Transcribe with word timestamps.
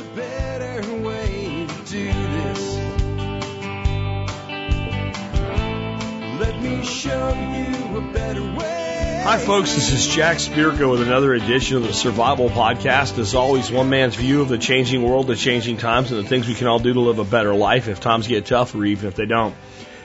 a 0.00 0.16
better 0.16 0.94
way 1.02 1.66
to 1.66 1.90
do 1.90 2.06
this. 2.06 2.76
Let 6.40 6.62
me 6.62 6.82
show 6.84 7.28
you 7.28 7.98
a 7.98 8.12
better 8.12 8.42
way. 8.42 9.20
Hi, 9.24 9.38
folks. 9.38 9.74
This 9.74 9.92
is 9.92 10.06
Jack 10.06 10.38
Spirko 10.38 10.92
with 10.92 11.02
another 11.02 11.34
edition 11.34 11.76
of 11.76 11.82
the 11.82 11.92
Survival 11.92 12.48
Podcast. 12.48 13.18
As 13.18 13.34
always, 13.34 13.70
one 13.70 13.90
man's 13.90 14.16
view 14.16 14.40
of 14.40 14.48
the 14.48 14.56
changing 14.56 15.02
world, 15.02 15.26
the 15.26 15.36
changing 15.36 15.76
times, 15.76 16.10
and 16.10 16.24
the 16.24 16.28
things 16.28 16.48
we 16.48 16.54
can 16.54 16.66
all 16.66 16.78
do 16.78 16.94
to 16.94 17.00
live 17.00 17.18
a 17.18 17.24
better 17.24 17.54
life 17.54 17.88
if 17.88 18.00
times 18.00 18.26
get 18.26 18.46
tough 18.46 18.74
or 18.74 18.84
even 18.84 19.06
if 19.06 19.16
they 19.16 19.26
don't. 19.26 19.54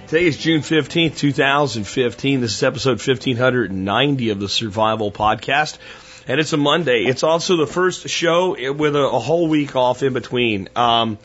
Today 0.07 0.25
is 0.25 0.37
June 0.37 0.61
15th, 0.61 1.17
2015. 1.17 2.41
This 2.41 2.57
is 2.57 2.63
episode 2.63 2.99
1590 2.99 4.29
of 4.29 4.39
the 4.39 4.49
Survival 4.49 5.11
Podcast. 5.11 5.77
And 6.27 6.39
it's 6.39 6.53
a 6.53 6.57
Monday. 6.57 7.05
It's 7.05 7.23
also 7.23 7.57
the 7.57 7.67
first 7.67 8.09
show 8.09 8.73
with 8.73 8.95
a, 8.95 9.03
a 9.03 9.19
whole 9.19 9.47
week 9.47 9.75
off 9.75 10.01
in 10.01 10.13
between. 10.13 10.69
Um, 10.75 11.19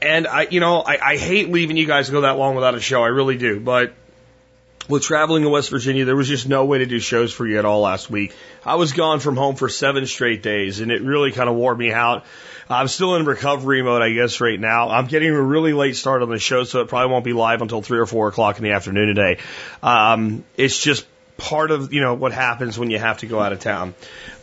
and 0.00 0.26
I, 0.26 0.46
you 0.50 0.60
know, 0.60 0.80
I, 0.80 0.98
I 1.12 1.16
hate 1.16 1.50
leaving 1.50 1.76
you 1.76 1.86
guys 1.86 2.10
go 2.10 2.22
that 2.22 2.38
long 2.38 2.54
without 2.54 2.74
a 2.74 2.80
show. 2.80 3.02
I 3.02 3.08
really 3.08 3.36
do. 3.36 3.60
But 3.60 3.92
with 4.88 5.02
traveling 5.02 5.42
to 5.42 5.48
West 5.48 5.70
Virginia, 5.70 6.04
there 6.04 6.16
was 6.16 6.28
just 6.28 6.48
no 6.48 6.64
way 6.64 6.78
to 6.78 6.86
do 6.86 6.98
shows 6.98 7.32
for 7.32 7.46
you 7.46 7.58
at 7.58 7.64
all 7.64 7.80
last 7.80 8.10
week. 8.10 8.34
I 8.64 8.76
was 8.76 8.92
gone 8.92 9.20
from 9.20 9.36
home 9.36 9.56
for 9.56 9.68
seven 9.68 10.06
straight 10.06 10.42
days, 10.42 10.80
and 10.80 10.90
it 10.90 11.02
really 11.02 11.32
kind 11.32 11.48
of 11.48 11.56
wore 11.56 11.74
me 11.74 11.92
out. 11.92 12.24
I'm 12.68 12.88
still 12.88 13.16
in 13.16 13.26
recovery 13.26 13.82
mode, 13.82 14.00
I 14.00 14.12
guess, 14.12 14.40
right 14.40 14.58
now. 14.58 14.90
I'm 14.90 15.06
getting 15.06 15.30
a 15.30 15.42
really 15.42 15.72
late 15.72 15.96
start 15.96 16.22
on 16.22 16.28
the 16.28 16.38
show, 16.38 16.62
so 16.64 16.80
it 16.80 16.88
probably 16.88 17.10
won't 17.10 17.24
be 17.24 17.32
live 17.32 17.62
until 17.62 17.82
three 17.82 17.98
or 17.98 18.06
four 18.06 18.28
o'clock 18.28 18.58
in 18.58 18.64
the 18.64 18.72
afternoon 18.72 19.08
today. 19.08 19.38
Um, 19.82 20.44
it's 20.56 20.80
just 20.80 21.04
part 21.40 21.70
of 21.70 21.92
you 21.92 22.00
know 22.00 22.14
what 22.14 22.32
happens 22.32 22.78
when 22.78 22.90
you 22.90 22.98
have 22.98 23.18
to 23.18 23.26
go 23.26 23.40
out 23.40 23.52
of 23.52 23.58
town. 23.58 23.94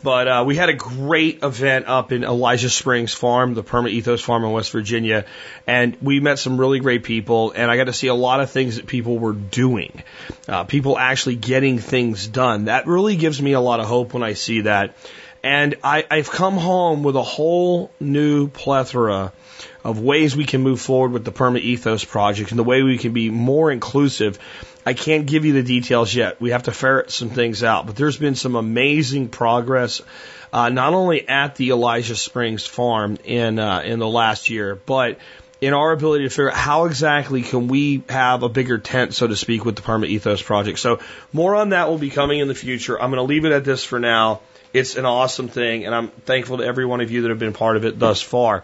But 0.03 0.27
uh, 0.27 0.43
we 0.45 0.55
had 0.55 0.69
a 0.69 0.73
great 0.73 1.43
event 1.43 1.87
up 1.87 2.11
in 2.11 2.23
Elijah 2.23 2.69
Springs 2.69 3.13
Farm, 3.13 3.53
the 3.53 3.63
Perma 3.63 3.89
Ethos 3.89 4.21
Farm 4.21 4.43
in 4.43 4.51
West 4.51 4.71
Virginia, 4.71 5.25
and 5.65 5.95
we 6.01 6.19
met 6.19 6.39
some 6.39 6.59
really 6.59 6.79
great 6.79 7.03
people. 7.03 7.51
And 7.55 7.71
I 7.71 7.77
got 7.77 7.85
to 7.85 7.93
see 7.93 8.07
a 8.07 8.15
lot 8.15 8.39
of 8.39 8.51
things 8.51 8.75
that 8.75 8.87
people 8.87 9.17
were 9.17 9.33
doing, 9.33 10.03
uh, 10.47 10.65
people 10.65 10.97
actually 10.97 11.35
getting 11.35 11.79
things 11.79 12.27
done. 12.27 12.65
That 12.65 12.87
really 12.87 13.15
gives 13.15 13.41
me 13.41 13.53
a 13.53 13.61
lot 13.61 13.79
of 13.79 13.85
hope 13.85 14.13
when 14.13 14.23
I 14.23 14.33
see 14.33 14.61
that. 14.61 14.95
And 15.43 15.75
I, 15.83 16.05
I've 16.09 16.29
come 16.29 16.57
home 16.57 17.03
with 17.03 17.15
a 17.15 17.23
whole 17.23 17.91
new 17.99 18.47
plethora 18.49 19.31
of 19.83 20.01
ways 20.01 20.35
we 20.35 20.45
can 20.45 20.61
move 20.61 20.81
forward 20.81 21.11
with 21.11 21.23
the 21.23 21.31
Perma 21.31 21.59
Ethos 21.59 22.03
project 22.03 22.51
and 22.51 22.59
the 22.59 22.63
way 22.63 22.83
we 22.83 22.97
can 22.97 23.13
be 23.13 23.29
more 23.29 23.71
inclusive. 23.71 24.37
I 24.87 24.93
can't 24.93 25.25
give 25.25 25.43
you 25.43 25.51
the 25.51 25.63
details 25.63 26.15
yet. 26.15 26.39
We 26.39 26.51
have 26.51 26.63
to 26.63 26.71
ferret 26.71 27.11
some 27.11 27.29
things 27.29 27.61
out, 27.61 27.87
but 27.87 27.97
there's 27.97 28.15
been 28.15 28.35
some 28.35 28.55
amazing 28.55 29.27
progress, 29.27 30.01
uh, 30.53 30.69
not 30.69 30.93
only 30.93 31.27
at 31.27 31.57
the 31.57 31.71
Elijah 31.71 32.15
Springs 32.15 32.65
farm 32.65 33.17
in 33.25 33.59
uh, 33.59 33.81
in 33.81 33.99
the 33.99 34.07
last 34.07 34.49
year, 34.49 34.75
but 34.75 35.19
in 35.59 35.73
our 35.73 35.91
ability 35.91 36.23
to 36.23 36.29
figure 36.29 36.51
out 36.51 36.55
how 36.55 36.85
exactly 36.85 37.41
can 37.41 37.67
we 37.67 38.01
have 38.07 38.43
a 38.43 38.47
bigger 38.47 38.77
tent, 38.77 39.13
so 39.13 39.27
to 39.27 39.35
speak, 39.35 39.65
with 39.65 39.75
the 39.75 39.81
Perma 39.81 40.07
Ethos 40.07 40.41
project. 40.41 40.79
So 40.79 41.01
more 41.33 41.53
on 41.55 41.69
that 41.69 41.89
will 41.89 41.97
be 41.97 42.09
coming 42.09 42.39
in 42.39 42.47
the 42.47 42.55
future. 42.55 42.97
I'm 42.97 43.09
going 43.09 43.17
to 43.17 43.23
leave 43.23 43.43
it 43.43 43.51
at 43.51 43.65
this 43.65 43.83
for 43.83 43.99
now. 43.99 44.39
It's 44.71 44.95
an 44.95 45.03
awesome 45.03 45.49
thing, 45.49 45.85
and 45.85 45.93
I'm 45.93 46.07
thankful 46.07 46.59
to 46.59 46.63
every 46.63 46.85
one 46.85 47.01
of 47.01 47.11
you 47.11 47.23
that 47.23 47.29
have 47.29 47.39
been 47.39 47.51
part 47.51 47.75
of 47.75 47.83
it 47.83 47.99
thus 47.99 48.21
far. 48.21 48.63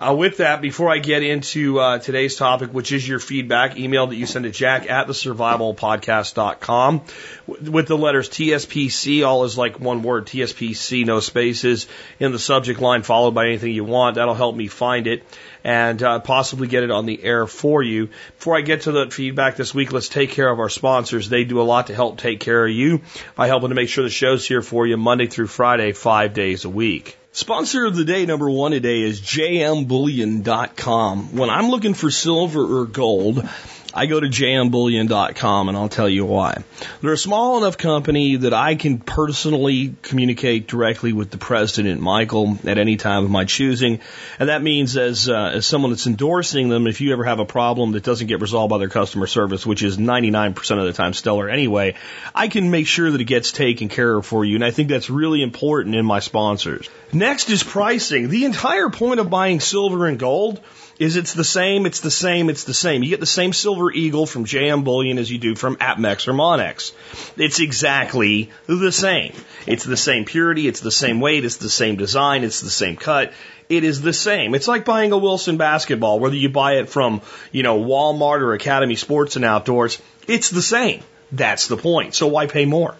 Uh, 0.00 0.14
with 0.14 0.36
that, 0.36 0.60
before 0.60 0.88
I 0.90 0.98
get 0.98 1.24
into 1.24 1.80
uh, 1.80 1.98
today's 1.98 2.36
topic, 2.36 2.70
which 2.72 2.92
is 2.92 3.06
your 3.06 3.18
feedback, 3.18 3.76
email 3.76 4.06
that 4.06 4.14
you 4.14 4.26
send 4.26 4.44
to 4.44 4.50
jack 4.52 4.88
at 4.88 5.08
the 5.08 5.12
survivalpodcast.com 5.12 7.02
with 7.48 7.88
the 7.88 7.98
letters 7.98 8.28
TSPC, 8.28 9.26
all 9.26 9.42
is 9.42 9.58
like 9.58 9.80
one 9.80 10.04
word, 10.04 10.26
TSPC, 10.26 11.04
no 11.04 11.18
spaces 11.18 11.88
in 12.20 12.30
the 12.30 12.38
subject 12.38 12.80
line, 12.80 13.02
followed 13.02 13.32
by 13.32 13.46
anything 13.46 13.72
you 13.72 13.82
want. 13.82 14.14
That'll 14.14 14.36
help 14.36 14.54
me 14.54 14.68
find 14.68 15.08
it 15.08 15.24
and 15.64 16.00
uh, 16.00 16.20
possibly 16.20 16.68
get 16.68 16.84
it 16.84 16.92
on 16.92 17.04
the 17.04 17.20
air 17.20 17.48
for 17.48 17.82
you. 17.82 18.10
Before 18.36 18.56
I 18.56 18.60
get 18.60 18.82
to 18.82 18.92
the 18.92 19.10
feedback 19.10 19.56
this 19.56 19.74
week, 19.74 19.90
let's 19.90 20.08
take 20.08 20.30
care 20.30 20.48
of 20.48 20.60
our 20.60 20.68
sponsors. 20.68 21.28
They 21.28 21.42
do 21.42 21.60
a 21.60 21.62
lot 21.62 21.88
to 21.88 21.94
help 21.96 22.18
take 22.18 22.38
care 22.38 22.64
of 22.64 22.70
you 22.70 23.00
by 23.34 23.48
helping 23.48 23.70
to 23.70 23.74
make 23.74 23.88
sure 23.88 24.04
the 24.04 24.10
show's 24.10 24.46
here 24.46 24.62
for 24.62 24.86
you 24.86 24.96
Monday 24.96 25.26
through 25.26 25.48
Friday, 25.48 25.90
five 25.90 26.34
days 26.34 26.64
a 26.64 26.70
week. 26.70 27.17
Sponsor 27.38 27.86
of 27.86 27.94
the 27.94 28.04
day 28.04 28.26
number 28.26 28.50
one 28.50 28.72
today 28.72 29.00
is 29.00 29.20
jmbullion.com. 29.20 31.36
When 31.36 31.50
I'm 31.50 31.70
looking 31.70 31.94
for 31.94 32.10
silver 32.10 32.80
or 32.80 32.86
gold, 32.86 33.48
I 33.94 34.04
go 34.04 34.20
to 34.20 34.26
jmbullion.com 34.26 35.68
and 35.68 35.76
I'll 35.76 35.88
tell 35.88 36.08
you 36.08 36.26
why. 36.26 36.62
They're 37.00 37.14
a 37.14 37.18
small 37.18 37.56
enough 37.58 37.78
company 37.78 38.36
that 38.36 38.52
I 38.52 38.74
can 38.74 38.98
personally 38.98 39.94
communicate 40.02 40.68
directly 40.68 41.14
with 41.14 41.30
the 41.30 41.38
president, 41.38 42.00
Michael, 42.00 42.58
at 42.66 42.76
any 42.76 42.96
time 42.96 43.24
of 43.24 43.30
my 43.30 43.46
choosing. 43.46 44.00
And 44.38 44.50
that 44.50 44.62
means 44.62 44.96
as, 44.98 45.28
uh, 45.28 45.52
as 45.54 45.66
someone 45.66 45.90
that's 45.90 46.06
endorsing 46.06 46.68
them, 46.68 46.86
if 46.86 47.00
you 47.00 47.12
ever 47.12 47.24
have 47.24 47.40
a 47.40 47.46
problem 47.46 47.92
that 47.92 48.02
doesn't 48.02 48.26
get 48.26 48.42
resolved 48.42 48.70
by 48.70 48.78
their 48.78 48.90
customer 48.90 49.26
service, 49.26 49.64
which 49.64 49.82
is 49.82 49.96
99% 49.96 50.78
of 50.78 50.84
the 50.84 50.92
time 50.92 51.14
stellar 51.14 51.48
anyway, 51.48 51.94
I 52.34 52.48
can 52.48 52.70
make 52.70 52.86
sure 52.86 53.10
that 53.10 53.20
it 53.20 53.24
gets 53.24 53.52
taken 53.52 53.88
care 53.88 54.18
of 54.18 54.26
for 54.26 54.44
you. 54.44 54.56
And 54.56 54.64
I 54.64 54.70
think 54.70 54.90
that's 54.90 55.08
really 55.08 55.42
important 55.42 55.94
in 55.94 56.04
my 56.04 56.20
sponsors. 56.20 56.90
Next 57.10 57.48
is 57.48 57.62
pricing. 57.62 58.28
The 58.28 58.44
entire 58.44 58.90
point 58.90 59.18
of 59.18 59.30
buying 59.30 59.60
silver 59.60 60.06
and 60.06 60.18
gold 60.18 60.60
is 60.98 61.16
it's 61.16 61.32
the 61.32 61.44
same, 61.44 61.86
it's 61.86 62.00
the 62.00 62.10
same, 62.10 62.50
it's 62.50 62.64
the 62.64 62.74
same. 62.74 63.02
You 63.02 63.10
get 63.10 63.20
the 63.20 63.26
same 63.26 63.52
silver 63.52 63.90
eagle 63.92 64.26
from 64.26 64.44
JM 64.44 64.84
Bullion 64.84 65.18
as 65.18 65.30
you 65.30 65.38
do 65.38 65.54
from 65.54 65.76
APMEX 65.76 66.26
or 66.26 66.32
Monex. 66.32 66.92
It's 67.36 67.60
exactly 67.60 68.50
the 68.66 68.90
same. 68.90 69.32
It's 69.66 69.84
the 69.84 69.96
same 69.96 70.24
purity, 70.24 70.66
it's 70.66 70.80
the 70.80 70.90
same 70.90 71.20
weight, 71.20 71.44
it's 71.44 71.58
the 71.58 71.70
same 71.70 71.96
design, 71.96 72.42
it's 72.42 72.60
the 72.60 72.70
same 72.70 72.96
cut. 72.96 73.32
It 73.68 73.84
is 73.84 74.00
the 74.00 74.14
same. 74.14 74.54
It's 74.54 74.66
like 74.66 74.86
buying 74.86 75.12
a 75.12 75.18
Wilson 75.18 75.58
basketball, 75.58 76.20
whether 76.20 76.36
you 76.36 76.48
buy 76.48 76.76
it 76.76 76.88
from, 76.88 77.20
you 77.52 77.62
know, 77.62 77.78
Walmart 77.78 78.40
or 78.40 78.54
Academy 78.54 78.96
Sports 78.96 79.36
and 79.36 79.44
Outdoors. 79.44 80.00
It's 80.26 80.50
the 80.50 80.62
same. 80.62 81.02
That's 81.30 81.68
the 81.68 81.76
point. 81.76 82.14
So 82.14 82.28
why 82.28 82.46
pay 82.46 82.64
more? 82.64 82.94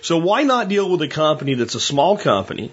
So 0.00 0.16
why 0.18 0.42
not 0.42 0.68
deal 0.68 0.88
with 0.88 1.02
a 1.02 1.08
company 1.08 1.54
that's 1.54 1.74
a 1.74 1.80
small 1.80 2.16
company 2.16 2.72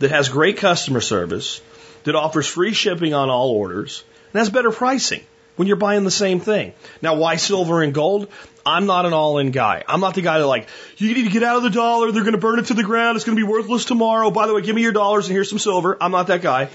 that 0.00 0.10
has 0.10 0.28
great 0.28 0.58
customer 0.58 1.00
service, 1.00 1.60
that 2.04 2.14
offers 2.14 2.46
free 2.46 2.72
shipping 2.72 3.14
on 3.14 3.30
all 3.30 3.50
orders 3.50 4.04
and 4.32 4.38
has 4.38 4.50
better 4.50 4.70
pricing 4.70 5.22
when 5.56 5.68
you're 5.68 5.76
buying 5.76 6.04
the 6.04 6.10
same 6.10 6.40
thing. 6.40 6.72
Now, 7.02 7.16
why 7.16 7.36
silver 7.36 7.82
and 7.82 7.92
gold? 7.92 8.28
I'm 8.64 8.86
not 8.86 9.06
an 9.06 9.12
all 9.12 9.38
in 9.38 9.50
guy. 9.50 9.84
I'm 9.86 10.00
not 10.00 10.14
the 10.14 10.22
guy 10.22 10.38
that 10.38 10.46
like, 10.46 10.68
you 10.96 11.14
need 11.14 11.24
to 11.24 11.30
get 11.30 11.42
out 11.42 11.56
of 11.56 11.62
the 11.62 11.70
dollar. 11.70 12.12
They're 12.12 12.22
going 12.22 12.32
to 12.34 12.40
burn 12.40 12.58
it 12.58 12.66
to 12.66 12.74
the 12.74 12.82
ground. 12.82 13.16
It's 13.16 13.24
going 13.24 13.36
to 13.36 13.44
be 13.44 13.50
worthless 13.50 13.84
tomorrow. 13.84 14.30
By 14.30 14.46
the 14.46 14.54
way, 14.54 14.62
give 14.62 14.74
me 14.74 14.82
your 14.82 14.92
dollars 14.92 15.26
and 15.26 15.34
here's 15.34 15.48
some 15.48 15.58
silver. 15.58 15.96
I'm 16.00 16.12
not 16.12 16.28
that 16.28 16.42
guy. 16.42 16.68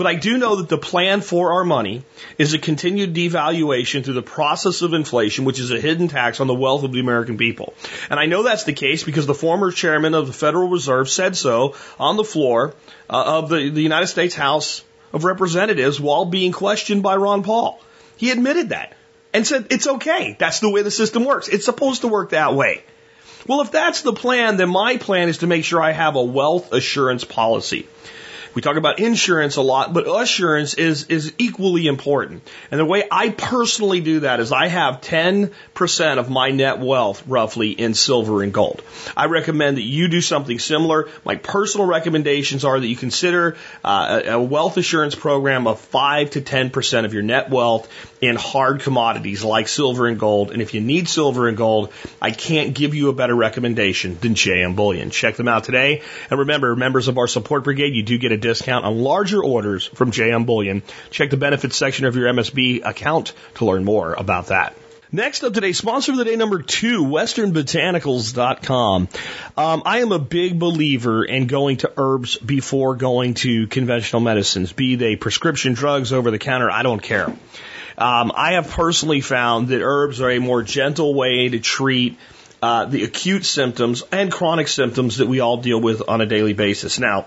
But 0.00 0.06
I 0.06 0.14
do 0.14 0.38
know 0.38 0.56
that 0.56 0.70
the 0.70 0.78
plan 0.78 1.20
for 1.20 1.52
our 1.52 1.62
money 1.62 2.02
is 2.38 2.54
a 2.54 2.58
continued 2.58 3.12
devaluation 3.12 4.02
through 4.02 4.14
the 4.14 4.22
process 4.22 4.80
of 4.80 4.94
inflation, 4.94 5.44
which 5.44 5.60
is 5.60 5.70
a 5.70 5.78
hidden 5.78 6.08
tax 6.08 6.40
on 6.40 6.46
the 6.46 6.54
wealth 6.54 6.84
of 6.84 6.92
the 6.92 7.00
American 7.00 7.36
people. 7.36 7.74
And 8.08 8.18
I 8.18 8.24
know 8.24 8.42
that's 8.42 8.64
the 8.64 8.72
case 8.72 9.04
because 9.04 9.26
the 9.26 9.34
former 9.34 9.70
chairman 9.70 10.14
of 10.14 10.26
the 10.26 10.32
Federal 10.32 10.70
Reserve 10.70 11.10
said 11.10 11.36
so 11.36 11.74
on 11.98 12.16
the 12.16 12.24
floor 12.24 12.72
uh, 13.10 13.40
of 13.40 13.50
the, 13.50 13.68
the 13.68 13.82
United 13.82 14.06
States 14.06 14.34
House 14.34 14.82
of 15.12 15.24
Representatives 15.24 16.00
while 16.00 16.24
being 16.24 16.52
questioned 16.52 17.02
by 17.02 17.16
Ron 17.16 17.42
Paul. 17.42 17.78
He 18.16 18.30
admitted 18.30 18.70
that 18.70 18.96
and 19.34 19.46
said 19.46 19.66
it's 19.68 19.86
okay. 19.86 20.34
That's 20.38 20.60
the 20.60 20.70
way 20.70 20.80
the 20.80 20.90
system 20.90 21.26
works. 21.26 21.48
It's 21.48 21.66
supposed 21.66 22.00
to 22.00 22.08
work 22.08 22.30
that 22.30 22.54
way. 22.54 22.84
Well, 23.46 23.60
if 23.60 23.70
that's 23.70 24.00
the 24.00 24.14
plan, 24.14 24.56
then 24.56 24.70
my 24.70 24.96
plan 24.96 25.28
is 25.28 25.38
to 25.38 25.46
make 25.46 25.64
sure 25.64 25.82
I 25.82 25.92
have 25.92 26.16
a 26.16 26.22
wealth 26.22 26.72
assurance 26.72 27.24
policy. 27.24 27.86
We 28.54 28.62
talk 28.62 28.76
about 28.76 28.98
insurance 28.98 29.56
a 29.56 29.62
lot, 29.62 29.92
but 29.92 30.06
assurance 30.08 30.74
is, 30.74 31.04
is 31.04 31.32
equally 31.38 31.86
important. 31.86 32.48
And 32.70 32.80
the 32.80 32.84
way 32.84 33.04
I 33.10 33.30
personally 33.30 34.00
do 34.00 34.20
that 34.20 34.40
is 34.40 34.50
I 34.50 34.66
have 34.66 35.00
10% 35.00 36.18
of 36.18 36.30
my 36.30 36.50
net 36.50 36.80
wealth 36.80 37.22
roughly 37.26 37.70
in 37.70 37.94
silver 37.94 38.42
and 38.42 38.52
gold. 38.52 38.82
I 39.16 39.26
recommend 39.26 39.76
that 39.76 39.82
you 39.82 40.08
do 40.08 40.20
something 40.20 40.58
similar. 40.58 41.08
My 41.24 41.36
personal 41.36 41.86
recommendations 41.86 42.64
are 42.64 42.78
that 42.78 42.86
you 42.86 42.96
consider 42.96 43.56
uh, 43.84 44.22
a 44.24 44.42
wealth 44.42 44.76
assurance 44.76 45.14
program 45.14 45.66
of 45.66 45.78
5 45.80 46.30
to 46.30 46.40
10% 46.40 47.04
of 47.04 47.14
your 47.14 47.22
net 47.22 47.50
wealth 47.50 47.88
in 48.20 48.36
hard 48.36 48.80
commodities 48.80 49.44
like 49.44 49.68
silver 49.68 50.06
and 50.06 50.18
gold. 50.18 50.50
And 50.50 50.60
if 50.60 50.74
you 50.74 50.80
need 50.80 51.08
silver 51.08 51.48
and 51.48 51.56
gold, 51.56 51.92
I 52.20 52.32
can't 52.32 52.74
give 52.74 52.94
you 52.94 53.08
a 53.08 53.12
better 53.12 53.34
recommendation 53.34 54.18
than 54.20 54.34
JM 54.34 54.76
Bullion. 54.76 55.10
Check 55.10 55.36
them 55.36 55.48
out 55.48 55.64
today. 55.64 56.02
And 56.30 56.40
remember, 56.40 56.74
members 56.76 57.08
of 57.08 57.16
our 57.16 57.28
support 57.28 57.64
brigade, 57.64 57.94
you 57.94 58.02
do 58.02 58.18
get 58.18 58.32
a 58.32 58.36
discount 58.40 58.84
on 58.84 58.98
larger 58.98 59.42
orders 59.42 59.86
from 59.86 60.10
JM 60.10 60.46
Bullion. 60.46 60.82
Check 61.10 61.30
the 61.30 61.36
benefits 61.36 61.76
section 61.76 62.06
of 62.06 62.16
your 62.16 62.32
MSB 62.32 62.84
account 62.84 63.32
to 63.56 63.64
learn 63.64 63.84
more 63.84 64.14
about 64.14 64.48
that. 64.48 64.74
Next 65.12 65.42
up 65.42 65.52
today, 65.52 65.72
sponsor 65.72 66.12
of 66.12 66.18
the 66.18 66.24
day 66.24 66.36
number 66.36 66.62
two, 66.62 67.04
westernbotanicals.com. 67.04 69.08
Um, 69.56 69.82
I 69.84 70.02
am 70.02 70.12
a 70.12 70.20
big 70.20 70.60
believer 70.60 71.24
in 71.24 71.48
going 71.48 71.78
to 71.78 71.92
herbs 71.96 72.36
before 72.36 72.94
going 72.94 73.34
to 73.34 73.66
conventional 73.66 74.20
medicines, 74.20 74.72
be 74.72 74.94
they 74.94 75.16
prescription 75.16 75.74
drugs 75.74 76.12
over 76.12 76.30
the 76.30 76.38
counter, 76.38 76.70
I 76.70 76.84
don't 76.84 77.02
care. 77.02 77.26
Um, 77.26 78.30
I 78.36 78.52
have 78.52 78.70
personally 78.70 79.20
found 79.20 79.66
that 79.68 79.82
herbs 79.82 80.20
are 80.20 80.30
a 80.30 80.38
more 80.38 80.62
gentle 80.62 81.12
way 81.12 81.48
to 81.48 81.58
treat 81.58 82.16
uh, 82.62 82.84
the 82.84 83.02
acute 83.02 83.44
symptoms 83.44 84.04
and 84.12 84.30
chronic 84.30 84.68
symptoms 84.68 85.16
that 85.16 85.26
we 85.26 85.40
all 85.40 85.56
deal 85.56 85.80
with 85.80 86.08
on 86.08 86.20
a 86.20 86.26
daily 86.26 86.52
basis. 86.52 87.00
Now, 87.00 87.26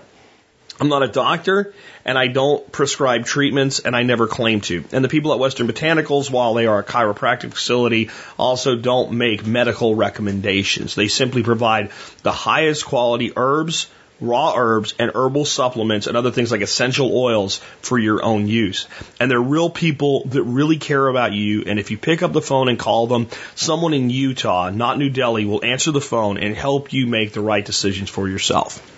I'm 0.80 0.88
not 0.88 1.04
a 1.04 1.08
doctor 1.08 1.72
and 2.04 2.18
I 2.18 2.26
don't 2.26 2.70
prescribe 2.72 3.24
treatments 3.24 3.78
and 3.78 3.94
I 3.94 4.02
never 4.02 4.26
claim 4.26 4.60
to. 4.62 4.84
And 4.92 5.04
the 5.04 5.08
people 5.08 5.32
at 5.32 5.38
Western 5.38 5.68
Botanicals, 5.68 6.30
while 6.30 6.54
they 6.54 6.66
are 6.66 6.80
a 6.80 6.84
chiropractic 6.84 7.52
facility, 7.52 8.10
also 8.38 8.76
don't 8.76 9.12
make 9.12 9.46
medical 9.46 9.94
recommendations. 9.94 10.94
They 10.94 11.08
simply 11.08 11.44
provide 11.44 11.90
the 12.22 12.32
highest 12.32 12.86
quality 12.86 13.32
herbs, 13.36 13.86
raw 14.20 14.54
herbs 14.56 14.94
and 14.98 15.12
herbal 15.14 15.44
supplements 15.44 16.08
and 16.08 16.16
other 16.16 16.32
things 16.32 16.50
like 16.50 16.60
essential 16.60 17.16
oils 17.16 17.58
for 17.80 17.96
your 17.96 18.24
own 18.24 18.48
use. 18.48 18.88
And 19.20 19.30
they're 19.30 19.40
real 19.40 19.70
people 19.70 20.24
that 20.26 20.42
really 20.42 20.78
care 20.78 21.06
about 21.06 21.32
you. 21.32 21.64
And 21.66 21.78
if 21.78 21.92
you 21.92 21.98
pick 21.98 22.24
up 22.24 22.32
the 22.32 22.42
phone 22.42 22.68
and 22.68 22.78
call 22.80 23.06
them, 23.06 23.28
someone 23.54 23.94
in 23.94 24.10
Utah, 24.10 24.70
not 24.70 24.98
New 24.98 25.10
Delhi, 25.10 25.44
will 25.44 25.64
answer 25.64 25.92
the 25.92 26.00
phone 26.00 26.36
and 26.38 26.56
help 26.56 26.92
you 26.92 27.06
make 27.06 27.32
the 27.32 27.40
right 27.40 27.64
decisions 27.64 28.10
for 28.10 28.28
yourself. 28.28 28.90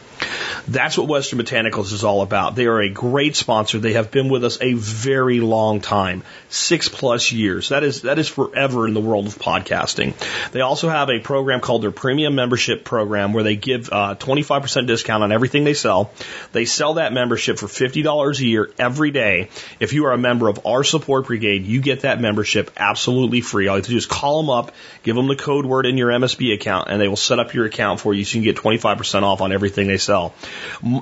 That's 0.69 0.99
what 0.99 1.09
Western 1.09 1.39
Botanicals 1.39 1.93
is 1.93 2.05
all 2.05 2.23
about. 2.23 2.55
They 2.55 2.67
are 2.67 2.81
a 2.81 2.89
great 2.89 3.37
sponsor. 3.37 3.79
They 3.79 3.93
have 3.93 4.11
been 4.11 4.29
with 4.29 4.45
us 4.45 4.59
a 4.61 4.75
very 4.75 5.41
long 5.41 5.81
time, 5.81 6.23
six 6.49 6.89
plus 6.89 7.33
years. 7.33 7.69
That 7.69 7.85
is 7.85 8.03
that 8.03 8.19
is 8.19 8.29
forever 8.29 8.87
in 8.87 8.95
the 8.95 9.01
world 9.01 9.27
of 9.27 9.39
podcasting. 9.39 10.15
They 10.53 10.61
also 10.61 10.89
have 10.89 11.11
a 11.11 11.21
program 11.21 11.61
called 11.61 11.83
their 11.83 11.91
Premium 11.91 12.35
Membership 12.35 12.85
Program, 12.85 13.33
where 13.33 13.45
they 13.45 13.57
give 13.57 13.91
uh, 13.93 14.17
25% 14.17 14.87
discount 14.87 15.23
on 15.23 15.33
everything 15.33 15.65
they 15.65 15.75
sell. 15.75 16.11
They 16.53 16.65
sell 16.65 16.95
that 16.95 17.13
membership 17.13 17.59
for 17.59 17.67
$50 17.67 18.41
a 18.41 18.45
year 18.45 18.71
every 18.79 19.11
day. 19.11 19.51
If 19.79 19.93
you 19.93 20.07
are 20.07 20.13
a 20.13 20.19
member 20.19 20.49
of 20.49 20.67
our 20.67 20.85
support 20.85 21.27
brigade, 21.27 21.65
you 21.65 21.81
get 21.81 22.01
that 22.01 22.21
membership 22.21 22.71
absolutely 22.77 23.41
free. 23.41 23.69
All 23.69 23.77
you 23.77 23.81
have 23.81 23.87
to 23.87 23.91
do 23.91 23.97
is 23.97 24.07
call 24.07 24.43
them 24.43 24.51
up, 24.51 24.73
give 25.03 25.17
them 25.17 25.29
the 25.29 25.37
code 25.37 25.67
word 25.67 25.87
in 25.87 25.97
your 25.97 26.11
MSB 26.11 26.55
account, 26.55 26.89
and 26.91 27.01
they 27.01 27.09
will 27.09 27.17
set 27.17 27.39
up 27.39 27.55
your 27.55 27.67
account 27.67 28.01
for 28.01 28.15
you 28.15 28.25
so 28.25 28.39
you 28.39 28.45
can 28.45 28.55
get 28.55 28.63
25% 28.63 29.23
off 29.23 29.41
on 29.41 29.53
everything 29.53 29.87
they 29.87 29.99
sell. 29.99 30.16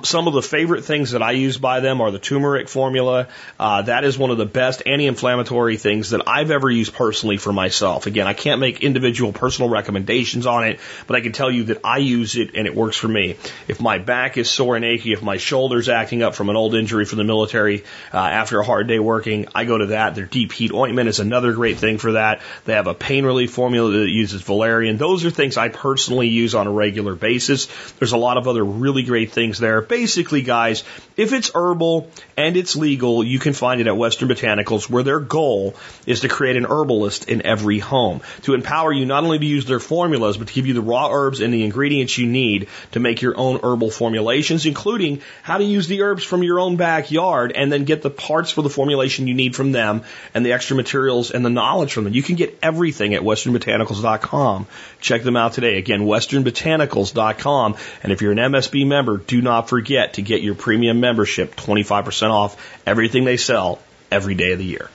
Some 0.03 0.27
of 0.27 0.33
the 0.33 0.41
favorite 0.41 0.83
things 0.83 1.11
that 1.11 1.21
I 1.21 1.31
use 1.31 1.57
by 1.57 1.79
them 1.79 2.01
are 2.01 2.11
the 2.11 2.19
turmeric 2.19 2.69
formula. 2.69 3.27
Uh, 3.59 3.81
that 3.83 4.03
is 4.03 4.17
one 4.17 4.31
of 4.31 4.37
the 4.37 4.45
best 4.45 4.83
anti-inflammatory 4.85 5.77
things 5.77 6.11
that 6.11 6.27
I've 6.27 6.51
ever 6.51 6.69
used 6.69 6.93
personally 6.93 7.37
for 7.37 7.53
myself. 7.53 8.07
Again, 8.07 8.27
I 8.27 8.33
can't 8.33 8.59
make 8.59 8.83
individual 8.83 9.33
personal 9.33 9.69
recommendations 9.69 10.45
on 10.45 10.63
it, 10.65 10.79
but 11.07 11.15
I 11.15 11.21
can 11.21 11.31
tell 11.31 11.51
you 11.51 11.65
that 11.65 11.81
I 11.83 11.97
use 11.97 12.35
it 12.35 12.55
and 12.55 12.67
it 12.67 12.75
works 12.75 12.97
for 12.97 13.07
me. 13.07 13.37
If 13.67 13.81
my 13.81 13.97
back 13.97 14.37
is 14.37 14.49
sore 14.49 14.75
and 14.75 14.85
achy, 14.85 15.13
if 15.13 15.21
my 15.21 15.37
shoulder's 15.37 15.89
acting 15.89 16.23
up 16.23 16.35
from 16.35 16.49
an 16.49 16.55
old 16.55 16.75
injury 16.75 17.05
from 17.05 17.17
the 17.17 17.23
military 17.23 17.83
uh, 18.13 18.17
after 18.17 18.59
a 18.59 18.65
hard 18.65 18.87
day 18.87 18.99
working, 18.99 19.47
I 19.55 19.65
go 19.65 19.77
to 19.77 19.87
that. 19.87 20.15
Their 20.15 20.25
deep 20.25 20.51
heat 20.51 20.71
ointment 20.73 21.09
is 21.09 21.19
another 21.19 21.53
great 21.53 21.77
thing 21.77 21.97
for 21.97 22.13
that. 22.13 22.41
They 22.65 22.73
have 22.73 22.87
a 22.87 22.93
pain 22.93 23.25
relief 23.25 23.51
formula 23.51 23.91
that 23.91 24.09
uses 24.09 24.41
valerian. 24.41 24.97
Those 24.97 25.25
are 25.25 25.31
things 25.31 25.57
I 25.57 25.69
personally 25.69 26.27
use 26.27 26.55
on 26.55 26.67
a 26.67 26.71
regular 26.71 27.15
basis. 27.15 27.67
There's 27.99 28.13
a 28.13 28.17
lot 28.17 28.37
of 28.37 28.47
other 28.47 28.63
really 28.63 29.03
great 29.05 29.31
things 29.31 29.59
there. 29.59 29.81
Basically, 29.81 30.41
guys, 30.41 30.83
if 31.17 31.31
it's 31.31 31.51
herbal 31.55 32.09
and 32.35 32.57
it's 32.57 32.75
legal, 32.75 33.23
you 33.23 33.39
can 33.39 33.53
find 33.53 33.79
it 33.79 33.87
at 33.87 33.95
Western 33.95 34.27
Botanicals, 34.27 34.89
where 34.89 35.03
their 35.03 35.19
goal 35.19 35.75
is 36.05 36.21
to 36.21 36.27
create 36.27 36.57
an 36.57 36.65
herbalist 36.65 37.29
in 37.29 37.45
every 37.45 37.79
home 37.79 38.21
to 38.43 38.53
empower 38.53 38.91
you 38.91 39.05
not 39.05 39.23
only 39.23 39.39
to 39.39 39.45
use 39.45 39.65
their 39.65 39.79
formulas, 39.79 40.37
but 40.37 40.47
to 40.47 40.53
give 40.53 40.67
you 40.67 40.73
the 40.73 40.81
raw 40.81 41.09
herbs 41.09 41.39
and 41.39 41.53
the 41.53 41.63
ingredients 41.63 42.17
you 42.17 42.27
need 42.27 42.67
to 42.91 42.99
make 42.99 43.21
your 43.21 43.37
own 43.37 43.59
herbal 43.63 43.91
formulations, 43.91 44.65
including 44.65 45.21
how 45.43 45.57
to 45.57 45.63
use 45.63 45.87
the 45.87 46.01
herbs 46.01 46.23
from 46.23 46.43
your 46.43 46.59
own 46.59 46.75
backyard 46.75 47.53
and 47.53 47.71
then 47.71 47.85
get 47.85 48.01
the 48.01 48.09
parts 48.09 48.51
for 48.51 48.61
the 48.61 48.69
formulation 48.69 49.27
you 49.27 49.33
need 49.33 49.55
from 49.55 49.71
them 49.71 50.03
and 50.33 50.45
the 50.45 50.53
extra 50.53 50.75
materials 50.75 51.31
and 51.31 51.45
the 51.45 51.49
knowledge 51.49 51.93
from 51.93 52.03
them. 52.03 52.13
You 52.13 52.23
can 52.23 52.35
get 52.35 52.57
everything 52.61 53.13
at 53.13 53.21
westernbotanicals.com. 53.21 54.67
Check 54.99 55.23
them 55.23 55.37
out 55.37 55.53
today. 55.53 55.77
Again, 55.77 56.01
westernbotanicals.com. 56.01 57.75
And 58.03 58.11
if 58.11 58.21
you're 58.21 58.31
an 58.31 58.37
MSB 58.37 58.85
member, 58.85 58.94
do 59.01 59.41
not 59.41 59.69
forget 59.69 60.13
to 60.15 60.21
get 60.21 60.41
your 60.41 60.55
premium 60.55 60.99
membership 60.99 61.55
25% 61.55 62.29
off 62.29 62.81
everything 62.85 63.25
they 63.25 63.37
sell 63.37 63.79
every 64.11 64.35
day 64.35 64.51
of 64.51 64.59
the 64.59 64.65
year. 64.65 64.89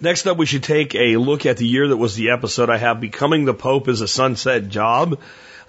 Next 0.00 0.26
up, 0.26 0.36
we 0.36 0.46
should 0.46 0.62
take 0.62 0.94
a 0.94 1.16
look 1.16 1.46
at 1.46 1.56
the 1.56 1.66
year 1.66 1.88
that 1.88 1.96
was 1.96 2.14
the 2.16 2.30
episode. 2.30 2.68
I 2.68 2.76
have 2.76 3.00
Becoming 3.00 3.46
the 3.46 3.54
Pope 3.54 3.88
is 3.88 4.02
a 4.02 4.08
Sunset 4.08 4.68
Job. 4.68 5.18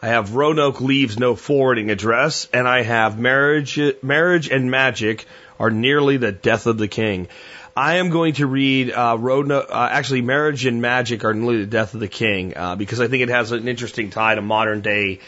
I 0.02 0.08
have 0.08 0.36
Roanoke 0.36 0.82
leaves 0.82 1.18
no 1.18 1.36
forwarding 1.36 1.90
address, 1.90 2.48
and 2.54 2.68
I 2.68 2.84
have 2.84 3.18
marriage, 3.18 3.80
marriage 4.04 4.50
and 4.50 4.70
magic 4.70 5.26
are 5.60 5.72
nearly 5.72 6.18
the 6.18 6.32
death 6.32 6.68
of 6.68 6.78
the 6.78 6.88
king. 6.88 7.30
I 7.76 7.98
am 7.98 8.10
going 8.10 8.34
to 8.34 8.48
read 8.48 8.92
uh, 8.92 9.18
Roanoke, 9.20 9.68
uh, 9.70 9.90
actually, 9.92 10.22
marriage 10.22 10.66
and 10.66 10.82
magic 10.82 11.24
are 11.24 11.34
nearly 11.34 11.60
the 11.60 11.68
death 11.68 11.94
of 11.94 12.00
the 12.00 12.08
king, 12.08 12.58
uh, 12.58 12.76
because 12.76 13.00
I 13.00 13.08
think 13.08 13.24
it 13.24 13.30
has 13.30 13.52
an 13.52 13.68
interesting 13.68 14.10
tie 14.10 14.36
to 14.36 14.42
modern 14.42 14.82
day 14.82 15.20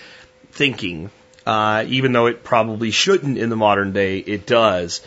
thinking 0.52 1.10
uh, 1.50 1.84
even 1.88 2.12
though 2.12 2.28
it 2.28 2.44
probably 2.44 2.92
shouldn't 2.92 3.40
in 3.40 3.50
the 3.50 3.56
modern 3.56 3.92
day, 3.92 4.20
it 4.20 4.46
does. 4.46 5.02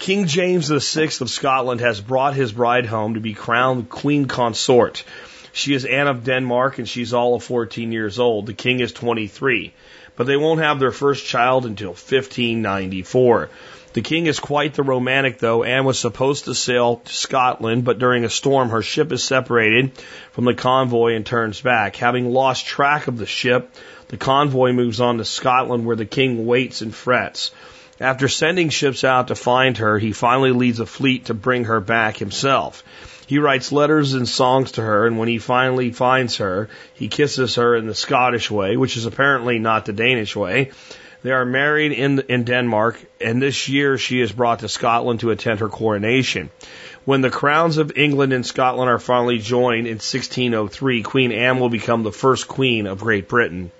King 0.00 0.26
James 0.26 0.66
VI 0.68 1.10
of 1.20 1.30
Scotland 1.30 1.80
has 1.80 2.00
brought 2.00 2.34
his 2.34 2.50
bride 2.50 2.86
home 2.86 3.14
to 3.14 3.20
be 3.20 3.34
crowned 3.34 3.88
queen 3.88 4.24
consort. 4.24 5.04
She 5.52 5.74
is 5.74 5.84
Anne 5.84 6.08
of 6.08 6.24
Denmark 6.24 6.78
and 6.78 6.88
she's 6.88 7.14
all 7.14 7.36
of 7.36 7.44
14 7.44 7.92
years 7.92 8.18
old. 8.18 8.46
The 8.46 8.52
king 8.52 8.80
is 8.80 8.92
23. 8.92 9.72
But 10.16 10.26
they 10.26 10.36
won't 10.36 10.60
have 10.60 10.80
their 10.80 10.90
first 10.90 11.24
child 11.24 11.66
until 11.66 11.90
1594. 11.90 13.48
The 13.92 14.02
king 14.02 14.26
is 14.26 14.40
quite 14.40 14.74
the 14.74 14.82
romantic, 14.82 15.38
though. 15.38 15.62
Anne 15.62 15.84
was 15.84 15.98
supposed 15.98 16.46
to 16.46 16.54
sail 16.54 16.96
to 16.96 17.14
Scotland, 17.14 17.84
but 17.84 17.98
during 17.98 18.24
a 18.24 18.28
storm, 18.28 18.70
her 18.70 18.82
ship 18.82 19.12
is 19.12 19.22
separated 19.22 19.96
from 20.32 20.46
the 20.46 20.52
convoy 20.52 21.14
and 21.14 21.24
turns 21.24 21.60
back. 21.60 21.96
Having 21.96 22.30
lost 22.30 22.66
track 22.66 23.06
of 23.06 23.16
the 23.16 23.24
ship, 23.24 23.74
the 24.08 24.16
convoy 24.16 24.72
moves 24.72 25.00
on 25.00 25.18
to 25.18 25.24
Scotland 25.24 25.84
where 25.84 25.96
the 25.96 26.04
king 26.04 26.46
waits 26.46 26.82
and 26.82 26.94
frets. 26.94 27.50
After 27.98 28.28
sending 28.28 28.68
ships 28.68 29.04
out 29.04 29.28
to 29.28 29.34
find 29.34 29.78
her, 29.78 29.98
he 29.98 30.12
finally 30.12 30.52
leads 30.52 30.80
a 30.80 30.86
fleet 30.86 31.26
to 31.26 31.34
bring 31.34 31.64
her 31.64 31.80
back 31.80 32.18
himself. 32.18 32.84
He 33.26 33.38
writes 33.38 33.72
letters 33.72 34.14
and 34.14 34.28
songs 34.28 34.72
to 34.72 34.82
her, 34.82 35.06
and 35.06 35.18
when 35.18 35.28
he 35.28 35.38
finally 35.38 35.90
finds 35.90 36.36
her, 36.36 36.68
he 36.94 37.08
kisses 37.08 37.56
her 37.56 37.74
in 37.74 37.86
the 37.86 37.94
Scottish 37.94 38.50
way, 38.50 38.76
which 38.76 38.96
is 38.96 39.06
apparently 39.06 39.58
not 39.58 39.86
the 39.86 39.92
Danish 39.92 40.36
way. 40.36 40.70
They 41.22 41.32
are 41.32 41.44
married 41.44 41.90
in, 41.90 42.20
in 42.28 42.44
Denmark, 42.44 43.00
and 43.20 43.42
this 43.42 43.68
year 43.68 43.98
she 43.98 44.20
is 44.20 44.30
brought 44.30 44.60
to 44.60 44.68
Scotland 44.68 45.20
to 45.20 45.30
attend 45.30 45.58
her 45.58 45.68
coronation. 45.68 46.50
When 47.04 47.20
the 47.20 47.30
crowns 47.30 47.78
of 47.78 47.96
England 47.96 48.32
and 48.32 48.46
Scotland 48.46 48.90
are 48.90 49.00
finally 49.00 49.38
joined 49.38 49.88
in 49.88 49.94
1603, 49.94 51.02
Queen 51.02 51.32
Anne 51.32 51.58
will 51.58 51.68
become 51.68 52.04
the 52.04 52.12
first 52.12 52.46
queen 52.46 52.86
of 52.86 53.00
Great 53.00 53.26
Britain. 53.26 53.72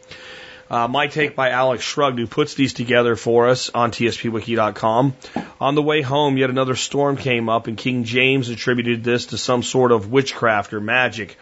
Uh, 0.69 0.89
my 0.89 1.07
take 1.07 1.37
by 1.37 1.51
Alex 1.51 1.85
Shrugged, 1.85 2.19
who 2.19 2.27
puts 2.27 2.55
these 2.55 2.73
together 2.73 3.15
for 3.15 3.49
us 3.49 3.71
on 3.71 3.93
tspwiki.com. 3.93 5.15
On 5.61 5.75
the 5.75 5.83
way 5.83 6.03
home, 6.03 6.37
yet 6.37 6.51
another 6.51 6.75
storm 6.75 7.17
came 7.17 7.49
up, 7.49 7.69
and 7.69 7.77
King 7.79 8.03
James 8.03 8.49
attributed 8.49 9.05
this 9.05 9.27
to 9.27 9.39
some 9.39 9.63
sort 9.63 9.93
of 9.93 10.11
witchcraft 10.11 10.75
or 10.75 10.81
magic. 10.81 11.39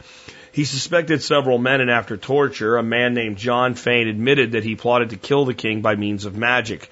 He 0.52 0.64
suspected 0.64 1.23
several 1.23 1.59
men, 1.59 1.81
and 1.81 1.90
after 1.90 2.16
torture, 2.16 2.76
a 2.76 2.83
man 2.83 3.14
named 3.14 3.38
John 3.38 3.75
Fane 3.75 4.09
admitted 4.09 4.52
that 4.52 4.62
he 4.62 4.76
plotted 4.76 5.11
to 5.11 5.16
kill 5.16 5.47
the 5.47 5.54
king 5.54 5.81
by 5.81 5.97
means 5.97 6.26
of 6.26 6.37
magic. 6.37 6.90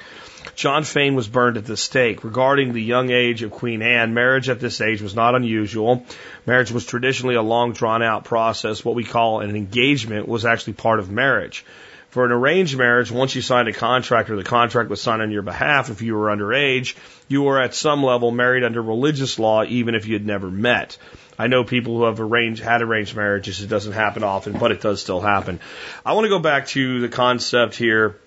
John 0.55 0.85
Fane 0.85 1.15
was 1.15 1.29
burned 1.29 1.57
at 1.57 1.67
the 1.67 1.77
stake. 1.77 2.25
Regarding 2.25 2.73
the 2.73 2.83
young 2.83 3.11
age 3.11 3.43
of 3.43 3.53
Queen 3.53 3.81
Anne, 3.83 4.15
marriage 4.15 4.49
at 4.49 4.59
this 4.59 4.81
age 4.81 5.01
was 5.01 5.15
not 5.15 5.35
unusual. 5.35 6.05
Marriage 6.47 6.73
was 6.73 6.85
traditionally 6.85 7.37
a 7.37 7.43
long 7.43 7.73
drawn 7.73 8.03
out 8.03 8.25
process. 8.25 8.85
What 8.85 8.95
we 8.95 9.05
call 9.05 9.41
an 9.41 9.55
engagement 9.55 10.27
was 10.27 10.45
actually 10.45 10.75
part 10.75 10.99
of 10.99 11.11
marriage. 11.11 11.65
For 12.13 12.27
an 12.27 12.31
arranged 12.31 12.77
marriage, 12.77 13.11
once 13.11 13.35
you 13.35 13.41
signed 13.41 13.69
a 13.69 13.73
contract 13.73 14.29
or 14.29 14.37
the 14.37 14.45
contract 14.45 14.91
was 14.91 15.01
signed 15.01 15.23
on 15.23 15.31
your 15.31 15.41
behalf, 15.41 15.89
if 15.89 16.03
you 16.03 16.15
were 16.15 16.27
underage, 16.27 16.95
you 17.27 17.41
were 17.41 17.59
at 17.59 17.75
some 17.75 18.05
level 18.05 18.31
married 18.31 18.65
under 18.65 18.83
religious 18.83 19.39
law, 19.39 19.65
even 19.65 19.95
if 19.95 20.07
you 20.07 20.13
had 20.13 20.27
never 20.27 20.51
met. 20.51 20.99
I 21.39 21.47
know 21.47 21.65
people 21.65 21.97
who 21.97 22.05
have 22.05 22.21
arranged, 22.21 22.63
had 22.63 22.83
arranged 22.83 23.17
marriages. 23.17 23.63
It 23.63 23.69
doesn't 23.69 23.95
happen 23.95 24.25
often, 24.25 24.59
but 24.59 24.73
it 24.73 24.83
does 24.83 25.01
still 25.01 25.23
happen. 25.23 25.59
I 26.05 26.13
want 26.13 26.27
to 26.27 26.29
go 26.29 26.39
back 26.39 26.67
to 26.69 27.01
the 27.01 27.09
concept 27.09 27.77
here 27.77 28.19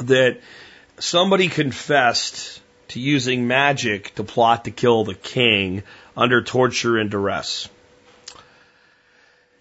that 0.00 0.40
somebody 0.98 1.48
confessed 1.48 2.62
to 2.88 3.00
using 3.00 3.46
magic 3.46 4.14
to 4.14 4.24
plot 4.24 4.64
to 4.64 4.70
kill 4.70 5.04
the 5.04 5.14
king 5.14 5.82
under 6.16 6.40
torture 6.40 6.96
and 6.96 7.10
duress. 7.10 7.68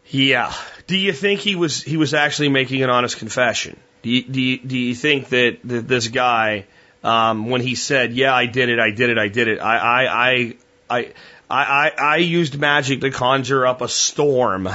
Yeah. 0.07 0.53
Do 0.87 0.97
you 0.97 1.13
think 1.13 1.39
he 1.39 1.55
was 1.55 1.81
he 1.81 1.97
was 1.97 2.13
actually 2.13 2.49
making 2.49 2.83
an 2.83 2.89
honest 2.89 3.17
confession? 3.17 3.77
Do 4.03 4.11
you, 4.11 4.23
do 4.23 4.41
you, 4.41 4.57
do 4.59 4.77
you 4.77 4.93
think 4.93 5.29
that, 5.29 5.57
that 5.63 5.87
this 5.87 6.09
guy, 6.09 6.65
um, 7.03 7.49
when 7.49 7.61
he 7.61 7.73
said, 7.73 8.13
"Yeah, 8.13 8.35
I 8.35 8.45
did 8.45 8.69
it, 8.69 8.79
I 8.79 8.91
did 8.91 9.09
it, 9.09 9.17
I 9.17 9.29
did 9.29 9.47
it," 9.47 9.59
I 9.59 9.77
I 9.77 10.27
I 10.27 10.55
I 10.89 11.13
I, 11.49 11.91
I 11.97 12.17
used 12.17 12.59
magic 12.59 13.01
to 13.01 13.09
conjure 13.09 13.65
up 13.65 13.81
a 13.81 13.87
storm 13.87 14.69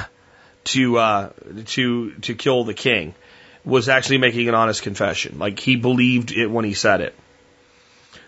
to 0.65 0.99
uh, 0.99 1.31
to 1.67 2.13
to 2.23 2.35
kill 2.35 2.65
the 2.65 2.75
king, 2.75 3.15
was 3.65 3.89
actually 3.89 4.19
making 4.19 4.49
an 4.49 4.57
honest 4.57 4.83
confession. 4.83 5.39
Like 5.39 5.61
he 5.61 5.77
believed 5.77 6.33
it 6.33 6.49
when 6.49 6.65
he 6.65 6.75
said 6.75 7.01
it. 7.01 7.15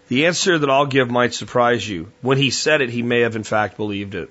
The 0.08 0.26
answer 0.26 0.58
that 0.58 0.70
I'll 0.70 0.86
give 0.86 1.10
might 1.10 1.34
surprise 1.34 1.88
you. 1.88 2.12
When 2.20 2.38
he 2.38 2.50
said 2.50 2.80
it, 2.80 2.90
he 2.90 3.02
may 3.02 3.20
have 3.20 3.34
in 3.34 3.44
fact 3.44 3.76
believed 3.76 4.14
it. 4.14 4.30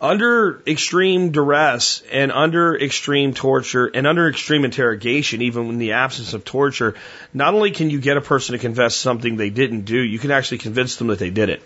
Under 0.00 0.62
extreme 0.66 1.30
duress 1.30 2.02
and 2.12 2.30
under 2.30 2.76
extreme 2.76 3.32
torture 3.32 3.86
and 3.86 4.06
under 4.06 4.28
extreme 4.28 4.66
interrogation, 4.66 5.40
even 5.40 5.70
in 5.70 5.78
the 5.78 5.92
absence 5.92 6.34
of 6.34 6.44
torture, 6.44 6.94
not 7.32 7.54
only 7.54 7.70
can 7.70 7.88
you 7.88 7.98
get 7.98 8.18
a 8.18 8.20
person 8.20 8.52
to 8.52 8.58
confess 8.58 8.94
something 8.94 9.36
they 9.36 9.48
didn't 9.48 9.82
do, 9.86 9.98
you 9.98 10.18
can 10.18 10.30
actually 10.30 10.58
convince 10.58 10.96
them 10.96 11.06
that 11.06 11.18
they 11.18 11.30
did 11.30 11.48
it. 11.48 11.62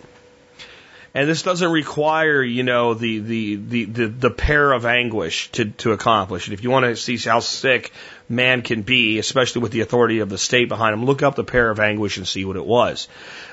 And 1.13 1.27
this 1.27 1.43
doesn't 1.43 1.69
require, 1.69 2.41
you 2.41 2.63
know, 2.63 2.93
the, 2.93 3.19
the, 3.19 3.55
the, 3.55 3.85
the, 3.85 4.07
the 4.07 4.29
pear 4.29 4.71
of 4.71 4.85
anguish 4.85 5.51
to, 5.51 5.65
to 5.65 5.91
accomplish 5.91 6.47
it. 6.47 6.53
If 6.53 6.63
you 6.63 6.69
want 6.69 6.85
to 6.85 6.95
see 6.95 7.17
how 7.17 7.41
sick 7.41 7.91
man 8.29 8.61
can 8.61 8.81
be, 8.81 9.19
especially 9.19 9.61
with 9.61 9.73
the 9.73 9.81
authority 9.81 10.19
of 10.19 10.29
the 10.29 10.37
state 10.37 10.69
behind 10.69 10.93
him, 10.93 11.03
look 11.03 11.21
up 11.21 11.35
the 11.35 11.43
pear 11.43 11.69
of 11.69 11.81
anguish 11.81 12.15
and 12.15 12.25
see 12.25 12.45
what 12.45 12.55
it 12.55 12.65
was. 12.65 13.09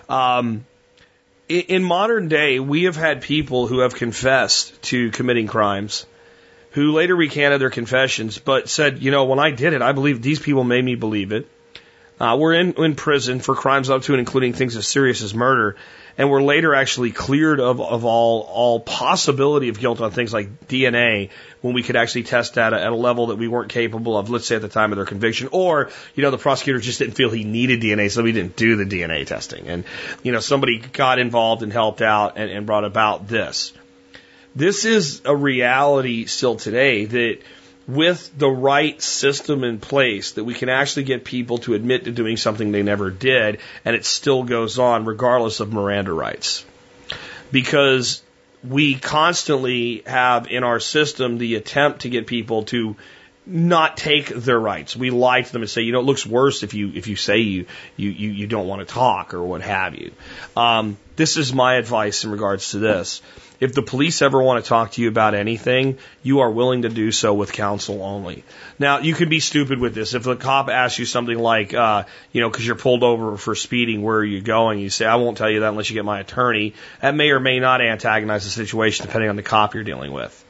Um, 0.08 0.66
in 1.49 1.83
modern 1.83 2.28
day, 2.28 2.61
we 2.61 2.85
have 2.85 2.97
had 2.97 3.23
people 3.23 3.67
who 3.67 3.81
have 3.81 3.95
confessed 3.95 4.81
to 4.83 5.11
committing 5.11 5.47
crimes, 5.47 6.07
who 6.73 6.93
later 6.93 7.17
recanted 7.17 7.61
their 7.61 7.71
confessions, 7.71 8.38
but 8.38 8.69
said, 8.69 9.02
you 9.02 9.11
know, 9.11 9.25
when 9.25 9.38
I 9.38 9.50
did 9.50 9.73
it, 9.73 9.83
I 9.83 9.93
believe 9.93 10.21
these 10.21 10.38
people 10.38 10.64
made 10.64 10.85
me 10.85 10.95
believe 10.95 11.33
it. 11.33 11.49
Uh, 12.20 12.37
we're 12.38 12.54
in, 12.54 12.72
in 12.72 12.94
prison 12.94 13.40
for 13.40 13.54
crimes 13.54 13.90
up 13.90 14.02
to 14.02 14.12
and 14.12 14.20
including 14.20 14.52
things 14.52 14.76
as 14.76 14.87
serious 14.87 15.22
as 15.22 15.34
murder 15.34 15.76
and 16.18 16.28
were 16.28 16.42
later 16.42 16.75
actually 16.75 17.12
cleared 17.12 17.60
of, 17.60 17.80
of 17.80 18.04
all, 18.04 18.40
all 18.40 18.80
possibility 18.80 19.68
of 19.68 19.78
guilt 19.78 20.00
on 20.00 20.10
things 20.10 20.32
like 20.32 20.66
DNA 20.66 21.30
when 21.60 21.75
we 21.75 21.84
could 21.84 21.94
actually 21.94 22.25
test 22.25 22.54
that 22.54 22.72
at 22.72 22.88
a 22.88 22.94
level 22.94 23.28
that 23.28 23.37
we 23.37 23.46
weren't 23.46 23.70
capable 23.70 24.18
of, 24.18 24.28
let's 24.28 24.46
say 24.46 24.56
at 24.56 24.62
the 24.62 24.68
time 24.68 24.90
of 24.90 24.96
their 24.96 25.06
conviction. 25.06 25.48
Or, 25.52 25.90
you 26.16 26.25
know, 26.25 26.32
the 26.32 26.38
prosecutor 26.38 26.80
just 26.80 26.98
didn't 26.98 27.14
feel 27.14 27.30
he 27.30 27.44
needed 27.44 27.80
DNA, 27.80 28.10
so 28.10 28.25
we 28.25 28.32
didn't 28.32 28.56
do 28.56 28.75
the 28.75 28.84
DNA 28.84 29.25
testing. 29.26 29.68
And, 29.68 29.84
you 30.25 30.32
know, 30.32 30.40
somebody 30.40 30.78
got 30.78 31.20
involved 31.20 31.62
and 31.62 31.72
helped 31.72 32.02
out 32.02 32.37
and, 32.37 32.50
and 32.50 32.66
brought 32.66 32.84
about 32.84 33.28
this. 33.28 33.72
This 34.56 34.84
is 34.84 35.22
a 35.25 35.37
reality 35.37 36.25
still 36.25 36.56
today 36.56 37.04
that 37.04 37.38
with 37.88 38.38
the 38.38 38.49
right 38.49 39.00
system 39.00 39.64
in 39.64 39.80
place 39.80 40.33
that 40.33 40.45
we 40.45 40.52
can 40.52 40.68
actually 40.68 41.04
get 41.04 41.25
people 41.25 41.57
to 41.59 41.73
admit 41.73 42.04
to 42.04 42.12
doing 42.12 42.37
something 42.37 42.71
they 42.71 42.83
never 42.83 43.11
did 43.11 43.59
and 43.85 43.97
it 43.97 44.04
still 44.04 44.45
goes 44.45 44.78
on 44.78 45.07
regardless 45.07 45.61
of 45.61 45.73
Miranda 45.73 46.12
rights. 46.12 46.66
Because 47.50 48.23
we 48.62 48.97
constantly 48.97 50.02
have 50.07 50.49
in 50.49 50.64
our 50.64 50.80
system 50.80 51.38
the 51.38 51.54
attempt 51.54 52.00
to 52.00 52.11
get 52.11 52.26
people 52.26 52.64
to 52.64 52.95
not 53.47 53.97
take 53.97 54.28
their 54.28 54.61
rights. 54.61 54.95
We 54.95 55.09
lie 55.09 55.40
to 55.40 55.50
them 55.50 55.62
and 55.62 55.71
say, 55.71 55.80
you 55.80 55.92
know, 55.92 56.00
it 56.00 56.04
looks 56.04 56.26
worse 56.26 56.62
if 56.62 56.75
you 56.75 56.92
if 56.95 57.07
you 57.07 57.16
say 57.16 57.38
you 57.38 57.64
you 57.97 58.11
you, 58.11 58.30
you 58.30 58.47
don't 58.47 58.68
want 58.68 58.87
to 58.87 58.95
talk 58.95 59.33
or 59.33 59.42
what 59.42 59.62
have 59.62 59.95
you. 59.95 60.12
Um, 60.54 60.99
this 61.16 61.38
is 61.38 61.54
my 61.54 61.76
advice 61.76 62.25
in 62.25 62.30
regards 62.30 62.73
to 62.73 62.78
this. 62.78 63.23
If 63.60 63.74
the 63.74 63.82
police 63.82 64.22
ever 64.22 64.40
want 64.40 64.64
to 64.64 64.68
talk 64.68 64.92
to 64.92 65.02
you 65.02 65.08
about 65.08 65.34
anything, 65.34 65.98
you 66.22 66.40
are 66.40 66.50
willing 66.50 66.82
to 66.82 66.88
do 66.88 67.10
so 67.10 67.34
with 67.34 67.52
counsel 67.52 68.02
only. 68.02 68.44
Now, 68.78 68.98
you 68.98 69.14
can 69.14 69.28
be 69.28 69.40
stupid 69.40 69.80
with 69.80 69.94
this. 69.94 70.14
If 70.14 70.22
the 70.22 70.36
cop 70.36 70.68
asks 70.68 70.98
you 70.98 71.06
something 71.06 71.36
like, 71.36 71.74
uh, 71.74 72.04
you 72.32 72.40
know, 72.40 72.50
because 72.50 72.64
you're 72.64 72.76
pulled 72.76 73.02
over 73.02 73.36
for 73.36 73.56
speeding, 73.56 74.02
where 74.02 74.18
are 74.18 74.24
you 74.24 74.40
going? 74.40 74.78
You 74.78 74.90
say, 74.90 75.06
I 75.06 75.16
won't 75.16 75.36
tell 75.38 75.50
you 75.50 75.60
that 75.60 75.70
unless 75.70 75.90
you 75.90 75.94
get 75.94 76.04
my 76.04 76.20
attorney. 76.20 76.74
That 77.02 77.16
may 77.16 77.30
or 77.30 77.40
may 77.40 77.58
not 77.58 77.80
antagonize 77.80 78.44
the 78.44 78.50
situation 78.50 79.06
depending 79.06 79.28
on 79.28 79.36
the 79.36 79.42
cop 79.42 79.74
you're 79.74 79.82
dealing 79.82 80.12
with. 80.12 80.44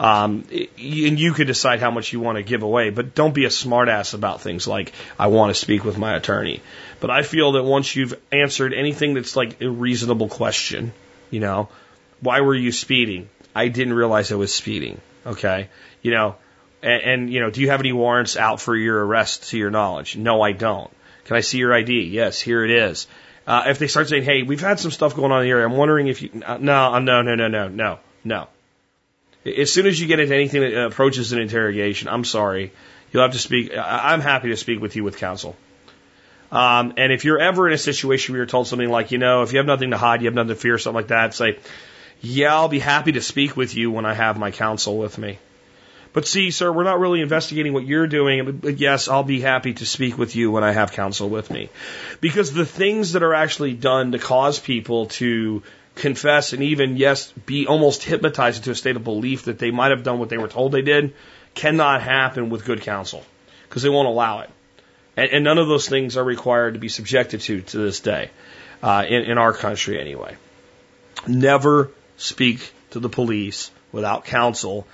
Um, 0.00 0.44
and 0.50 1.18
you 1.18 1.32
could 1.32 1.48
decide 1.48 1.80
how 1.80 1.90
much 1.90 2.12
you 2.12 2.20
want 2.20 2.36
to 2.36 2.42
give 2.42 2.62
away, 2.62 2.90
but 2.90 3.14
don't 3.14 3.34
be 3.34 3.44
a 3.46 3.48
smartass 3.48 4.14
about 4.14 4.40
things 4.40 4.66
like, 4.66 4.92
I 5.18 5.26
want 5.26 5.50
to 5.50 5.60
speak 5.60 5.84
with 5.84 5.98
my 5.98 6.14
attorney. 6.14 6.62
But 7.00 7.10
I 7.10 7.22
feel 7.22 7.52
that 7.52 7.64
once 7.64 7.94
you've 7.96 8.14
answered 8.30 8.74
anything 8.74 9.14
that's 9.14 9.34
like 9.34 9.60
a 9.60 9.68
reasonable 9.68 10.28
question, 10.28 10.92
you 11.30 11.40
know, 11.40 11.68
why 12.20 12.40
were 12.40 12.54
you 12.54 12.72
speeding? 12.72 13.28
I 13.54 13.68
didn't 13.68 13.94
realize 13.94 14.32
I 14.32 14.36
was 14.36 14.54
speeding. 14.54 15.00
Okay. 15.26 15.68
You 16.02 16.12
know, 16.12 16.36
and, 16.82 17.02
and, 17.02 17.32
you 17.32 17.40
know, 17.40 17.50
do 17.50 17.60
you 17.60 17.70
have 17.70 17.80
any 17.80 17.92
warrants 17.92 18.36
out 18.36 18.60
for 18.60 18.76
your 18.76 19.04
arrest 19.04 19.50
to 19.50 19.58
your 19.58 19.70
knowledge? 19.70 20.16
No, 20.16 20.42
I 20.42 20.52
don't. 20.52 20.90
Can 21.24 21.36
I 21.36 21.40
see 21.40 21.58
your 21.58 21.74
ID? 21.74 22.02
Yes, 22.04 22.40
here 22.40 22.64
it 22.64 22.70
is. 22.70 23.06
Uh, 23.46 23.64
if 23.66 23.78
they 23.78 23.86
start 23.86 24.08
saying, 24.08 24.24
hey, 24.24 24.42
we've 24.42 24.60
had 24.60 24.78
some 24.78 24.90
stuff 24.90 25.16
going 25.16 25.32
on 25.32 25.44
here, 25.44 25.62
I'm 25.64 25.76
wondering 25.76 26.08
if 26.08 26.22
you, 26.22 26.30
uh, 26.44 26.58
no, 26.58 26.98
no, 26.98 27.22
no, 27.22 27.34
no, 27.34 27.48
no, 27.48 27.68
no, 27.68 27.98
no. 28.24 28.48
As 29.44 29.72
soon 29.72 29.86
as 29.86 29.98
you 30.00 30.06
get 30.06 30.20
into 30.20 30.34
anything 30.34 30.60
that 30.60 30.84
approaches 30.84 31.32
an 31.32 31.40
interrogation, 31.40 32.08
I'm 32.08 32.24
sorry, 32.24 32.72
you'll 33.10 33.22
have 33.22 33.32
to 33.32 33.38
speak. 33.38 33.72
I'm 33.76 34.20
happy 34.20 34.50
to 34.50 34.56
speak 34.56 34.80
with 34.80 34.96
you 34.96 35.04
with 35.04 35.16
counsel. 35.16 35.56
Um, 36.50 36.94
and 36.96 37.12
if 37.12 37.24
you're 37.24 37.38
ever 37.38 37.66
in 37.68 37.74
a 37.74 37.78
situation 37.78 38.32
where 38.32 38.40
you're 38.40 38.46
told 38.46 38.66
something 38.66 38.88
like, 38.88 39.10
you 39.10 39.18
know, 39.18 39.42
if 39.42 39.52
you 39.52 39.58
have 39.58 39.66
nothing 39.66 39.90
to 39.90 39.98
hide, 39.98 40.20
you 40.20 40.26
have 40.26 40.34
nothing 40.34 40.48
to 40.48 40.54
fear, 40.54 40.78
something 40.78 40.96
like 40.96 41.08
that, 41.08 41.34
say, 41.34 41.58
yeah, 42.20 42.54
I'll 42.54 42.68
be 42.68 42.78
happy 42.78 43.12
to 43.12 43.20
speak 43.20 43.56
with 43.56 43.74
you 43.74 43.90
when 43.90 44.06
I 44.06 44.14
have 44.14 44.38
my 44.38 44.50
counsel 44.50 44.98
with 44.98 45.18
me. 45.18 45.38
But 46.12 46.26
see, 46.26 46.50
sir, 46.50 46.72
we're 46.72 46.84
not 46.84 46.98
really 46.98 47.20
investigating 47.20 47.72
what 47.72 47.86
you're 47.86 48.06
doing. 48.06 48.58
But 48.58 48.78
yes, 48.78 49.08
I'll 49.08 49.24
be 49.24 49.40
happy 49.40 49.74
to 49.74 49.86
speak 49.86 50.18
with 50.18 50.34
you 50.34 50.50
when 50.50 50.64
I 50.64 50.72
have 50.72 50.92
counsel 50.92 51.28
with 51.28 51.50
me. 51.50 51.68
Because 52.20 52.52
the 52.52 52.66
things 52.66 53.12
that 53.12 53.22
are 53.22 53.34
actually 53.34 53.74
done 53.74 54.12
to 54.12 54.18
cause 54.18 54.58
people 54.58 55.06
to 55.06 55.62
confess 55.94 56.52
and 56.52 56.62
even, 56.62 56.96
yes, 56.96 57.30
be 57.46 57.66
almost 57.66 58.02
hypnotized 58.02 58.58
into 58.58 58.70
a 58.70 58.74
state 58.74 58.96
of 58.96 59.04
belief 59.04 59.44
that 59.44 59.58
they 59.58 59.70
might 59.70 59.90
have 59.90 60.02
done 60.02 60.18
what 60.18 60.28
they 60.28 60.38
were 60.38 60.48
told 60.48 60.72
they 60.72 60.82
did 60.82 61.14
cannot 61.54 62.02
happen 62.02 62.50
with 62.50 62.64
good 62.64 62.80
counsel 62.82 63.24
because 63.68 63.82
they 63.82 63.88
won't 63.88 64.08
allow 64.08 64.40
it. 64.40 64.50
And, 65.16 65.30
and, 65.32 65.44
none 65.44 65.58
of 65.58 65.66
those 65.66 65.88
things 65.88 66.16
are 66.16 66.24
required 66.24 66.74
to 66.74 66.80
be 66.80 66.88
subjected 66.88 67.40
to 67.42 67.60
to 67.62 67.78
this 67.78 68.00
day, 68.00 68.30
uh, 68.82 69.04
in, 69.08 69.22
in 69.24 69.38
our 69.38 69.52
country 69.52 70.00
anyway. 70.00 70.36
Never 71.26 71.90
speak 72.18 72.72
to 72.90 73.00
the 73.00 73.08
police 73.08 73.70
without 73.90 74.26
counsel. 74.26 74.86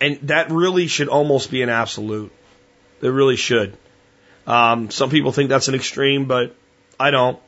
And 0.00 0.18
that 0.28 0.50
really 0.50 0.86
should 0.86 1.08
almost 1.08 1.50
be 1.50 1.62
an 1.62 1.70
absolute. 1.70 2.30
It 3.00 3.08
really 3.08 3.36
should. 3.36 3.76
Um, 4.46 4.90
some 4.90 5.10
people 5.10 5.32
think 5.32 5.48
that's 5.48 5.68
an 5.68 5.74
extreme, 5.74 6.26
but 6.26 6.54
I 6.98 7.10
don't. 7.10 7.38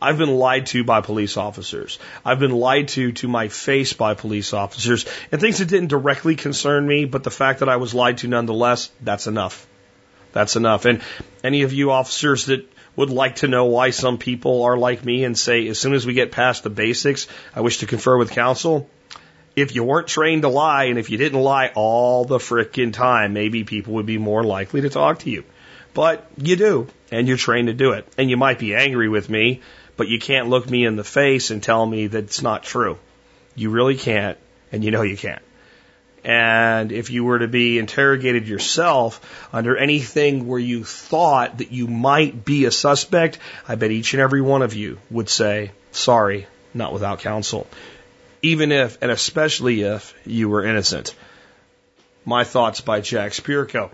I've 0.00 0.18
been 0.18 0.36
lied 0.36 0.66
to 0.66 0.84
by 0.84 1.00
police 1.00 1.36
officers. 1.36 1.98
I've 2.24 2.38
been 2.38 2.52
lied 2.52 2.88
to 2.88 3.12
to 3.12 3.28
my 3.28 3.48
face 3.48 3.92
by 3.92 4.14
police 4.14 4.52
officers 4.52 5.06
and 5.32 5.40
things 5.40 5.58
that 5.58 5.68
didn't 5.68 5.88
directly 5.88 6.36
concern 6.36 6.86
me, 6.86 7.04
but 7.04 7.24
the 7.24 7.30
fact 7.30 7.60
that 7.60 7.68
I 7.68 7.76
was 7.76 7.94
lied 7.94 8.18
to 8.18 8.28
nonetheless, 8.28 8.90
that's 9.00 9.26
enough. 9.26 9.66
That's 10.32 10.56
enough. 10.56 10.84
And 10.84 11.02
any 11.42 11.62
of 11.62 11.72
you 11.72 11.90
officers 11.90 12.46
that 12.46 12.70
would 12.98 13.10
like 13.10 13.36
to 13.36 13.46
know 13.46 13.66
why 13.66 13.90
some 13.90 14.18
people 14.18 14.64
are 14.64 14.76
like 14.76 15.04
me 15.04 15.22
and 15.22 15.38
say, 15.38 15.68
as 15.68 15.78
soon 15.78 15.94
as 15.94 16.04
we 16.04 16.14
get 16.14 16.32
past 16.32 16.64
the 16.64 16.70
basics, 16.70 17.28
I 17.54 17.60
wish 17.60 17.78
to 17.78 17.86
confer 17.86 18.18
with 18.18 18.32
counsel. 18.32 18.90
If 19.54 19.72
you 19.76 19.84
weren't 19.84 20.08
trained 20.08 20.42
to 20.42 20.48
lie 20.48 20.86
and 20.86 20.98
if 20.98 21.08
you 21.08 21.16
didn't 21.16 21.40
lie 21.40 21.70
all 21.76 22.24
the 22.24 22.38
frickin' 22.38 22.92
time, 22.92 23.34
maybe 23.34 23.62
people 23.62 23.94
would 23.94 24.06
be 24.06 24.18
more 24.18 24.42
likely 24.42 24.80
to 24.80 24.90
talk 24.90 25.20
to 25.20 25.30
you. 25.30 25.44
But 25.94 26.28
you 26.38 26.56
do, 26.56 26.88
and 27.12 27.28
you're 27.28 27.36
trained 27.36 27.68
to 27.68 27.72
do 27.72 27.92
it. 27.92 28.04
And 28.18 28.28
you 28.28 28.36
might 28.36 28.58
be 28.58 28.74
angry 28.74 29.08
with 29.08 29.30
me, 29.30 29.62
but 29.96 30.08
you 30.08 30.18
can't 30.18 30.48
look 30.48 30.68
me 30.68 30.84
in 30.84 30.96
the 30.96 31.04
face 31.04 31.52
and 31.52 31.62
tell 31.62 31.86
me 31.86 32.08
that 32.08 32.24
it's 32.24 32.42
not 32.42 32.64
true. 32.64 32.98
You 33.54 33.70
really 33.70 33.96
can't, 33.96 34.38
and 34.72 34.82
you 34.82 34.90
know 34.90 35.02
you 35.02 35.16
can't. 35.16 35.42
And 36.24 36.92
if 36.92 37.10
you 37.10 37.24
were 37.24 37.38
to 37.38 37.48
be 37.48 37.78
interrogated 37.78 38.48
yourself 38.48 39.48
under 39.52 39.76
anything 39.76 40.46
where 40.46 40.58
you 40.58 40.84
thought 40.84 41.58
that 41.58 41.72
you 41.72 41.86
might 41.86 42.44
be 42.44 42.64
a 42.64 42.70
suspect, 42.70 43.38
I 43.66 43.76
bet 43.76 43.90
each 43.90 44.14
and 44.14 44.20
every 44.20 44.40
one 44.40 44.62
of 44.62 44.74
you 44.74 44.98
would 45.10 45.28
say, 45.28 45.70
sorry, 45.92 46.46
not 46.74 46.92
without 46.92 47.20
counsel. 47.20 47.66
Even 48.42 48.72
if, 48.72 48.98
and 49.00 49.10
especially 49.10 49.82
if, 49.82 50.14
you 50.26 50.48
were 50.48 50.64
innocent. 50.64 51.14
My 52.24 52.44
thoughts 52.44 52.80
by 52.80 53.00
Jack 53.00 53.32
Spirko. 53.32 53.90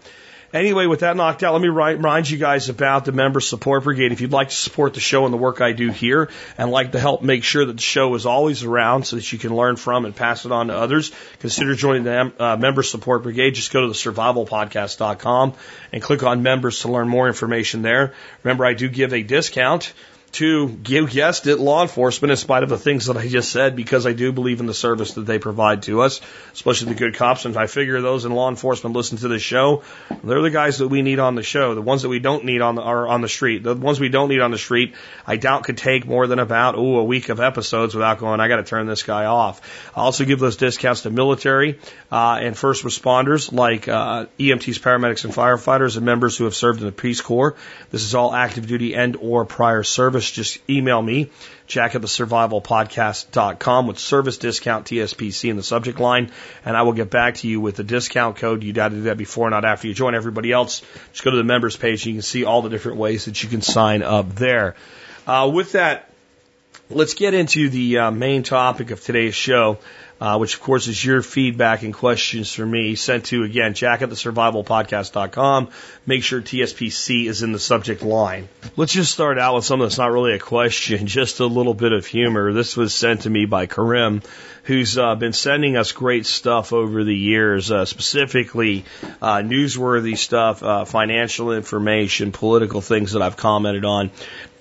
Anyway, 0.55 0.87
with 0.87 1.01
that 1.01 1.17
knocked 1.17 1.43
out, 1.43 1.53
let 1.53 1.61
me 1.61 1.67
remind 1.67 2.31
you 2.31 2.39
guys 2.39 2.69
about 2.69 3.05
the 3.05 3.11
Member 3.11 3.41
Support 3.41 3.83
Brigade. 3.83 4.13
If 4.13 4.21
you'd 4.21 4.31
like 4.31 4.51
to 4.51 4.55
support 4.55 4.95
the 4.95 5.01
show 5.01 5.25
and 5.25 5.35
the 5.35 5.37
work 5.37 5.61
I 5.61 5.73
do 5.73 5.91
here 5.91 6.31
and 6.57 6.71
like 6.71 6.93
to 6.93 7.01
help 7.01 7.23
make 7.23 7.43
sure 7.43 7.67
that 7.67 7.73
the 7.73 7.83
show 7.83 8.15
is 8.15 8.25
always 8.25 8.63
around 8.63 9.03
so 9.03 9.17
that 9.17 9.33
you 9.33 9.39
can 9.41 9.57
learn 9.57 9.75
from 9.75 10.05
and 10.05 10.15
pass 10.15 10.47
it 10.47 10.53
on 10.53 10.69
to 10.69 10.77
others, 10.77 11.11
consider 11.41 11.75
joining 11.75 12.05
the 12.05 12.33
uh, 12.39 12.57
Member 12.57 12.85
Support 12.85 13.25
Brigade. 13.25 13.57
Just 13.57 13.73
go 13.73 13.81
to 13.81 13.89
the 13.89 13.95
survivalpodcast.com 13.95 15.55
and 15.93 16.01
click 16.01 16.23
on 16.23 16.45
members 16.45 16.79
to 16.83 16.89
learn 16.89 17.09
more 17.09 17.27
information 17.27 17.83
there. 17.83 18.15
Remember, 18.45 18.65
I 18.65 18.75
do 18.75 18.89
give 18.89 19.13
a 19.13 19.25
discount 19.25 19.93
to 20.35 20.79
you 20.87 21.07
guessed 21.07 21.47
it, 21.47 21.59
law 21.61 21.83
enforcement, 21.83 22.33
in 22.33 22.37
spite 22.37 22.65
of 22.65 22.69
the 22.69 22.79
things 22.79 23.07
that 23.07 23.17
I 23.17 23.29
just 23.29 23.53
said, 23.53 23.77
because 23.77 24.05
I 24.05 24.13
do 24.13 24.33
believe 24.33 24.59
in 24.59 24.67
the 24.67 24.75
service 24.75 25.15
that 25.15 25.23
they 25.23 25.39
provide 25.39 25.83
to 25.85 26.03
us, 26.03 26.21
especially 26.53 26.89
the 26.89 26.99
good 26.99 27.15
cops. 27.15 27.45
And 27.45 27.57
I 27.57 27.69
figure 27.69 28.01
those 28.01 28.25
in 28.25 28.33
law 28.33 28.49
enforcement 28.49 28.97
listen 28.97 29.19
to 29.19 29.29
this 29.29 29.43
show. 29.43 29.83
They're 30.25 30.43
the 30.43 30.51
guys 30.51 30.79
that 30.79 30.89
we 30.89 31.03
need 31.03 31.21
on 31.21 31.37
the 31.37 31.45
show. 31.45 31.77
The 31.77 31.83
ones 31.83 32.03
that 32.03 32.09
we 32.09 32.19
don't 32.19 32.45
need 32.45 32.63
on 32.63 32.75
the, 32.75 32.83
are 32.83 33.07
on 33.07 33.21
the 33.21 33.29
street. 33.29 33.63
The 33.63 33.77
ones 33.77 34.01
we 34.01 34.09
don't 34.09 34.29
need 34.29 34.41
on 34.41 34.51
the 34.51 34.59
street, 34.59 34.95
I 35.25 35.37
doubt 35.37 35.65
could 35.65 35.79
take 35.79 36.05
more 36.05 36.27
than 36.27 36.41
about, 36.41 36.77
ooh, 36.77 36.97
a 36.97 37.05
week 37.05 37.29
of 37.29 37.39
episodes 37.39 37.95
without 37.95 38.19
going, 38.19 38.41
I 38.41 38.49
got 38.49 38.57
to 38.57 38.65
turn 38.65 38.87
this 38.87 39.05
guy 39.05 39.27
off. 39.27 39.61
I 39.97 40.01
also 40.01 40.25
give 40.25 40.41
those 40.41 40.57
discounts 40.57 41.03
to 41.03 41.11
military, 41.11 41.79
uh, 42.11 42.41
and 42.43 42.59
first 42.59 42.83
responders 42.83 43.53
like, 43.53 43.87
uh, 43.87 44.27
EMTs, 44.39 44.81
paramedics, 44.81 45.25
and 45.25 45.33
firefighters 45.33 45.97
and 45.97 46.05
members 46.05 46.37
who 46.37 46.45
have 46.45 46.57
served 46.57 46.81
in 46.81 46.87
the 46.87 46.93
Peace 46.93 47.21
Corps. 47.21 47.55
This 47.93 48.03
is 48.03 48.17
all 48.17 48.35
active 48.35 48.67
duty 48.67 48.97
and 48.97 49.17
or 49.17 49.45
prior 49.45 49.85
service 49.85 50.24
service, 50.25 50.31
just 50.33 50.71
email 50.71 51.01
me, 51.01 51.31
jack 51.67 51.95
at 51.95 52.03
the 52.03 52.09
with 53.87 53.99
service 53.99 54.39
discount 54.39 54.87
TSPC 54.87 55.51
in 55.51 55.57
the 55.57 55.63
subject 55.63 56.01
line, 56.01 56.31
and 56.65 56.77
I 56.77 56.83
will 56.83 56.93
get 56.93 57.11
back 57.11 57.37
to 57.37 57.49
you 57.49 57.61
with 57.61 57.77
the 57.77 57.85
discount 57.85 58.37
code. 58.37 58.63
You 58.63 58.73
got 58.73 58.89
to 58.91 58.97
do 58.97 59.03
that 59.03 59.17
before, 59.17 59.51
not 59.51 59.65
after 59.65 59.89
you 59.89 59.95
join 59.95 60.15
everybody 60.15 60.53
else. 60.53 60.83
Just 61.13 61.25
go 61.25 61.31
to 61.31 61.37
the 61.37 61.45
members 61.45 61.77
page 61.77 62.07
you 62.07 62.13
can 62.13 62.23
see 62.23 62.45
all 62.45 62.63
the 62.63 62.71
different 62.71 62.99
ways 62.99 63.27
that 63.27 63.43
you 63.43 63.49
can 63.49 63.63
sign 63.63 64.03
up 64.03 64.35
there. 64.35 64.75
Uh, 65.27 65.51
with 65.53 65.73
that, 65.73 66.11
let's 66.91 67.15
get 67.15 67.35
into 67.35 67.69
the 67.69 67.99
uh, 67.99 68.11
main 68.11 68.43
topic 68.43 68.91
of 68.91 69.03
today's 69.03 69.35
show 69.35 69.79
uh, 70.21 70.39
which 70.39 70.55
of 70.55 70.61
course 70.61 70.87
is 70.87 71.05
your 71.05 71.23
feedback 71.23 71.83
and 71.83 71.93
questions 71.93 72.53
for 72.53 72.65
me 72.65 72.95
sent 72.95 73.27
to 73.27 73.43
again 73.43 73.75
jack 73.75 74.03
at 74.03 74.09
the 74.11 74.15
survivalpodcast.com. 74.15 75.69
Make 76.07 76.23
sure 76.23 76.41
TSPC 76.41 77.27
is 77.27 77.43
in 77.43 77.53
the 77.53 77.59
subject 77.59 78.03
line. 78.03 78.49
Let's 78.77 78.93
just 78.93 79.13
start 79.13 79.39
out 79.39 79.57
with 79.57 79.65
something 79.65 79.85
that's 79.85 79.99
not 79.99 80.13
really 80.13 80.35
a 80.35 80.39
question, 80.39 81.07
just 81.07 81.41
a 81.41 81.47
little 81.47 81.75
bit 81.75 81.93
of 81.93 82.07
humor. 82.07 82.53
This 82.53 82.77
was 82.77 82.95
sent 82.95 83.23
to 83.23 83.31
me 83.31 83.45
by 83.47 83.67
Karim, 83.67 84.23
who's 84.65 84.97
uh, 84.97 85.15
been 85.15 85.33
sending 85.33 85.77
us 85.77 85.93
great 85.93 86.27
stuff 86.27 86.73
over 86.73 87.05
the 87.05 87.15
years, 87.15 87.71
uh, 87.71 87.85
specifically 87.85 88.85
uh, 89.21 89.39
newsworthy 89.39 90.17
stuff, 90.17 90.63
uh, 90.63 90.85
financial 90.85 91.53
information, 91.53 92.33
political 92.33 92.81
things 92.81 93.13
that 93.13 93.23
I've 93.23 93.37
commented 93.37 93.85
on. 93.85 94.11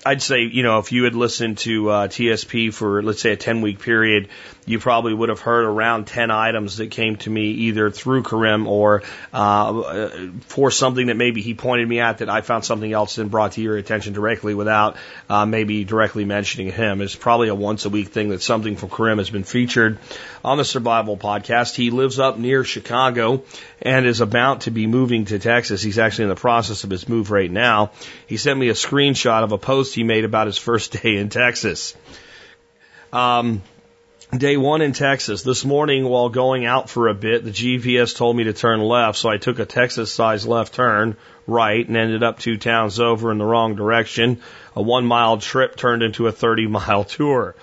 I'd 0.06 0.22
say, 0.22 0.42
you 0.42 0.62
know, 0.62 0.78
if 0.78 0.92
you 0.92 1.04
had 1.04 1.14
listened 1.14 1.58
to 1.58 1.88
uh, 1.90 2.08
TSP 2.08 2.72
for, 2.72 3.02
let's 3.02 3.22
say, 3.22 3.32
a 3.32 3.36
10 3.36 3.62
week 3.62 3.80
period, 3.80 4.28
you 4.66 4.78
probably 4.78 5.12
would 5.12 5.28
have 5.28 5.40
heard 5.40 5.64
around 5.64 6.06
10 6.06 6.30
items 6.30 6.78
that 6.78 6.90
came 6.90 7.16
to 7.16 7.30
me 7.30 7.50
either 7.50 7.90
through 7.90 8.22
Karim 8.22 8.66
or 8.66 9.02
uh, 9.32 10.28
for 10.46 10.70
something 10.70 11.06
that 11.08 11.16
maybe 11.16 11.42
he 11.42 11.54
pointed 11.54 11.88
me 11.88 12.00
at 12.00 12.18
that 12.18 12.28
I 12.28 12.40
found 12.40 12.64
something 12.64 12.92
else 12.92 13.18
and 13.18 13.30
brought 13.30 13.52
to 13.52 13.62
your 13.62 13.76
attention 13.76 14.12
directly 14.12 14.54
without 14.54 14.96
uh, 15.28 15.46
maybe 15.46 15.84
directly 15.84 16.24
mentioning 16.24 16.70
him. 16.70 17.00
It's 17.00 17.16
probably 17.16 17.48
a 17.48 17.54
once 17.54 17.84
a 17.84 17.90
week 17.90 18.08
thing 18.08 18.30
that 18.30 18.42
something 18.42 18.76
from 18.76 18.90
Karim 18.90 19.18
has 19.18 19.30
been 19.30 19.44
featured 19.44 19.98
on 20.44 20.58
the 20.58 20.64
Survival 20.64 21.16
Podcast. 21.16 21.74
He 21.74 21.90
lives 21.90 22.18
up 22.18 22.38
near 22.38 22.64
Chicago 22.64 23.42
and 23.82 24.06
is 24.06 24.20
about 24.20 24.62
to 24.62 24.70
be 24.70 24.86
moving 24.86 25.26
to 25.26 25.38
Texas. 25.38 25.82
He's 25.82 25.98
actually 25.98 26.24
in 26.24 26.30
the 26.30 26.36
process 26.36 26.84
of 26.84 26.90
his 26.90 27.08
move 27.08 27.30
right 27.30 27.50
now. 27.50 27.90
He 28.26 28.36
sent 28.36 28.58
me 28.58 28.68
a 28.68 28.74
screenshot 28.74 29.42
of 29.42 29.52
a 29.52 29.58
post 29.58 29.93
he 29.94 30.04
made 30.04 30.24
about 30.24 30.46
his 30.46 30.58
first 30.58 31.00
day 31.02 31.16
in 31.16 31.28
Texas. 31.28 31.94
Um, 33.12 33.62
Day 34.36 34.56
one 34.56 34.82
in 34.82 34.92
Texas. 34.92 35.42
This 35.42 35.64
morning, 35.64 36.06
while 36.06 36.28
going 36.28 36.66
out 36.66 36.90
for 36.90 37.06
a 37.06 37.14
bit, 37.14 37.44
the 37.44 37.52
GPS 37.52 38.16
told 38.16 38.36
me 38.36 38.44
to 38.44 38.52
turn 38.52 38.80
left, 38.80 39.16
so 39.16 39.28
I 39.28 39.36
took 39.36 39.60
a 39.60 39.64
Texas 39.64 40.10
sized 40.10 40.48
left 40.48 40.74
turn 40.74 41.16
right 41.46 41.86
and 41.86 41.96
ended 41.96 42.24
up 42.24 42.40
two 42.40 42.56
towns 42.56 42.98
over 42.98 43.30
in 43.30 43.38
the 43.38 43.44
wrong 43.44 43.76
direction. 43.76 44.40
A 44.74 44.82
one 44.82 45.06
mile 45.06 45.38
trip 45.38 45.76
turned 45.76 46.02
into 46.02 46.26
a 46.26 46.32
30 46.32 46.66
mile 46.66 47.04
tour. 47.16 47.54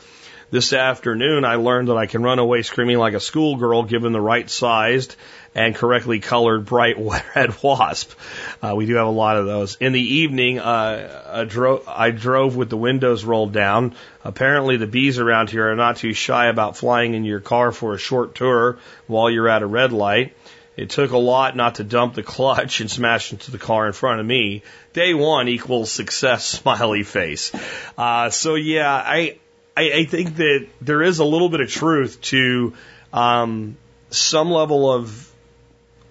This 0.49 0.71
afternoon, 0.71 1.43
I 1.43 1.55
learned 1.55 1.89
that 1.89 1.97
I 1.97 2.05
can 2.05 2.23
run 2.23 2.39
away 2.39 2.61
screaming 2.61 2.99
like 2.99 3.15
a 3.15 3.19
schoolgirl 3.19 3.83
given 3.83 4.13
the 4.13 4.21
right 4.21 4.49
sized 4.49 5.17
and 5.53 5.75
correctly 5.75 6.19
colored 6.19 6.65
bright 6.65 6.95
red 7.35 7.61
wasp. 7.61 8.13
Uh, 8.61 8.73
we 8.75 8.85
do 8.85 8.95
have 8.95 9.07
a 9.07 9.11
lot 9.11 9.37
of 9.37 9.45
those. 9.45 9.75
In 9.75 9.91
the 9.91 10.01
evening, 10.01 10.59
uh, 10.59 11.23
I, 11.27 11.43
drove, 11.43 11.87
I 11.87 12.11
drove 12.11 12.55
with 12.55 12.69
the 12.69 12.77
windows 12.77 13.23
rolled 13.23 13.51
down. 13.51 13.95
Apparently, 14.23 14.77
the 14.77 14.87
bees 14.87 15.19
around 15.19 15.49
here 15.49 15.71
are 15.71 15.75
not 15.75 15.97
too 15.97 16.13
shy 16.13 16.47
about 16.47 16.77
flying 16.77 17.13
in 17.13 17.25
your 17.25 17.39
car 17.39 17.71
for 17.71 17.93
a 17.93 17.97
short 17.97 18.35
tour 18.35 18.77
while 19.07 19.29
you're 19.29 19.49
at 19.49 19.61
a 19.61 19.67
red 19.67 19.91
light. 19.91 20.35
It 20.77 20.89
took 20.89 21.11
a 21.11 21.17
lot 21.17 21.55
not 21.55 21.75
to 21.75 21.83
dump 21.83 22.15
the 22.15 22.23
clutch 22.23 22.79
and 22.79 22.89
smash 22.89 23.33
into 23.33 23.51
the 23.51 23.57
car 23.57 23.87
in 23.87 23.93
front 23.93 24.21
of 24.21 24.25
me. 24.25 24.63
Day 24.93 25.13
one 25.13 25.47
equals 25.49 25.91
success, 25.91 26.45
smiley 26.59 27.03
face. 27.03 27.51
Uh, 27.97 28.29
so 28.29 28.55
yeah, 28.55 28.91
I, 28.91 29.37
I, 29.75 29.91
I 29.91 30.05
think 30.05 30.37
that 30.37 30.67
there 30.79 31.01
is 31.03 31.19
a 31.19 31.25
little 31.25 31.49
bit 31.49 31.59
of 31.59 31.69
truth 31.69 32.21
to 32.21 32.73
um, 33.11 33.75
some 34.11 34.49
level 34.49 34.89
of 34.89 35.30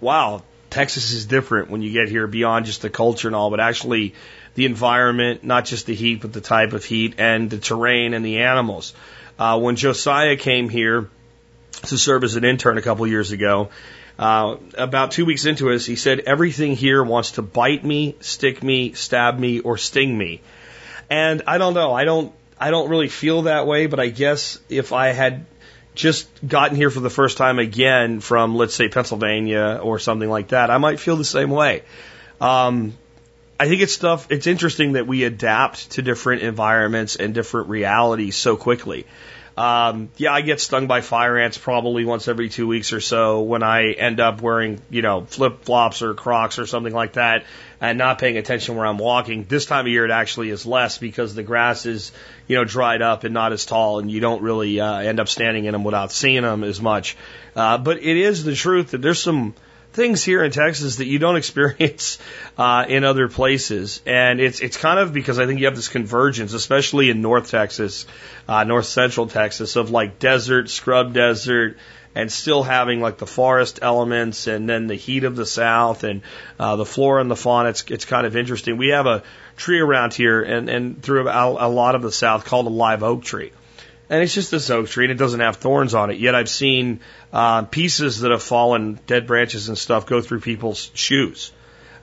wow, 0.01 0.43
Texas 0.69 1.11
is 1.11 1.25
different 1.25 1.69
when 1.69 1.81
you 1.81 1.91
get 1.91 2.09
here 2.09 2.27
beyond 2.27 2.65
just 2.65 2.81
the 2.81 2.89
culture 2.89 3.27
and 3.27 3.35
all, 3.35 3.49
but 3.49 3.59
actually 3.59 4.15
the 4.55 4.65
environment, 4.65 5.43
not 5.43 5.65
just 5.65 5.85
the 5.85 5.95
heat, 5.95 6.21
but 6.21 6.33
the 6.33 6.41
type 6.41 6.73
of 6.73 6.83
heat 6.83 7.15
and 7.17 7.49
the 7.49 7.57
terrain 7.57 8.13
and 8.13 8.25
the 8.25 8.39
animals. 8.39 8.93
Uh, 9.37 9.59
when 9.59 9.75
Josiah 9.75 10.35
came 10.35 10.69
here 10.69 11.09
to 11.83 11.97
serve 11.97 12.23
as 12.23 12.35
an 12.35 12.43
intern 12.43 12.77
a 12.77 12.81
couple 12.81 13.05
years 13.07 13.31
ago, 13.31 13.69
uh, 14.19 14.57
about 14.77 15.11
two 15.11 15.25
weeks 15.25 15.45
into 15.45 15.69
it, 15.69 15.81
he 15.83 15.95
said, 15.95 16.19
everything 16.19 16.75
here 16.75 17.03
wants 17.03 17.31
to 17.31 17.41
bite 17.41 17.83
me, 17.83 18.15
stick 18.19 18.61
me, 18.61 18.93
stab 18.93 19.39
me, 19.39 19.59
or 19.59 19.77
sting 19.77 20.15
me. 20.17 20.41
And 21.09 21.41
I 21.47 21.57
don't 21.57 21.73
know. 21.73 21.93
I 21.93 22.03
don't, 22.03 22.33
I 22.59 22.69
don't 22.69 22.89
really 22.89 23.07
feel 23.07 23.43
that 23.43 23.65
way, 23.65 23.87
but 23.87 23.99
I 23.99 24.09
guess 24.09 24.59
if 24.69 24.93
I 24.93 25.07
had 25.07 25.45
just 25.93 26.29
gotten 26.47 26.75
here 26.75 26.89
for 26.89 26.99
the 26.99 27.09
first 27.09 27.37
time 27.37 27.59
again 27.59 28.19
from, 28.19 28.55
let's 28.55 28.73
say, 28.73 28.87
Pennsylvania 28.87 29.79
or 29.81 29.99
something 29.99 30.29
like 30.29 30.49
that, 30.49 30.69
I 30.69 30.77
might 30.77 30.99
feel 30.99 31.17
the 31.17 31.25
same 31.25 31.49
way. 31.49 31.83
Um, 32.39 32.97
I 33.59 33.67
think 33.67 33.81
it's 33.81 33.93
stuff, 33.93 34.27
it's 34.31 34.47
interesting 34.47 34.93
that 34.93 35.05
we 35.05 35.23
adapt 35.23 35.91
to 35.91 36.01
different 36.01 36.41
environments 36.41 37.15
and 37.15 37.33
different 37.33 37.69
realities 37.69 38.35
so 38.35 38.57
quickly. 38.57 39.05
Um, 39.61 40.09
yeah, 40.17 40.33
I 40.33 40.41
get 40.41 40.59
stung 40.59 40.87
by 40.87 41.01
fire 41.01 41.37
ants 41.37 41.55
probably 41.55 42.03
once 42.03 42.27
every 42.27 42.49
two 42.49 42.65
weeks 42.65 42.93
or 42.93 42.99
so 42.99 43.41
when 43.41 43.61
I 43.61 43.91
end 43.91 44.19
up 44.19 44.41
wearing, 44.41 44.81
you 44.89 45.03
know, 45.03 45.21
flip 45.21 45.65
flops 45.65 46.01
or 46.01 46.15
Crocs 46.15 46.57
or 46.57 46.65
something 46.65 46.91
like 46.91 47.13
that 47.13 47.45
and 47.79 47.99
not 47.99 48.17
paying 48.17 48.37
attention 48.37 48.75
where 48.75 48.87
I'm 48.87 48.97
walking. 48.97 49.45
This 49.47 49.67
time 49.67 49.85
of 49.85 49.91
year 49.91 50.03
it 50.03 50.09
actually 50.09 50.49
is 50.49 50.65
less 50.65 50.97
because 50.97 51.35
the 51.35 51.43
grass 51.43 51.85
is, 51.85 52.11
you 52.47 52.55
know, 52.55 52.63
dried 52.63 53.03
up 53.03 53.23
and 53.23 53.35
not 53.35 53.53
as 53.53 53.63
tall 53.63 53.99
and 53.99 54.09
you 54.09 54.19
don't 54.19 54.41
really 54.41 54.79
uh, 54.79 54.97
end 54.97 55.19
up 55.19 55.27
standing 55.27 55.65
in 55.65 55.73
them 55.73 55.83
without 55.83 56.11
seeing 56.11 56.41
them 56.41 56.63
as 56.63 56.81
much. 56.81 57.15
Uh, 57.55 57.77
but 57.77 57.97
it 57.97 58.17
is 58.17 58.43
the 58.43 58.55
truth 58.55 58.91
that 58.91 59.03
there's 59.03 59.21
some 59.21 59.53
things 59.93 60.23
here 60.23 60.43
in 60.43 60.51
Texas 60.51 60.97
that 60.97 61.05
you 61.05 61.19
don't 61.19 61.35
experience 61.43 62.17
uh, 62.57 62.85
in 62.87 63.03
other 63.03 63.27
places, 63.27 64.01
and 64.05 64.39
it's 64.39 64.59
it's 64.59 64.77
kind 64.77 64.99
of 64.99 65.13
because 65.13 65.39
I 65.39 65.45
think 65.45 65.59
you 65.59 65.65
have 65.65 65.75
this 65.75 65.87
convergence, 65.87 66.53
especially 66.53 67.09
in 67.09 67.21
North 67.21 67.51
Texas, 67.51 68.05
uh, 68.47 68.63
North 68.63 68.85
Central 68.85 69.27
Texas, 69.27 69.75
of 69.75 69.89
like 69.89 70.19
desert, 70.19 70.69
scrub 70.69 71.13
desert, 71.13 71.77
and 72.15 72.31
still 72.31 72.63
having 72.63 73.01
like 73.01 73.17
the 73.17 73.27
forest 73.27 73.79
elements, 73.81 74.47
and 74.47 74.67
then 74.67 74.87
the 74.87 74.95
heat 74.95 75.23
of 75.23 75.35
the 75.35 75.45
South, 75.45 76.03
and 76.03 76.21
uh, 76.59 76.75
the 76.75 76.85
flora 76.85 77.21
and 77.21 77.31
the 77.31 77.35
fauna. 77.35 77.69
It's 77.69 77.83
it's 77.89 78.05
kind 78.05 78.25
of 78.25 78.35
interesting. 78.35 78.77
We 78.77 78.89
have 78.89 79.05
a 79.05 79.23
tree 79.57 79.79
around 79.79 80.13
here, 80.13 80.41
and 80.41 80.69
and 80.69 81.01
through 81.01 81.27
a, 81.27 81.67
a 81.67 81.69
lot 81.69 81.95
of 81.95 82.01
the 82.01 82.11
South 82.11 82.45
called 82.45 82.67
a 82.67 82.69
live 82.69 83.03
oak 83.03 83.23
tree 83.23 83.51
and 84.11 84.21
it's 84.21 84.33
just 84.33 84.51
this 84.51 84.69
oak 84.69 84.89
tree 84.89 85.05
and 85.05 85.11
it 85.11 85.17
doesn't 85.17 85.39
have 85.39 85.55
thorns 85.55 85.93
on 85.93 86.11
it. 86.11 86.19
Yet 86.19 86.35
I've 86.35 86.49
seen 86.49 86.99
uh, 87.31 87.63
pieces 87.63 88.19
that 88.19 88.31
have 88.31 88.43
fallen, 88.43 88.99
dead 89.07 89.25
branches 89.25 89.69
and 89.69 89.77
stuff, 89.77 90.05
go 90.05 90.19
through 90.19 90.41
people's 90.41 90.91
shoes 90.93 91.53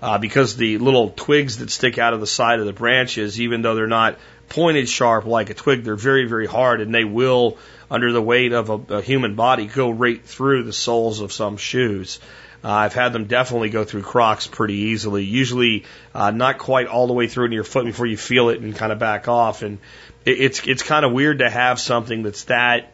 uh, 0.01 0.17
because 0.17 0.57
the 0.57 0.79
little 0.79 1.11
twigs 1.11 1.59
that 1.59 1.71
stick 1.71 1.99
out 1.99 2.15
of 2.15 2.21
the 2.21 2.27
side 2.27 2.61
of 2.61 2.67
the 2.67 2.73
branches, 2.73 3.39
even 3.39 3.61
though 3.61 3.75
they're 3.75 3.87
not 3.87 4.17
pointed 4.49 4.89
sharp 4.89 5.27
like 5.27 5.51
a 5.51 5.55
twig, 5.55 5.85
they're 5.85 5.97
very, 5.97 6.27
very 6.27 6.47
hard 6.47 6.81
and 6.81 6.95
they 6.95 7.05
will, 7.05 7.59
under 7.91 8.11
the 8.11 8.23
weight 8.23 8.53
of 8.53 8.71
a, 8.71 8.95
a 8.95 9.03
human 9.03 9.35
body, 9.35 9.67
go 9.67 9.91
right 9.91 10.25
through 10.25 10.63
the 10.63 10.73
soles 10.73 11.21
of 11.21 11.31
some 11.31 11.59
shoes. 11.59 12.21
Uh, 12.65 12.73
I've 12.73 12.95
had 12.95 13.13
them 13.13 13.27
definitely 13.27 13.69
go 13.69 13.85
through 13.85 14.03
Crocs 14.03 14.47
pretty 14.47 14.75
easily. 14.75 15.25
Usually, 15.25 15.85
uh, 16.13 16.31
not 16.31 16.59
quite 16.59 16.87
all 16.87 17.07
the 17.07 17.13
way 17.13 17.29
through 17.29 17.45
into 17.45 17.55
your 17.55 17.65
foot 17.65 17.85
before 17.85 18.07
you 18.07 18.17
feel 18.17 18.49
it 18.49 18.61
and 18.61 18.75
kind 18.75 18.91
of 18.91 18.99
back 18.99 19.29
off. 19.29 19.63
And 19.63 19.79
it's 20.29 20.67
it's 20.67 20.83
kind 20.83 21.05
of 21.05 21.13
weird 21.13 21.39
to 21.41 21.51
have 21.51 21.81
something 21.81 22.23
that's 22.23 22.45
that 22.45 22.93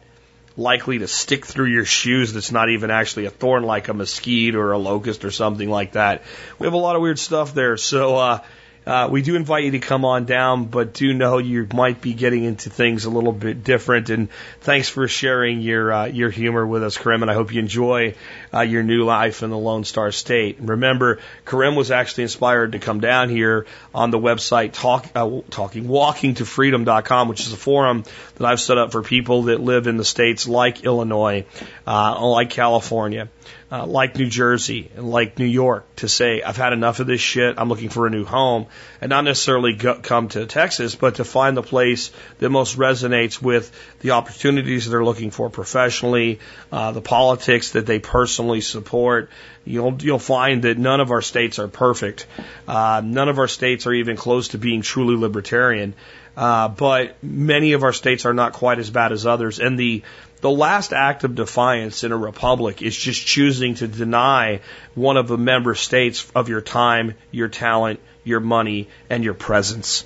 likely 0.57 0.99
to 0.99 1.07
stick 1.07 1.45
through 1.45 1.67
your 1.67 1.85
shoes 1.85 2.33
that's 2.33 2.51
not 2.51 2.69
even 2.69 2.89
actually 2.89 3.25
a 3.25 3.29
thorn 3.29 3.63
like 3.63 3.87
a 3.89 3.93
mesquite 3.93 4.55
or 4.55 4.71
a 4.71 4.77
locust 4.77 5.25
or 5.25 5.31
something 5.31 5.69
like 5.69 5.93
that. 5.93 6.23
We 6.59 6.65
have 6.65 6.73
a 6.73 6.77
lot 6.77 6.95
of 6.95 7.01
weird 7.01 7.19
stuff 7.19 7.53
there. 7.53 7.75
So 7.77 8.15
uh, 8.15 8.43
uh, 8.85 9.07
we 9.11 9.21
do 9.21 9.35
invite 9.35 9.63
you 9.63 9.71
to 9.71 9.79
come 9.79 10.05
on 10.05 10.25
down, 10.25 10.65
but 10.65 10.93
do 10.93 11.13
know 11.13 11.39
you 11.39 11.67
might 11.73 12.01
be 12.01 12.13
getting 12.13 12.43
into 12.43 12.69
things 12.69 13.05
a 13.05 13.09
little 13.09 13.31
bit 13.31 13.63
different. 13.63 14.09
And 14.09 14.29
thanks 14.61 14.89
for 14.89 15.07
sharing 15.07 15.61
your 15.61 15.91
uh, 15.91 16.05
your 16.05 16.29
humor 16.29 16.65
with 16.65 16.83
us, 16.83 16.97
Karim. 16.97 17.23
And 17.23 17.31
I 17.31 17.33
hope 17.33 17.53
you 17.53 17.59
enjoy 17.59 18.13
uh, 18.53 18.61
your 18.61 18.83
new 18.83 19.03
life 19.03 19.41
in 19.41 19.49
the 19.49 19.57
Lone 19.57 19.85
Star 19.85 20.11
State. 20.11 20.59
And 20.59 20.69
remember, 20.69 21.19
Karim 21.45 21.75
was 21.75 21.89
actually 21.89 22.23
inspired 22.23 22.73
to 22.73 22.79
come 22.79 22.99
down 22.99 23.29
here 23.29 23.65
on 23.93 24.11
the 24.11 24.19
website 24.19 24.73
talk, 24.73 25.07
uh, 25.15 25.41
talking 25.49 25.85
walkingtofreedom.com, 25.85 27.27
which 27.27 27.41
is 27.41 27.53
a 27.53 27.57
forum 27.57 28.03
that 28.35 28.45
I've 28.45 28.61
set 28.61 28.77
up 28.77 28.91
for 28.91 29.01
people 29.01 29.43
that 29.43 29.59
live 29.59 29.87
in 29.87 29.97
the 29.97 30.05
states 30.05 30.47
like 30.47 30.83
Illinois, 30.83 31.45
uh, 31.87 32.25
like 32.27 32.51
California 32.51 33.29
uh, 33.71 33.85
like 33.85 34.15
New 34.15 34.29
Jersey 34.29 34.91
and 34.95 35.09
like 35.09 35.39
New 35.39 35.45
York 35.45 35.95
to 35.97 36.07
say, 36.07 36.43
I've 36.43 36.57
had 36.57 36.71
enough 36.71 36.99
of 36.99 37.07
this 37.07 37.21
shit. 37.21 37.55
I'm 37.57 37.67
looking 37.67 37.89
for 37.89 38.05
a 38.05 38.09
new 38.11 38.23
home 38.23 38.67
and 39.01 39.09
not 39.09 39.23
necessarily 39.23 39.73
go, 39.73 39.95
come 39.95 40.27
to 40.29 40.45
Texas, 40.45 40.93
but 40.93 41.15
to 41.15 41.23
find 41.23 41.57
the 41.57 41.63
place 41.63 42.11
that 42.39 42.49
most 42.49 42.77
resonates 42.77 43.41
with 43.41 43.71
the 44.01 44.11
opportunities 44.11 44.85
that 44.85 44.91
they're 44.91 45.03
looking 45.03 45.31
for 45.31 45.49
professionally, 45.49 46.39
uh, 46.71 46.91
the 46.91 47.01
politics 47.01 47.71
that 47.71 47.87
they 47.87 47.97
personally 47.97 48.61
support. 48.61 49.31
You'll, 49.65 49.97
you'll 49.99 50.19
find 50.19 50.61
that 50.63 50.77
none 50.77 50.99
of 50.99 51.09
our 51.09 51.23
states 51.23 51.57
are 51.57 51.67
perfect. 51.67 52.27
Uh, 52.67 53.01
none 53.03 53.29
of 53.29 53.39
our 53.39 53.47
states 53.47 53.87
are 53.87 53.93
even 53.93 54.15
close 54.15 54.49
to 54.49 54.59
being 54.59 54.83
truly 54.83 55.17
libertarian. 55.17 55.95
Uh, 56.37 56.67
but 56.67 57.23
many 57.23 57.73
of 57.73 57.83
our 57.83 57.93
states 57.93 58.25
are 58.25 58.33
not 58.33 58.53
quite 58.53 58.77
as 58.77 58.89
bad 58.89 59.11
as 59.11 59.25
others. 59.25 59.59
And 59.59 59.79
the, 59.79 60.03
the 60.45 60.51
last 60.51 60.93
act 60.93 61.23
of 61.23 61.33
defiance 61.33 62.03
in 62.03 62.11
a 62.11 62.17
republic 62.17 62.83
is 62.83 62.95
just 62.95 63.25
choosing 63.25 63.73
to 63.73 63.87
deny 63.87 64.61
one 64.93 65.17
of 65.17 65.27
the 65.27 65.39
member 65.39 65.73
states 65.73 66.31
of 66.35 66.49
your 66.49 66.61
time, 66.61 67.15
your 67.31 67.47
talent, 67.47 67.99
your 68.23 68.39
money, 68.39 68.87
and 69.09 69.23
your 69.23 69.33
presence. 69.33 70.05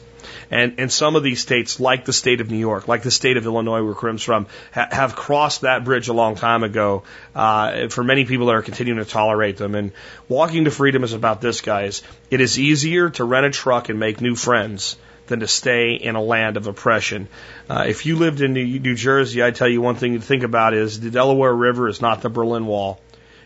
And, 0.50 0.76
and 0.78 0.90
some 0.94 1.18
of 1.18 1.24
these 1.24 1.42
states, 1.42 1.82
like 1.82 2.06
the 2.06 2.14
state 2.14 2.40
of 2.40 2.50
New 2.50 2.58
York, 2.58 2.88
like 2.88 3.04
the 3.04 3.12
state 3.12 3.36
of 3.36 3.46
Illinois, 3.46 3.84
where 3.84 3.94
Karim's 3.94 4.24
from, 4.24 4.48
ha- 4.74 4.88
have 4.90 5.14
crossed 5.14 5.60
that 5.62 5.84
bridge 5.84 6.08
a 6.08 6.14
long 6.14 6.36
time 6.36 6.64
ago. 6.64 7.04
Uh, 7.36 7.90
for 7.90 8.02
many 8.02 8.24
people 8.24 8.46
that 8.46 8.56
are 8.56 8.62
continuing 8.62 9.04
to 9.04 9.12
tolerate 9.12 9.58
them, 9.58 9.76
and 9.76 9.92
walking 10.30 10.64
to 10.64 10.72
freedom 10.72 11.04
is 11.04 11.12
about 11.12 11.42
this, 11.42 11.60
guys. 11.60 12.02
It 12.32 12.40
is 12.40 12.58
easier 12.58 13.10
to 13.10 13.26
rent 13.26 13.46
a 13.46 13.50
truck 13.50 13.90
and 13.90 14.00
make 14.00 14.22
new 14.22 14.36
friends 14.38 14.96
than 15.30 15.40
to 15.40 15.48
stay 15.48 15.94
in 15.94 16.16
a 16.16 16.22
land 16.22 16.58
of 16.58 16.68
oppression. 16.68 17.28
Uh, 17.70 17.86
if 17.88 18.06
you 18.06 18.18
lived 18.18 18.42
in 18.42 18.54
New, 18.54 18.80
New 18.80 18.96
Jersey, 18.96 19.42
I 19.44 19.52
tell 19.52 19.70
you 19.70 19.82
one 19.82 19.96
thing 19.96 20.14
to 20.14 20.22
think 20.22 20.44
about 20.44 20.74
is 20.74 21.00
the 21.00 21.10
Delaware 21.10 21.54
River 21.54 21.88
is 21.88 22.02
not 22.02 22.22
the 22.22 22.30
Berlin 22.30 22.66
Wall. 22.66 23.00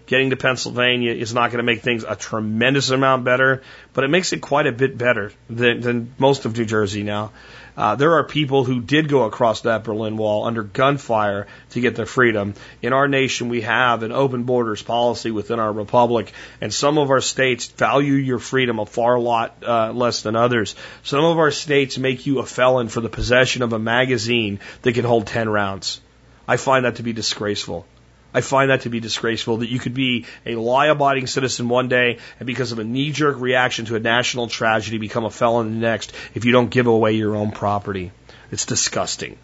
Getting 0.05 0.31
to 0.31 0.35
Pennsylvania 0.35 1.13
is 1.13 1.33
not 1.33 1.51
going 1.51 1.59
to 1.59 1.63
make 1.63 1.81
things 1.81 2.03
a 2.03 2.15
tremendous 2.15 2.89
amount 2.89 3.23
better, 3.23 3.61
but 3.93 4.03
it 4.03 4.09
makes 4.09 4.33
it 4.33 4.41
quite 4.41 4.67
a 4.67 4.71
bit 4.71 4.97
better 4.97 5.31
than, 5.49 5.79
than 5.79 6.13
most 6.17 6.45
of 6.45 6.57
New 6.57 6.65
Jersey 6.65 7.03
now. 7.03 7.31
Uh, 7.75 7.95
there 7.95 8.13
are 8.13 8.23
people 8.23 8.63
who 8.63 8.81
did 8.81 9.07
go 9.09 9.23
across 9.23 9.61
that 9.61 9.83
Berlin 9.83 10.17
Wall 10.17 10.45
under 10.45 10.63
gunfire 10.63 11.47
to 11.71 11.81
get 11.81 11.95
their 11.95 12.05
freedom. 12.05 12.53
In 12.81 12.93
our 12.93 13.07
nation, 13.07 13.49
we 13.49 13.61
have 13.61 14.03
an 14.03 14.11
open 14.11 14.43
borders 14.43 14.83
policy 14.83 15.31
within 15.31 15.59
our 15.59 15.71
republic, 15.71 16.31
and 16.61 16.73
some 16.73 16.97
of 16.97 17.09
our 17.09 17.21
states 17.21 17.67
value 17.67 18.13
your 18.13 18.39
freedom 18.39 18.79
a 18.79 18.85
far 18.85 19.17
lot 19.17 19.55
uh, 19.65 19.91
less 19.91 20.21
than 20.21 20.35
others. 20.35 20.75
Some 21.03 21.23
of 21.23 21.39
our 21.39 21.51
states 21.51 21.97
make 21.97 22.25
you 22.25 22.39
a 22.39 22.45
felon 22.45 22.89
for 22.89 23.01
the 23.01 23.09
possession 23.09 23.63
of 23.63 23.73
a 23.73 23.79
magazine 23.79 24.59
that 24.83 24.93
can 24.93 25.05
hold 25.05 25.27
10 25.27 25.49
rounds. 25.49 25.99
I 26.47 26.57
find 26.57 26.85
that 26.85 26.97
to 26.97 27.03
be 27.03 27.13
disgraceful. 27.13 27.85
I 28.33 28.41
find 28.41 28.71
that 28.71 28.81
to 28.81 28.89
be 28.89 28.99
disgraceful 28.99 29.57
that 29.57 29.69
you 29.69 29.79
could 29.79 29.93
be 29.93 30.25
a 30.45 30.55
law 30.55 30.89
abiding 30.89 31.27
citizen 31.27 31.69
one 31.69 31.87
day 31.87 32.17
and 32.39 32.47
because 32.47 32.71
of 32.71 32.79
a 32.79 32.83
knee 32.83 33.11
jerk 33.11 33.39
reaction 33.39 33.85
to 33.85 33.95
a 33.95 33.99
national 33.99 34.47
tragedy 34.47 34.97
become 34.97 35.25
a 35.25 35.29
felon 35.29 35.73
the 35.73 35.79
next 35.79 36.13
if 36.33 36.45
you 36.45 36.51
don't 36.51 36.69
give 36.69 36.87
away 36.87 37.13
your 37.13 37.35
own 37.35 37.51
property. 37.51 38.11
It's 38.51 38.65
disgusting. 38.65 39.37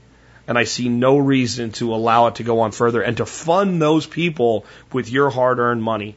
And 0.47 0.58
I 0.58 0.63
see 0.63 0.89
no 0.89 1.17
reason 1.17 1.71
to 1.73 1.93
allow 1.93 2.28
it 2.28 2.36
to 2.36 2.43
go 2.43 2.62
on 2.62 2.71
further 2.71 3.02
and 3.02 3.17
to 3.17 3.25
fund 3.25 3.80
those 3.80 4.08
people 4.08 4.65
with 4.91 5.10
your 5.10 5.30
hard 5.30 5.60
earned 5.60 5.84
money. 5.84 6.15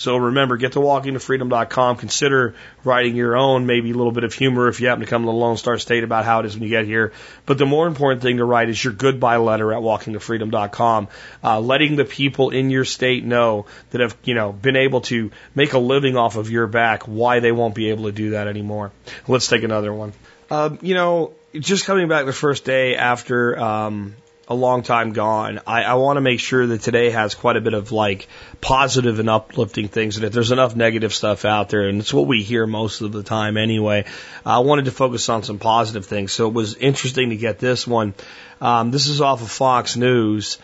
So 0.00 0.16
remember, 0.16 0.56
get 0.56 0.72
to 0.72 0.78
walkingtofreedom.com. 0.78 1.96
Consider 1.98 2.54
writing 2.84 3.16
your 3.16 3.36
own, 3.36 3.66
maybe 3.66 3.90
a 3.90 3.94
little 3.94 4.12
bit 4.12 4.24
of 4.24 4.32
humor 4.32 4.68
if 4.68 4.80
you 4.80 4.88
happen 4.88 5.04
to 5.04 5.06
come 5.06 5.24
to 5.24 5.26
the 5.26 5.32
Lone 5.32 5.58
Star 5.58 5.76
State 5.76 6.04
about 6.04 6.24
how 6.24 6.40
it 6.40 6.46
is 6.46 6.54
when 6.54 6.62
you 6.62 6.70
get 6.70 6.86
here. 6.86 7.12
But 7.44 7.58
the 7.58 7.66
more 7.66 7.86
important 7.86 8.22
thing 8.22 8.38
to 8.38 8.44
write 8.46 8.70
is 8.70 8.82
your 8.82 8.94
goodbye 8.94 9.36
letter 9.36 9.74
at 9.74 9.80
walkingtofreedom.com, 9.80 11.08
uh, 11.44 11.60
letting 11.60 11.96
the 11.96 12.06
people 12.06 12.48
in 12.48 12.70
your 12.70 12.86
state 12.86 13.26
know 13.26 13.66
that 13.90 14.00
have, 14.00 14.16
you 14.24 14.32
know, 14.32 14.52
been 14.52 14.76
able 14.76 15.02
to 15.02 15.32
make 15.54 15.74
a 15.74 15.78
living 15.78 16.16
off 16.16 16.36
of 16.36 16.50
your 16.50 16.66
back, 16.66 17.02
why 17.02 17.40
they 17.40 17.52
won't 17.52 17.74
be 17.74 17.90
able 17.90 18.04
to 18.04 18.12
do 18.12 18.30
that 18.30 18.48
anymore. 18.48 18.92
Let's 19.28 19.48
take 19.48 19.64
another 19.64 19.92
one. 19.92 20.14
Uh, 20.50 20.78
you 20.80 20.94
know, 20.94 21.34
just 21.52 21.84
coming 21.84 22.08
back 22.08 22.24
the 22.24 22.32
first 22.32 22.64
day 22.64 22.96
after 22.96 23.58
um, 23.58 24.16
a 24.50 24.54
long 24.54 24.82
time 24.82 25.12
gone. 25.12 25.60
I, 25.64 25.84
I 25.84 25.94
want 25.94 26.16
to 26.16 26.20
make 26.20 26.40
sure 26.40 26.66
that 26.66 26.82
today 26.82 27.10
has 27.10 27.36
quite 27.36 27.56
a 27.56 27.60
bit 27.60 27.72
of 27.72 27.92
like 27.92 28.26
positive 28.60 29.20
and 29.20 29.30
uplifting 29.30 29.86
things. 29.86 30.16
And 30.16 30.26
if 30.26 30.32
there's 30.32 30.50
enough 30.50 30.74
negative 30.74 31.14
stuff 31.14 31.44
out 31.44 31.68
there, 31.68 31.88
and 31.88 32.00
it's 32.00 32.12
what 32.12 32.26
we 32.26 32.42
hear 32.42 32.66
most 32.66 33.00
of 33.00 33.12
the 33.12 33.22
time 33.22 33.56
anyway, 33.56 34.06
I 34.44 34.58
wanted 34.58 34.86
to 34.86 34.90
focus 34.90 35.28
on 35.28 35.44
some 35.44 35.60
positive 35.60 36.04
things. 36.04 36.32
So 36.32 36.48
it 36.48 36.52
was 36.52 36.74
interesting 36.74 37.30
to 37.30 37.36
get 37.36 37.60
this 37.60 37.86
one. 37.86 38.12
Um, 38.60 38.90
this 38.90 39.06
is 39.06 39.20
off 39.20 39.40
of 39.40 39.50
Fox 39.50 39.96
News. 39.96 40.58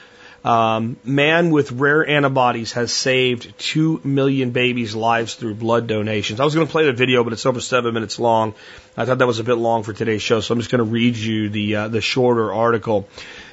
Um, 0.45 0.97
man 1.03 1.51
with 1.51 1.73
rare 1.73 2.09
antibodies 2.09 2.73
has 2.73 2.93
saved 2.93 3.59
2 3.59 4.03
million 4.05 4.51
babies' 4.51 4.95
lives 4.95 5.35
through 5.35 5.55
blood 5.55 5.87
donations. 5.89 6.39
I 6.39 6.45
was 6.45 6.55
going 6.55 6.67
to 6.67 6.71
play 6.71 6.87
the 6.87 6.93
video, 6.93 7.25
but 7.25 7.33
it's 7.33 7.47
over 7.47 7.61
seven 7.61 7.95
minutes 7.95 8.21
long. 8.21 8.55
I 8.99 9.05
thought 9.05 9.19
that 9.19 9.27
was 9.27 9.41
a 9.41 9.45
bit 9.45 9.57
long 9.57 9.83
for 9.83 9.93
today's 9.93 10.23
show, 10.23 10.41
so 10.41 10.55
I'm 10.55 10.59
just 10.59 10.71
going 10.71 10.79
to 10.79 10.91
read 10.91 11.17
you 11.17 11.51
the, 11.51 11.77
uh, 11.77 11.89
the 11.89 12.01
shorter 12.01 12.51
article. 12.53 13.07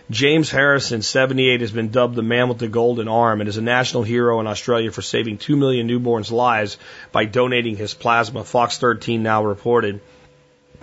James 0.10 0.50
Harrison, 0.50 1.02
78, 1.02 1.60
has 1.60 1.72
been 1.72 1.90
dubbed 1.90 2.16
the 2.16 2.24
man 2.24 2.48
with 2.48 2.60
the 2.60 2.70
golden 2.70 3.10
arm 3.10 3.42
and 3.42 3.50
is 3.50 3.58
a 3.58 3.62
national 3.62 4.04
hero 4.04 4.40
in 4.40 4.48
Australia 4.48 4.90
for 4.90 5.02
saving 5.02 5.38
2 5.38 5.58
million 5.58 5.88
newborns' 5.88 6.32
lives 6.32 6.78
by 7.12 7.26
donating 7.26 7.76
his 7.76 7.94
plasma, 7.94 8.46
Fox 8.46 8.78
13 8.78 9.22
now 9.22 9.44
reported. 9.44 10.00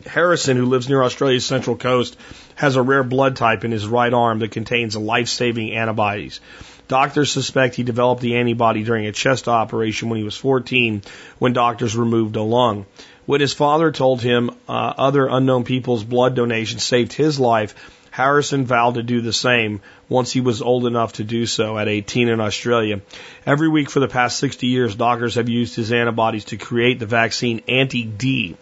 Harrison, 0.04 0.58
who 0.58 0.66
lives 0.66 0.88
near 0.88 1.02
Australia's 1.02 1.46
central 1.46 1.76
coast, 1.76 2.18
has 2.54 2.76
a 2.76 2.82
rare 2.82 3.04
blood 3.04 3.36
type 3.36 3.64
in 3.64 3.70
his 3.70 3.86
right 3.86 4.12
arm 4.12 4.40
that 4.40 4.50
contains 4.50 4.94
life-saving 4.94 5.72
antibodies. 5.72 6.40
Doctors 6.88 7.30
suspect 7.30 7.76
he 7.76 7.82
developed 7.82 8.20
the 8.20 8.36
antibody 8.36 8.82
during 8.82 9.06
a 9.06 9.12
chest 9.12 9.48
operation 9.48 10.08
when 10.08 10.18
he 10.18 10.24
was 10.24 10.36
14 10.36 11.02
when 11.38 11.52
doctors 11.52 11.96
removed 11.96 12.36
a 12.36 12.42
lung. 12.42 12.84
When 13.30 13.40
his 13.40 13.52
father 13.52 13.92
told 13.92 14.20
him 14.22 14.50
uh, 14.68 14.72
other 14.72 15.28
unknown 15.28 15.62
people's 15.62 16.02
blood 16.02 16.34
donations 16.34 16.82
saved 16.82 17.12
his 17.12 17.38
life, 17.38 17.76
Harrison 18.10 18.64
vowed 18.64 18.94
to 18.94 19.04
do 19.04 19.20
the 19.20 19.32
same 19.32 19.82
once 20.10 20.32
he 20.32 20.42
was 20.42 20.60
old 20.60 20.84
enough 20.84 21.14
to 21.14 21.24
do 21.24 21.46
so 21.46 21.78
at 21.78 21.88
18 21.88 22.28
in 22.28 22.40
Australia. 22.40 23.00
Every 23.46 23.68
week 23.68 23.88
for 23.88 24.00
the 24.00 24.08
past 24.08 24.38
60 24.38 24.66
years, 24.66 24.94
doctors 24.94 25.36
have 25.36 25.48
used 25.48 25.76
his 25.76 25.92
antibodies 25.92 26.46
to 26.46 26.58
create 26.58 26.98
the 26.98 27.06
vaccine 27.06 27.62
Anti-D, 27.68 28.56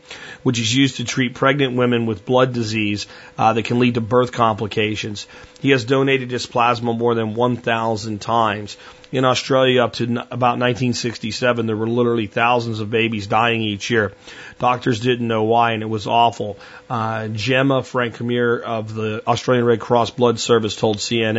which 0.45 0.61
is 0.61 0.73
used 0.73 0.99
to 0.99 1.05
treat 1.05 1.35
pregnant 1.35 1.75
women 1.75 2.07
with 2.07 2.27
blood 2.27 2.53
disease 2.53 3.07
uh, 3.39 3.55
that 3.55 3.65
can 3.65 3.81
lead 3.81 3.95
to 3.95 4.01
birth 4.01 4.31
complications. 4.31 5.27
He 5.61 5.71
has 5.71 5.85
donated 5.85 6.31
his 6.31 6.47
plasma 6.47 6.93
more 6.93 7.15
than 7.17 7.35
1,000 7.35 8.21
times 8.21 8.77
in 9.11 9.25
Australia 9.25 9.83
up 9.83 9.95
to 9.95 10.05
about 10.05 10.59
1967, 10.59 11.67
there 11.67 11.77
were 11.77 11.89
literally 11.89 12.27
thousands 12.27 12.81
of 12.81 12.91
babies 12.91 13.27
dying 13.27 13.63
each 13.63 13.91
year. 13.91 14.13
Doctors 14.59 15.01
didn't 15.01 15.27
know 15.27 15.45
why, 15.45 15.73
and 15.73 15.83
it 15.83 15.89
was 15.89 16.07
awful. 16.07 16.59
Uh, 16.91 17.29
Gemma 17.29 17.83
Francoeur 17.83 18.61
of 18.61 18.95
the 18.95 19.23
Australian 19.27 19.65
Red 19.65 19.81
Cross 19.81 20.11
Blood 20.11 20.39
Service 20.39 20.77
told 20.77 20.99
CNN, 20.99 21.38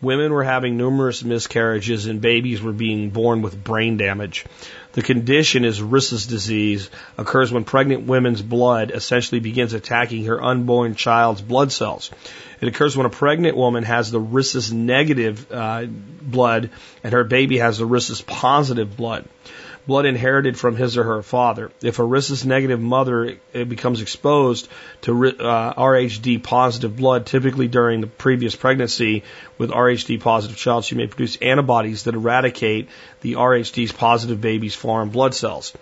women 0.00 0.32
were 0.32 0.44
having 0.44 0.76
numerous 0.76 1.22
miscarriages 1.22 2.06
and 2.06 2.20
babies 2.20 2.62
were 2.62 2.72
being 2.72 3.10
born 3.10 3.42
with 3.42 3.62
brain 3.62 3.96
damage. 3.96 4.44
The 4.92 5.02
condition 5.02 5.64
is 5.64 5.80
Rhesus 5.80 6.26
disease, 6.26 6.90
occurs 7.16 7.52
when 7.52 7.64
pregnant 7.64 8.06
women's 8.06 8.42
blood 8.42 8.90
essentially 8.90 9.40
begins 9.40 9.72
attacking 9.72 10.24
her 10.24 10.42
unborn 10.42 10.96
child's 10.96 11.40
blood 11.40 11.70
cells. 11.70 12.10
It 12.60 12.68
occurs 12.68 12.96
when 12.96 13.06
a 13.06 13.10
pregnant 13.10 13.56
woman 13.56 13.84
has 13.84 14.10
the 14.10 14.20
rhesus 14.20 14.70
negative 14.70 15.50
uh, 15.50 15.86
blood 15.86 16.70
and 17.04 17.12
her 17.12 17.24
baby 17.24 17.58
has 17.58 17.78
the 17.78 17.86
rhesus 17.86 18.20
positive 18.20 18.96
blood. 18.96 19.26
Blood 19.86 20.06
inherited 20.06 20.58
from 20.58 20.76
his 20.76 20.96
or 20.96 21.04
her 21.04 21.22
father. 21.22 21.70
If 21.82 21.98
a 21.98 22.04
rhesus 22.04 22.44
negative 22.44 22.80
mother 22.80 23.38
becomes 23.52 24.00
exposed 24.02 24.68
to 25.02 25.26
uh, 25.26 25.74
RHD 25.74 26.42
positive 26.42 26.96
blood, 26.96 27.26
typically 27.26 27.66
during 27.66 28.00
the 28.00 28.06
previous 28.06 28.54
pregnancy 28.54 29.24
with 29.58 29.70
RHD 29.70 30.20
positive 30.20 30.56
child, 30.56 30.84
she 30.84 30.94
may 30.94 31.06
produce 31.06 31.36
antibodies 31.36 32.04
that 32.04 32.14
eradicate 32.14 32.88
the 33.20 33.34
RHD's 33.34 33.92
positive 33.92 34.40
baby's 34.40 34.74
foreign 34.74 35.08
blood 35.08 35.34
cells. 35.34 35.72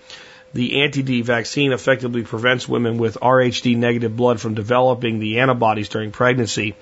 The 0.54 0.80
anti-D 0.80 1.20
vaccine 1.22 1.72
effectively 1.72 2.22
prevents 2.22 2.66
women 2.66 2.96
with 2.96 3.18
RHD 3.20 3.76
negative 3.76 4.16
blood 4.16 4.40
from 4.40 4.54
developing 4.54 5.18
the 5.18 5.40
antibodies 5.40 5.90
during 5.90 6.10
pregnancy. 6.10 6.74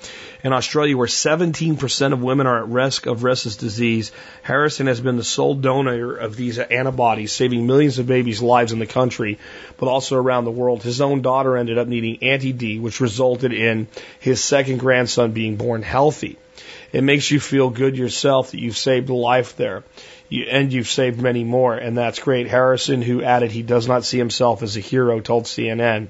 In 0.44 0.52
Australia, 0.52 0.96
where 0.96 1.08
17% 1.08 2.12
of 2.12 2.22
women 2.22 2.46
are 2.46 2.58
at 2.58 2.68
risk 2.68 3.06
of 3.06 3.24
Rhesus 3.24 3.56
disease, 3.56 4.12
Harrison 4.42 4.86
has 4.86 5.00
been 5.00 5.16
the 5.16 5.24
sole 5.24 5.54
donor 5.54 6.14
of 6.14 6.36
these 6.36 6.60
antibodies, 6.60 7.32
saving 7.32 7.66
millions 7.66 7.98
of 7.98 8.06
babies' 8.06 8.40
lives 8.40 8.70
in 8.70 8.78
the 8.78 8.86
country, 8.86 9.36
but 9.78 9.88
also 9.88 10.16
around 10.16 10.44
the 10.44 10.52
world. 10.52 10.84
His 10.84 11.00
own 11.00 11.22
daughter 11.22 11.56
ended 11.56 11.76
up 11.76 11.88
needing 11.88 12.22
anti-D, 12.22 12.78
which 12.78 13.00
resulted 13.00 13.52
in 13.52 13.88
his 14.20 14.42
second 14.42 14.78
grandson 14.78 15.32
being 15.32 15.56
born 15.56 15.82
healthy. 15.82 16.38
It 16.92 17.02
makes 17.02 17.32
you 17.32 17.40
feel 17.40 17.70
good 17.70 17.98
yourself 17.98 18.52
that 18.52 18.60
you've 18.60 18.76
saved 18.76 19.10
a 19.10 19.14
life 19.14 19.56
there 19.56 19.82
you, 20.28 20.44
and 20.44 20.72
you've 20.72 20.88
saved 20.88 21.20
many 21.20 21.44
more, 21.44 21.74
and 21.74 21.96
that's 21.96 22.18
great. 22.18 22.48
Harrison, 22.48 23.02
who 23.02 23.22
added 23.22 23.50
he 23.50 23.62
does 23.62 23.86
not 23.86 24.04
see 24.04 24.18
himself 24.18 24.62
as 24.62 24.76
a 24.76 24.80
hero, 24.80 25.20
told 25.20 25.44
CNN. 25.44 26.08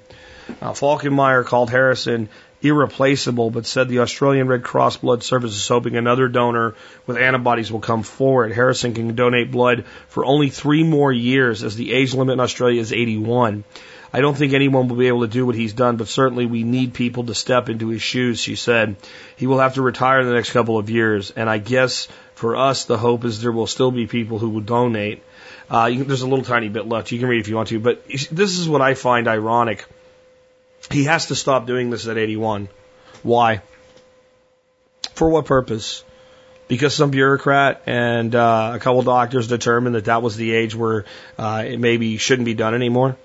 Uh, 0.63 0.73
Falkenmire 0.73 1.45
called 1.45 1.71
Harrison 1.71 2.29
irreplaceable, 2.63 3.51
but 3.51 3.67
said 3.67 3.89
the 3.89 4.01
Australian 4.01 4.49
Red 4.49 4.63
Cross 4.63 4.99
Blood 4.99 5.23
Service 5.23 5.55
is 5.55 5.69
hoping 5.69 5.97
another 5.97 6.29
donor 6.29 6.75
with 7.07 7.17
antibodies 7.17 7.71
will 7.71 7.81
come 7.81 8.03
forward. 8.03 8.53
Harrison 8.53 8.95
can 8.95 9.15
donate 9.15 9.51
blood 9.51 9.85
for 10.09 10.25
only 10.25 10.49
three 10.49 10.83
more 10.83 11.13
years, 11.13 11.63
as 11.63 11.77
the 11.77 11.93
age 11.93 12.15
limit 12.15 12.35
in 12.35 12.41
Australia 12.41 12.81
is 12.81 12.93
81. 12.93 13.65
I 14.13 14.21
don't 14.21 14.37
think 14.37 14.55
anyone 14.55 14.89
will 14.89 14.97
be 14.97 15.09
able 15.09 15.23
to 15.23 15.33
do 15.33 15.45
what 15.45 15.57
he's 15.57 15.75
done, 15.75 15.97
but 15.97 16.09
certainly 16.09 16.47
we 16.47 16.63
need 16.63 16.95
people 16.95 17.25
to 17.25 17.35
step 17.35 17.69
into 17.69 17.89
his 17.89 18.03
shoes, 18.03 18.41
she 18.41 18.57
said. 18.57 18.97
He 19.37 19.47
will 19.47 19.59
have 19.59 19.75
to 19.75 19.83
retire 19.83 20.21
in 20.21 20.27
the 20.27 20.35
next 20.35 20.53
couple 20.53 20.79
of 20.79 20.89
years, 20.89 21.33
and 21.33 21.51
I 21.51 21.59
guess 21.59 22.09
for 22.37 22.55
us, 22.55 22.85
the 22.85 22.99
hope 22.99 23.25
is 23.25 23.41
there 23.41 23.51
will 23.51 23.67
still 23.67 23.91
be 23.91 24.07
people 24.07 24.39
who 24.39 24.51
will 24.51 24.61
donate. 24.61 25.23
Uh, 25.71 25.89
there's 25.91 26.21
a 26.21 26.29
little 26.29 26.45
tiny 26.45 26.69
bit 26.69 26.87
left. 26.87 27.11
You 27.11 27.19
can 27.19 27.29
read 27.29 27.41
if 27.41 27.49
you 27.49 27.57
want 27.57 27.71
to, 27.71 27.81
but 27.81 28.07
this 28.07 28.59
is 28.59 28.69
what 28.69 28.83
I 28.83 28.93
find 28.93 29.27
ironic. 29.27 29.87
He 30.91 31.05
has 31.05 31.27
to 31.27 31.35
stop 31.35 31.67
doing 31.67 31.89
this 31.89 32.07
at 32.07 32.19
81. 32.19 32.69
Why? 33.23 33.63
For 35.15 35.31
what 35.31 35.47
purpose? 35.47 36.05
Because 36.69 36.95
some 36.95 37.11
bureaucrat 37.11 37.81
and 37.87 38.35
uh, 38.35 38.73
a 38.75 38.79
couple 38.81 39.01
doctors 39.01 39.49
determined 39.49 39.95
that 39.95 40.05
that 40.05 40.21
was 40.21 40.37
the 40.37 40.53
age 40.53 40.75
where 40.75 41.07
uh, 41.39 41.65
it 41.67 41.81
maybe 41.81 42.19
shouldn't 42.19 42.45
be 42.45 42.55
done 42.55 42.75
anymore. 42.75 43.17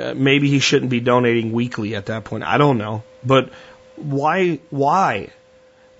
Uh, 0.00 0.14
maybe 0.14 0.48
he 0.48 0.60
shouldn't 0.60 0.90
be 0.90 1.00
donating 1.00 1.50
weekly 1.50 1.96
at 1.96 2.06
that 2.06 2.22
point. 2.22 2.44
I 2.44 2.58
don't 2.58 2.78
know. 2.78 3.02
But 3.24 3.50
why? 3.96 4.60
Why 4.70 5.30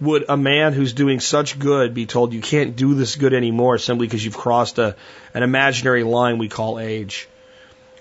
would 0.00 0.24
a 0.28 0.36
man 0.36 0.72
who's 0.72 0.92
doing 0.92 1.20
such 1.20 1.58
good 1.58 1.94
be 1.94 2.06
told 2.06 2.32
you 2.32 2.40
can't 2.40 2.76
do 2.76 2.94
this 2.94 3.16
good 3.16 3.32
anymore 3.32 3.78
simply 3.78 4.06
because 4.06 4.24
you've 4.24 4.36
crossed 4.36 4.78
a, 4.78 4.96
an 5.32 5.42
imaginary 5.42 6.02
line 6.02 6.38
we 6.38 6.48
call 6.48 6.78
age? 6.78 7.28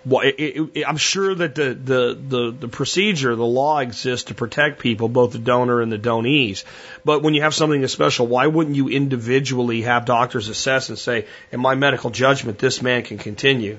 Well, 0.05 0.21
it, 0.21 0.35
it, 0.37 0.69
it, 0.73 0.87
I'm 0.87 0.97
sure 0.97 1.33
that 1.33 1.55
the, 1.55 1.73
the, 1.73 2.17
the, 2.27 2.51
the 2.51 2.67
procedure, 2.67 3.35
the 3.35 3.45
law 3.45 3.79
exists 3.79 4.27
to 4.27 4.33
protect 4.33 4.79
people, 4.79 5.07
both 5.07 5.31
the 5.31 5.39
donor 5.39 5.81
and 5.81 5.89
the 5.89 5.97
donees. 5.97 6.65
But 7.05 7.23
when 7.23 7.33
you 7.33 7.43
have 7.43 7.53
something 7.53 7.81
as 7.83 7.93
special, 7.93 8.27
why 8.27 8.47
wouldn't 8.47 8.75
you 8.75 8.89
individually 8.89 9.83
have 9.83 10.03
doctors 10.03 10.49
assess 10.49 10.89
and 10.89 10.99
say, 10.99 11.27
in 11.53 11.61
my 11.61 11.75
medical 11.75 12.09
judgment, 12.09 12.59
this 12.59 12.81
man 12.81 13.03
can 13.03 13.17
continue? 13.17 13.77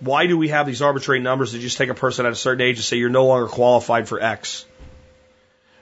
Why 0.00 0.26
do 0.26 0.36
we 0.36 0.48
have 0.48 0.66
these 0.66 0.82
arbitrary 0.82 1.20
numbers 1.20 1.52
that 1.52 1.60
just 1.60 1.78
take 1.78 1.90
a 1.90 1.94
person 1.94 2.26
at 2.26 2.32
a 2.32 2.36
certain 2.36 2.62
age 2.62 2.78
and 2.78 2.84
say 2.84 2.96
you're 2.96 3.08
no 3.08 3.26
longer 3.26 3.46
qualified 3.46 4.08
for 4.08 4.20
X? 4.20 4.64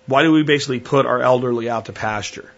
Why 0.09 0.23
do 0.23 0.33
we 0.33 0.43
basically 0.43 0.81
put 0.81 1.05
our 1.05 1.21
elderly 1.21 1.69
out 1.69 1.85
to 1.85 1.93
pasture? 1.93 2.51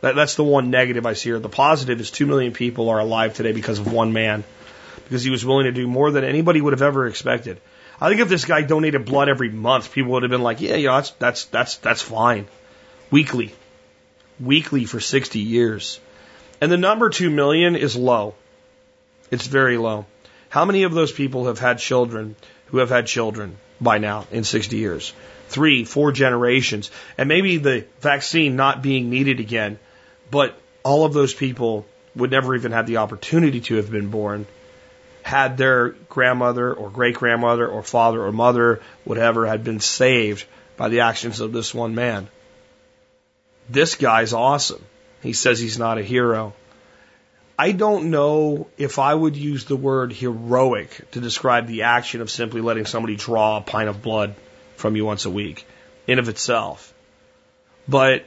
That, 0.00 0.16
that's 0.16 0.34
the 0.34 0.44
one 0.44 0.70
negative 0.70 1.04
I 1.04 1.12
see 1.12 1.28
here. 1.28 1.38
The 1.38 1.50
positive 1.50 2.00
is 2.00 2.10
two 2.10 2.24
million 2.24 2.52
people 2.52 2.88
are 2.88 2.98
alive 2.98 3.34
today 3.34 3.52
because 3.52 3.78
of 3.78 3.92
one 3.92 4.14
man 4.14 4.44
because 5.04 5.22
he 5.22 5.30
was 5.30 5.44
willing 5.44 5.64
to 5.64 5.72
do 5.72 5.86
more 5.86 6.10
than 6.10 6.24
anybody 6.24 6.62
would 6.62 6.72
have 6.72 6.82
ever 6.82 7.06
expected. 7.06 7.60
I 8.00 8.08
think 8.08 8.22
if 8.22 8.30
this 8.30 8.46
guy 8.46 8.62
donated 8.62 9.04
blood 9.04 9.28
every 9.28 9.50
month, 9.50 9.92
people 9.92 10.12
would 10.12 10.22
have 10.22 10.30
been 10.30 10.42
like, 10.42 10.62
yeah, 10.62 10.76
yeah, 10.76 10.92
that's 10.92 11.10
that's 11.12 11.44
that's 11.46 11.76
that's 11.76 12.02
fine. 12.02 12.46
Weekly, 13.10 13.54
weekly 14.40 14.86
for 14.86 15.00
60 15.00 15.38
years, 15.38 16.00
and 16.62 16.72
the 16.72 16.78
number 16.78 17.10
two 17.10 17.28
million 17.28 17.76
is 17.76 17.94
low. 17.94 18.34
It's 19.30 19.46
very 19.46 19.76
low. 19.76 20.06
How 20.48 20.64
many 20.64 20.84
of 20.84 20.94
those 20.94 21.12
people 21.12 21.46
have 21.46 21.58
had 21.58 21.78
children 21.78 22.36
who 22.66 22.78
have 22.78 22.88
had 22.88 23.06
children 23.06 23.58
by 23.80 23.98
now 23.98 24.26
in 24.30 24.44
60 24.44 24.76
years? 24.76 25.12
Three, 25.48 25.84
four 25.84 26.12
generations, 26.12 26.90
and 27.16 27.28
maybe 27.28 27.56
the 27.56 27.86
vaccine 28.00 28.56
not 28.56 28.82
being 28.82 29.10
needed 29.10 29.40
again, 29.40 29.78
but 30.30 30.58
all 30.82 31.04
of 31.04 31.12
those 31.12 31.34
people 31.34 31.86
would 32.14 32.30
never 32.30 32.54
even 32.54 32.72
have 32.72 32.86
the 32.86 32.98
opportunity 32.98 33.60
to 33.60 33.76
have 33.76 33.90
been 33.90 34.08
born 34.08 34.46
had 35.22 35.58
their 35.58 35.90
grandmother 36.08 36.72
or 36.72 36.88
great 36.88 37.14
grandmother 37.14 37.68
or 37.68 37.82
father 37.82 38.24
or 38.24 38.32
mother, 38.32 38.80
whatever, 39.04 39.46
had 39.46 39.62
been 39.62 39.78
saved 39.78 40.46
by 40.78 40.88
the 40.88 41.00
actions 41.00 41.40
of 41.40 41.52
this 41.52 41.74
one 41.74 41.94
man. 41.94 42.28
This 43.68 43.94
guy's 43.96 44.32
awesome. 44.32 44.82
He 45.22 45.34
says 45.34 45.58
he's 45.58 45.78
not 45.78 45.98
a 45.98 46.02
hero. 46.02 46.54
I 47.58 47.72
don't 47.72 48.10
know 48.10 48.68
if 48.78 48.98
I 48.98 49.14
would 49.14 49.36
use 49.36 49.64
the 49.66 49.76
word 49.76 50.12
heroic 50.12 51.10
to 51.10 51.20
describe 51.20 51.66
the 51.66 51.82
action 51.82 52.22
of 52.22 52.30
simply 52.30 52.62
letting 52.62 52.86
somebody 52.86 53.16
draw 53.16 53.58
a 53.58 53.60
pint 53.60 53.90
of 53.90 54.00
blood 54.00 54.34
from 54.78 54.96
you 54.96 55.04
once 55.04 55.24
a 55.24 55.30
week 55.30 55.66
in 56.06 56.18
of 56.18 56.28
itself. 56.28 56.92
But 57.86 58.24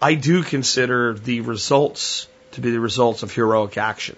I 0.00 0.14
do 0.14 0.42
consider 0.42 1.14
the 1.14 1.40
results 1.40 2.28
to 2.52 2.60
be 2.60 2.70
the 2.70 2.80
results 2.80 3.22
of 3.22 3.32
heroic 3.32 3.76
action 3.76 4.16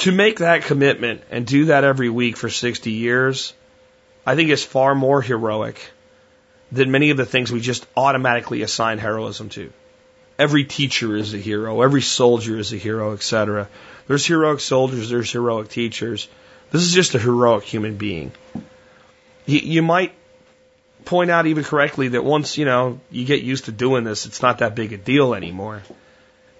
to 0.00 0.12
make 0.12 0.38
that 0.38 0.62
commitment 0.62 1.22
and 1.30 1.46
do 1.46 1.66
that 1.66 1.84
every 1.84 2.08
week 2.08 2.36
for 2.36 2.48
60 2.48 2.90
years, 2.90 3.52
I 4.24 4.34
think 4.34 4.48
is 4.48 4.64
far 4.64 4.94
more 4.94 5.20
heroic 5.20 5.78
than 6.72 6.90
many 6.90 7.10
of 7.10 7.18
the 7.18 7.26
things 7.26 7.52
we 7.52 7.60
just 7.60 7.86
automatically 7.96 8.62
assign 8.62 8.96
heroism 8.96 9.50
to. 9.50 9.70
Every 10.38 10.64
teacher 10.64 11.16
is 11.16 11.34
a 11.34 11.38
hero, 11.38 11.82
every 11.82 12.00
soldier 12.00 12.56
is 12.56 12.72
a 12.72 12.78
hero, 12.78 13.12
etc. 13.12 13.68
There's 14.06 14.24
heroic 14.24 14.60
soldiers, 14.60 15.10
there's 15.10 15.30
heroic 15.30 15.68
teachers. 15.68 16.28
This 16.70 16.82
is 16.82 16.94
just 16.94 17.14
a 17.14 17.18
heroic 17.18 17.64
human 17.64 17.96
being. 17.96 18.32
You, 19.46 19.58
you 19.58 19.82
might 19.82 20.14
point 21.04 21.30
out 21.30 21.46
even 21.46 21.64
correctly 21.64 22.08
that 22.08 22.24
once, 22.24 22.58
you 22.58 22.64
know, 22.64 23.00
you 23.10 23.24
get 23.24 23.42
used 23.42 23.66
to 23.66 23.72
doing 23.72 24.04
this, 24.04 24.26
it's 24.26 24.42
not 24.42 24.58
that 24.58 24.74
big 24.74 24.92
a 24.92 24.96
deal 24.96 25.34
anymore. 25.34 25.82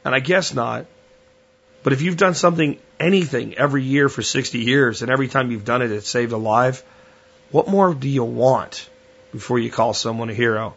And 0.04 0.14
I 0.14 0.20
guess 0.20 0.54
not. 0.54 0.86
But 1.82 1.92
if 1.92 2.02
you've 2.02 2.16
done 2.16 2.34
something, 2.34 2.78
anything, 2.98 3.54
every 3.56 3.82
year 3.82 4.08
for 4.08 4.22
60 4.22 4.58
years, 4.58 5.02
and 5.02 5.10
every 5.10 5.28
time 5.28 5.50
you've 5.50 5.64
done 5.64 5.82
it, 5.82 5.90
it 5.90 6.04
saved 6.04 6.32
a 6.32 6.36
life, 6.36 6.82
what 7.50 7.68
more 7.68 7.94
do 7.94 8.08
you 8.08 8.24
want 8.24 8.88
before 9.32 9.58
you 9.58 9.70
call 9.70 9.94
someone 9.94 10.30
a 10.30 10.34
hero? 10.34 10.74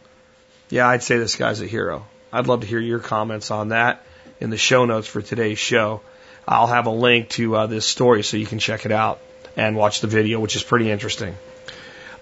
Yeah, 0.69 0.87
I'd 0.87 1.03
say 1.03 1.17
this 1.17 1.35
guy's 1.35 1.61
a 1.61 1.67
hero. 1.67 2.05
I'd 2.31 2.47
love 2.47 2.61
to 2.61 2.67
hear 2.67 2.79
your 2.79 2.99
comments 2.99 3.51
on 3.51 3.69
that 3.69 4.03
in 4.39 4.49
the 4.49 4.57
show 4.57 4.85
notes 4.85 5.07
for 5.07 5.21
today's 5.21 5.59
show. 5.59 6.01
I'll 6.47 6.67
have 6.67 6.87
a 6.87 6.91
link 6.91 7.29
to 7.29 7.55
uh, 7.55 7.67
this 7.67 7.85
story 7.85 8.23
so 8.23 8.37
you 8.37 8.45
can 8.45 8.59
check 8.59 8.85
it 8.85 8.91
out 8.91 9.19
and 9.55 9.75
watch 9.75 10.01
the 10.01 10.07
video, 10.07 10.39
which 10.39 10.55
is 10.55 10.63
pretty 10.63 10.89
interesting. 10.89 11.35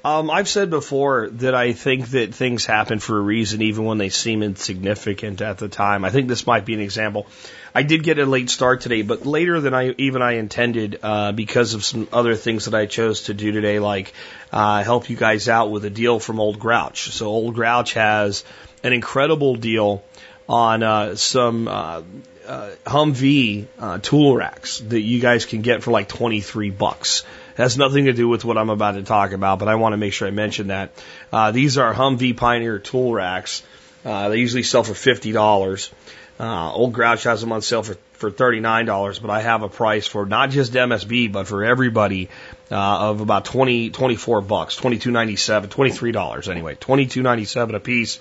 Um, 0.04 0.32
I've 0.32 0.50
said 0.50 0.72
before 0.72 1.30
that 1.30 1.54
I 1.54 1.74
think 1.74 2.10
that 2.10 2.34
things 2.34 2.66
happen 2.66 2.98
for 2.98 3.18
a 3.20 3.22
reason, 3.22 3.62
even 3.62 3.86
when 3.86 4.00
they 4.00 4.10
seem 4.10 4.42
insignificant 4.42 5.42
at 5.42 5.60
the 5.60 5.68
time. 5.68 6.04
I 6.04 6.10
think 6.10 6.28
this 6.28 6.48
might 6.48 6.66
be 6.66 6.74
an 6.74 6.80
example. 6.80 7.28
I 7.76 7.84
did 7.84 8.04
get 8.04 8.18
a 8.18 8.26
late 8.26 8.50
start 8.50 8.82
today, 8.82 9.04
but 9.04 9.28
later 9.28 9.62
than 9.62 9.76
I 9.76 9.92
even 10.00 10.24
I 10.24 10.34
intended 10.34 11.00
uh, 11.04 11.34
because 11.34 11.76
of 11.76 11.86
some 11.86 12.08
other 12.12 12.36
things 12.36 12.66
that 12.66 12.74
I 12.74 12.88
chose 12.88 13.24
to 13.24 13.36
do 13.36 13.52
today, 13.52 13.78
like 13.78 14.14
uh, 14.52 14.84
help 14.84 15.10
you 15.10 15.16
guys 15.16 15.48
out 15.48 15.70
with 15.70 15.86
a 15.86 15.92
deal 15.92 16.20
from 16.20 16.40
Old 16.40 16.60
Grouch. 16.60 17.12
So 17.12 17.28
Old 17.28 17.54
Grouch 17.54 17.94
has 17.94 18.44
an 18.84 18.94
incredible 18.94 19.56
deal 19.56 20.04
on 20.50 20.82
uh, 20.82 21.16
some 21.16 21.68
uh, 21.68 22.02
uh, 22.48 22.72
Humvee 22.86 23.68
uh, 23.80 24.00
tool 24.00 24.36
racks 24.36 24.80
that 24.80 25.00
you 25.00 25.20
guys 25.22 25.46
can 25.46 25.62
get 25.62 25.84
for 25.84 25.92
like 25.92 26.08
23 26.08 26.72
bucks. 26.72 27.24
Has 27.56 27.78
nothing 27.78 28.06
to 28.06 28.14
do 28.14 28.28
with 28.28 28.46
what 28.46 28.58
I'm 28.58 28.70
about 28.70 28.94
to 28.94 29.04
talk 29.04 29.32
about, 29.32 29.60
but 29.60 29.68
I 29.68 29.76
want 29.76 29.94
to 29.94 29.98
make 29.98 30.14
sure 30.14 30.28
I 30.28 30.32
mention 30.32 30.68
that. 30.68 30.92
Uh, 31.32 31.52
these 31.52 31.78
are 31.78 31.94
Humvee 31.94 32.36
Pioneer 32.36 32.80
tool 32.80 33.14
racks. 33.14 33.64
Uh, 34.04 34.30
they 34.30 34.38
usually 34.38 34.64
sell 34.64 34.84
for 34.84 34.94
fifty 34.94 35.32
dollars. 35.32 35.92
Uh, 36.40 36.72
Old 36.74 36.94
Grouch 36.94 37.24
has 37.24 37.42
them 37.42 37.52
on 37.52 37.62
sale 37.62 37.84
for 37.84 37.98
for 38.14 38.32
thirty 38.32 38.60
nine 38.60 38.86
dollars, 38.86 39.20
but 39.20 39.30
I 39.30 39.42
have 39.42 39.64
a 39.64 39.70
price 39.70 40.08
for 40.08 40.26
not 40.26 40.50
just 40.50 40.74
MSB 40.74 41.32
but 41.32 41.48
for 41.48 41.64
everybody 41.64 42.30
uh, 42.72 43.10
of 43.10 43.22
about 43.22 43.46
twenty 43.46 43.90
twenty 43.90 44.16
four 44.16 44.42
bucks, 44.42 44.76
twenty 44.76 44.98
two 44.98 45.12
ninety 45.12 45.36
seven, 45.36 45.70
twenty 45.70 45.92
three 45.92 46.12
dollars 46.12 46.48
anyway, 46.48 46.76
twenty 46.76 47.06
two 47.06 47.22
ninety 47.22 47.46
seven 47.46 47.76
a 47.76 47.80
piece. 47.80 48.20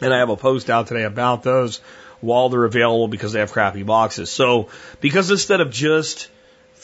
And 0.00 0.12
I 0.12 0.18
have 0.18 0.28
a 0.28 0.36
post 0.36 0.70
out 0.70 0.86
today 0.86 1.04
about 1.04 1.42
those 1.42 1.80
while 2.20 2.48
they're 2.48 2.64
available 2.64 3.08
because 3.08 3.32
they 3.32 3.40
have 3.40 3.52
crappy 3.52 3.82
boxes. 3.82 4.30
So 4.30 4.68
because 5.00 5.30
instead 5.30 5.60
of 5.60 5.70
just 5.70 6.28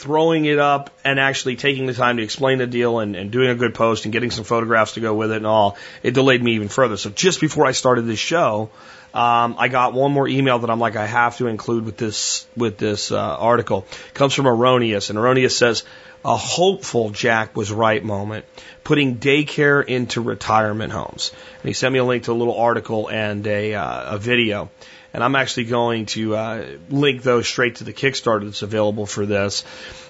throwing 0.03 0.43
it 0.43 0.59
up 0.59 0.89
and 1.05 1.17
actually 1.17 1.55
taking 1.55 1.85
the 1.85 1.93
time 1.93 2.17
to 2.17 2.23
explain 2.23 2.57
the 2.57 2.67
deal 2.67 2.99
and, 2.99 3.15
and 3.15 3.31
doing 3.31 3.49
a 3.49 3.55
good 3.55 3.73
post 3.73 4.05
and 4.05 4.11
getting 4.11 4.31
some 4.31 4.43
photographs 4.43 4.93
to 4.93 4.99
go 4.99 5.13
with 5.13 5.31
it 5.31 5.37
and 5.37 5.47
all, 5.47 5.77
it 6.03 6.13
delayed 6.13 6.43
me 6.43 6.55
even 6.55 6.67
further. 6.67 6.97
So 6.97 7.09
just 7.09 7.39
before 7.39 7.65
I 7.65 7.71
started 7.71 8.01
this 8.01 8.19
show, 8.19 8.69
um, 9.13 9.55
I 9.57 9.69
got 9.69 9.93
one 9.93 10.11
more 10.11 10.27
email 10.27 10.59
that 10.59 10.69
I'm 10.69 10.79
like 10.79 10.97
I 10.97 11.05
have 11.05 11.37
to 11.37 11.47
include 11.47 11.85
with 11.85 11.97
this 11.97 12.45
with 12.57 12.77
this 12.77 13.11
uh, 13.11 13.17
article. 13.17 13.85
It 14.07 14.13
comes 14.13 14.33
from 14.33 14.47
Erroneous, 14.47 15.09
and 15.09 15.19
Erroneous 15.19 15.55
says 15.55 15.83
a 16.25 16.35
hopeful 16.35 17.11
Jack 17.11 17.55
was 17.55 17.71
right 17.71 18.03
moment, 18.03 18.45
putting 18.83 19.17
daycare 19.17 19.85
into 19.85 20.21
retirement 20.21 20.91
homes. 20.91 21.31
And 21.61 21.67
he 21.67 21.73
sent 21.73 21.93
me 21.93 21.99
a 21.99 22.03
link 22.03 22.23
to 22.23 22.31
a 22.31 22.33
little 22.33 22.57
article 22.57 23.07
and 23.07 23.45
a 23.45 23.75
uh, 23.75 24.15
a 24.15 24.17
video 24.17 24.71
and 25.13 25.23
I'm 25.23 25.35
actually 25.35 25.65
going 25.65 26.07
to 26.07 26.35
uh, 26.35 26.65
link 26.89 27.21
those 27.21 27.47
straight 27.47 27.75
to 27.75 27.83
the 27.83 27.93
Kickstarter 27.93 28.45
that's 28.45 28.63
available 28.63 29.05
for 29.05 29.25
this. 29.25 29.63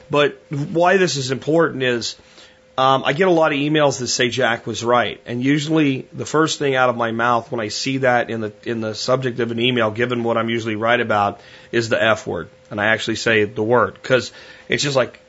But 0.10 0.42
why 0.50 0.98
this 0.98 1.18
is 1.18 1.32
important 1.32 1.84
is 1.84 2.16
um, 2.78 3.04
I 3.06 3.13
get 3.13 3.28
a 3.28 3.32
lot 3.32 3.52
of 3.54 3.60
emails 3.60 4.00
that 4.00 4.08
say 4.08 4.30
Jack 4.30 4.66
was 4.66 4.84
right, 4.84 5.22
and 5.28 5.44
usually 5.44 6.08
the 6.12 6.26
first 6.26 6.58
thing 6.58 6.76
out 6.76 6.89
of 6.89 6.98
my 6.98 7.12
mouth 7.12 7.52
when 7.52 7.62
I 7.62 7.68
see 7.68 8.00
that 8.00 8.32
in 8.32 8.42
the 8.42 8.54
in 8.63 8.82
the 8.82 8.96
subject 8.96 9.39
of 9.39 9.52
an 9.52 9.60
email, 9.60 9.92
given 9.92 10.24
what 10.24 10.38
I'm 10.38 10.50
usually 10.50 10.76
right 10.76 11.00
about, 11.00 11.39
is 11.72 11.89
the 11.89 12.02
F 12.02 12.26
word, 12.26 12.50
and 12.72 12.82
I 12.82 12.88
actually 12.88 13.18
say 13.18 13.44
the 13.44 13.62
word 13.62 13.94
because 13.94 14.32
it's 14.68 14.82
just 14.82 14.96
like, 14.96 15.20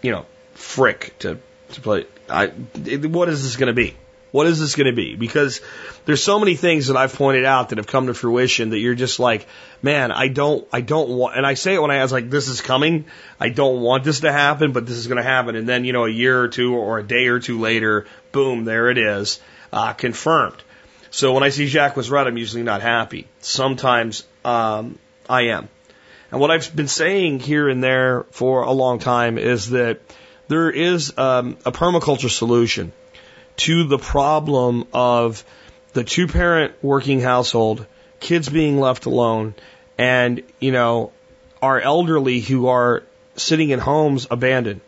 you 0.00 0.12
know, 0.12 0.24
frick 0.54 1.14
to 1.18 1.38
to 1.72 1.80
play. 1.82 2.06
I, 2.30 2.52
it, 2.86 3.04
what 3.04 3.28
is 3.28 3.42
this 3.42 3.56
going 3.56 3.66
to 3.66 3.74
be? 3.74 3.94
What 4.32 4.46
is 4.46 4.58
this 4.58 4.74
going 4.74 4.86
to 4.86 4.94
be? 4.94 5.14
Because 5.14 5.60
there's 6.06 6.22
so 6.22 6.38
many 6.40 6.56
things 6.56 6.86
that 6.86 6.96
I've 6.96 7.14
pointed 7.14 7.44
out 7.44 7.68
that 7.68 7.78
have 7.78 7.86
come 7.86 8.06
to 8.06 8.14
fruition 8.14 8.70
that 8.70 8.78
you're 8.78 8.94
just 8.94 9.20
like, 9.20 9.46
man, 9.82 10.10
I 10.10 10.28
don't, 10.28 10.66
I 10.72 10.80
don't 10.80 11.10
want, 11.10 11.36
and 11.36 11.46
I 11.46 11.52
say 11.52 11.74
it 11.74 11.82
when 11.82 11.90
I 11.90 12.02
was 12.02 12.12
like, 12.12 12.30
this 12.30 12.48
is 12.48 12.62
coming. 12.62 13.04
I 13.38 13.50
don't 13.50 13.82
want 13.82 14.04
this 14.04 14.20
to 14.20 14.32
happen, 14.32 14.72
but 14.72 14.86
this 14.86 14.96
is 14.96 15.06
going 15.06 15.18
to 15.18 15.22
happen. 15.22 15.54
And 15.54 15.68
then, 15.68 15.84
you 15.84 15.92
know, 15.92 16.06
a 16.06 16.10
year 16.10 16.42
or 16.42 16.48
two 16.48 16.74
or 16.74 16.98
a 16.98 17.02
day 17.02 17.26
or 17.26 17.40
two 17.40 17.60
later, 17.60 18.06
boom, 18.32 18.64
there 18.64 18.90
it 18.90 18.96
is, 18.96 19.38
uh, 19.70 19.92
confirmed. 19.92 20.62
So 21.10 21.34
when 21.34 21.42
I 21.42 21.50
see 21.50 21.66
Jack 21.66 21.94
was 21.94 22.10
right, 22.10 22.26
I'm 22.26 22.38
usually 22.38 22.62
not 22.62 22.80
happy. 22.80 23.28
Sometimes, 23.40 24.24
um, 24.46 24.98
I 25.28 25.48
am. 25.48 25.68
And 26.30 26.40
what 26.40 26.50
I've 26.50 26.74
been 26.74 26.88
saying 26.88 27.40
here 27.40 27.68
and 27.68 27.84
there 27.84 28.24
for 28.30 28.62
a 28.62 28.72
long 28.72 28.98
time 28.98 29.36
is 29.36 29.70
that 29.70 30.00
there 30.48 30.70
is 30.70 31.16
um, 31.18 31.58
a 31.66 31.70
permaculture 31.70 32.30
solution 32.30 32.92
to 33.56 33.84
the 33.84 33.98
problem 33.98 34.86
of 34.92 35.44
the 35.92 36.04
two 36.04 36.26
parent 36.26 36.74
working 36.82 37.20
household, 37.20 37.86
kids 38.20 38.48
being 38.48 38.80
left 38.80 39.06
alone, 39.06 39.54
and, 39.98 40.42
you 40.58 40.72
know, 40.72 41.12
our 41.60 41.80
elderly 41.80 42.40
who 42.40 42.68
are 42.68 43.02
sitting 43.36 43.70
in 43.70 43.78
homes 43.78 44.26
abandoned. 44.30 44.80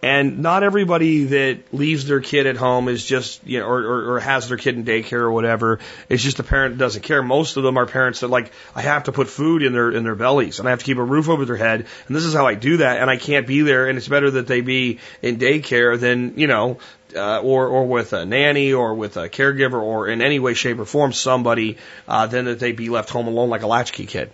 And 0.00 0.38
not 0.38 0.62
everybody 0.62 1.24
that 1.24 1.74
leaves 1.74 2.06
their 2.06 2.20
kid 2.20 2.46
at 2.46 2.56
home 2.56 2.88
is 2.88 3.04
just, 3.04 3.44
you 3.44 3.58
know, 3.58 3.66
or, 3.66 3.80
or, 3.80 4.14
or 4.14 4.20
has 4.20 4.48
their 4.48 4.56
kid 4.56 4.76
in 4.76 4.84
daycare 4.84 5.22
or 5.22 5.32
whatever. 5.32 5.80
It's 6.08 6.22
just 6.22 6.38
a 6.38 6.44
parent 6.44 6.74
that 6.74 6.78
doesn't 6.78 7.02
care. 7.02 7.20
Most 7.20 7.56
of 7.56 7.64
them 7.64 7.76
are 7.76 7.86
parents 7.86 8.20
that 8.20 8.28
like, 8.28 8.52
I 8.76 8.82
have 8.82 9.04
to 9.04 9.12
put 9.12 9.28
food 9.28 9.64
in 9.64 9.72
their, 9.72 9.90
in 9.90 10.04
their 10.04 10.14
bellies 10.14 10.60
and 10.60 10.68
I 10.68 10.70
have 10.70 10.78
to 10.78 10.84
keep 10.84 10.98
a 10.98 11.02
roof 11.02 11.28
over 11.28 11.44
their 11.44 11.56
head. 11.56 11.84
And 12.06 12.16
this 12.16 12.24
is 12.24 12.32
how 12.32 12.46
I 12.46 12.54
do 12.54 12.76
that. 12.76 13.00
And 13.00 13.10
I 13.10 13.16
can't 13.16 13.48
be 13.48 13.62
there. 13.62 13.88
And 13.88 13.98
it's 13.98 14.06
better 14.06 14.30
that 14.30 14.46
they 14.46 14.60
be 14.60 15.00
in 15.20 15.36
daycare 15.36 15.98
than, 15.98 16.38
you 16.38 16.46
know, 16.46 16.78
uh, 17.18 17.40
or 17.40 17.68
or 17.68 17.86
with 17.86 18.12
a 18.12 18.24
nanny 18.24 18.72
or 18.72 18.94
with 18.94 19.16
a 19.16 19.28
caregiver 19.28 19.82
or 19.82 20.08
in 20.08 20.22
any 20.22 20.38
way, 20.38 20.54
shape, 20.54 20.78
or 20.78 20.84
form 20.84 21.12
somebody, 21.12 21.76
uh, 22.06 22.26
than 22.26 22.46
that 22.46 22.60
they 22.60 22.72
be 22.72 22.88
left 22.88 23.10
home 23.10 23.26
alone 23.26 23.50
like 23.50 23.62
a 23.62 23.66
latchkey 23.66 24.06
kid. 24.06 24.30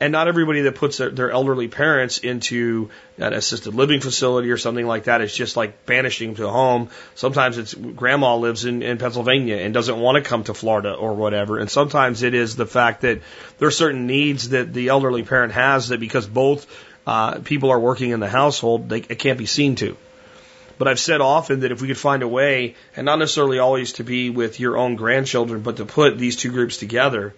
And 0.00 0.12
not 0.12 0.28
everybody 0.28 0.62
that 0.62 0.76
puts 0.76 0.98
their, 0.98 1.10
their 1.10 1.30
elderly 1.32 1.66
parents 1.66 2.18
into 2.18 2.90
an 3.18 3.32
assisted 3.32 3.74
living 3.74 4.00
facility 4.00 4.50
or 4.50 4.56
something 4.56 4.86
like 4.86 5.04
that 5.04 5.22
is 5.22 5.34
just 5.34 5.56
like 5.56 5.86
banishing 5.86 6.34
them 6.34 6.36
to 6.36 6.48
home. 6.48 6.90
Sometimes 7.16 7.58
it's 7.58 7.74
grandma 7.74 8.36
lives 8.36 8.64
in, 8.64 8.82
in 8.82 8.98
Pennsylvania 8.98 9.56
and 9.56 9.74
doesn't 9.74 9.98
want 9.98 10.22
to 10.22 10.28
come 10.28 10.44
to 10.44 10.54
Florida 10.54 10.94
or 10.94 11.14
whatever. 11.14 11.58
And 11.58 11.68
sometimes 11.68 12.22
it 12.22 12.34
is 12.34 12.54
the 12.54 12.66
fact 12.66 13.00
that 13.00 13.22
there 13.58 13.66
are 13.66 13.72
certain 13.72 14.06
needs 14.06 14.50
that 14.50 14.72
the 14.72 14.88
elderly 14.88 15.24
parent 15.24 15.52
has 15.52 15.88
that 15.88 15.98
because 15.98 16.28
both 16.28 16.66
uh, 17.04 17.40
people 17.40 17.70
are 17.70 17.80
working 17.80 18.10
in 18.10 18.20
the 18.20 18.28
household, 18.28 18.88
they, 18.88 18.98
it 18.98 19.18
can't 19.18 19.38
be 19.38 19.46
seen 19.46 19.74
to. 19.76 19.96
But 20.78 20.88
I've 20.88 21.00
said 21.00 21.20
often 21.20 21.60
that 21.60 21.72
if 21.72 21.82
we 21.82 21.88
could 21.88 21.98
find 21.98 22.22
a 22.22 22.28
way, 22.28 22.76
and 22.96 23.04
not 23.04 23.18
necessarily 23.18 23.58
always 23.58 23.94
to 23.94 24.04
be 24.04 24.30
with 24.30 24.60
your 24.60 24.78
own 24.78 24.96
grandchildren, 24.96 25.60
but 25.62 25.76
to 25.78 25.84
put 25.84 26.16
these 26.16 26.36
two 26.36 26.52
groups 26.52 26.76
together, 26.76 27.34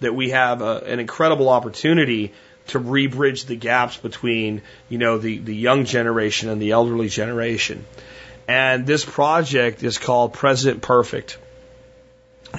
that 0.00 0.14
we 0.14 0.30
have 0.30 0.60
a, 0.60 0.78
an 0.78 0.98
incredible 0.98 1.48
opportunity 1.48 2.32
to 2.68 2.78
re-bridge 2.78 3.44
the 3.44 3.56
gaps 3.56 3.96
between, 3.96 4.62
you 4.88 4.98
know, 4.98 5.18
the, 5.18 5.38
the 5.38 5.54
young 5.54 5.84
generation 5.84 6.48
and 6.48 6.60
the 6.60 6.72
elderly 6.72 7.08
generation. 7.08 7.84
And 8.48 8.86
this 8.86 9.04
project 9.04 9.82
is 9.82 9.98
called 9.98 10.32
Present 10.32 10.82
Perfect. 10.82 11.38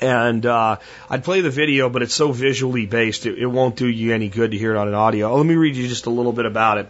And 0.02 0.46
uh, 0.46 0.78
I'd 1.10 1.24
play 1.24 1.42
the 1.42 1.50
video, 1.50 1.90
but 1.90 2.02
it's 2.02 2.14
so 2.14 2.32
visually 2.32 2.86
based, 2.86 3.26
it, 3.26 3.38
it 3.38 3.46
won't 3.46 3.76
do 3.76 3.88
you 3.88 4.14
any 4.14 4.30
good 4.30 4.52
to 4.52 4.58
hear 4.58 4.74
it 4.74 4.78
on 4.78 4.88
an 4.88 4.94
audio. 4.94 5.36
Let 5.36 5.46
me 5.46 5.56
read 5.56 5.76
you 5.76 5.88
just 5.88 6.06
a 6.06 6.10
little 6.10 6.32
bit 6.32 6.46
about 6.46 6.78
it. 6.78 6.90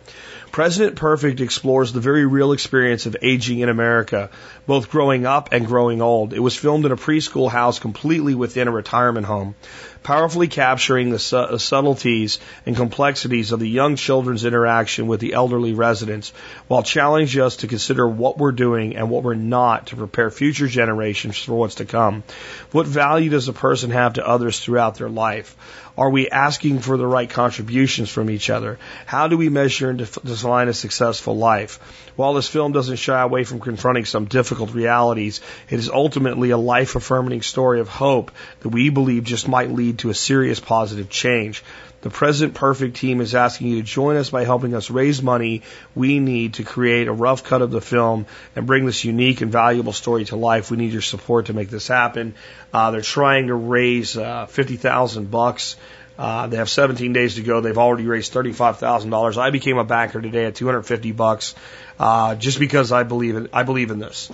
Present 0.52 0.98
Perfect 0.98 1.40
explores 1.40 1.94
the 1.94 2.02
very 2.02 2.26
real 2.26 2.52
experience 2.52 3.06
of 3.06 3.16
aging 3.22 3.60
in 3.60 3.70
America, 3.70 4.30
both 4.68 4.90
growing 4.90 5.26
up 5.26 5.54
and 5.54 5.66
growing 5.66 6.02
old. 6.02 6.34
It 6.34 6.40
was 6.40 6.58
filmed 6.58 6.86
in 6.86 6.92
a 6.92 6.98
preschool 6.98 7.50
house 7.50 7.80
completely 7.80 8.36
within 8.36 8.68
a 8.68 8.72
retirement 8.72 9.26
home 9.26 9.56
powerfully 10.04 10.48
capturing 10.48 11.12
the 11.12 11.20
su- 11.20 11.38
uh, 11.38 11.58
subtleties 11.58 12.40
and 12.66 12.76
complexities 12.76 13.52
of 13.52 13.60
the 13.60 13.70
young 13.70 13.96
children's 13.96 14.46
interaction 14.46 15.08
with 15.08 15.20
the 15.20 15.34
elderly 15.34 15.74
residents, 15.74 16.34
while 16.68 16.84
challenging 16.84 17.42
us 17.42 17.58
to 17.58 17.68
consider 17.68 18.08
what 18.08 18.38
we're 18.38 18.52
doing 18.52 18.96
and 18.96 19.10
what 19.10 19.24
we're 19.24 19.36
not 19.36 19.88
to 19.88 19.96
prepare 19.96 20.32
future 20.32 20.68
generations 20.68 21.38
for 21.38 21.54
what's 21.54 21.76
to 21.76 21.86
come. 21.86 22.24
What 22.72 22.88
value 22.88 23.30
does 23.30 23.48
a 23.48 23.54
person 23.54 23.92
have 23.92 24.14
to 24.14 24.28
others 24.28 24.60
throughout 24.60 24.96
their 24.96 25.10
life? 25.10 25.56
Are 25.98 26.10
we 26.10 26.30
asking 26.30 26.80
for 26.80 26.96
the 26.96 27.06
right 27.06 27.30
contributions 27.30 28.10
from 28.10 28.30
each 28.30 28.50
other? 28.50 28.80
How 29.06 29.28
do 29.28 29.38
we 29.38 29.50
measure 29.50 29.90
and 29.90 30.00
define 30.00 30.70
a 30.70 30.74
successful 30.74 31.36
life? 31.36 31.80
While 32.16 32.34
this 32.34 32.48
film 32.48 32.72
doesn't 32.72 32.96
shy 32.96 33.22
away 33.22 33.44
from 33.44 33.60
confronting 33.60 34.06
some 34.06 34.26
difficult 34.26 34.74
realities, 34.74 35.42
it 35.70 35.80
is 35.80 35.90
ultimately 35.90 36.52
a 36.52 36.58
life 36.58 36.96
affirming 36.96 37.42
story 37.42 37.82
of 37.82 37.90
hope 37.90 38.32
that 38.62 38.70
we 38.70 38.90
believe 38.90 39.26
just 39.26 39.48
might 39.48 39.72
lead 39.72 40.00
to 40.00 40.10
a 40.10 40.14
serious 40.14 40.60
positive 40.60 41.10
change. 41.10 41.64
The 42.02 42.10
Present 42.10 42.56
Perfect 42.56 42.98
team 42.98 43.22
is 43.22 43.36
asking 43.36 43.68
you 43.68 43.76
to 43.78 43.84
join 43.84 44.18
us 44.18 44.32
by 44.32 44.44
helping 44.44 44.74
us 44.74 44.90
raise 44.90 45.22
money 45.22 45.62
we 45.94 46.20
need 46.20 46.56
to 46.56 46.64
create 46.64 47.08
a 47.08 47.14
rough 47.14 47.44
cut 47.44 47.62
of 47.62 47.70
the 47.70 47.82
film 47.82 48.26
and 48.56 48.66
bring 48.66 48.88
this 48.88 49.06
unique 49.06 49.42
and 49.42 49.52
valuable 49.52 49.94
story 49.94 50.26
to 50.26 50.36
life. 50.36 50.72
We 50.72 50.78
need 50.78 50.94
your 50.94 51.04
support 51.04 51.46
to 51.46 51.54
make 51.54 51.70
this 51.70 51.88
happen. 51.88 52.34
Uh, 52.74 52.90
they're 52.90 53.02
trying 53.02 53.48
to 53.48 53.54
raise 53.54 54.18
uh, 54.18 54.48
fifty 54.48 54.78
thousand 54.78 55.30
bucks. 55.30 55.76
Uh, 56.18 56.46
they 56.48 56.58
have 56.58 56.70
17 56.70 57.14
days 57.14 57.36
to 57.36 57.42
go. 57.42 57.62
They've 57.62 57.78
already 57.78 58.06
raised 58.06 58.32
$35,000. 58.32 59.38
I 59.38 59.50
became 59.50 59.80
a 59.80 59.84
backer 59.84 60.22
today 60.22 60.46
at 60.46 60.54
250 60.54 61.14
bucks, 61.14 61.56
uh, 61.98 62.36
just 62.36 62.60
because 62.60 62.92
I 62.92 63.02
believe 63.02 63.36
in, 63.38 63.50
I 63.54 63.64
believe 63.64 63.90
in 63.90 63.98
this. 63.98 64.32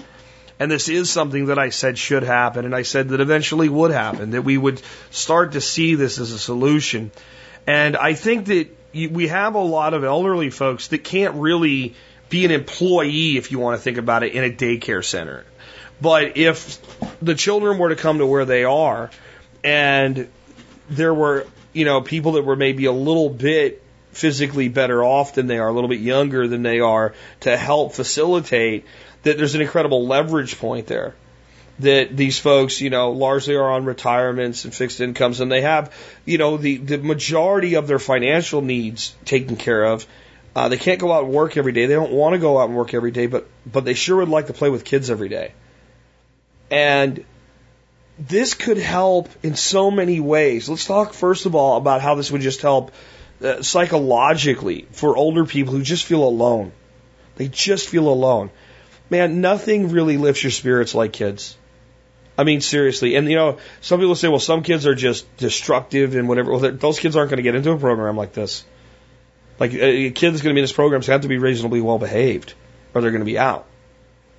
And 0.59 0.69
this 0.69 0.89
is 0.89 1.09
something 1.09 1.45
that 1.45 1.59
I 1.59 1.69
said 1.69 1.97
should 1.97 2.23
happen, 2.23 2.65
and 2.65 2.75
I 2.75 2.81
said 2.81 3.09
that 3.09 3.21
eventually 3.21 3.69
would 3.69 3.91
happen, 3.91 4.31
that 4.31 4.41
we 4.41 4.57
would 4.57 4.81
start 5.11 5.53
to 5.53 5.61
see 5.61 5.95
this 5.95 6.19
as 6.19 6.31
a 6.31 6.39
solution. 6.39 7.11
And 7.67 7.97
I 7.97 8.13
think 8.13 8.45
that 8.45 8.69
we 8.93 9.27
have 9.27 9.55
a 9.55 9.61
lot 9.61 9.93
of 9.93 10.05
elderly 10.05 10.49
folks 10.49 10.87
that 10.87 11.03
can't 11.03 11.35
really 11.35 11.93
be 12.29 12.45
an 12.45 12.51
employee, 12.51 13.37
if 13.37 13.51
you 13.51 13.59
want 13.59 13.77
to 13.77 13.83
think 13.83 13.97
about 13.97 14.23
it, 14.23 14.33
in 14.33 14.43
a 14.43 14.49
daycare 14.49 15.03
center. 15.03 15.45
But 16.01 16.37
if 16.37 16.79
the 17.21 17.35
children 17.35 17.77
were 17.77 17.89
to 17.89 17.95
come 17.95 18.19
to 18.19 18.25
where 18.25 18.45
they 18.45 18.63
are 18.63 19.11
and 19.63 20.29
there 20.89 21.13
were, 21.13 21.45
you 21.73 21.85
know, 21.85 22.01
people 22.01 22.33
that 22.33 22.43
were 22.43 22.55
maybe 22.55 22.85
a 22.85 22.91
little 22.91 23.29
bit 23.29 23.83
physically 24.11 24.69
better 24.69 25.03
off 25.03 25.35
than 25.35 25.47
they 25.47 25.57
are, 25.57 25.67
a 25.67 25.73
little 25.73 25.89
bit 25.89 25.99
younger 25.99 26.47
than 26.47 26.63
they 26.63 26.79
are 26.79 27.13
to 27.41 27.55
help 27.57 27.93
facilitate 27.93 28.85
that 29.23 29.37
there's 29.37 29.55
an 29.55 29.61
incredible 29.61 30.07
leverage 30.07 30.57
point 30.57 30.87
there 30.87 31.15
that 31.79 32.15
these 32.15 32.39
folks, 32.39 32.81
you 32.81 32.89
know, 32.89 33.11
largely 33.11 33.55
are 33.55 33.71
on 33.71 33.85
retirements 33.85 34.65
and 34.65 34.73
fixed 34.73 34.99
incomes, 34.99 35.39
and 35.39 35.51
they 35.51 35.61
have, 35.61 35.93
you 36.25 36.37
know, 36.37 36.57
the 36.57 36.77
the 36.77 36.97
majority 36.97 37.75
of 37.75 37.87
their 37.87 37.99
financial 37.99 38.61
needs 38.61 39.15
taken 39.25 39.55
care 39.55 39.83
of. 39.83 40.05
Uh, 40.55 40.69
they 40.69 40.77
can't 40.77 40.99
go 40.99 41.11
out 41.11 41.25
and 41.25 41.33
work 41.33 41.55
every 41.55 41.71
day. 41.71 41.85
They 41.85 41.93
don't 41.93 42.11
want 42.11 42.33
to 42.33 42.39
go 42.39 42.59
out 42.59 42.69
and 42.69 42.75
work 42.75 42.93
every 42.93 43.11
day, 43.11 43.27
but 43.27 43.47
but 43.65 43.85
they 43.85 43.93
sure 43.93 44.17
would 44.17 44.29
like 44.29 44.47
to 44.47 44.53
play 44.53 44.69
with 44.69 44.83
kids 44.83 45.11
every 45.11 45.29
day. 45.29 45.53
And 46.71 47.23
this 48.17 48.55
could 48.55 48.77
help 48.77 49.29
in 49.43 49.55
so 49.55 49.91
many 49.91 50.19
ways. 50.19 50.67
Let's 50.67 50.85
talk 50.85 51.13
first 51.13 51.45
of 51.45 51.53
all 51.53 51.77
about 51.77 52.01
how 52.01 52.15
this 52.15 52.31
would 52.31 52.41
just 52.41 52.61
help 52.61 52.91
uh, 53.43 53.61
psychologically 53.61 54.87
for 54.91 55.15
older 55.15 55.45
people 55.45 55.73
who 55.73 55.83
just 55.83 56.05
feel 56.05 56.23
alone. 56.23 56.71
They 57.35 57.47
just 57.47 57.87
feel 57.87 58.07
alone. 58.07 58.49
Man, 59.09 59.41
nothing 59.41 59.89
really 59.89 60.17
lifts 60.17 60.43
your 60.43 60.51
spirits 60.51 60.95
like 60.95 61.13
kids. 61.13 61.55
I 62.37 62.43
mean, 62.43 62.61
seriously. 62.61 63.15
And, 63.15 63.29
you 63.29 63.35
know, 63.35 63.57
some 63.81 63.99
people 63.99 64.15
say, 64.15 64.27
well, 64.27 64.39
some 64.39 64.61
kids 64.61 64.85
are 64.85 64.93
just 64.93 65.37
destructive 65.37 66.15
and 66.15 66.29
whatever. 66.29 66.51
Well, 66.51 66.71
those 66.71 66.99
kids 66.99 67.15
aren't 67.15 67.29
going 67.29 67.37
to 67.37 67.43
get 67.43 67.55
into 67.55 67.71
a 67.71 67.77
program 67.77 68.15
like 68.15 68.33
this. 68.33 68.63
Like, 69.59 69.73
a 69.73 70.11
kid 70.11 70.31
that's 70.31 70.43
going 70.43 70.51
to 70.51 70.53
be 70.53 70.59
in 70.59 70.63
this 70.63 70.71
program 70.71 71.01
has 71.01 71.21
to 71.21 71.27
be 71.27 71.39
reasonably 71.39 71.81
well 71.81 71.97
behaved 71.97 72.53
or 72.93 73.01
they're 73.01 73.11
going 73.11 73.21
to 73.21 73.25
be 73.25 73.39
out. 73.39 73.65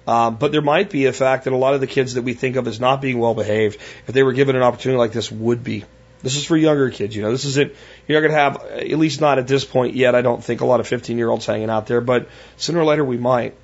Um, 0.07 0.37
but 0.37 0.53
there 0.53 0.63
might 0.63 0.91
be 0.91 1.07
a 1.07 1.13
fact 1.13 1.45
that 1.45 1.53
a 1.53 1.57
lot 1.57 1.75
of 1.75 1.81
the 1.81 1.87
kids 1.87 2.15
that 2.15 2.23
we 2.23 2.35
think 2.35 2.57
of 2.57 2.67
as 2.67 2.81
not 2.81 3.03
being 3.03 3.19
well 3.19 3.35
behaved, 3.35 3.79
if 4.07 4.15
they 4.15 4.23
were 4.23 4.33
given 4.33 4.57
an 4.57 4.63
opportunity 4.63 4.97
like 4.97 5.13
this, 5.13 5.31
would 5.31 5.63
be. 5.63 5.85
This 6.23 6.37
is 6.37 6.45
for 6.45 6.57
younger 6.57 6.91
kids, 6.91 7.15
you 7.15 7.23
know. 7.23 7.31
This 7.31 7.45
isn't, 7.45 7.75
you're 8.07 8.21
not 8.21 8.29
going 8.29 8.37
to 8.37 8.43
have, 8.43 8.91
at 8.91 8.99
least 8.99 9.21
not 9.21 9.39
at 9.39 9.47
this 9.47 9.65
point 9.65 9.95
yet, 9.95 10.15
I 10.15 10.23
don't 10.23 10.43
think 10.43 10.63
a 10.63 10.65
lot 10.65 10.81
of 10.81 10.89
15 10.89 11.19
year 11.19 11.29
olds 11.29 11.47
hanging 11.47 11.69
out 11.69 11.87
there, 11.87 12.01
but 12.01 12.29
sooner 12.57 12.81
or 12.81 12.85
later 12.85 13.05
we 13.05 13.19
might. 13.19 13.55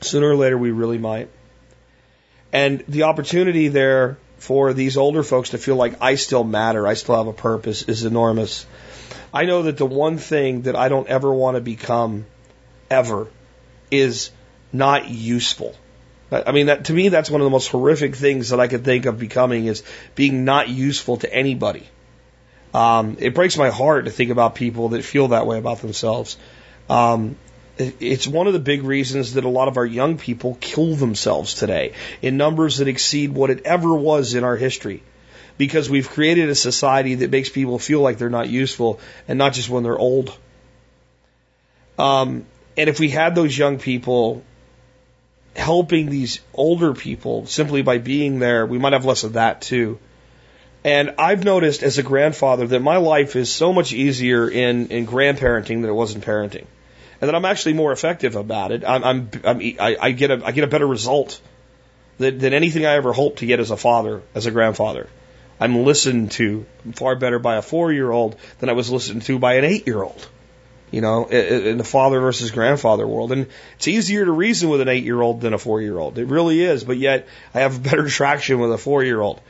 Sooner 0.00 0.28
or 0.28 0.36
later 0.36 0.56
we 0.56 0.70
really 0.70 0.98
might. 0.98 1.28
And 2.52 2.84
the 2.86 3.04
opportunity 3.04 3.68
there 3.68 4.18
for 4.38 4.72
these 4.74 4.96
older 4.96 5.22
folks 5.22 5.50
to 5.50 5.58
feel 5.58 5.76
like 5.76 6.02
I 6.02 6.16
still 6.16 6.44
matter, 6.44 6.86
I 6.86 6.94
still 6.94 7.16
have 7.16 7.26
a 7.26 7.32
purpose 7.32 7.82
is 7.84 8.04
enormous. 8.04 8.66
I 9.32 9.44
know 9.44 9.62
that 9.62 9.78
the 9.78 9.86
one 9.86 10.18
thing 10.18 10.62
that 10.62 10.76
I 10.76 10.88
don't 10.88 11.08
ever 11.08 11.32
want 11.32 11.56
to 11.56 11.60
become 11.60 12.26
ever 12.90 13.28
is 13.90 14.30
not 14.72 15.08
useful. 15.08 15.74
I 16.30 16.52
mean, 16.52 16.66
that, 16.66 16.86
to 16.86 16.92
me, 16.92 17.08
that's 17.08 17.30
one 17.30 17.40
of 17.40 17.44
the 17.44 17.50
most 17.50 17.68
horrific 17.68 18.16
things 18.16 18.50
that 18.50 18.60
I 18.60 18.66
could 18.66 18.84
think 18.84 19.06
of 19.06 19.18
becoming 19.18 19.66
is 19.66 19.82
being 20.14 20.44
not 20.44 20.68
useful 20.68 21.18
to 21.18 21.32
anybody. 21.32 21.86
Um, 22.72 23.18
it 23.20 23.34
breaks 23.34 23.58
my 23.58 23.68
heart 23.68 24.06
to 24.06 24.10
think 24.10 24.30
about 24.30 24.54
people 24.54 24.90
that 24.90 25.04
feel 25.04 25.28
that 25.28 25.46
way 25.46 25.58
about 25.58 25.82
themselves. 25.82 26.38
Um, 26.88 27.36
it's 27.78 28.26
one 28.26 28.46
of 28.46 28.52
the 28.52 28.58
big 28.58 28.82
reasons 28.82 29.34
that 29.34 29.44
a 29.44 29.48
lot 29.48 29.68
of 29.68 29.76
our 29.76 29.86
young 29.86 30.18
people 30.18 30.56
kill 30.60 30.94
themselves 30.94 31.54
today 31.54 31.94
in 32.20 32.36
numbers 32.36 32.78
that 32.78 32.88
exceed 32.88 33.32
what 33.32 33.50
it 33.50 33.62
ever 33.64 33.94
was 33.94 34.34
in 34.34 34.44
our 34.44 34.56
history. 34.56 35.02
Because 35.58 35.88
we've 35.88 36.08
created 36.08 36.48
a 36.48 36.54
society 36.54 37.16
that 37.16 37.30
makes 37.30 37.48
people 37.48 37.78
feel 37.78 38.00
like 38.00 38.18
they're 38.18 38.30
not 38.30 38.48
useful 38.48 39.00
and 39.28 39.38
not 39.38 39.52
just 39.52 39.68
when 39.68 39.82
they're 39.82 39.98
old. 39.98 40.36
Um, 41.98 42.46
and 42.76 42.88
if 42.88 42.98
we 42.98 43.10
had 43.10 43.34
those 43.34 43.56
young 43.56 43.78
people 43.78 44.42
helping 45.54 46.08
these 46.08 46.40
older 46.54 46.94
people 46.94 47.46
simply 47.46 47.82
by 47.82 47.98
being 47.98 48.38
there, 48.38 48.64
we 48.64 48.78
might 48.78 48.94
have 48.94 49.04
less 49.04 49.24
of 49.24 49.34
that 49.34 49.60
too. 49.60 49.98
And 50.84 51.14
I've 51.18 51.44
noticed 51.44 51.82
as 51.82 51.98
a 51.98 52.02
grandfather 52.02 52.66
that 52.66 52.80
my 52.80 52.96
life 52.96 53.36
is 53.36 53.52
so 53.52 53.72
much 53.72 53.92
easier 53.92 54.50
in, 54.50 54.88
in 54.88 55.06
grandparenting 55.06 55.82
than 55.82 55.84
it 55.84 55.94
was 55.94 56.14
in 56.14 56.22
parenting. 56.22 56.66
And 57.22 57.28
that 57.28 57.36
I'm 57.36 57.44
actually 57.44 57.74
more 57.74 57.92
effective 57.92 58.34
about 58.34 58.72
it. 58.72 58.82
I'm, 58.84 59.04
I'm, 59.04 59.30
I'm 59.44 59.60
I, 59.78 60.10
get 60.10 60.32
a 60.32 60.44
I 60.44 60.50
get 60.50 60.64
a 60.64 60.66
better 60.66 60.86
result 60.86 61.40
than, 62.18 62.38
than 62.38 62.52
anything 62.52 62.84
I 62.84 62.94
ever 62.94 63.12
hoped 63.12 63.38
to 63.38 63.46
get 63.46 63.60
as 63.60 63.70
a 63.70 63.76
father, 63.76 64.22
as 64.34 64.46
a 64.46 64.50
grandfather. 64.50 65.08
I'm 65.60 65.84
listened 65.84 66.32
to 66.32 66.66
far 66.96 67.14
better 67.14 67.38
by 67.38 67.56
a 67.56 67.62
four 67.62 67.92
year 67.92 68.10
old 68.10 68.36
than 68.58 68.68
I 68.68 68.72
was 68.72 68.90
listened 68.90 69.22
to 69.22 69.38
by 69.38 69.54
an 69.54 69.64
eight 69.64 69.86
year 69.86 70.02
old. 70.02 70.28
You 70.90 71.00
know, 71.00 71.26
in 71.26 71.78
the 71.78 71.84
father 71.84 72.20
versus 72.20 72.50
grandfather 72.50 73.06
world. 73.06 73.32
And 73.32 73.46
it's 73.76 73.88
easier 73.88 74.24
to 74.24 74.32
reason 74.32 74.68
with 74.68 74.80
an 74.80 74.88
eight 74.88 75.04
year 75.04 75.22
old 75.22 75.40
than 75.40 75.54
a 75.54 75.58
four 75.58 75.80
year 75.80 75.98
old. 75.98 76.18
It 76.18 76.26
really 76.26 76.60
is. 76.60 76.82
But 76.82 76.98
yet 76.98 77.28
I 77.54 77.60
have 77.60 77.82
better 77.90 78.08
traction 78.08 78.58
with 78.58 78.72
a 78.72 78.78
four 78.78 79.04
year 79.04 79.20
old. 79.20 79.40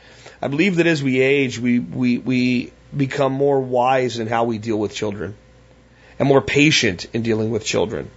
I 0.43 0.47
believe 0.47 0.75
that 0.75 0.85
as 0.85 1.01
we 1.01 1.21
age, 1.21 1.57
we, 1.57 1.79
we, 1.79 2.19
we 2.19 2.71
become 2.95 3.33
more 3.33 3.59
wise 3.59 4.19
in 4.19 4.27
how 4.27 4.43
we 4.43 4.59
deal 4.59 4.77
with 4.77 4.93
children 4.93 5.35
and 6.23 6.29
more 6.29 6.41
patient 6.41 7.05
in 7.11 7.21
dealing 7.21 7.51
with 7.51 7.65
children. 7.65 8.09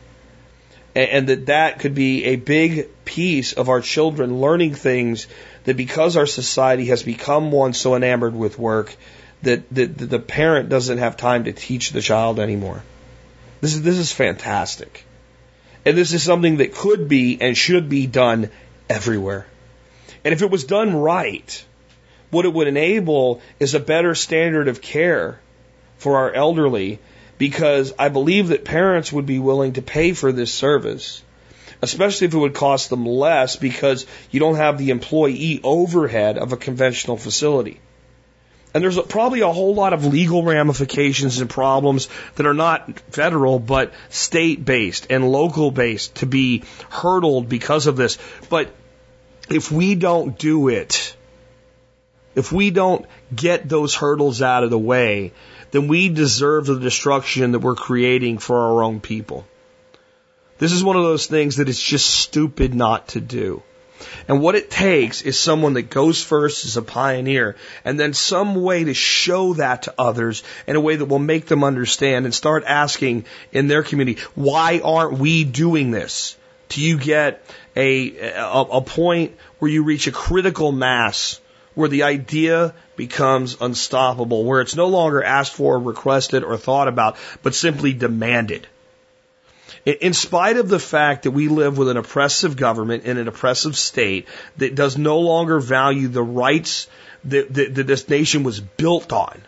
And, 0.94 1.10
and 1.10 1.28
that 1.28 1.46
that 1.46 1.80
could 1.80 1.96
be 1.96 2.24
a 2.26 2.36
big 2.36 2.88
piece 3.04 3.52
of 3.52 3.68
our 3.68 3.80
children 3.80 4.40
learning 4.40 4.76
things 4.76 5.26
that 5.64 5.76
because 5.76 6.16
our 6.16 6.26
society 6.26 6.86
has 6.86 7.02
become 7.02 7.50
one 7.50 7.72
so 7.72 7.96
enamored 7.96 8.36
with 8.36 8.60
work 8.60 8.94
that, 9.42 9.68
that, 9.74 9.98
that 9.98 10.06
the 10.06 10.20
parent 10.20 10.68
doesn't 10.68 10.98
have 10.98 11.16
time 11.16 11.44
to 11.44 11.52
teach 11.52 11.90
the 11.90 12.00
child 12.00 12.38
anymore. 12.38 12.84
This 13.60 13.74
is, 13.74 13.82
this 13.82 13.98
is 13.98 14.12
fantastic. 14.12 15.04
And 15.84 15.98
this 15.98 16.12
is 16.12 16.22
something 16.22 16.58
that 16.58 16.76
could 16.76 17.08
be 17.08 17.38
and 17.40 17.56
should 17.56 17.88
be 17.88 18.06
done 18.06 18.50
everywhere. 18.88 19.48
And 20.24 20.32
if 20.32 20.42
it 20.42 20.50
was 20.50 20.62
done 20.62 20.94
right, 20.94 21.64
what 22.30 22.44
it 22.44 22.52
would 22.52 22.68
enable 22.68 23.40
is 23.58 23.74
a 23.74 23.80
better 23.80 24.14
standard 24.14 24.68
of 24.68 24.80
care 24.80 25.40
for 25.98 26.18
our 26.18 26.32
elderly 26.32 27.00
because 27.38 27.92
I 27.98 28.08
believe 28.08 28.48
that 28.48 28.64
parents 28.64 29.12
would 29.12 29.26
be 29.26 29.38
willing 29.38 29.74
to 29.74 29.82
pay 29.82 30.12
for 30.12 30.32
this 30.32 30.52
service, 30.52 31.22
especially 31.82 32.28
if 32.28 32.34
it 32.34 32.38
would 32.38 32.54
cost 32.54 32.90
them 32.90 33.06
less 33.06 33.56
because 33.56 34.06
you 34.30 34.40
don't 34.40 34.56
have 34.56 34.78
the 34.78 34.90
employee 34.90 35.60
overhead 35.62 36.38
of 36.38 36.52
a 36.52 36.56
conventional 36.56 37.16
facility. 37.16 37.80
And 38.74 38.84
there's 38.84 39.00
probably 39.00 39.40
a 39.40 39.50
whole 39.50 39.74
lot 39.74 39.94
of 39.94 40.04
legal 40.04 40.42
ramifications 40.42 41.40
and 41.40 41.48
problems 41.48 42.08
that 42.34 42.46
are 42.46 42.52
not 42.52 43.00
federal, 43.10 43.58
but 43.58 43.94
state 44.10 44.62
based 44.66 45.06
and 45.08 45.30
local 45.30 45.70
based 45.70 46.16
to 46.16 46.26
be 46.26 46.62
hurdled 46.90 47.48
because 47.48 47.86
of 47.86 47.96
this. 47.96 48.18
But 48.50 48.74
if 49.48 49.72
we 49.72 49.94
don't 49.94 50.38
do 50.38 50.68
it, 50.68 51.16
if 52.34 52.52
we 52.52 52.70
don't 52.70 53.06
get 53.34 53.66
those 53.66 53.94
hurdles 53.94 54.42
out 54.42 54.62
of 54.62 54.68
the 54.68 54.78
way, 54.78 55.32
then 55.76 55.88
we 55.88 56.08
deserve 56.08 56.64
the 56.66 56.80
destruction 56.80 57.52
that 57.52 57.58
we're 57.58 57.74
creating 57.74 58.38
for 58.38 58.56
our 58.58 58.82
own 58.82 58.98
people. 58.98 59.46
This 60.58 60.72
is 60.72 60.82
one 60.82 60.96
of 60.96 61.02
those 61.02 61.26
things 61.26 61.56
that 61.56 61.68
it's 61.68 61.82
just 61.82 62.08
stupid 62.08 62.74
not 62.74 63.08
to 63.08 63.20
do. 63.20 63.62
And 64.26 64.40
what 64.40 64.54
it 64.54 64.70
takes 64.70 65.20
is 65.20 65.38
someone 65.38 65.74
that 65.74 65.90
goes 65.90 66.22
first 66.22 66.64
as 66.64 66.78
a 66.78 66.82
pioneer 66.82 67.56
and 67.84 68.00
then 68.00 68.14
some 68.14 68.54
way 68.54 68.84
to 68.84 68.94
show 68.94 69.52
that 69.54 69.82
to 69.82 69.94
others 69.98 70.42
in 70.66 70.76
a 70.76 70.80
way 70.80 70.96
that 70.96 71.06
will 71.06 71.18
make 71.18 71.44
them 71.44 71.62
understand 71.62 72.24
and 72.24 72.34
start 72.34 72.64
asking 72.66 73.26
in 73.52 73.68
their 73.68 73.82
community, 73.82 74.20
why 74.34 74.80
aren't 74.82 75.18
we 75.18 75.44
doing 75.44 75.90
this? 75.90 76.36
Do 76.70 76.80
you 76.80 76.98
get 76.98 77.44
a, 77.76 78.32
a, 78.32 78.60
a 78.60 78.80
point 78.80 79.36
where 79.58 79.70
you 79.70 79.84
reach 79.84 80.06
a 80.06 80.12
critical 80.12 80.72
mass 80.72 81.38
where 81.76 81.88
the 81.88 82.02
idea 82.02 82.74
becomes 82.96 83.58
unstoppable, 83.60 84.44
where 84.44 84.60
it's 84.60 84.74
no 84.74 84.88
longer 84.88 85.22
asked 85.22 85.52
for, 85.52 85.78
requested, 85.78 86.42
or 86.42 86.56
thought 86.56 86.88
about, 86.88 87.16
but 87.44 87.54
simply 87.54 87.92
demanded? 87.92 88.66
in 89.84 90.12
spite 90.12 90.56
of 90.56 90.68
the 90.68 90.80
fact 90.80 91.22
that 91.22 91.30
we 91.30 91.46
live 91.46 91.78
with 91.78 91.88
an 91.88 91.96
oppressive 91.96 92.56
government 92.56 93.04
in 93.04 93.18
an 93.18 93.28
oppressive 93.28 93.76
state 93.76 94.26
that 94.56 94.74
does 94.74 94.98
no 94.98 95.20
longer 95.20 95.60
value 95.60 96.08
the 96.08 96.22
rights 96.22 96.88
that, 97.24 97.54
that, 97.54 97.74
that 97.76 97.86
this 97.86 98.08
nation 98.08 98.42
was 98.42 98.58
built 98.58 99.12
on, 99.12 99.40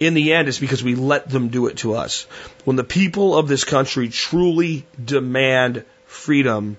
in 0.00 0.14
the 0.14 0.32
end, 0.32 0.48
it's 0.48 0.58
because 0.58 0.82
we 0.82 0.94
let 0.94 1.28
them 1.28 1.48
do 1.48 1.66
it 1.66 1.76
to 1.78 1.94
us. 1.94 2.24
When 2.64 2.76
the 2.76 2.84
people 2.84 3.36
of 3.36 3.46
this 3.46 3.64
country 3.64 4.08
truly 4.08 4.86
demand 5.02 5.84
freedom, 6.06 6.78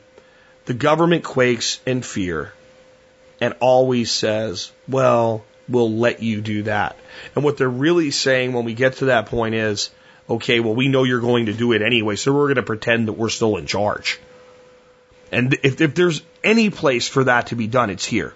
the 0.66 0.74
government 0.74 1.24
quakes 1.24 1.80
in 1.86 2.02
fear 2.02 2.52
and 3.44 3.54
always 3.60 4.10
says, 4.10 4.72
well, 4.88 5.44
we'll 5.68 5.92
let 5.92 6.24
you 6.24 6.40
do 6.40 6.64
that. 6.64 6.96
And 7.36 7.44
what 7.44 7.58
they're 7.58 7.68
really 7.68 8.10
saying 8.10 8.54
when 8.54 8.64
we 8.64 8.74
get 8.74 8.94
to 8.98 9.06
that 9.06 9.26
point 9.26 9.54
is, 9.54 9.90
okay, 10.30 10.62
well, 10.62 10.74
we 10.74 10.88
know 10.88 11.04
you're 11.04 11.20
going 11.20 11.48
to 11.48 11.54
do 11.54 11.74
it 11.74 11.82
anyway, 11.82 12.16
so 12.16 12.32
we're 12.32 12.46
going 12.46 12.56
to 12.56 12.64
pretend 12.64 13.10
that 13.10 13.14
we're 13.14 13.28
still 13.28 13.58
in 13.58 13.66
charge. 13.66 14.22
And 15.30 15.58
if, 15.62 15.82
if 15.82 15.94
there's 15.94 16.22
any 16.42 16.70
place 16.70 17.10
for 17.10 17.26
that 17.26 17.48
to 17.48 17.58
be 17.58 17.68
done, 17.68 17.90
it's 17.90 18.06
here. 18.06 18.34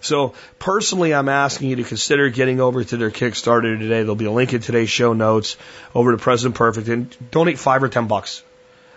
So 0.00 0.34
personally, 0.58 1.14
I'm 1.14 1.28
asking 1.28 1.70
you 1.70 1.76
to 1.76 1.84
consider 1.84 2.28
getting 2.28 2.60
over 2.60 2.82
to 2.82 2.96
their 2.96 3.12
Kickstarter 3.12 3.78
today. 3.78 4.00
There'll 4.00 4.16
be 4.16 4.24
a 4.24 4.32
link 4.32 4.52
in 4.52 4.60
today's 4.60 4.90
show 4.90 5.12
notes 5.12 5.56
over 5.94 6.10
to 6.10 6.18
Present 6.18 6.56
Perfect 6.56 6.88
and 6.88 7.16
donate 7.30 7.60
five 7.60 7.84
or 7.84 7.88
ten 7.88 8.08
bucks. 8.08 8.42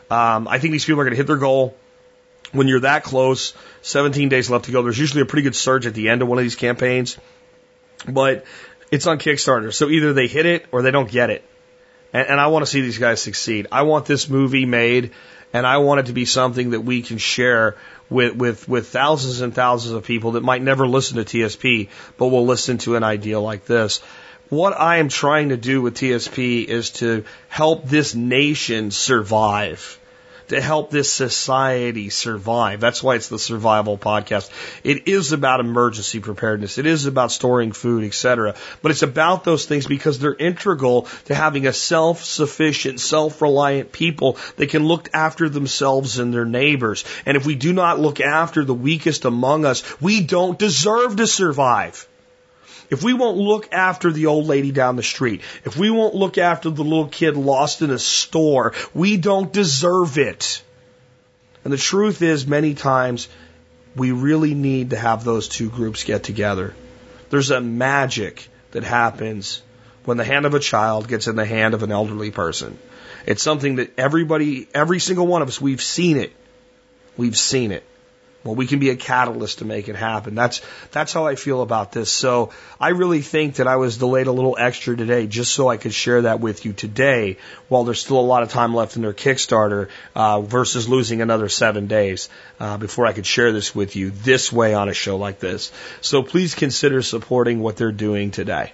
Um, 0.10 0.48
I 0.48 0.58
think 0.58 0.72
these 0.72 0.86
people 0.86 1.02
are 1.02 1.04
going 1.04 1.14
to 1.14 1.18
hit 1.18 1.28
their 1.28 1.38
goal. 1.38 1.76
When 2.52 2.68
you're 2.68 2.82
that 2.82 3.04
close, 3.04 3.54
17 3.84 4.30
days 4.30 4.50
left 4.50 4.66
to 4.66 4.72
go, 4.72 4.82
there's 4.82 4.98
usually 4.98 5.22
a 5.22 5.26
pretty 5.26 5.44
good 5.44 5.56
surge 5.56 5.86
at 5.86 5.94
the 5.94 6.10
end 6.10 6.22
of 6.22 6.28
one 6.28 6.38
of 6.38 6.44
these 6.44 6.56
campaigns. 6.56 7.18
But 8.08 8.46
it's 8.92 9.08
on 9.08 9.20
Kickstarter. 9.20 9.74
So 9.74 9.90
either 9.90 10.14
they 10.14 10.28
hit 10.28 10.46
it 10.46 10.66
or 10.72 10.82
they 10.82 10.92
don't 10.92 11.10
get 11.10 11.30
it. 11.30 11.44
And, 12.14 12.28
and 12.28 12.40
I 12.40 12.48
want 12.48 12.66
to 12.66 12.72
see 12.72 12.82
these 12.82 12.98
guys 12.98 13.22
succeed. 13.22 13.68
I 13.72 13.84
want 13.84 14.06
this 14.06 14.30
movie 14.30 14.66
made, 14.66 15.12
and 15.54 15.66
I 15.66 15.78
want 15.78 16.02
it 16.02 16.06
to 16.08 16.14
be 16.14 16.26
something 16.26 16.72
that 16.72 16.82
we 16.82 17.02
can 17.02 17.18
share 17.18 17.78
with, 18.10 18.36
with, 18.36 18.68
with 18.68 18.88
thousands 18.88 19.42
and 19.42 19.54
thousands 19.54 19.94
of 19.94 20.04
people 20.04 20.32
that 20.32 20.42
might 20.42 20.62
never 20.62 20.88
listen 20.88 21.24
to 21.24 21.26
TSP, 21.26 21.90
but 22.18 22.28
will 22.28 22.46
listen 22.46 22.80
to 22.80 22.96
an 22.96 23.04
idea 23.04 23.40
like 23.40 23.66
this. 23.66 24.00
What 24.50 24.74
I 24.80 24.98
am 24.98 25.10
trying 25.10 25.50
to 25.50 25.58
do 25.58 25.82
with 25.82 25.96
TSP 25.96 26.66
is 26.66 26.90
to 26.92 27.24
help 27.50 27.86
this 27.86 28.16
nation 28.16 28.90
survive 28.90 29.99
to 30.50 30.62
help 30.62 30.92
this 30.92 31.12
society 31.12 32.10
survive. 32.10 32.80
That's 32.80 33.02
why 33.02 33.16
it's 33.16 33.30
the 33.30 33.40
survival 33.40 33.98
podcast. 33.98 34.50
It 34.84 35.08
is 35.08 35.32
about 35.32 35.60
emergency 35.60 36.20
preparedness. 36.20 36.78
It 36.78 36.86
is 36.86 37.06
about 37.06 37.32
storing 37.32 37.72
food, 37.72 38.04
etc. 38.04 38.56
But 38.82 38.92
it's 38.92 39.04
about 39.04 39.44
those 39.44 39.66
things 39.66 39.88
because 39.88 40.20
they're 40.20 40.34
integral 40.34 41.04
to 41.26 41.36
having 41.36 41.68
a 41.68 41.74
self-sufficient, 41.74 43.00
self-reliant 43.00 43.92
people 43.92 44.38
that 44.58 44.70
can 44.70 44.86
look 44.86 45.10
after 45.14 45.50
themselves 45.50 46.20
and 46.20 46.34
their 46.34 46.46
neighbors. 46.46 47.06
And 47.26 47.38
if 47.38 47.46
we 47.46 47.56
do 47.56 47.72
not 47.72 48.00
look 48.00 48.20
after 48.20 48.66
the 48.66 48.74
weakest 48.74 49.26
among 49.26 49.66
us, 49.66 49.84
we 50.02 50.22
don't 50.22 50.58
deserve 50.58 51.18
to 51.18 51.28
survive. 51.28 52.09
If 52.90 53.04
we 53.04 53.14
won't 53.14 53.38
look 53.38 53.72
after 53.72 54.12
the 54.12 54.26
old 54.26 54.48
lady 54.48 54.72
down 54.72 54.96
the 54.96 55.04
street, 55.04 55.42
if 55.64 55.78
we 55.78 55.92
won't 55.92 56.16
look 56.16 56.38
after 56.38 56.70
the 56.70 56.84
little 56.84 57.08
kid 57.08 57.38
lost 57.38 57.82
in 57.82 57.92
a 57.92 58.00
store, 58.00 58.74
we 58.94 59.18
don't 59.18 59.54
deserve 59.54 60.18
it. 60.18 60.64
And 61.64 61.72
the 61.72 61.78
truth 61.78 62.22
is, 62.22 62.48
many 62.48 62.74
times, 62.74 63.28
we 63.96 64.12
really 64.12 64.56
need 64.56 64.92
to 64.92 64.98
have 64.98 65.24
those 65.24 65.48
two 65.48 65.70
groups 65.70 66.04
get 66.04 66.24
together. 66.24 66.74
There's 67.30 67.52
a 67.52 67.62
magic 67.62 68.48
that 68.72 68.84
happens 68.84 69.62
when 70.06 70.18
the 70.18 70.24
hand 70.24 70.46
of 70.46 70.54
a 70.56 70.60
child 70.60 71.08
gets 71.08 71.28
in 71.28 71.36
the 71.36 71.46
hand 71.46 71.74
of 71.74 71.84
an 71.84 71.92
elderly 71.92 72.32
person. 72.32 72.80
It's 73.26 73.44
something 73.44 73.76
that 73.76 73.98
everybody, 74.00 74.68
every 74.74 75.00
single 75.00 75.28
one 75.28 75.42
of 75.42 75.48
us, 75.48 75.62
we've 75.62 75.82
seen 75.82 76.18
it. 76.18 76.34
We've 77.18 77.38
seen 77.38 77.72
it. 77.72 77.84
Well, 78.44 78.56
we 78.56 78.68
can 78.68 78.80
be 78.80 78.90
a 78.90 78.96
catalyst 78.96 79.60
to 79.60 79.66
make 79.66 79.90
it 79.90 79.98
happen. 79.98 80.34
That's 80.34 80.62
that's 80.92 81.12
how 81.12 81.28
I 81.28 81.36
feel 81.36 81.62
about 81.62 81.92
this. 81.92 82.10
So 82.10 82.52
I 82.80 82.90
really 82.90 83.22
think 83.22 83.56
that 83.56 83.68
I 83.68 83.76
was 83.76 83.98
delayed 83.98 84.28
a 84.28 84.32
little 84.32 84.56
extra 84.58 84.96
today 84.96 85.28
just 85.28 85.52
so 85.54 85.68
I 85.68 85.76
could 85.76 85.94
share 85.94 86.22
that 86.22 86.40
with 86.40 86.64
you 86.64 86.72
today, 86.72 87.38
while 87.68 87.84
there's 87.84 88.00
still 88.00 88.20
a 88.20 88.22
lot 88.22 88.44
of 88.44 88.50
time 88.50 88.74
left 88.74 88.96
in 88.96 89.02
their 89.02 89.14
Kickstarter, 89.14 89.90
uh, 90.16 90.40
versus 90.40 90.88
losing 90.88 91.22
another 91.22 91.50
seven 91.50 91.88
days 91.88 92.30
uh, 92.62 92.78
before 92.78 93.06
I 93.06 93.12
could 93.12 93.26
share 93.26 93.52
this 93.52 93.76
with 93.76 93.98
you 93.98 94.10
this 94.12 94.54
way 94.54 94.74
on 94.74 94.88
a 94.88 94.94
show 94.94 95.18
like 95.18 95.40
this. 95.40 95.74
So 96.00 96.24
please 96.24 96.56
consider 96.56 97.02
supporting 97.02 97.60
what 97.60 97.76
they're 97.76 97.92
doing 97.92 98.32
today. 98.32 98.72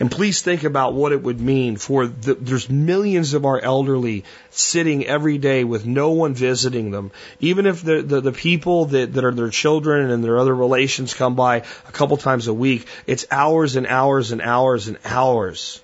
And 0.00 0.10
please 0.10 0.40
think 0.40 0.64
about 0.64 0.94
what 0.94 1.12
it 1.12 1.22
would 1.22 1.40
mean 1.40 1.76
for 1.76 2.06
the, 2.06 2.34
there's 2.34 2.70
millions 2.70 3.34
of 3.34 3.44
our 3.44 3.60
elderly 3.60 4.24
sitting 4.48 5.06
every 5.06 5.36
day 5.36 5.62
with 5.62 5.84
no 5.84 6.12
one 6.12 6.32
visiting 6.32 6.90
them. 6.90 7.10
Even 7.38 7.66
if 7.66 7.82
the, 7.82 8.00
the, 8.00 8.22
the 8.22 8.32
people 8.32 8.86
that, 8.86 9.12
that 9.12 9.24
are 9.24 9.34
their 9.34 9.50
children 9.50 10.10
and 10.10 10.24
their 10.24 10.38
other 10.38 10.54
relations 10.54 11.12
come 11.12 11.34
by 11.34 11.58
a 11.58 11.92
couple 11.92 12.16
times 12.16 12.48
a 12.48 12.54
week, 12.54 12.86
it's 13.06 13.26
hours 13.30 13.76
and 13.76 13.86
hours 13.86 14.32
and 14.32 14.40
hours 14.40 14.88
and 14.88 14.96
hours 15.04 15.82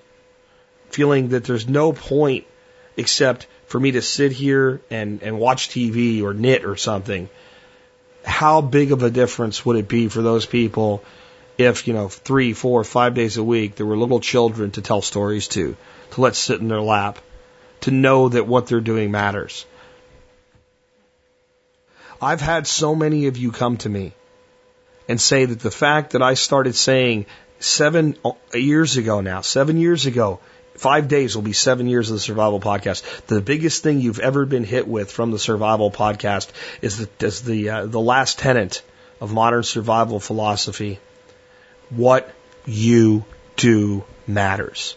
feeling 0.89 1.29
that 1.29 1.43
there's 1.43 1.67
no 1.67 1.93
point 1.93 2.45
except 2.95 3.45
for 3.67 3.79
me 3.79 3.91
to 3.91 4.01
sit 4.01 4.31
here 4.31 4.81
and, 4.89 5.21
and 5.21 5.37
watch 5.37 5.69
TV 5.69 6.23
or 6.23 6.33
knit 6.33 6.65
or 6.65 6.75
something. 6.75 7.29
How 8.25 8.61
big 8.61 8.91
of 8.91 9.03
a 9.03 9.11
difference 9.11 9.63
would 9.65 9.77
it 9.77 9.87
be 9.87 10.07
for 10.07 10.23
those 10.23 10.45
people 10.45 11.03
if, 11.57 11.87
you 11.87 11.93
know, 11.93 12.07
three, 12.07 12.53
four, 12.53 12.83
five 12.83 13.13
days 13.13 13.37
a 13.37 13.43
week 13.43 13.75
there 13.75 13.85
were 13.85 13.97
little 13.97 14.19
children 14.19 14.71
to 14.71 14.81
tell 14.81 15.01
stories 15.01 15.47
to, 15.49 15.75
to 16.11 16.21
let 16.21 16.35
sit 16.35 16.59
in 16.59 16.67
their 16.67 16.81
lap, 16.81 17.19
to 17.81 17.91
know 17.91 18.29
that 18.29 18.47
what 18.47 18.67
they're 18.67 18.81
doing 18.81 19.11
matters. 19.11 19.65
I've 22.21 22.41
had 22.41 22.65
so 22.65 22.95
many 22.95 23.27
of 23.27 23.37
you 23.37 23.51
come 23.51 23.77
to 23.77 23.89
me 23.89 24.13
and 25.07 25.21
say 25.21 25.45
that 25.45 25.59
the 25.59 25.71
fact 25.71 26.11
that 26.11 26.21
I 26.21 26.33
started 26.33 26.75
saying 26.75 27.27
seven 27.59 28.17
years 28.53 28.97
ago 28.97 29.21
now, 29.21 29.41
seven 29.41 29.77
years 29.77 30.05
ago, 30.05 30.39
five 30.75 31.07
days 31.07 31.35
will 31.35 31.43
be 31.43 31.53
seven 31.53 31.87
years 31.87 32.09
of 32.09 32.15
the 32.15 32.19
Survival 32.19 32.59
Podcast. 32.59 33.03
The 33.27 33.41
biggest 33.41 33.83
thing 33.83 33.99
you've 33.99 34.19
ever 34.19 34.45
been 34.45 34.63
hit 34.63 34.87
with 34.87 35.11
from 35.11 35.31
the 35.31 35.39
Survival 35.39 35.91
Podcast 35.91 36.49
is 36.81 36.97
the, 36.97 37.25
is 37.25 37.41
the, 37.41 37.69
uh, 37.69 37.85
the 37.85 37.99
last 37.99 38.39
tenet 38.39 38.81
of 39.19 39.33
modern 39.33 39.63
survival 39.63 40.19
philosophy. 40.19 40.99
What 41.89 42.31
you 42.65 43.25
do 43.55 44.03
matters 44.27 44.95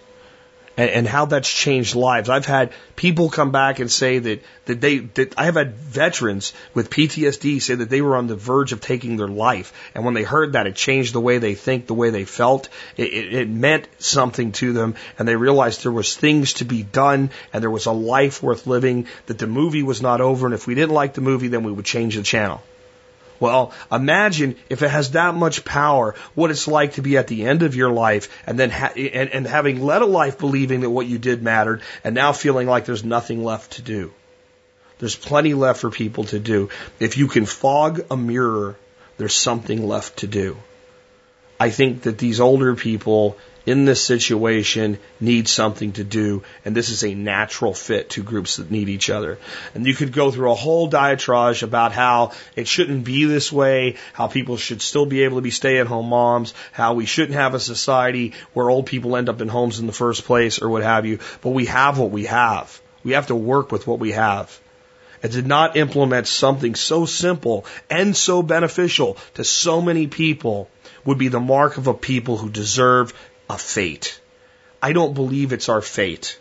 and, 0.80 0.90
and 0.90 1.06
how 1.06 1.26
that's 1.26 1.52
changed 1.52 1.94
lives. 1.94 2.30
I've 2.30 2.46
had 2.46 2.72
people 2.96 3.28
come 3.28 3.52
back 3.52 3.80
and 3.80 3.90
say 3.90 4.18
that, 4.18 4.42
that 4.64 4.80
they, 4.80 4.98
that 4.98 5.38
I 5.38 5.44
have 5.44 5.56
had 5.56 5.74
veterans 5.74 6.54
with 6.72 6.88
PTSD 6.88 7.60
say 7.60 7.74
that 7.74 7.90
they 7.90 8.00
were 8.00 8.16
on 8.16 8.28
the 8.28 8.36
verge 8.36 8.72
of 8.72 8.80
taking 8.80 9.18
their 9.18 9.28
life. 9.28 9.74
And 9.94 10.06
when 10.06 10.14
they 10.14 10.22
heard 10.22 10.54
that, 10.54 10.66
it 10.66 10.76
changed 10.76 11.12
the 11.12 11.20
way 11.20 11.36
they 11.36 11.54
think, 11.54 11.86
the 11.86 11.94
way 11.94 12.08
they 12.08 12.24
felt. 12.24 12.70
It, 12.96 13.12
it, 13.12 13.34
it 13.34 13.48
meant 13.50 13.88
something 13.98 14.52
to 14.52 14.72
them 14.72 14.94
and 15.18 15.28
they 15.28 15.36
realized 15.36 15.82
there 15.82 15.92
was 15.92 16.16
things 16.16 16.54
to 16.54 16.64
be 16.64 16.82
done 16.82 17.30
and 17.52 17.62
there 17.62 17.70
was 17.70 17.84
a 17.84 17.92
life 17.92 18.42
worth 18.42 18.66
living, 18.66 19.06
that 19.26 19.38
the 19.38 19.46
movie 19.46 19.82
was 19.82 20.00
not 20.00 20.22
over. 20.22 20.46
And 20.46 20.54
if 20.54 20.66
we 20.66 20.74
didn't 20.74 20.94
like 20.94 21.12
the 21.12 21.20
movie, 21.20 21.48
then 21.48 21.62
we 21.62 21.72
would 21.72 21.84
change 21.84 22.16
the 22.16 22.22
channel. 22.22 22.62
Well, 23.40 23.72
imagine 23.90 24.56
if 24.68 24.82
it 24.82 24.90
has 24.90 25.12
that 25.12 25.34
much 25.34 25.64
power, 25.64 26.14
what 26.34 26.50
it's 26.50 26.68
like 26.68 26.94
to 26.94 27.02
be 27.02 27.16
at 27.16 27.26
the 27.26 27.46
end 27.46 27.62
of 27.62 27.74
your 27.74 27.90
life 27.90 28.28
and 28.46 28.58
then 28.58 28.70
ha- 28.70 28.92
and, 28.94 29.30
and 29.30 29.46
having 29.46 29.82
led 29.82 30.02
a 30.02 30.06
life 30.06 30.38
believing 30.38 30.80
that 30.82 30.90
what 30.90 31.06
you 31.06 31.18
did 31.18 31.42
mattered 31.42 31.80
and 32.04 32.14
now 32.14 32.32
feeling 32.32 32.68
like 32.68 32.84
there's 32.84 33.02
nothing 33.02 33.42
left 33.42 33.72
to 33.72 33.82
do. 33.82 34.12
There's 34.98 35.16
plenty 35.16 35.54
left 35.54 35.80
for 35.80 35.90
people 35.90 36.24
to 36.24 36.38
do. 36.38 36.68
If 36.98 37.16
you 37.16 37.28
can 37.28 37.46
fog 37.46 38.04
a 38.10 38.16
mirror, 38.16 38.76
there's 39.16 39.34
something 39.34 39.88
left 39.88 40.18
to 40.18 40.26
do. 40.26 40.58
I 41.58 41.70
think 41.70 42.02
that 42.02 42.18
these 42.18 42.40
older 42.40 42.76
people 42.76 43.38
in 43.70 43.84
this 43.84 44.04
situation 44.04 44.98
need 45.20 45.46
something 45.46 45.92
to 45.92 46.04
do, 46.04 46.42
and 46.64 46.74
this 46.76 46.88
is 46.88 47.04
a 47.04 47.14
natural 47.14 47.72
fit 47.72 48.10
to 48.10 48.22
groups 48.22 48.56
that 48.56 48.70
need 48.70 48.88
each 48.88 49.08
other. 49.08 49.38
And 49.74 49.86
you 49.86 49.94
could 49.94 50.12
go 50.12 50.30
through 50.30 50.50
a 50.50 50.56
whole 50.56 50.88
diatribe 50.88 51.62
about 51.62 51.92
how 51.92 52.32
it 52.56 52.66
shouldn't 52.66 53.04
be 53.04 53.24
this 53.24 53.50
way, 53.52 53.96
how 54.12 54.26
people 54.26 54.56
should 54.56 54.82
still 54.82 55.06
be 55.06 55.22
able 55.22 55.38
to 55.38 55.42
be 55.42 55.50
stay 55.50 55.78
at 55.78 55.86
home 55.86 56.08
moms, 56.08 56.52
how 56.72 56.94
we 56.94 57.06
shouldn't 57.06 57.38
have 57.38 57.54
a 57.54 57.60
society 57.60 58.34
where 58.52 58.68
old 58.68 58.86
people 58.86 59.16
end 59.16 59.28
up 59.28 59.40
in 59.40 59.48
homes 59.48 59.78
in 59.78 59.86
the 59.86 59.92
first 59.92 60.24
place, 60.24 60.60
or 60.60 60.68
what 60.68 60.82
have 60.82 61.06
you. 61.06 61.18
But 61.40 61.50
we 61.50 61.66
have 61.66 61.98
what 61.98 62.10
we 62.10 62.26
have. 62.26 62.80
We 63.04 63.12
have 63.12 63.28
to 63.28 63.36
work 63.36 63.72
with 63.72 63.86
what 63.86 64.00
we 64.00 64.12
have 64.12 64.60
and 65.22 65.32
to 65.32 65.42
not 65.42 65.76
implement 65.76 66.26
something 66.26 66.74
so 66.74 67.06
simple 67.06 67.64
and 67.88 68.16
so 68.16 68.42
beneficial 68.42 69.16
to 69.34 69.44
so 69.44 69.80
many 69.80 70.06
people 70.06 70.68
would 71.04 71.18
be 71.18 71.28
the 71.28 71.40
mark 71.40 71.76
of 71.76 71.86
a 71.86 71.94
people 71.94 72.36
who 72.36 72.50
deserve 72.50 73.12
a 73.50 73.58
fate. 73.58 74.20
I 74.82 74.92
don't 74.92 75.14
believe 75.14 75.52
it's 75.52 75.68
our 75.68 75.82
fate. 75.82 76.38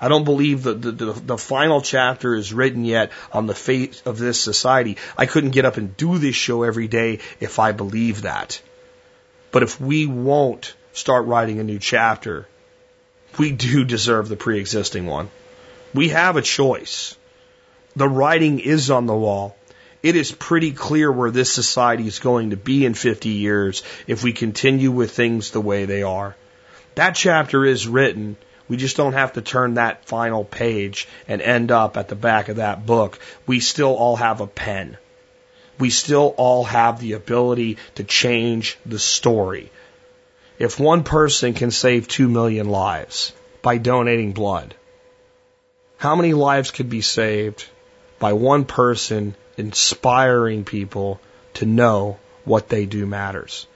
I 0.00 0.08
don't 0.08 0.24
believe 0.24 0.64
that 0.64 0.82
the, 0.82 0.90
the, 0.90 1.12
the, 1.12 1.38
final 1.38 1.80
chapter 1.80 2.34
is 2.34 2.52
written 2.52 2.84
yet 2.84 3.12
on 3.32 3.46
the 3.46 3.54
fate 3.54 4.02
of 4.04 4.18
this 4.18 4.40
society. 4.40 4.96
I 5.16 5.26
couldn't 5.26 5.52
get 5.52 5.64
up 5.64 5.76
and 5.76 5.96
do 5.96 6.18
this 6.18 6.34
show 6.34 6.64
every 6.64 6.88
day 6.88 7.20
if 7.38 7.60
I 7.60 7.70
believed 7.70 8.24
that. 8.24 8.60
But 9.52 9.62
if 9.62 9.80
we 9.80 10.06
won't 10.06 10.74
start 10.92 11.26
writing 11.26 11.60
a 11.60 11.64
new 11.64 11.78
chapter, 11.78 12.48
we 13.38 13.52
do 13.52 13.84
deserve 13.84 14.28
the 14.28 14.36
pre 14.36 14.58
existing 14.58 15.06
one. 15.06 15.30
We 15.94 16.08
have 16.08 16.36
a 16.36 16.42
choice. 16.42 17.16
The 17.94 18.08
writing 18.08 18.58
is 18.58 18.90
on 18.90 19.06
the 19.06 19.14
wall 19.14 19.56
it 20.02 20.16
is 20.16 20.32
pretty 20.32 20.72
clear 20.72 21.10
where 21.10 21.30
this 21.30 21.52
society 21.52 22.06
is 22.06 22.18
going 22.18 22.50
to 22.50 22.56
be 22.56 22.84
in 22.84 22.94
50 22.94 23.28
years 23.28 23.82
if 24.06 24.24
we 24.24 24.32
continue 24.32 24.90
with 24.90 25.12
things 25.12 25.50
the 25.50 25.60
way 25.60 25.84
they 25.84 26.02
are. 26.02 26.36
That 26.96 27.14
chapter 27.14 27.64
is 27.64 27.86
written. 27.86 28.36
We 28.68 28.76
just 28.76 28.96
don't 28.96 29.12
have 29.12 29.34
to 29.34 29.42
turn 29.42 29.74
that 29.74 30.06
final 30.06 30.44
page 30.44 31.08
and 31.28 31.40
end 31.40 31.70
up 31.70 31.96
at 31.96 32.08
the 32.08 32.16
back 32.16 32.48
of 32.48 32.56
that 32.56 32.84
book. 32.84 33.18
We 33.46 33.60
still 33.60 33.94
all 33.94 34.16
have 34.16 34.40
a 34.40 34.46
pen. 34.46 34.98
We 35.78 35.90
still 35.90 36.34
all 36.36 36.64
have 36.64 37.00
the 37.00 37.12
ability 37.12 37.78
to 37.94 38.04
change 38.04 38.78
the 38.84 38.98
story. 38.98 39.70
If 40.58 40.78
one 40.78 41.02
person 41.02 41.54
can 41.54 41.70
save 41.70 42.08
two 42.08 42.28
million 42.28 42.68
lives 42.68 43.32
by 43.62 43.78
donating 43.78 44.32
blood, 44.32 44.74
how 45.96 46.14
many 46.16 46.34
lives 46.34 46.70
could 46.70 46.88
be 46.88 47.00
saved 47.00 47.66
by 48.22 48.34
one 48.34 48.64
person 48.64 49.34
inspiring 49.56 50.62
people 50.62 51.20
to 51.54 51.66
know 51.66 52.20
what 52.44 52.68
they 52.68 52.86
do 52.86 53.04
matters. 53.04 53.66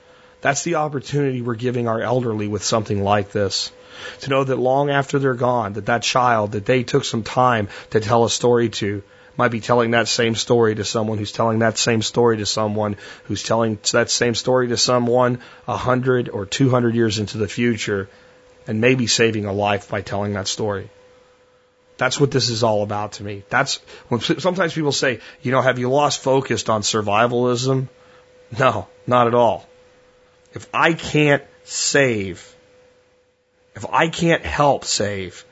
That's 0.40 0.62
the 0.62 0.76
opportunity 0.76 1.42
we're 1.42 1.57
giving 1.57 1.88
our 1.88 2.01
elderly 2.01 2.47
with 2.47 2.62
something 2.62 3.03
like 3.03 3.32
this. 3.32 3.72
To 4.20 4.30
know 4.30 4.44
that 4.44 4.57
long 4.57 4.88
after 4.88 5.18
they're 5.18 5.34
gone, 5.34 5.72
that 5.72 5.86
that 5.86 6.05
child 6.05 6.53
that 6.53 6.64
they 6.64 6.84
took 6.84 7.05
some 7.05 7.24
time 7.24 7.66
to 7.90 7.99
tell 7.99 8.24
a 8.24 8.30
story 8.30 8.68
to 8.80 9.03
might 9.36 9.51
be 9.51 9.61
telling 9.61 9.90
that 9.90 10.07
same 10.07 10.36
story 10.36 10.76
to 10.76 10.84
someone 10.84 11.18
who's 11.18 11.32
telling 11.32 11.59
that 11.59 11.76
same 11.76 12.01
story 12.01 12.36
to 12.36 12.47
someone 12.47 12.97
who's 13.24 13.42
telling 13.42 13.80
that 13.90 14.11
same 14.11 14.36
story 14.36 14.68
to 14.68 14.76
someone 14.76 15.40
a 15.66 15.76
hundred 15.76 16.28
or 16.28 16.47
two 16.47 16.70
hundred 16.70 16.94
years 16.94 17.18
into 17.18 17.36
the 17.36 17.49
future 17.49 18.09
and 18.68 18.80
maybe 18.80 19.09
saving 19.09 19.44
a 19.44 19.53
life 19.53 19.88
by 19.88 20.03
telling 20.03 20.34
that 20.34 20.47
story. 20.47 20.88
That's 21.99 22.20
what 22.20 22.30
this 22.30 22.51
is 22.51 22.62
all 22.62 22.82
about 22.82 23.12
to 23.12 23.24
me. 23.24 23.42
That's 23.49 23.76
when 24.09 24.20
sometimes 24.20 24.74
people 24.74 24.92
say, 24.92 25.20
you 25.42 25.53
know, 25.53 25.62
have 25.62 25.78
you 25.78 25.88
lost 25.88 26.22
focus 26.22 26.68
on 26.68 26.82
survivalism? 26.82 27.88
No, 28.59 28.86
not 29.07 29.26
at 29.26 29.34
all. 29.34 29.66
If 30.53 30.68
I 30.72 30.92
can't 30.92 31.42
save, 31.64 32.55
if 33.74 33.86
I 33.90 34.09
can't 34.09 34.44
help 34.44 34.84
save 34.84 35.44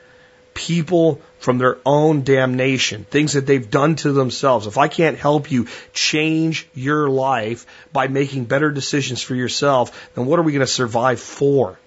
people 0.53 1.21
from 1.39 1.57
their 1.57 1.77
own 1.85 2.23
damnation, 2.23 3.03
things 3.03 3.33
that 3.33 3.45
they've 3.45 3.69
done 3.69 3.95
to 3.97 4.13
themselves, 4.13 4.67
if 4.67 4.77
I 4.77 4.87
can't 4.87 5.17
help 5.17 5.51
you 5.51 5.67
change 5.93 6.67
your 6.73 7.09
life 7.09 7.65
by 7.91 8.07
making 8.07 8.45
better 8.45 8.71
decisions 8.71 9.21
for 9.21 9.35
yourself, 9.35 10.09
then 10.15 10.25
what 10.25 10.39
are 10.39 10.43
we 10.43 10.53
going 10.53 10.61
to 10.61 10.67
survive 10.67 11.19
for? 11.19 11.77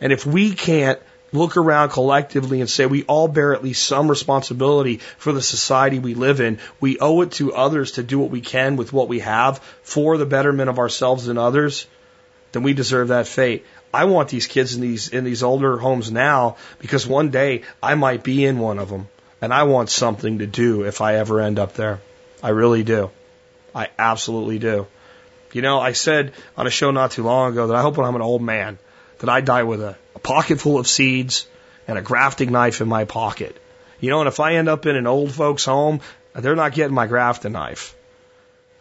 And 0.00 0.12
if 0.12 0.24
we 0.24 0.54
can't 0.54 0.98
look 1.32 1.56
around 1.56 1.90
collectively 1.90 2.60
and 2.60 2.70
say 2.70 2.86
we 2.86 3.04
all 3.04 3.28
bear 3.28 3.54
at 3.54 3.62
least 3.62 3.86
some 3.86 4.08
responsibility 4.08 4.98
for 5.18 5.32
the 5.32 5.42
society 5.42 5.98
we 5.98 6.14
live 6.14 6.40
in. 6.40 6.58
We 6.80 6.98
owe 6.98 7.20
it 7.22 7.32
to 7.32 7.54
others 7.54 7.92
to 7.92 8.02
do 8.02 8.18
what 8.18 8.30
we 8.30 8.40
can 8.40 8.76
with 8.76 8.92
what 8.92 9.08
we 9.08 9.20
have 9.20 9.58
for 9.82 10.16
the 10.16 10.26
betterment 10.26 10.70
of 10.70 10.78
ourselves 10.78 11.28
and 11.28 11.38
others, 11.38 11.86
then 12.52 12.62
we 12.62 12.72
deserve 12.72 13.08
that 13.08 13.26
fate. 13.26 13.66
I 13.92 14.04
want 14.04 14.28
these 14.28 14.46
kids 14.46 14.74
in 14.74 14.80
these 14.80 15.08
in 15.08 15.24
these 15.24 15.42
older 15.42 15.78
homes 15.78 16.10
now 16.10 16.56
because 16.78 17.06
one 17.06 17.30
day 17.30 17.62
I 17.82 17.94
might 17.94 18.22
be 18.22 18.44
in 18.44 18.58
one 18.58 18.78
of 18.78 18.90
them 18.90 19.08
and 19.40 19.52
I 19.52 19.62
want 19.64 19.88
something 19.88 20.38
to 20.38 20.46
do 20.46 20.84
if 20.84 21.00
I 21.00 21.16
ever 21.16 21.40
end 21.40 21.58
up 21.58 21.74
there. 21.74 22.00
I 22.42 22.50
really 22.50 22.82
do. 22.82 23.10
I 23.74 23.88
absolutely 23.98 24.58
do. 24.58 24.86
You 25.52 25.62
know, 25.62 25.80
I 25.80 25.92
said 25.92 26.32
on 26.56 26.66
a 26.66 26.70
show 26.70 26.90
not 26.90 27.12
too 27.12 27.22
long 27.22 27.52
ago 27.52 27.68
that 27.68 27.76
I 27.76 27.82
hope 27.82 27.96
when 27.96 28.06
I'm 28.06 28.16
an 28.16 28.22
old 28.22 28.42
man 28.42 28.78
that 29.20 29.30
I 29.30 29.40
die 29.40 29.62
with 29.62 29.80
a 29.80 29.96
a 30.18 30.20
pocket 30.20 30.60
full 30.60 30.78
of 30.78 30.88
seeds, 30.88 31.46
and 31.86 31.96
a 31.96 32.02
grafting 32.02 32.50
knife 32.50 32.80
in 32.80 32.88
my 32.88 33.04
pocket. 33.04 33.56
You 34.00 34.10
know, 34.10 34.18
and 34.20 34.28
if 34.28 34.40
I 34.40 34.54
end 34.54 34.68
up 34.68 34.84
in 34.86 34.96
an 34.96 35.06
old 35.06 35.30
folks' 35.32 35.64
home, 35.64 36.00
they're 36.34 36.56
not 36.56 36.74
getting 36.74 36.94
my 36.94 37.06
grafting 37.06 37.52
knife. 37.52 37.94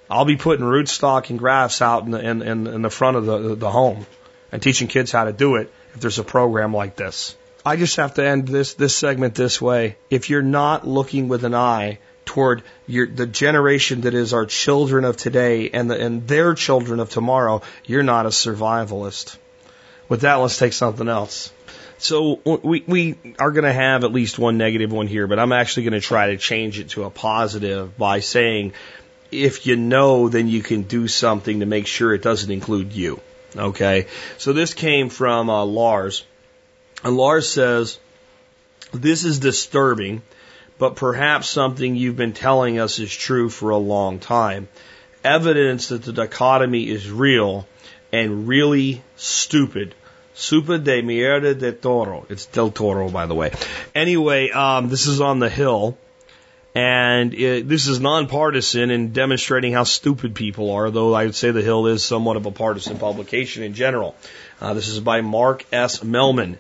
I'll 0.10 0.26
be 0.26 0.36
putting 0.38 0.66
rootstock 0.66 1.30
and 1.30 1.38
grafts 1.38 1.82
out 1.82 2.06
in 2.06 2.12
the, 2.12 2.20
in, 2.20 2.42
in, 2.42 2.68
in 2.68 2.82
the 2.82 2.90
front 2.90 3.18
of 3.18 3.26
the, 3.26 3.56
the 3.56 3.70
home 3.70 4.08
and 4.52 4.62
teaching 4.62 4.88
kids 4.88 5.12
how 5.12 5.26
to 5.26 5.34
do 5.34 5.56
it 5.58 5.72
if 5.94 6.02
there's 6.02 6.20
a 6.20 6.24
program 6.24 6.74
like 6.74 6.96
this. 6.96 7.36
I 7.66 7.76
just 7.76 7.98
have 7.98 8.16
to 8.16 8.26
end 8.26 8.48
this, 8.48 8.74
this 8.74 8.96
segment 8.96 9.36
this 9.36 9.62
way. 9.62 9.98
If 10.10 10.30
you're 10.30 10.42
not 10.42 10.88
looking 10.88 11.28
with 11.28 11.44
an 11.44 11.54
eye 11.54 12.00
toward 12.26 12.64
your, 12.88 13.06
the 13.06 13.28
generation 13.28 14.02
that 14.02 14.14
is 14.14 14.34
our 14.34 14.46
children 14.46 15.06
of 15.06 15.18
today 15.18 15.70
and, 15.70 15.92
the, 15.92 16.00
and 16.00 16.28
their 16.28 16.54
children 16.56 17.00
of 17.00 17.10
tomorrow, 17.10 17.62
you're 17.86 18.04
not 18.04 18.26
a 18.26 18.30
survivalist. 18.30 19.38
With 20.10 20.22
that, 20.22 20.36
let's 20.36 20.58
take 20.58 20.74
something 20.74 21.08
else. 21.08 21.52
So 21.98 22.40
we 22.64 22.84
we 22.86 23.16
are 23.40 23.52
going 23.52 23.66
to 23.66 23.74
have 23.74 24.04
at 24.04 24.12
least 24.12 24.38
one 24.38 24.58
negative 24.58 24.92
one 24.92 25.08
here, 25.08 25.26
but 25.26 25.40
I'm 25.40 25.52
actually 25.52 25.84
going 25.84 26.00
to 26.00 26.08
try 26.08 26.28
to 26.28 26.38
change 26.38 26.80
it 26.80 26.90
to 26.90 27.06
a 27.06 27.10
positive 27.10 27.98
by 27.98 28.20
saying, 28.20 28.74
if 29.32 29.66
you 29.66 29.76
know, 29.76 30.30
then 30.30 30.48
you 30.48 30.62
can 30.62 30.84
do 30.84 31.08
something 31.08 31.62
to 31.62 31.66
make 31.66 31.88
sure 31.88 32.14
it 32.14 32.22
doesn't 32.22 32.52
include 32.52 32.94
you. 32.94 33.20
Okay. 33.56 34.06
So 34.38 34.54
this 34.54 34.74
came 34.74 35.10
from 35.10 35.50
uh, 35.50 35.66
Lars, 35.66 36.24
and 37.04 37.18
Lars 37.18 37.50
says, 37.50 37.98
"This 38.94 39.24
is 39.24 39.40
disturbing, 39.40 40.22
but 40.78 40.96
perhaps 40.96 41.50
something 41.50 41.96
you've 41.96 42.16
been 42.16 42.34
telling 42.34 42.80
us 42.80 43.00
is 43.00 43.14
true 43.14 43.50
for 43.50 43.72
a 43.72 43.78
long 43.78 44.20
time. 44.20 44.68
Evidence 45.24 45.88
that 45.88 46.04
the 46.04 46.14
dichotomy 46.14 46.88
is 46.88 47.10
real." 47.10 47.68
And 48.12 48.48
really 48.48 49.04
stupid 49.16 49.96
Super 50.38 50.78
de 50.78 51.02
Mierda 51.02 51.58
de 51.58 51.72
Toro. 51.72 52.28
It's 52.30 52.46
Del 52.46 52.70
Toro, 52.70 53.10
by 53.10 53.26
the 53.26 53.34
way. 53.34 53.52
Anyway, 53.96 54.52
um, 54.52 54.88
this 54.88 55.08
is 55.08 55.20
on 55.20 55.40
the 55.40 55.50
Hill. 55.50 55.98
And 56.76 57.34
it, 57.34 57.68
this 57.68 57.88
is 57.88 58.00
nonpartisan 58.00 58.92
in 58.92 59.12
demonstrating 59.12 59.74
how 59.74 59.84
stupid 59.84 60.36
people 60.36 60.70
are, 60.70 60.92
though 60.92 61.16
I 61.16 61.26
would 61.26 61.34
say 61.34 61.50
The 61.50 61.64
Hill 61.64 61.88
is 61.88 62.06
somewhat 62.06 62.38
of 62.38 62.46
a 62.46 62.52
partisan 62.52 63.00
publication 63.00 63.64
in 63.64 63.74
general. 63.74 64.16
Uh, 64.62 64.76
this 64.76 64.88
is 64.88 65.00
by 65.00 65.22
Mark 65.22 65.66
S. 65.72 66.04
Mellman. 66.04 66.60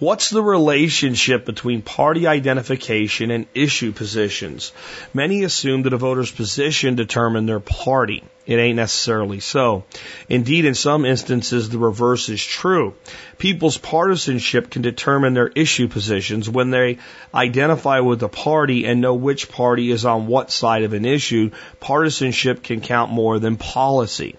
What's 0.00 0.30
the 0.30 0.42
relationship 0.42 1.44
between 1.44 1.80
party 1.80 2.26
identification 2.26 3.30
and 3.30 3.46
issue 3.54 3.92
positions? 3.92 4.72
Many 5.14 5.44
assume 5.44 5.84
that 5.84 5.92
a 5.92 5.96
voter's 5.96 6.32
position 6.32 6.96
determine 6.96 7.46
their 7.46 7.60
party. 7.60 8.24
It 8.44 8.56
ain't 8.56 8.74
necessarily 8.74 9.38
so. 9.38 9.84
Indeed, 10.28 10.64
in 10.64 10.74
some 10.74 11.04
instances, 11.04 11.68
the 11.68 11.78
reverse 11.78 12.28
is 12.28 12.44
true. 12.44 12.94
People's 13.38 13.78
partisanship 13.78 14.68
can 14.68 14.82
determine 14.82 15.32
their 15.32 15.48
issue 15.48 15.86
positions 15.86 16.50
when 16.50 16.70
they 16.70 16.98
identify 17.32 18.00
with 18.00 18.20
a 18.24 18.28
party 18.28 18.86
and 18.86 19.00
know 19.00 19.14
which 19.14 19.48
party 19.48 19.92
is 19.92 20.04
on 20.04 20.26
what 20.26 20.50
side 20.50 20.82
of 20.82 20.92
an 20.92 21.04
issue. 21.04 21.52
Partisanship 21.78 22.64
can 22.64 22.80
count 22.80 23.12
more 23.12 23.38
than 23.38 23.56
policy. 23.56 24.34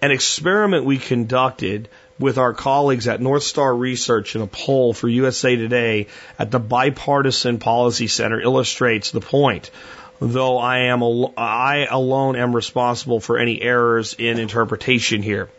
An 0.00 0.10
experiment 0.10 0.86
we 0.86 0.98
conducted 0.98 1.88
with 2.18 2.38
our 2.38 2.54
colleagues 2.54 3.08
at 3.08 3.20
North 3.20 3.42
Star 3.42 3.74
Research 3.74 4.34
in 4.34 4.42
a 4.42 4.46
poll 4.46 4.92
for 4.92 5.08
USA 5.08 5.56
Today 5.56 6.06
at 6.38 6.50
the 6.50 6.58
Bipartisan 6.58 7.58
Policy 7.58 8.06
Center 8.06 8.40
illustrates 8.40 9.10
the 9.10 9.20
point. 9.20 9.70
Though 10.18 10.58
I 10.58 10.78
am 10.86 11.02
al- 11.02 11.34
I 11.36 11.86
alone 11.90 12.36
am 12.36 12.56
responsible 12.56 13.20
for 13.20 13.38
any 13.38 13.60
errors 13.60 14.14
in 14.18 14.38
interpretation 14.38 15.22
here. 15.22 15.50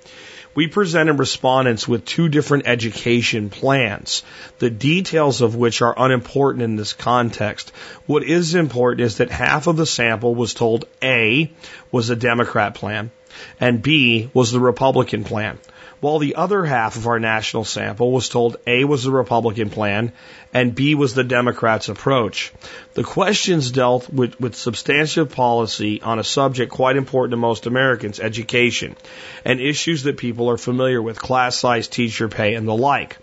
We 0.55 0.66
presented 0.66 1.20
respondents 1.20 1.88
with 1.88 2.03
two 2.03 2.30
different 2.30 2.68
education 2.68 3.51
plans, 3.51 4.24
the 4.58 4.72
details 4.72 5.41
of 5.41 5.55
which 5.55 5.84
are 5.84 5.93
unimportant 5.95 6.64
in 6.64 6.76
this 6.76 6.93
context. 6.93 7.72
What 8.08 8.24
is 8.24 8.55
important 8.55 9.01
is 9.01 9.18
that 9.18 9.30
half 9.30 9.68
of 9.68 9.78
the 9.78 9.86
sample 9.86 10.34
was 10.34 10.55
told 10.55 10.86
A 11.03 11.51
was 11.91 12.10
a 12.10 12.16
Democrat 12.16 12.74
plan 12.74 13.12
and 13.60 13.84
B 13.84 14.32
was 14.34 14.51
the 14.51 14.60
Republican 14.60 15.24
plan 15.24 15.60
while 16.00 16.20
the 16.20 16.36
other 16.36 16.64
half 16.64 16.95
of 16.95 17.08
our 17.08 17.20
national 17.20 17.66
sample 17.66 18.12
was 18.12 18.30
told 18.30 18.58
A 18.68 18.86
was 18.86 19.04
the 19.04 19.12
Republican 19.12 19.70
plan 19.70 20.12
and 20.54 20.76
B 20.76 20.95
was 20.95 21.14
the 21.14 21.24
Democrats' 21.24 21.89
approach. 21.89 22.54
The 22.93 23.04
questions 23.04 23.72
dealt 23.72 24.10
with, 24.10 24.39
with 24.39 24.56
substantive 24.56 25.32
policy 25.32 26.02
on 26.02 26.20
a 26.20 26.24
subject 26.24 26.72
quite 26.72 26.98
important 26.98 27.32
to 27.32 27.38
most 27.38 27.66
Americans, 27.66 28.20
education, 28.20 28.95
and 29.43 29.60
issues 29.60 30.04
that 30.04 30.18
people 30.18 30.50
are 30.50 30.58
familiar 30.58 31.02
with, 31.02 31.20
class 31.20 31.58
size, 31.58 31.88
teacher 31.88 32.30
pay, 32.30 32.56
and 32.56 32.68
the 32.68 32.76
like. 32.76 33.18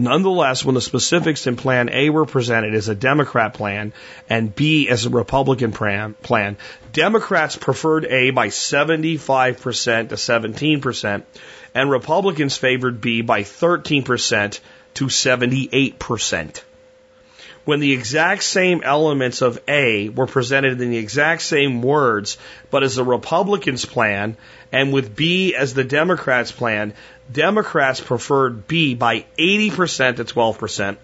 Nonetheless, 0.00 0.64
when 0.64 0.76
the 0.76 0.80
specifics 0.80 1.48
in 1.48 1.56
Plan 1.56 1.90
A 1.92 2.10
were 2.10 2.24
presented 2.24 2.72
as 2.74 2.88
a 2.88 2.94
Democrat 2.94 3.54
plan 3.54 3.92
and 4.30 4.54
B 4.54 4.88
as 4.88 5.04
a 5.04 5.10
Republican 5.10 5.72
plan, 5.72 6.56
Democrats 6.92 7.56
preferred 7.56 8.04
A 8.04 8.30
by 8.30 8.46
75% 8.46 10.10
to 10.10 10.14
17%, 10.14 11.22
and 11.78 11.92
Republicans 11.92 12.56
favored 12.56 13.00
B 13.00 13.20
by 13.22 13.44
13% 13.44 14.58
to 14.94 15.04
78%. 15.04 16.60
When 17.64 17.78
the 17.78 17.92
exact 17.92 18.42
same 18.42 18.82
elements 18.82 19.42
of 19.42 19.60
A 19.68 20.08
were 20.08 20.26
presented 20.26 20.80
in 20.80 20.90
the 20.90 20.96
exact 20.96 21.42
same 21.42 21.80
words, 21.80 22.36
but 22.72 22.82
as 22.82 22.96
the 22.96 23.04
Republicans' 23.04 23.84
plan, 23.84 24.36
and 24.72 24.92
with 24.92 25.14
B 25.14 25.54
as 25.54 25.72
the 25.72 25.84
Democrats' 25.84 26.50
plan, 26.50 26.94
Democrats 27.30 28.00
preferred 28.00 28.66
B 28.66 28.96
by 28.96 29.26
80% 29.38 30.16
to 30.16 30.24
12%, 30.24 30.96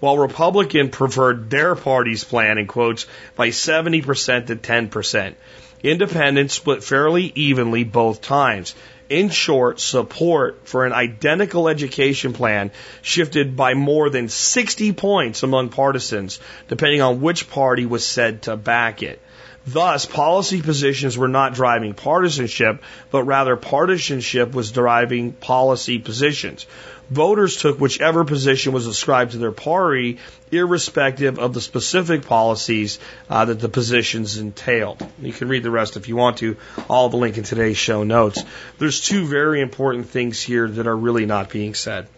while 0.00 0.16
Republican 0.16 0.88
preferred 0.88 1.50
their 1.50 1.74
party's 1.74 2.24
plan, 2.24 2.56
in 2.56 2.66
quotes, 2.66 3.04
by 3.36 3.48
70% 3.48 4.46
to 4.46 4.56
10%. 4.56 5.34
Independents 5.82 6.54
split 6.54 6.82
fairly 6.82 7.32
evenly 7.34 7.84
both 7.84 8.22
times. 8.22 8.74
In 9.12 9.28
short, 9.28 9.78
support 9.78 10.60
for 10.64 10.86
an 10.86 10.94
identical 10.94 11.68
education 11.68 12.32
plan 12.32 12.70
shifted 13.02 13.54
by 13.56 13.74
more 13.74 14.08
than 14.08 14.30
60 14.30 14.94
points 14.94 15.42
among 15.42 15.68
partisans, 15.68 16.40
depending 16.68 17.02
on 17.02 17.20
which 17.20 17.50
party 17.50 17.84
was 17.84 18.06
said 18.06 18.40
to 18.44 18.56
back 18.56 19.02
it. 19.02 19.20
Thus, 19.66 20.06
policy 20.06 20.62
positions 20.62 21.18
were 21.18 21.28
not 21.28 21.52
driving 21.52 21.92
partisanship, 21.92 22.82
but 23.10 23.24
rather 23.24 23.54
partisanship 23.54 24.54
was 24.54 24.72
driving 24.72 25.32
policy 25.32 25.98
positions 25.98 26.64
voters 27.12 27.56
took 27.56 27.78
whichever 27.78 28.24
position 28.24 28.72
was 28.72 28.86
ascribed 28.86 29.32
to 29.32 29.38
their 29.38 29.52
party, 29.52 30.18
irrespective 30.50 31.38
of 31.38 31.52
the 31.52 31.60
specific 31.60 32.26
policies 32.26 32.98
uh, 33.28 33.44
that 33.44 33.60
the 33.60 33.68
positions 33.68 34.38
entailed. 34.38 35.06
You 35.20 35.32
can 35.32 35.48
read 35.48 35.62
the 35.62 35.70
rest 35.70 35.96
if 35.96 36.08
you 36.08 36.16
want 36.16 36.38
to. 36.38 36.56
All 36.88 37.08
the 37.08 37.18
link 37.18 37.38
in 37.38 37.44
today's 37.44 37.76
show 37.76 38.02
notes. 38.02 38.42
There's 38.78 39.00
two 39.00 39.26
very 39.26 39.60
important 39.60 40.08
things 40.08 40.40
here 40.40 40.68
that 40.68 40.86
are 40.86 40.96
really 40.96 41.26
not 41.26 41.50
being 41.50 41.74
said. 41.74 42.08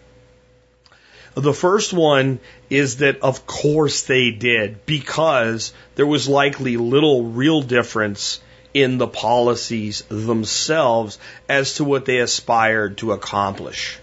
The 1.34 1.52
first 1.52 1.92
one 1.92 2.38
is 2.70 2.98
that 2.98 3.20
of 3.22 3.44
course 3.44 4.02
they 4.02 4.30
did 4.30 4.86
because 4.86 5.72
there 5.96 6.06
was 6.06 6.28
likely 6.28 6.76
little 6.76 7.24
real 7.24 7.60
difference 7.60 8.40
in 8.72 8.98
the 8.98 9.08
policies 9.08 10.04
themselves 10.08 11.18
as 11.48 11.74
to 11.74 11.84
what 11.84 12.04
they 12.04 12.18
aspired 12.18 12.98
to 12.98 13.10
accomplish. 13.10 13.98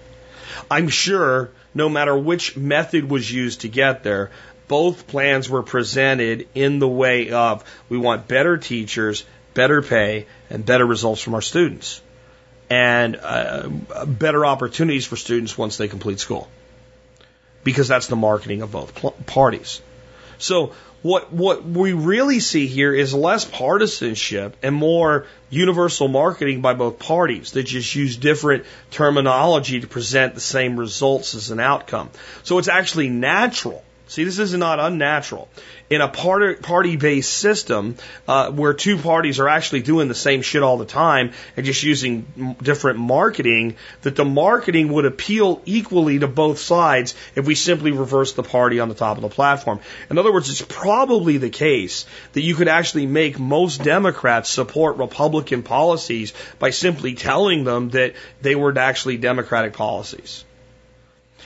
I'm 0.71 0.87
sure 0.87 1.51
no 1.73 1.89
matter 1.89 2.17
which 2.17 2.55
method 2.55 3.09
was 3.09 3.29
used 3.29 3.61
to 3.61 3.67
get 3.67 4.03
there, 4.03 4.31
both 4.69 5.05
plans 5.05 5.49
were 5.49 5.63
presented 5.63 6.47
in 6.55 6.79
the 6.79 6.87
way 6.87 7.31
of 7.31 7.65
we 7.89 7.97
want 7.97 8.29
better 8.29 8.57
teachers, 8.57 9.25
better 9.53 9.81
pay, 9.81 10.27
and 10.49 10.65
better 10.65 10.85
results 10.85 11.21
from 11.21 11.33
our 11.33 11.41
students, 11.41 12.01
and 12.69 13.17
uh, 13.17 13.67
better 14.05 14.45
opportunities 14.45 15.05
for 15.05 15.17
students 15.17 15.57
once 15.57 15.75
they 15.75 15.89
complete 15.89 16.21
school. 16.21 16.49
Because 17.65 17.89
that's 17.89 18.07
the 18.07 18.15
marketing 18.15 18.61
of 18.61 18.71
both 18.71 19.25
parties. 19.25 19.81
So 20.37 20.73
what 21.01 21.33
what 21.33 21.63
we 21.63 21.93
really 21.93 22.39
see 22.39 22.67
here 22.67 22.93
is 22.93 23.13
less 23.13 23.45
partisanship 23.45 24.55
and 24.61 24.75
more 24.75 25.25
universal 25.49 26.07
marketing 26.07 26.61
by 26.61 26.73
both 26.73 26.99
parties 26.99 27.51
that 27.51 27.63
just 27.63 27.93
use 27.95 28.17
different 28.17 28.65
terminology 28.91 29.79
to 29.79 29.87
present 29.87 30.35
the 30.35 30.41
same 30.41 30.79
results 30.79 31.33
as 31.35 31.51
an 31.51 31.59
outcome. 31.59 32.09
So 32.43 32.57
it's 32.57 32.67
actually 32.67 33.09
natural 33.09 33.83
See, 34.11 34.25
this 34.25 34.39
is 34.39 34.53
not 34.53 34.77
unnatural. 34.81 35.47
In 35.89 36.01
a 36.01 36.09
party 36.09 36.97
based 36.97 37.31
system 37.31 37.95
uh, 38.27 38.51
where 38.51 38.73
two 38.73 38.97
parties 38.97 39.39
are 39.39 39.47
actually 39.47 39.83
doing 39.83 40.09
the 40.09 40.13
same 40.13 40.41
shit 40.41 40.63
all 40.63 40.77
the 40.77 40.85
time 40.85 41.31
and 41.55 41.65
just 41.65 41.81
using 41.81 42.55
different 42.61 42.99
marketing, 42.99 43.77
that 44.01 44.17
the 44.17 44.25
marketing 44.25 44.91
would 44.91 45.05
appeal 45.05 45.61
equally 45.65 46.19
to 46.19 46.27
both 46.27 46.59
sides 46.59 47.15
if 47.35 47.45
we 47.45 47.55
simply 47.55 47.91
reverse 47.91 48.33
the 48.33 48.43
party 48.43 48.81
on 48.81 48.89
the 48.89 48.95
top 48.95 49.15
of 49.15 49.21
the 49.21 49.29
platform. 49.29 49.79
In 50.09 50.17
other 50.17 50.33
words, 50.33 50.49
it's 50.49 50.61
probably 50.61 51.37
the 51.37 51.49
case 51.49 52.05
that 52.33 52.41
you 52.41 52.55
could 52.55 52.67
actually 52.67 53.05
make 53.05 53.39
most 53.39 53.81
Democrats 53.81 54.49
support 54.49 54.97
Republican 54.97 55.63
policies 55.63 56.33
by 56.59 56.71
simply 56.71 57.13
telling 57.13 57.63
them 57.63 57.91
that 57.91 58.15
they 58.41 58.55
were 58.55 58.77
actually 58.77 59.15
Democratic 59.15 59.71
policies. 59.71 60.43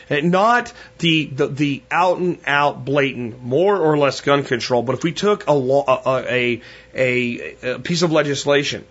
Not 0.10 0.72
the, 1.00 1.26
the, 1.26 1.48
the 1.48 1.84
out 1.90 2.20
and 2.20 2.40
out 2.46 2.86
blatant, 2.86 3.42
more 3.42 3.78
or 3.78 3.98
less 3.98 4.22
gun 4.22 4.44
control, 4.44 4.84
but 4.84 4.96
if 4.96 5.04
we 5.04 5.12
took 5.12 5.48
a, 5.48 5.54
law, 5.54 5.84
a, 6.06 6.62
a, 6.94 7.56
a 7.64 7.80
piece 7.80 8.04
of 8.04 8.12
legislation 8.12 8.86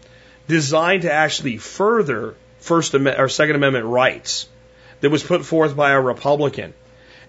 designed 0.48 1.02
to 1.02 1.12
actually 1.12 1.58
further 1.58 2.34
First 2.58 2.94
Amendment 2.94 3.20
or 3.20 3.28
Second 3.28 3.56
Amendment 3.56 3.86
rights 3.86 4.48
that 5.00 5.10
was 5.10 5.22
put 5.22 5.44
forth 5.44 5.76
by 5.76 5.92
a 5.92 6.00
Republican 6.00 6.74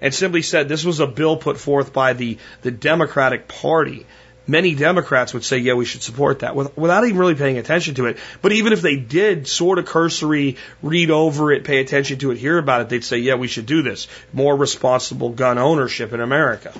and 0.01 0.13
simply 0.13 0.41
said 0.41 0.67
this 0.67 0.85
was 0.85 0.99
a 0.99 1.07
bill 1.07 1.37
put 1.37 1.57
forth 1.57 1.93
by 1.93 2.13
the, 2.13 2.37
the 2.61 2.71
Democratic 2.71 3.47
Party 3.47 4.05
many 4.47 4.75
Democrats 4.75 5.33
would 5.33 5.43
say, 5.43 5.57
yeah, 5.57 5.73
we 5.73 5.85
should 5.85 6.03
support 6.03 6.39
that 6.39 6.55
without 6.55 7.05
even 7.05 7.17
really 7.17 7.35
paying 7.35 7.57
attention 7.57 7.95
to 7.95 8.05
it. 8.07 8.17
But 8.41 8.51
even 8.51 8.73
if 8.73 8.81
they 8.81 8.95
did 8.95 9.47
sort 9.47 9.79
of 9.79 9.85
cursory 9.85 10.57
read 10.81 11.11
over 11.11 11.51
it, 11.51 11.63
pay 11.63 11.79
attention 11.79 12.19
to 12.19 12.31
it, 12.31 12.37
hear 12.37 12.57
about 12.57 12.81
it, 12.81 12.89
they'd 12.89 13.03
say, 13.03 13.17
yeah, 13.17 13.35
we 13.35 13.47
should 13.47 13.65
do 13.65 13.81
this. 13.81 14.07
More 14.33 14.55
responsible 14.55 15.29
gun 15.29 15.57
ownership 15.57 16.13
in 16.13 16.21
America. 16.21 16.73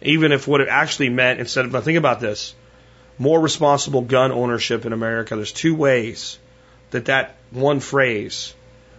Even 0.00 0.32
if 0.32 0.46
what 0.46 0.60
it 0.60 0.68
actually 0.68 1.08
meant, 1.08 1.40
instead 1.40 1.64
of, 1.64 1.72
now 1.72 1.80
think 1.80 1.98
about 1.98 2.20
this, 2.20 2.54
more 3.18 3.40
responsible 3.40 4.02
gun 4.02 4.30
ownership 4.30 4.86
in 4.86 4.92
America, 4.92 5.34
there's 5.34 5.52
two 5.52 5.74
ways 5.74 6.38
that 6.90 7.06
that 7.06 7.34
one 7.50 7.80
phrase 7.80 8.54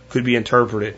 could 0.09 0.25
be 0.25 0.35
interpreted. 0.35 0.97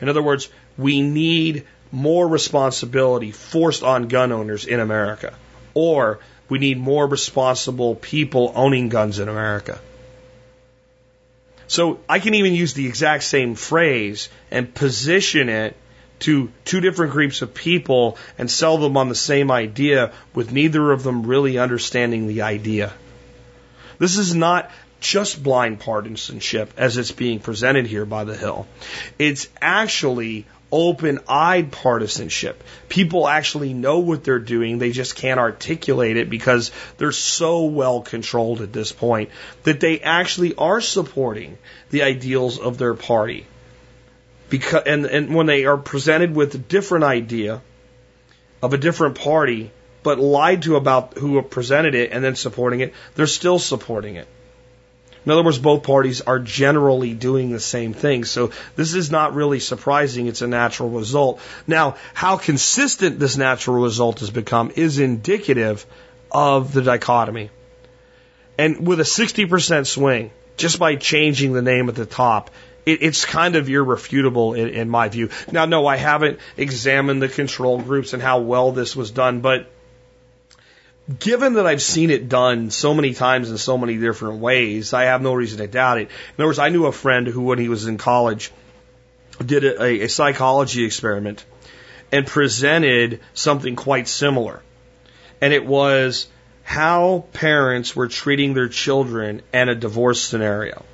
In 0.00 0.08
other 0.08 0.22
words, 0.22 0.48
we 0.76 1.00
need 1.00 1.66
more 1.92 2.26
responsibility 2.26 3.30
forced 3.30 3.82
on 3.82 4.08
gun 4.08 4.32
owners 4.32 4.66
in 4.66 4.80
America 4.80 5.34
or 5.78 6.18
we 6.48 6.58
need 6.58 6.76
more 6.76 7.06
responsible 7.06 7.94
people 7.94 8.52
owning 8.56 8.88
guns 8.88 9.20
in 9.20 9.28
America. 9.28 9.78
So 11.68 12.00
I 12.08 12.18
can 12.18 12.34
even 12.34 12.52
use 12.52 12.74
the 12.74 12.86
exact 12.86 13.22
same 13.22 13.54
phrase 13.54 14.28
and 14.50 14.74
position 14.74 15.48
it 15.48 15.76
to 16.20 16.50
two 16.64 16.80
different 16.80 17.12
groups 17.12 17.42
of 17.42 17.54
people 17.54 18.18
and 18.38 18.50
sell 18.50 18.78
them 18.78 18.96
on 18.96 19.08
the 19.08 19.14
same 19.14 19.52
idea 19.52 20.12
with 20.34 20.50
neither 20.50 20.90
of 20.90 21.04
them 21.04 21.26
really 21.26 21.58
understanding 21.58 22.26
the 22.26 22.42
idea. 22.42 22.92
This 24.00 24.18
is 24.18 24.34
not 24.34 24.72
just 24.98 25.40
blind 25.40 25.78
partisanship 25.78 26.72
as 26.76 26.96
it's 26.96 27.12
being 27.12 27.38
presented 27.38 27.86
here 27.86 28.04
by 28.04 28.24
the 28.24 28.36
Hill. 28.36 28.66
It's 29.16 29.48
actually 29.60 30.46
open 30.70 31.20
eyed 31.28 31.72
partisanship. 31.72 32.62
People 32.88 33.26
actually 33.26 33.74
know 33.74 34.00
what 34.00 34.24
they're 34.24 34.38
doing, 34.38 34.78
they 34.78 34.92
just 34.92 35.16
can't 35.16 35.40
articulate 35.40 36.16
it 36.16 36.30
because 36.30 36.70
they're 36.96 37.12
so 37.12 37.64
well 37.64 38.00
controlled 38.00 38.60
at 38.60 38.72
this 38.72 38.92
point 38.92 39.30
that 39.64 39.80
they 39.80 40.00
actually 40.00 40.54
are 40.54 40.80
supporting 40.80 41.58
the 41.90 42.02
ideals 42.02 42.58
of 42.58 42.78
their 42.78 42.94
party. 42.94 43.46
Because, 44.50 44.82
and, 44.86 45.04
and 45.06 45.34
when 45.34 45.46
they 45.46 45.66
are 45.66 45.76
presented 45.76 46.34
with 46.34 46.54
a 46.54 46.58
different 46.58 47.04
idea 47.04 47.60
of 48.62 48.72
a 48.72 48.78
different 48.78 49.18
party, 49.18 49.70
but 50.02 50.18
lied 50.18 50.62
to 50.62 50.76
about 50.76 51.18
who 51.18 51.40
presented 51.42 51.94
it 51.94 52.12
and 52.12 52.24
then 52.24 52.34
supporting 52.34 52.80
it, 52.80 52.94
they're 53.14 53.26
still 53.26 53.58
supporting 53.58 54.16
it. 54.16 54.26
In 55.24 55.32
other 55.32 55.42
words, 55.42 55.58
both 55.58 55.82
parties 55.82 56.20
are 56.20 56.38
generally 56.38 57.12
doing 57.14 57.50
the 57.50 57.60
same 57.60 57.92
thing. 57.92 58.24
So 58.24 58.52
this 58.76 58.94
is 58.94 59.10
not 59.10 59.34
really 59.34 59.60
surprising. 59.60 60.26
It's 60.26 60.42
a 60.42 60.46
natural 60.46 60.90
result. 60.90 61.40
Now, 61.66 61.96
how 62.14 62.36
consistent 62.36 63.18
this 63.18 63.36
natural 63.36 63.82
result 63.82 64.20
has 64.20 64.30
become 64.30 64.72
is 64.76 64.98
indicative 64.98 65.84
of 66.30 66.72
the 66.72 66.82
dichotomy. 66.82 67.50
And 68.56 68.86
with 68.86 69.00
a 69.00 69.04
60% 69.04 69.86
swing, 69.86 70.30
just 70.56 70.78
by 70.78 70.96
changing 70.96 71.52
the 71.52 71.62
name 71.62 71.88
at 71.88 71.94
the 71.94 72.06
top, 72.06 72.50
it, 72.84 73.02
it's 73.02 73.24
kind 73.24 73.54
of 73.54 73.68
irrefutable 73.68 74.54
in, 74.54 74.68
in 74.68 74.88
my 74.88 75.08
view. 75.08 75.30
Now, 75.52 75.66
no, 75.66 75.86
I 75.86 75.96
haven't 75.96 76.40
examined 76.56 77.22
the 77.22 77.28
control 77.28 77.80
groups 77.80 78.12
and 78.12 78.22
how 78.22 78.40
well 78.40 78.72
this 78.72 78.96
was 78.96 79.10
done, 79.10 79.40
but 79.40 79.70
given 81.16 81.54
that 81.54 81.66
I've 81.66 81.82
seen 81.82 82.10
it 82.10 82.28
done 82.28 82.70
so 82.70 82.92
many 82.92 83.14
times 83.14 83.50
in 83.50 83.58
so 83.58 83.78
many 83.78 83.96
different 83.96 84.40
ways, 84.40 84.92
I 84.92 85.04
have 85.04 85.22
no 85.22 85.32
reason 85.32 85.58
to 85.58 85.66
doubt 85.66 85.98
it. 85.98 86.08
In 86.08 86.34
other 86.38 86.46
words, 86.46 86.58
I 86.58 86.68
knew 86.68 86.86
a 86.86 86.92
friend 86.92 87.26
who, 87.26 87.42
when 87.42 87.58
he 87.58 87.68
was 87.68 87.86
in 87.86 87.98
college, 87.98 88.52
did 89.44 89.64
a, 89.64 90.04
a 90.04 90.08
psychology 90.08 90.84
experiment 90.84 91.44
and 92.12 92.26
presented 92.26 93.20
something 93.34 93.76
quite 93.76 94.08
similar. 94.08 94.62
And 95.40 95.52
it 95.52 95.64
was 95.64 96.26
how 96.62 97.24
parents 97.32 97.96
were 97.96 98.08
treating 98.08 98.52
their 98.52 98.68
children 98.68 99.42
in 99.54 99.68
a 99.68 99.74
divorce 99.74 100.20
scenario. 100.20 100.84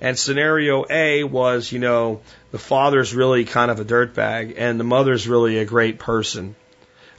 And 0.00 0.18
scenario 0.18 0.86
A 0.88 1.24
was, 1.24 1.70
you 1.70 1.78
know, 1.78 2.22
the 2.50 2.58
father's 2.58 3.14
really 3.14 3.44
kind 3.44 3.70
of 3.70 3.78
a 3.78 3.84
dirtbag 3.84 4.54
and 4.56 4.80
the 4.80 4.84
mother's 4.84 5.28
really 5.28 5.58
a 5.58 5.64
great 5.64 5.98
person. 5.98 6.56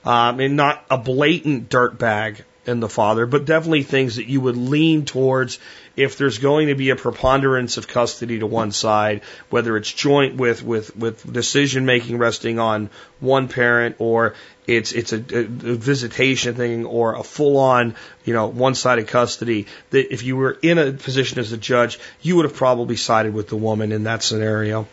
Um, 0.03 0.39
and 0.39 0.55
not 0.55 0.83
a 0.89 0.97
blatant 0.97 1.69
dirtbag 1.69 2.41
in 2.65 2.79
the 2.79 2.89
father, 2.89 3.25
but 3.25 3.45
definitely 3.45 3.83
things 3.83 4.17
that 4.17 4.27
you 4.27 4.39
would 4.39 4.57
lean 4.57 5.05
towards 5.05 5.57
if 5.95 6.17
there's 6.17 6.37
going 6.37 6.67
to 6.67 6.75
be 6.75 6.91
a 6.91 6.95
preponderance 6.95 7.77
of 7.77 7.87
custody 7.87 8.39
to 8.39 8.45
one 8.45 8.71
side, 8.71 9.21
whether 9.49 9.75
it's 9.77 9.91
joint 9.91 10.35
with 10.35 10.63
with 10.63 10.95
with 10.95 11.31
decision 11.31 11.85
making 11.85 12.17
resting 12.19 12.59
on 12.59 12.89
one 13.19 13.47
parent 13.47 13.95
or 13.99 14.35
it's 14.67 14.91
it's 14.91 15.11
a, 15.11 15.17
a 15.17 15.43
visitation 15.43 16.55
thing 16.55 16.85
or 16.85 17.15
a 17.15 17.23
full 17.23 17.57
on 17.57 17.95
you 18.25 18.33
know 18.33 18.47
one 18.47 18.75
sided 18.75 19.07
custody 19.07 19.65
that 19.89 20.13
if 20.13 20.23
you 20.23 20.35
were 20.35 20.57
in 20.61 20.77
a 20.77 20.91
position 20.91 21.39
as 21.39 21.51
a 21.51 21.57
judge 21.57 21.99
you 22.21 22.35
would 22.35 22.45
have 22.45 22.55
probably 22.55 22.95
sided 22.95 23.33
with 23.33 23.49
the 23.49 23.57
woman 23.57 23.91
in 23.91 24.03
that 24.03 24.21
scenario. 24.21 24.87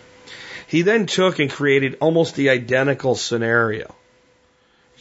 He 0.67 0.83
then 0.83 1.07
took 1.07 1.39
and 1.39 1.51
created 1.51 1.97
almost 2.01 2.35
the 2.35 2.51
identical 2.51 3.15
scenario 3.15 3.95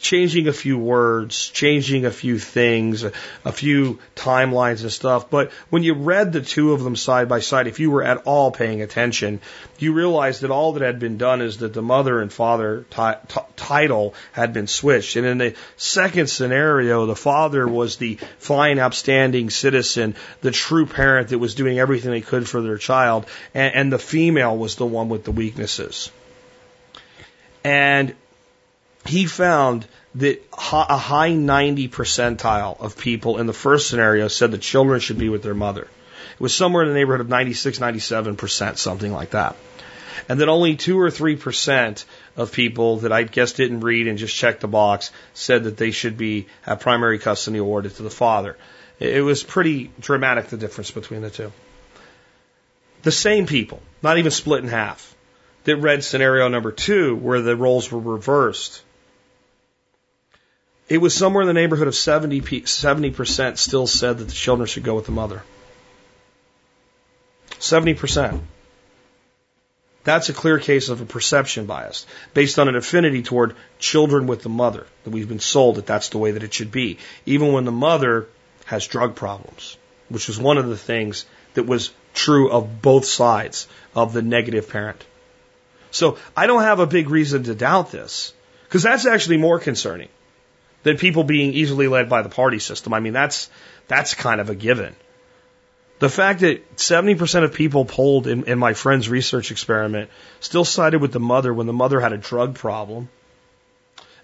changing 0.00 0.46
a 0.48 0.52
few 0.52 0.78
words, 0.78 1.48
changing 1.48 2.04
a 2.04 2.10
few 2.10 2.38
things, 2.38 3.02
a 3.02 3.52
few 3.52 3.98
timelines 4.14 4.82
and 4.82 4.92
stuff. 4.92 5.28
But 5.28 5.50
when 5.70 5.82
you 5.82 5.94
read 5.94 6.32
the 6.32 6.40
two 6.40 6.72
of 6.72 6.82
them 6.82 6.96
side 6.96 7.28
by 7.28 7.40
side, 7.40 7.66
if 7.66 7.80
you 7.80 7.90
were 7.90 8.02
at 8.02 8.18
all 8.18 8.50
paying 8.50 8.80
attention, 8.80 9.40
you 9.78 9.92
realized 9.92 10.42
that 10.42 10.50
all 10.50 10.72
that 10.72 10.82
had 10.82 10.98
been 10.98 11.18
done 11.18 11.42
is 11.42 11.58
that 11.58 11.72
the 11.72 11.82
mother 11.82 12.20
and 12.20 12.32
father 12.32 12.84
title 13.56 14.14
had 14.32 14.52
been 14.52 14.68
switched. 14.68 15.16
And 15.16 15.26
in 15.26 15.38
the 15.38 15.54
second 15.76 16.28
scenario, 16.28 17.06
the 17.06 17.16
father 17.16 17.66
was 17.66 17.96
the 17.96 18.18
fine, 18.38 18.78
upstanding 18.78 19.50
citizen, 19.50 20.14
the 20.40 20.52
true 20.52 20.86
parent 20.86 21.28
that 21.28 21.38
was 21.38 21.54
doing 21.54 21.78
everything 21.78 22.12
they 22.12 22.20
could 22.20 22.48
for 22.48 22.60
their 22.60 22.78
child, 22.78 23.26
and, 23.52 23.74
and 23.74 23.92
the 23.92 23.98
female 23.98 24.56
was 24.56 24.76
the 24.76 24.86
one 24.86 25.08
with 25.08 25.24
the 25.24 25.32
weaknesses. 25.32 26.10
And 27.64 28.14
he 29.08 29.26
found 29.26 29.86
that 30.16 30.44
a 30.62 30.96
high 30.98 31.32
90 31.32 31.88
percentile 31.88 32.78
of 32.78 32.98
people 32.98 33.38
in 33.38 33.46
the 33.46 33.52
first 33.52 33.88
scenario 33.88 34.28
said 34.28 34.50
the 34.50 34.58
children 34.58 35.00
should 35.00 35.18
be 35.18 35.28
with 35.28 35.42
their 35.42 35.54
mother. 35.54 35.82
It 35.82 36.40
was 36.40 36.54
somewhere 36.54 36.82
in 36.82 36.90
the 36.90 36.94
neighborhood 36.94 37.22
of 37.22 37.28
96, 37.28 37.78
97%, 37.78 38.76
something 38.76 39.12
like 39.12 39.30
that. 39.30 39.56
And 40.28 40.40
that 40.40 40.48
only 40.48 40.76
2 40.76 40.98
or 41.00 41.08
3% 41.08 42.04
of 42.36 42.52
people 42.52 42.98
that 42.98 43.12
I 43.12 43.22
guess 43.22 43.52
didn't 43.52 43.80
read 43.80 44.08
and 44.08 44.18
just 44.18 44.34
checked 44.34 44.60
the 44.60 44.68
box 44.68 45.10
said 45.32 45.64
that 45.64 45.78
they 45.78 45.90
should 45.90 46.18
be, 46.18 46.46
have 46.62 46.80
primary 46.80 47.18
custody 47.18 47.58
awarded 47.58 47.94
to 47.96 48.02
the 48.02 48.10
father. 48.10 48.58
It 49.00 49.22
was 49.22 49.42
pretty 49.42 49.90
dramatic, 50.00 50.48
the 50.48 50.56
difference 50.56 50.90
between 50.90 51.22
the 51.22 51.30
two. 51.30 51.52
The 53.02 53.12
same 53.12 53.46
people, 53.46 53.80
not 54.02 54.18
even 54.18 54.32
split 54.32 54.62
in 54.62 54.68
half, 54.68 55.14
that 55.64 55.76
read 55.76 56.04
scenario 56.04 56.48
number 56.48 56.72
two, 56.72 57.14
where 57.16 57.40
the 57.40 57.56
roles 57.56 57.90
were 57.90 58.00
reversed 58.00 58.82
it 60.88 60.98
was 60.98 61.14
somewhere 61.14 61.42
in 61.42 61.48
the 61.48 61.54
neighborhood 61.54 61.88
of 61.88 61.94
70, 61.94 62.40
70% 62.40 63.58
still 63.58 63.86
said 63.86 64.18
that 64.18 64.24
the 64.24 64.32
children 64.32 64.66
should 64.66 64.84
go 64.84 64.94
with 64.94 65.06
the 65.06 65.12
mother. 65.12 65.42
70%. 67.60 68.40
That's 70.04 70.30
a 70.30 70.32
clear 70.32 70.58
case 70.58 70.88
of 70.88 71.02
a 71.02 71.04
perception 71.04 71.66
bias 71.66 72.06
based 72.32 72.58
on 72.58 72.68
an 72.68 72.76
affinity 72.76 73.22
toward 73.22 73.54
children 73.78 74.26
with 74.26 74.42
the 74.42 74.48
mother. 74.48 74.86
That 75.04 75.10
we've 75.10 75.28
been 75.28 75.40
sold 75.40 75.76
that 75.76 75.86
that's 75.86 76.08
the 76.08 76.18
way 76.18 76.30
that 76.30 76.42
it 76.42 76.54
should 76.54 76.72
be, 76.72 76.98
even 77.26 77.52
when 77.52 77.64
the 77.66 77.72
mother 77.72 78.26
has 78.64 78.86
drug 78.86 79.16
problems, 79.16 79.76
which 80.08 80.28
was 80.28 80.38
one 80.38 80.56
of 80.56 80.68
the 80.68 80.78
things 80.78 81.26
that 81.54 81.66
was 81.66 81.90
true 82.14 82.50
of 82.50 82.80
both 82.80 83.04
sides 83.04 83.68
of 83.94 84.14
the 84.14 84.22
negative 84.22 84.70
parent. 84.70 85.04
So 85.90 86.16
I 86.34 86.46
don't 86.46 86.62
have 86.62 86.80
a 86.80 86.86
big 86.86 87.10
reason 87.10 87.42
to 87.42 87.54
doubt 87.54 87.90
this 87.90 88.32
because 88.64 88.82
that's 88.82 89.04
actually 89.04 89.36
more 89.36 89.58
concerning 89.58 90.08
than 90.88 90.96
people 90.96 91.22
being 91.22 91.52
easily 91.52 91.86
led 91.86 92.08
by 92.08 92.22
the 92.22 92.30
party 92.30 92.58
system. 92.58 92.94
I 92.94 93.00
mean, 93.00 93.12
that's, 93.12 93.50
that's 93.88 94.14
kind 94.14 94.40
of 94.40 94.48
a 94.48 94.54
given. 94.54 94.96
The 95.98 96.08
fact 96.08 96.40
that 96.40 96.76
70% 96.76 97.44
of 97.44 97.52
people 97.52 97.84
polled 97.84 98.26
in, 98.26 98.44
in 98.44 98.58
my 98.58 98.72
friend's 98.72 99.06
research 99.06 99.50
experiment 99.50 100.08
still 100.40 100.64
sided 100.64 101.02
with 101.02 101.12
the 101.12 101.20
mother 101.20 101.52
when 101.52 101.66
the 101.66 101.74
mother 101.74 102.00
had 102.00 102.14
a 102.14 102.16
drug 102.16 102.54
problem 102.54 103.10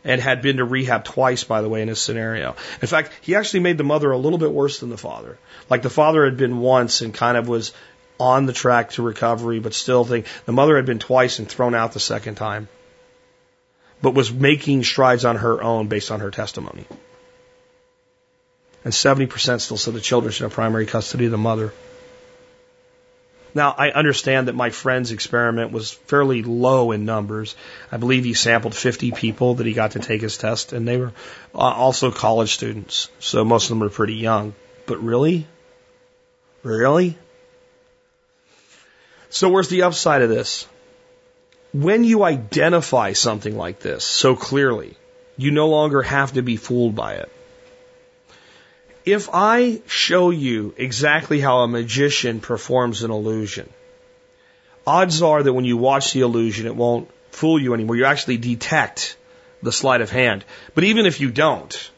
and 0.04 0.22
had 0.22 0.40
been 0.40 0.56
to 0.56 0.64
rehab 0.64 1.04
twice, 1.04 1.44
by 1.44 1.60
the 1.60 1.68
way, 1.68 1.82
in 1.82 1.88
his 1.88 2.00
scenario. 2.00 2.56
In 2.80 2.88
fact, 2.88 3.12
he 3.20 3.34
actually 3.34 3.60
made 3.60 3.76
the 3.76 3.84
mother 3.84 4.10
a 4.10 4.16
little 4.16 4.38
bit 4.38 4.50
worse 4.50 4.80
than 4.80 4.88
the 4.88 4.96
father. 4.96 5.36
Like 5.68 5.82
the 5.82 5.90
father 5.90 6.24
had 6.24 6.38
been 6.38 6.60
once 6.60 7.02
and 7.02 7.12
kind 7.12 7.36
of 7.36 7.46
was 7.46 7.74
on 8.18 8.46
the 8.46 8.54
track 8.54 8.92
to 8.92 9.02
recovery, 9.02 9.60
but 9.60 9.74
still 9.74 10.06
think 10.06 10.24
the 10.46 10.52
mother 10.52 10.76
had 10.76 10.86
been 10.86 10.98
twice 10.98 11.40
and 11.40 11.46
thrown 11.46 11.74
out 11.74 11.92
the 11.92 12.00
second 12.00 12.36
time 12.36 12.68
but 14.02 14.14
was 14.14 14.32
making 14.32 14.84
strides 14.84 15.24
on 15.24 15.36
her 15.36 15.62
own 15.62 15.88
based 15.88 16.10
on 16.10 16.20
her 16.20 16.30
testimony. 16.30 16.84
And 18.84 18.92
70% 18.92 19.60
still 19.60 19.76
said 19.76 19.94
the 19.94 20.00
children 20.00 20.32
should 20.32 20.44
have 20.44 20.52
primary 20.52 20.86
custody 20.86 21.24
of 21.24 21.30
the 21.30 21.38
mother. 21.38 21.72
Now, 23.54 23.72
I 23.78 23.90
understand 23.90 24.48
that 24.48 24.56
my 24.56 24.70
friend's 24.70 25.12
experiment 25.12 25.70
was 25.70 25.92
fairly 25.92 26.42
low 26.42 26.90
in 26.90 27.04
numbers. 27.04 27.54
I 27.92 27.98
believe 27.98 28.24
he 28.24 28.34
sampled 28.34 28.74
50 28.74 29.12
people 29.12 29.54
that 29.54 29.66
he 29.66 29.72
got 29.72 29.92
to 29.92 30.00
take 30.00 30.20
his 30.20 30.36
test, 30.36 30.72
and 30.72 30.86
they 30.88 30.96
were 30.96 31.12
uh, 31.54 31.58
also 31.58 32.10
college 32.10 32.52
students, 32.52 33.08
so 33.20 33.44
most 33.44 33.64
of 33.64 33.68
them 33.70 33.78
were 33.78 33.90
pretty 33.90 34.16
young. 34.16 34.54
But 34.86 35.02
really? 35.02 35.46
Really? 36.64 37.16
So, 39.30 39.48
where's 39.50 39.68
the 39.68 39.82
upside 39.82 40.22
of 40.22 40.28
this? 40.28 40.66
When 41.74 42.04
you 42.04 42.22
identify 42.22 43.14
something 43.14 43.56
like 43.56 43.80
this 43.80 44.04
so 44.04 44.36
clearly, 44.36 44.96
you 45.36 45.50
no 45.50 45.68
longer 45.68 46.02
have 46.02 46.32
to 46.34 46.42
be 46.42 46.56
fooled 46.56 46.94
by 46.94 47.14
it. 47.14 47.30
If 49.04 49.28
I 49.32 49.82
show 49.86 50.30
you 50.30 50.72
exactly 50.76 51.40
how 51.40 51.60
a 51.60 51.68
magician 51.68 52.40
performs 52.40 53.02
an 53.02 53.10
illusion, 53.10 53.68
odds 54.86 55.20
are 55.20 55.42
that 55.42 55.52
when 55.52 55.64
you 55.64 55.76
watch 55.76 56.12
the 56.12 56.20
illusion, 56.20 56.66
it 56.66 56.76
won't 56.76 57.10
fool 57.32 57.60
you 57.60 57.74
anymore. 57.74 57.96
You 57.96 58.04
actually 58.04 58.36
detect 58.36 59.16
the 59.60 59.72
sleight 59.72 60.00
of 60.00 60.10
hand. 60.10 60.44
But 60.76 60.84
even 60.84 61.06
if 61.06 61.20
you 61.20 61.32
don't, 61.32 61.90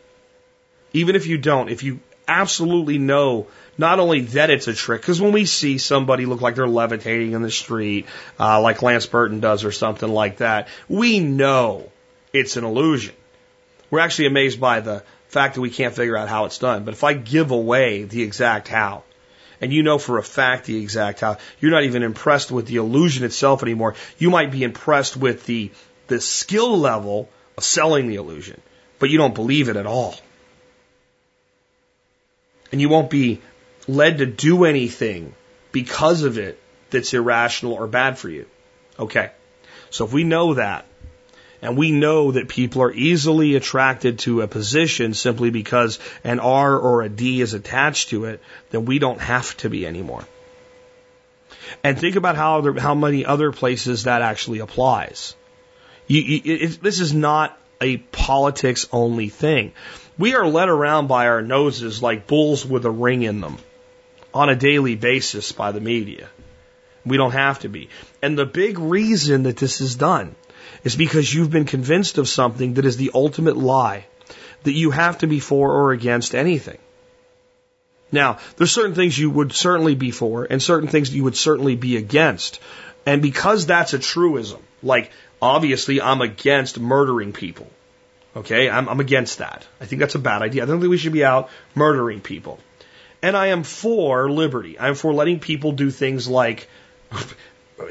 even 0.95 1.17
if 1.17 1.27
you 1.27 1.37
don't, 1.37 1.69
if 1.69 1.83
you 1.83 2.01
absolutely 2.27 2.97
know 2.97 3.49
not 3.79 4.01
only 4.01 4.23
that 4.23 4.51
it's 4.51 4.69
a 4.69 4.75
trick, 4.75 5.03
because 5.03 5.21
when 5.21 5.33
we 5.33 5.45
see 5.45 5.79
somebody 5.79 6.27
look 6.27 6.41
like 6.41 6.55
they're 6.55 6.67
levitating 6.67 7.33
in 7.33 7.43
the 7.43 7.51
street, 7.51 8.07
uh, 8.41 8.61
like 8.61 8.83
Lance 8.83 9.07
Burton 9.07 9.41
does 9.41 9.65
or 9.65 9.73
something 9.73 10.09
like 10.09 10.39
that, 10.39 10.69
we 10.89 11.21
know 11.21 11.91
it's 12.33 12.57
an 12.57 12.65
illusion. 12.65 13.15
We're 13.91 14.01
actually 14.01 14.27
amazed 14.27 14.61
by 14.61 14.81
the 14.81 15.03
fact 15.29 15.55
that 15.55 15.61
we 15.61 15.71
can't 15.71 15.95
figure 15.95 16.17
out 16.17 16.29
how 16.29 16.47
it's 16.47 16.59
done. 16.59 16.85
But 16.85 16.95
if 16.95 17.05
I 17.05 17.13
give 17.13 17.51
away 17.51 18.05
the 18.05 18.23
exact 18.23 18.69
how, 18.69 19.05
and 19.61 19.73
you 19.73 19.83
know 19.83 19.99
for 19.99 20.19
a 20.19 20.23
fact 20.23 20.67
the 20.67 20.81
exact 20.81 21.21
how, 21.21 21.39
you're 21.61 21.71
not 21.71 21.85
even 21.85 22.03
impressed 22.03 22.51
with 22.51 22.67
the 22.67 22.77
illusion 22.77 23.25
itself 23.25 23.63
anymore. 23.63 23.95
You 24.19 24.31
might 24.31 24.51
be 24.51 24.63
impressed 24.65 25.17
with 25.17 25.47
the, 25.47 25.71
the 26.09 26.21
skill 26.21 26.79
level 26.79 27.29
of 27.57 27.65
selling 27.65 28.09
the 28.09 28.17
illusion, 28.17 28.61
but 28.99 29.11
you 29.11 29.19
don't 29.19 29.35
believe 29.35 29.69
it 29.69 29.77
at 29.77 29.87
all. 29.87 30.15
And 32.73 32.81
you 32.81 32.89
won't 32.89 33.11
be 33.11 33.41
led 33.89 34.19
to 34.19 34.27
do 34.27 34.65
anything 34.65 35.35
because 35.73 36.23
of 36.23 36.39
it 36.39 36.59
that's 36.91 37.15
irrational 37.15 37.75
or 37.75 37.87
bad 37.87 38.19
for 38.19 38.29
you. 38.29 38.47
Okay. 38.99 39.31
So 39.91 40.05
if 40.05 40.13
we 40.13 40.25
know 40.25 40.55
that, 40.55 40.87
and 41.63 41.77
we 41.77 41.91
know 41.91 42.33
that 42.33 42.49
people 42.49 42.83
are 42.83 42.93
easily 42.93 43.55
attracted 43.55 44.21
to 44.21 44.43
a 44.43 44.47
position 44.49 45.15
simply 45.15 45.51
because 45.51 45.99
an 46.23 46.39
R 46.39 46.79
or 46.79 47.03
a 47.03 47.09
D 47.09 47.41
is 47.41 47.55
attached 47.55 48.11
to 48.11 48.27
it, 48.27 48.43
then 48.71 48.85
we 48.85 48.99
don't 48.99 49.21
have 49.21 49.57
to 49.59 49.71
be 49.71 49.87
anymore. 49.87 50.25
And 51.83 51.99
think 51.99 52.17
about 52.17 52.37
how 52.37 52.59
other, 52.59 52.79
how 52.79 52.95
many 52.95 53.25
other 53.25 53.53
places 53.53 54.05
that 54.05 54.23
actually 54.23 54.61
applies. 54.61 55.35
You, 56.07 56.21
you, 56.21 56.41
it, 56.45 56.83
this 56.83 57.01
is 57.01 57.13
not 57.13 57.59
a 57.81 57.97
politics 57.97 58.87
only 58.93 59.29
thing. 59.29 59.73
We 60.19 60.35
are 60.35 60.47
led 60.47 60.69
around 60.69 61.09
by 61.09 61.27
our 61.27 61.43
noses 61.43 62.03
like 62.03 62.27
bulls 62.27 62.65
with 62.65 62.85
a 62.85 62.91
ring 62.91 63.23
in 63.23 63.41
them 63.41 63.59
on 64.37 64.49
a 64.49 64.57
daily 64.57 64.97
basis 64.97 65.53
by 65.53 65.73
the 65.73 65.81
media. 65.81 66.29
We 67.05 67.17
don't 67.17 67.33
have 67.33 67.61
to 67.61 67.69
be. 67.69 67.89
And 68.23 68.37
the 68.37 68.47
big 68.47 68.79
reason 68.79 69.45
that 69.45 69.57
this 69.57 69.81
is 69.81 69.97
done 69.97 70.35
is 70.85 70.97
because 70.97 71.33
you've 71.33 71.51
been 71.51 71.65
convinced 71.65 72.19
of 72.19 72.29
something 72.29 72.75
that 72.75 72.85
is 72.85 72.97
the 72.97 73.13
ultimate 73.15 73.57
lie, 73.57 74.07
that 74.65 74.73
you 74.73 74.91
have 74.91 75.19
to 75.19 75.27
be 75.27 75.41
for 75.41 75.73
or 75.73 75.93
against 75.93 76.35
anything. 76.35 76.79
Now, 78.13 78.39
there's 78.57 78.73
certain 78.73 78.95
things 78.95 79.19
you 79.19 79.31
would 79.31 79.53
certainly 79.53 79.95
be 79.95 80.11
for 80.11 80.47
and 80.49 80.63
certain 80.63 80.89
things 80.89 81.15
you 81.15 81.25
would 81.25 81.37
certainly 81.37 81.77
be 81.77 81.97
against. 81.97 82.61
And 83.05 83.23
because 83.23 83.67
that's 83.67 83.95
a 83.95 83.99
truism, 83.99 84.63
like 84.83 85.11
obviously 85.41 86.01
I'm 86.01 86.21
against 86.21 86.79
murdering 86.79 87.33
people. 87.33 87.71
Okay, 88.37 88.69
I'm, 88.69 88.89
I'm 88.89 89.01
against 89.01 89.39
that. 89.39 89.67
I 89.81 89.87
think 89.87 90.01
that's 90.01 90.15
a 90.15 90.19
bad 90.21 90.43
idea. 90.43 90.63
I 90.63 90.67
don't 90.67 90.81
think 90.81 90.91
we 90.91 90.99
should 90.99 91.15
be 91.15 91.25
out 91.25 91.49
murdering 91.75 92.21
people. 92.21 92.59
And 93.27 93.37
I 93.37 93.49
am 93.49 93.65
for 93.65 94.31
liberty. 94.31 94.79
I'm 94.79 94.95
for 94.95 95.13
letting 95.13 95.41
people 95.41 95.73
do 95.73 95.91
things 95.91 96.29
like 96.29 96.69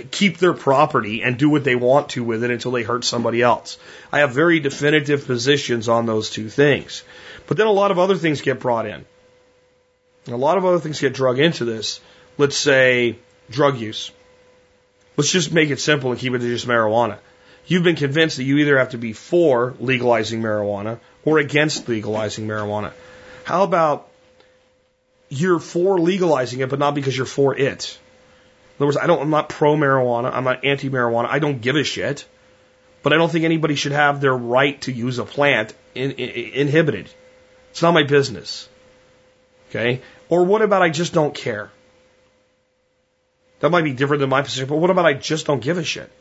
keep 0.10 0.38
their 0.38 0.54
property 0.54 1.24
and 1.24 1.38
do 1.38 1.50
what 1.50 1.66
they 1.66 1.76
want 1.76 2.12
to 2.12 2.24
with 2.24 2.46
it 2.46 2.52
until 2.52 2.72
they 2.72 2.84
hurt 2.84 3.04
somebody 3.04 3.42
else. 3.42 3.78
I 4.14 4.20
have 4.20 4.32
very 4.32 4.62
definitive 4.62 5.26
positions 5.26 5.90
on 5.90 6.06
those 6.06 6.30
two 6.30 6.48
things. 6.48 7.04
But 7.48 7.58
then 7.58 7.68
a 7.68 7.72
lot 7.74 7.92
of 7.92 8.00
other 8.00 8.16
things 8.16 8.40
get 8.40 8.62
brought 8.62 8.86
in. 8.86 9.04
A 10.28 10.38
lot 10.38 10.58
of 10.58 10.64
other 10.64 10.80
things 10.80 11.02
get 11.02 11.14
drug 11.14 11.38
into 11.38 11.66
this. 11.66 12.00
Let's 12.38 12.56
say 12.56 13.18
drug 13.50 13.78
use. 13.78 14.12
Let's 15.18 15.34
just 15.34 15.52
make 15.52 15.70
it 15.70 15.82
simple 15.82 16.12
and 16.12 16.18
keep 16.18 16.34
it 16.34 16.40
to 16.40 16.48
just 16.48 16.66
marijuana. 16.66 17.18
You've 17.68 17.84
been 17.84 17.98
convinced 17.98 18.38
that 18.38 18.46
you 18.46 18.60
either 18.60 18.78
have 18.78 18.92
to 18.92 18.98
be 18.98 19.12
for 19.12 19.74
legalizing 19.82 20.42
marijuana 20.42 21.02
or 21.26 21.40
against 21.40 21.90
legalizing 21.90 22.48
marijuana. 22.48 22.94
How 23.44 23.64
about 23.64 24.08
you're 25.30 25.60
for 25.60 26.00
legalizing 26.00 26.60
it, 26.60 26.70
but 26.70 26.80
not 26.80 26.96
because 26.96 27.16
you're 27.16 27.26
for 27.26 27.56
it? 27.56 28.00
In 28.78 28.84
other 28.84 28.86
words, 28.88 28.98
I 28.98 29.08
don't, 29.08 29.22
I'm 29.22 29.30
not 29.30 29.50
pro 29.50 29.76
marijuana. 29.76 30.32
I'm 30.34 30.44
not 30.44 30.66
anti 30.66 30.90
marijuana. 30.90 31.28
I 31.30 31.40
don't 31.40 31.62
give 31.62 31.76
a 31.76 31.84
shit. 31.84 32.26
But 33.04 33.14
I 33.14 33.18
don't 33.18 33.32
think 33.32 33.46
anybody 33.46 33.76
should 33.76 33.92
have 33.92 34.20
their 34.20 34.36
right 34.36 34.82
to 34.82 34.92
use 34.92 35.20
a 35.20 35.26
plant 35.26 35.74
in, 35.94 36.12
in, 36.12 36.54
inhibited. 36.68 37.10
It's 37.72 37.82
not 37.82 37.94
my 37.94 38.04
business. 38.04 38.68
Okay? 39.70 40.02
Or 40.28 40.44
what 40.44 40.62
about 40.62 40.82
I 40.82 40.90
just 40.90 41.14
don't 41.14 41.34
care? 41.34 41.72
That 43.60 43.70
might 43.70 43.84
be 43.84 43.94
different 43.94 44.22
than 44.22 44.30
my 44.30 44.42
position, 44.42 44.68
but 44.68 44.78
what 44.78 44.90
about 44.90 45.06
I 45.06 45.14
just 45.14 45.46
don't 45.46 45.62
give 45.62 45.78
a 45.78 45.84
shit? 45.84 46.12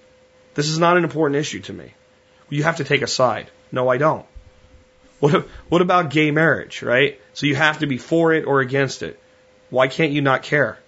This 0.55 0.68
is 0.68 0.78
not 0.78 0.96
an 0.96 1.05
important 1.05 1.36
issue 1.36 1.61
to 1.61 1.72
me. 1.72 1.92
You 2.48 2.62
have 2.62 2.76
to 2.76 2.84
take 2.84 3.02
a 3.02 3.07
side. 3.07 3.50
No, 3.72 3.88
I 3.88 3.96
don't. 3.96 4.26
What, 5.25 5.49
what 5.70 5.81
about 5.81 6.11
gay 6.11 6.31
marriage, 6.33 6.83
right? 6.83 7.18
So 7.33 7.47
you 7.47 7.55
have 7.55 7.79
to 7.79 7.87
be 7.87 7.97
for 7.97 8.35
it 8.35 8.45
or 8.45 8.61
against 8.61 9.03
it. 9.03 9.18
Why 9.70 9.89
can't 9.89 10.12
you 10.12 10.20
not 10.20 10.43
care? 10.43 10.79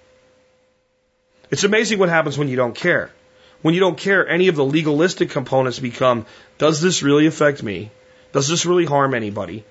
It's 1.50 1.64
amazing 1.64 1.98
what 1.98 2.10
happens 2.10 2.36
when 2.36 2.48
you 2.48 2.56
don't 2.56 2.74
care. 2.74 3.10
When 3.62 3.72
you 3.72 3.80
don't 3.80 3.96
care, 3.96 4.28
any 4.28 4.48
of 4.48 4.56
the 4.56 4.64
legalistic 4.64 5.30
components 5.30 5.78
become, 5.78 6.26
does 6.58 6.82
this 6.82 7.02
really 7.02 7.26
affect 7.26 7.62
me? 7.62 7.90
Does 8.32 8.46
this 8.46 8.66
really 8.66 8.84
harm 8.84 9.14
anybody? 9.14 9.64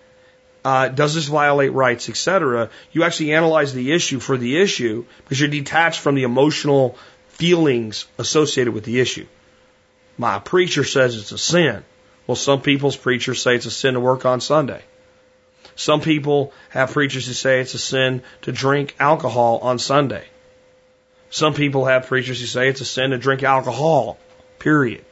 Uh, 0.64 0.88
does 0.88 1.14
this 1.14 1.26
violate 1.26 1.74
rights, 1.74 2.10
etc.? 2.10 2.72
You 2.92 3.04
actually 3.04 3.36
analyze 3.36 3.72
the 3.72 3.92
issue 3.92 4.20
for 4.20 4.36
the 4.36 4.58
issue 4.58 5.06
because 5.26 5.40
you're 5.40 5.50
detached 5.50 6.00
from 6.00 6.16
the 6.16 6.24
emotional 6.24 6.98
feelings 7.28 8.08
associated 8.18 8.74
with 8.74 8.84
the 8.84 9.00
issue. 9.00 9.28
My 10.18 10.40
preacher 10.40 10.84
says 10.84 11.16
it's 11.16 11.34
a 11.34 11.38
sin. 11.38 11.84
Well, 12.28 12.36
some 12.36 12.62
people's 12.62 12.98
preachers 12.98 13.42
say 13.42 13.56
it's 13.56 13.66
a 13.66 13.72
sin 13.72 13.94
to 13.94 14.00
work 14.00 14.26
on 14.26 14.42
Sunday. 14.42 14.82
Some 15.76 16.02
people 16.02 16.54
have 16.70 16.92
preachers 16.92 17.28
who 17.28 17.34
say 17.34 17.60
it's 17.60 17.74
a 17.74 17.80
sin 17.80 18.24
to 18.44 18.52
drink 18.52 18.96
alcohol 19.00 19.60
on 19.62 19.78
Sunday. 19.78 20.26
Some 21.30 21.54
people 21.54 21.86
have 21.86 22.08
preachers 22.08 22.40
who 22.40 22.48
say 22.48 22.70
it's 22.70 22.82
a 22.82 22.86
sin 22.86 23.12
to 23.12 23.18
drink 23.18 23.44
alcohol, 23.44 24.18
period. 24.58 25.04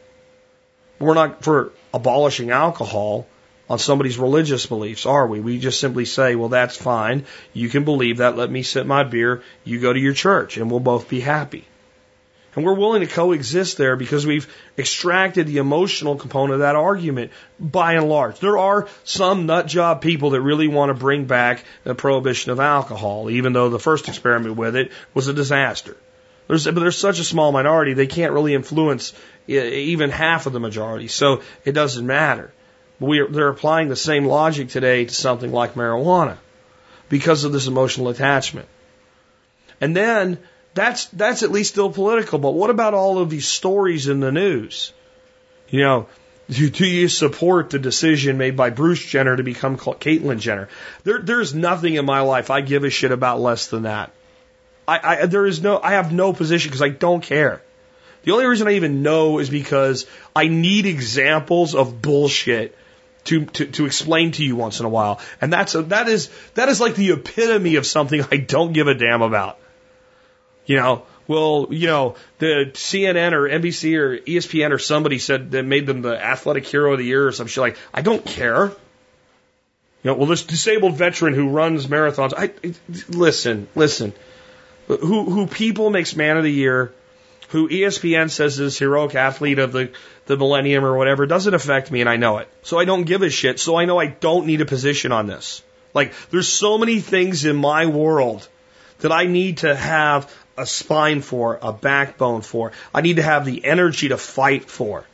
We're 0.99 1.15
not 1.15 1.43
for 1.43 1.73
abolishing 1.93 2.51
alcohol 2.51 3.27
on 3.69 3.79
somebody's 3.79 4.17
religious 4.17 4.65
beliefs, 4.65 5.05
are 5.05 5.27
we? 5.27 5.39
We 5.41 5.59
just 5.59 5.79
simply 5.79 6.05
say, 6.05 6.35
well, 6.35 6.49
that's 6.49 6.77
fine. 6.77 7.25
You 7.53 7.69
can 7.69 7.83
believe 7.83 8.17
that. 8.17 8.37
Let 8.37 8.49
me 8.49 8.63
sip 8.63 8.85
my 8.85 9.03
beer. 9.03 9.41
You 9.63 9.79
go 9.79 9.91
to 9.91 9.99
your 9.99 10.13
church 10.13 10.57
and 10.57 10.71
we'll 10.71 10.79
both 10.79 11.09
be 11.09 11.19
happy. 11.19 11.65
And 12.55 12.63
we're 12.63 12.75
willing 12.75 13.01
to 13.01 13.07
coexist 13.07 13.77
there 13.77 13.95
because 13.95 14.27
we've 14.27 14.47
extracted 14.77 15.47
the 15.47 15.57
emotional 15.57 16.15
component 16.15 16.53
of 16.53 16.59
that 16.59 16.75
argument 16.75 17.31
by 17.59 17.93
and 17.93 18.07
large. 18.07 18.39
There 18.39 18.59
are 18.59 18.87
some 19.03 19.47
nut 19.47 19.65
job 19.65 20.01
people 20.01 20.31
that 20.31 20.41
really 20.41 20.67
want 20.67 20.89
to 20.89 20.93
bring 20.93 21.25
back 21.25 21.63
the 21.83 21.95
prohibition 21.95 22.51
of 22.51 22.59
alcohol, 22.59 23.31
even 23.31 23.53
though 23.53 23.69
the 23.69 23.79
first 23.79 24.07
experiment 24.07 24.55
with 24.55 24.75
it 24.75 24.91
was 25.15 25.27
a 25.27 25.33
disaster. 25.33 25.97
There's, 26.47 26.65
but 26.65 26.75
there's 26.75 26.97
such 26.97 27.19
a 27.19 27.23
small 27.23 27.51
minority, 27.51 27.93
they 27.93 28.07
can't 28.07 28.33
really 28.33 28.53
influence 28.53 29.13
even 29.47 30.09
half 30.09 30.45
of 30.45 30.53
the 30.53 30.59
majority, 30.59 31.07
so 31.07 31.41
it 31.65 31.71
doesn't 31.71 32.05
matter. 32.05 32.53
We 32.99 33.19
are, 33.19 33.27
they're 33.27 33.49
applying 33.49 33.87
the 33.87 33.95
same 33.95 34.25
logic 34.25 34.69
today 34.69 35.05
to 35.05 35.13
something 35.13 35.51
like 35.51 35.73
marijuana 35.73 36.37
because 37.09 37.43
of 37.43 37.51
this 37.51 37.67
emotional 37.67 38.09
attachment. 38.09 38.67
And 39.81 39.95
then 39.95 40.37
that's 40.73 41.05
that's 41.07 41.43
at 41.43 41.51
least 41.51 41.71
still 41.71 41.91
political. 41.91 42.39
But 42.39 42.51
what 42.51 42.69
about 42.69 42.93
all 42.93 43.19
of 43.19 43.29
these 43.29 43.47
stories 43.47 44.07
in 44.07 44.19
the 44.19 44.31
news? 44.31 44.93
You 45.69 45.81
know, 45.81 46.07
do, 46.49 46.69
do 46.69 46.85
you 46.85 47.07
support 47.07 47.69
the 47.69 47.79
decision 47.79 48.37
made 48.37 48.55
by 48.57 48.69
Bruce 48.69 49.03
Jenner 49.03 49.35
to 49.35 49.43
become 49.43 49.77
Caitlyn 49.77 50.39
Jenner? 50.39 50.69
There, 51.03 51.19
there's 51.19 51.53
nothing 51.53 51.95
in 51.95 52.05
my 52.05 52.21
life 52.21 52.49
I 52.49 52.61
give 52.61 52.83
a 52.83 52.89
shit 52.89 53.11
about 53.11 53.39
less 53.39 53.67
than 53.67 53.83
that. 53.83 54.11
I, 54.87 54.99
I 55.03 55.25
there 55.25 55.45
is 55.45 55.61
no 55.61 55.79
I 55.79 55.91
have 55.91 56.11
no 56.11 56.33
position 56.33 56.69
because 56.69 56.81
I 56.81 56.89
don't 56.89 57.21
care. 57.21 57.61
The 58.23 58.31
only 58.31 58.45
reason 58.45 58.67
I 58.67 58.73
even 58.73 59.03
know 59.03 59.39
is 59.39 59.49
because 59.49 60.05
I 60.35 60.47
need 60.47 60.85
examples 60.85 61.75
of 61.75 62.01
bullshit 62.01 62.75
to, 63.25 63.45
to, 63.45 63.65
to 63.65 63.85
explain 63.85 64.31
to 64.33 64.43
you 64.43 64.55
once 64.55 64.79
in 64.79 64.85
a 64.85 64.89
while. 64.89 65.19
And 65.41 65.51
that's 65.51 65.75
a, 65.75 65.83
that 65.83 66.07
is 66.07 66.29
that 66.55 66.69
is 66.69 66.79
like 66.81 66.95
the 66.95 67.11
epitome 67.11 67.75
of 67.75 67.85
something 67.85 68.23
I 68.31 68.37
don't 68.37 68.73
give 68.73 68.87
a 68.87 68.93
damn 68.93 69.21
about. 69.21 69.59
You 70.65 70.77
know, 70.77 71.03
well, 71.27 71.67
you 71.71 71.87
know, 71.87 72.15
the 72.39 72.71
CNN 72.73 73.33
or 73.33 73.47
NBC 73.47 73.97
or 73.97 74.17
ESPN 74.17 74.71
or 74.71 74.79
somebody 74.79 75.19
said 75.19 75.51
that 75.51 75.63
made 75.63 75.85
them 75.85 76.01
the 76.01 76.21
athletic 76.21 76.65
hero 76.65 76.93
of 76.93 76.99
the 76.99 77.05
year 77.05 77.27
or 77.27 77.31
some 77.31 77.47
shit 77.47 77.61
like, 77.61 77.77
I 77.93 78.01
don't 78.01 78.25
care. 78.25 78.65
You 80.03 80.11
know, 80.11 80.15
well, 80.15 80.27
this 80.27 80.43
disabled 80.43 80.97
veteran 80.97 81.33
who 81.33 81.49
runs 81.49 81.87
marathons, 81.87 82.33
I, 82.35 82.51
listen, 83.09 83.69
listen, 83.73 84.13
who, 84.87 85.23
who 85.29 85.47
people 85.47 85.89
makes 85.89 86.15
man 86.15 86.35
of 86.35 86.43
the 86.43 86.51
year, 86.51 86.93
who 87.49 87.69
ESPN 87.69 88.29
says 88.29 88.59
is 88.59 88.77
heroic 88.77 89.15
athlete 89.15 89.59
of 89.59 89.71
the, 89.71 89.91
the 90.25 90.35
millennium 90.35 90.83
or 90.83 90.97
whatever, 90.97 91.25
doesn't 91.25 91.53
affect 91.53 91.89
me 91.89 92.01
and 92.01 92.09
I 92.09 92.17
know 92.17 92.39
it. 92.39 92.49
So 92.63 92.79
I 92.79 92.85
don't 92.85 93.03
give 93.03 93.21
a 93.21 93.29
shit. 93.29 93.61
So 93.61 93.77
I 93.77 93.85
know 93.85 93.97
I 93.97 94.07
don't 94.07 94.45
need 94.45 94.59
a 94.59 94.65
position 94.65 95.13
on 95.13 95.27
this. 95.27 95.63
Like, 95.93 96.13
there's 96.31 96.49
so 96.49 96.77
many 96.77 96.99
things 96.99 97.45
in 97.45 97.55
my 97.55 97.85
world 97.85 98.45
that 98.99 99.11
I 99.11 99.25
need 99.25 99.59
to 99.59 99.75
have 99.75 100.33
a 100.57 100.65
spine 100.65 101.21
for, 101.21 101.59
a 101.61 101.73
backbone 101.73 102.41
for. 102.41 102.71
I 102.93 103.01
need 103.01 103.17
to 103.17 103.23
have 103.23 103.45
the 103.45 103.65
energy 103.65 104.09
to 104.09 104.17
fight 104.17 104.69
for. 104.69 105.05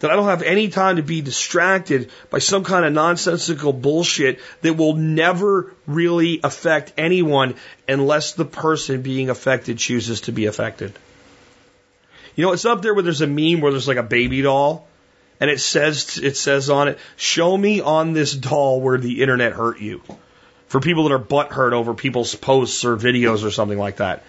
that 0.00 0.10
I 0.10 0.16
don't 0.16 0.26
have 0.26 0.42
any 0.42 0.68
time 0.68 0.96
to 0.96 1.02
be 1.02 1.20
distracted 1.20 2.10
by 2.30 2.38
some 2.38 2.64
kind 2.64 2.84
of 2.84 2.92
nonsensical 2.92 3.72
bullshit 3.72 4.40
that 4.62 4.74
will 4.74 4.94
never 4.94 5.74
really 5.86 6.40
affect 6.42 6.94
anyone 6.96 7.54
unless 7.86 8.32
the 8.32 8.46
person 8.46 9.02
being 9.02 9.28
affected 9.28 9.78
chooses 9.78 10.22
to 10.22 10.32
be 10.32 10.46
affected. 10.46 10.92
You 12.34 12.46
know, 12.46 12.52
it's 12.52 12.64
up 12.64 12.80
there 12.80 12.94
where 12.94 13.02
there's 13.02 13.20
a 13.20 13.26
meme 13.26 13.60
where 13.60 13.72
there's 13.72 13.88
like 13.88 13.98
a 13.98 14.02
baby 14.02 14.40
doll 14.40 14.86
and 15.40 15.50
it 15.50 15.60
says, 15.60 16.18
it 16.22 16.36
says 16.36 16.70
on 16.70 16.88
it, 16.88 16.98
show 17.16 17.56
me 17.56 17.80
on 17.80 18.12
this 18.12 18.34
doll 18.34 18.80
where 18.80 18.98
the 18.98 19.22
internet 19.22 19.52
hurt 19.52 19.80
you. 19.80 20.02
For 20.68 20.80
people 20.80 21.04
that 21.04 21.14
are 21.14 21.18
butt 21.18 21.52
hurt 21.52 21.72
over 21.72 21.94
people's 21.94 22.34
posts 22.34 22.84
or 22.84 22.96
videos 22.96 23.44
or 23.44 23.50
something 23.50 23.78
like 23.78 23.96
that. 23.96 24.22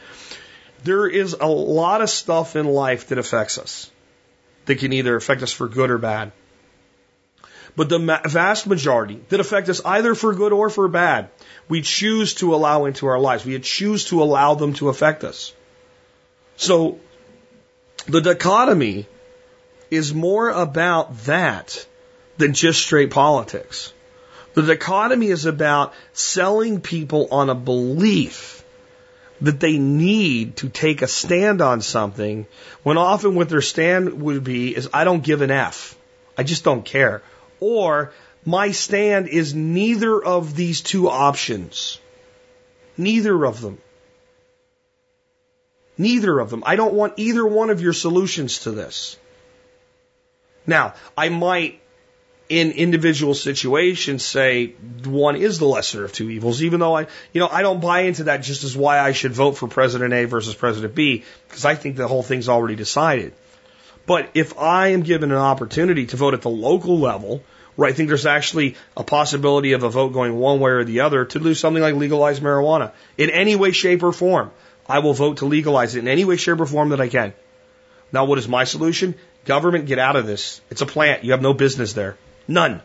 There 0.84 1.08
is 1.08 1.34
a 1.34 1.48
lot 1.48 2.02
of 2.02 2.10
stuff 2.10 2.56
in 2.56 2.66
life 2.66 3.08
that 3.08 3.18
affects 3.18 3.58
us 3.58 3.90
that 4.66 4.80
can 4.80 4.94
either 4.94 5.16
affect 5.16 5.44
us 5.44 5.52
for 5.52 5.68
good 5.68 5.92
or 5.92 5.98
bad. 5.98 6.32
But 7.76 7.90
the 7.90 8.00
vast 8.26 8.68
majority 8.68 9.22
that 9.30 9.40
affect 9.40 9.70
us 9.70 9.82
either 9.86 10.14
for 10.14 10.34
good 10.34 10.52
or 10.52 10.70
for 10.70 10.88
bad, 10.88 11.30
we 11.70 11.82
choose 11.82 12.34
to 12.36 12.54
allow 12.54 12.86
into 12.86 13.08
our 13.08 13.20
lives. 13.20 13.46
We 13.46 13.58
choose 13.60 14.06
to 14.06 14.22
allow 14.22 14.56
them 14.56 14.74
to 14.76 14.90
affect 14.90 15.24
us. 15.24 15.54
So 16.58 17.00
the 18.08 18.22
dichotomy 18.22 19.08
is 19.90 20.14
more 20.14 20.50
about 20.50 21.18
that 21.26 21.86
than 22.38 22.54
just 22.54 22.82
straight 22.82 23.12
politics. 23.12 23.94
The 24.54 24.64
dichotomy 24.64 25.28
is 25.28 25.46
about 25.46 25.94
selling 26.12 26.82
people 26.82 27.30
on 27.32 27.50
a 27.50 27.56
belief 27.56 28.61
that 29.42 29.60
they 29.60 29.78
need 29.78 30.58
to 30.58 30.70
take 30.70 31.02
a 31.02 31.08
stand 31.08 31.62
on 31.62 31.82
something 31.82 32.46
when 32.84 32.98
often 32.98 33.36
what 33.36 33.50
their 33.50 33.62
stand 33.62 34.22
would 34.22 34.44
be 34.44 34.76
is 34.76 34.90
I 34.94 35.04
don't 35.04 35.24
give 35.24 35.42
an 35.42 35.52
F. 35.52 35.98
I 36.38 36.44
just 36.44 36.64
don't 36.64 36.86
care. 36.86 37.24
Or 37.60 38.14
my 38.46 38.72
stand 38.72 39.28
is 39.28 39.54
neither 39.54 40.24
of 40.24 40.56
these 40.56 40.82
two 40.82 41.10
options. 41.10 42.00
Neither 42.98 43.46
of 43.46 43.62
them. 43.62 43.80
Neither 45.98 46.40
of 46.40 46.50
them. 46.50 46.64
I 46.66 46.76
don't 46.76 46.94
want 46.94 47.14
either 47.18 47.46
one 47.46 47.70
of 47.70 47.82
your 47.82 47.94
solutions 47.94 48.60
to 48.60 48.72
this. 48.72 49.18
Now, 50.66 50.94
I 51.18 51.30
might 51.30 51.81
in 52.52 52.72
individual 52.72 53.34
situations 53.34 54.26
say 54.26 54.74
one 55.06 55.38
is 55.38 55.58
the 55.58 55.66
lesser 55.66 56.04
of 56.04 56.12
two 56.12 56.30
evils, 56.30 56.62
even 56.62 56.82
though 56.82 56.98
I, 56.98 57.08
you 57.32 57.40
know, 57.40 57.48
I 57.48 57.62
don't 57.62 57.80
buy 57.80 58.02
into 58.02 58.26
that 58.26 58.44
just 58.44 58.66
as 58.66 58.76
why 58.76 59.00
I 59.00 59.14
should 59.14 59.32
vote 59.32 59.54
for 59.54 59.70
President 59.70 60.14
A 60.14 60.26
versus 60.26 60.54
President 60.54 60.94
B, 60.94 61.24
because 61.48 61.64
I 61.64 61.76
think 61.76 61.96
the 61.96 62.10
whole 62.10 62.24
thing's 62.24 62.50
already 62.50 62.76
decided. 62.76 63.34
But 64.06 64.32
if 64.34 64.60
I 64.60 64.90
am 64.90 65.04
given 65.04 65.32
an 65.32 65.38
opportunity 65.38 66.08
to 66.08 66.18
vote 66.18 66.34
at 66.34 66.42
the 66.42 66.50
local 66.50 67.00
level, 67.00 67.42
where 67.78 67.88
I 67.88 67.94
think 67.94 68.10
there's 68.10 68.26
actually 68.26 68.76
a 68.98 69.04
possibility 69.06 69.72
of 69.72 69.84
a 69.84 69.90
vote 69.90 70.12
going 70.12 70.36
one 70.36 70.60
way 70.60 70.72
or 70.72 70.84
the 70.84 71.00
other 71.00 71.24
to 71.24 71.40
do 71.40 71.54
something 71.54 71.82
like 71.82 71.96
legalize 71.96 72.42
marijuana 72.42 72.92
in 73.18 73.30
any 73.30 73.56
way, 73.56 73.72
shape, 73.72 74.04
or 74.04 74.12
form, 74.12 74.52
I 74.90 75.00
will 75.00 75.14
vote 75.14 75.38
to 75.38 75.46
legalize 75.46 75.96
it 75.96 76.00
in 76.00 76.10
any 76.10 76.26
way, 76.26 76.36
shape, 76.36 76.60
or 76.60 76.66
form 76.66 76.90
that 76.90 77.00
I 77.00 77.08
can. 77.08 77.34
Now, 78.12 78.26
what 78.26 78.40
is 78.40 78.50
my 78.50 78.66
solution? 78.66 79.16
Government, 79.46 79.86
get 79.86 80.00
out 80.00 80.18
of 80.18 80.28
this. 80.28 80.60
It's 80.70 80.82
a 80.82 80.86
plant. 80.86 81.24
You 81.24 81.32
have 81.32 81.42
no 81.42 81.54
business 81.54 81.94
there. 81.94 82.18
None. 82.48 82.82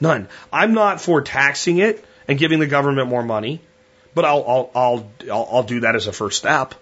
None. 0.00 0.28
I'm 0.52 0.74
not 0.74 1.00
for 1.00 1.22
taxing 1.22 1.78
it 1.78 2.04
and 2.28 2.38
giving 2.38 2.58
the 2.58 2.66
government 2.66 3.08
more 3.08 3.22
money, 3.22 3.60
but 4.14 4.24
I'll, 4.24 4.44
I'll, 4.46 4.70
I'll, 4.74 5.10
I'll, 5.30 5.48
I'll 5.52 5.62
do 5.62 5.80
that 5.80 5.96
as 5.96 6.06
a 6.06 6.12
first 6.12 6.38
step. 6.38 6.74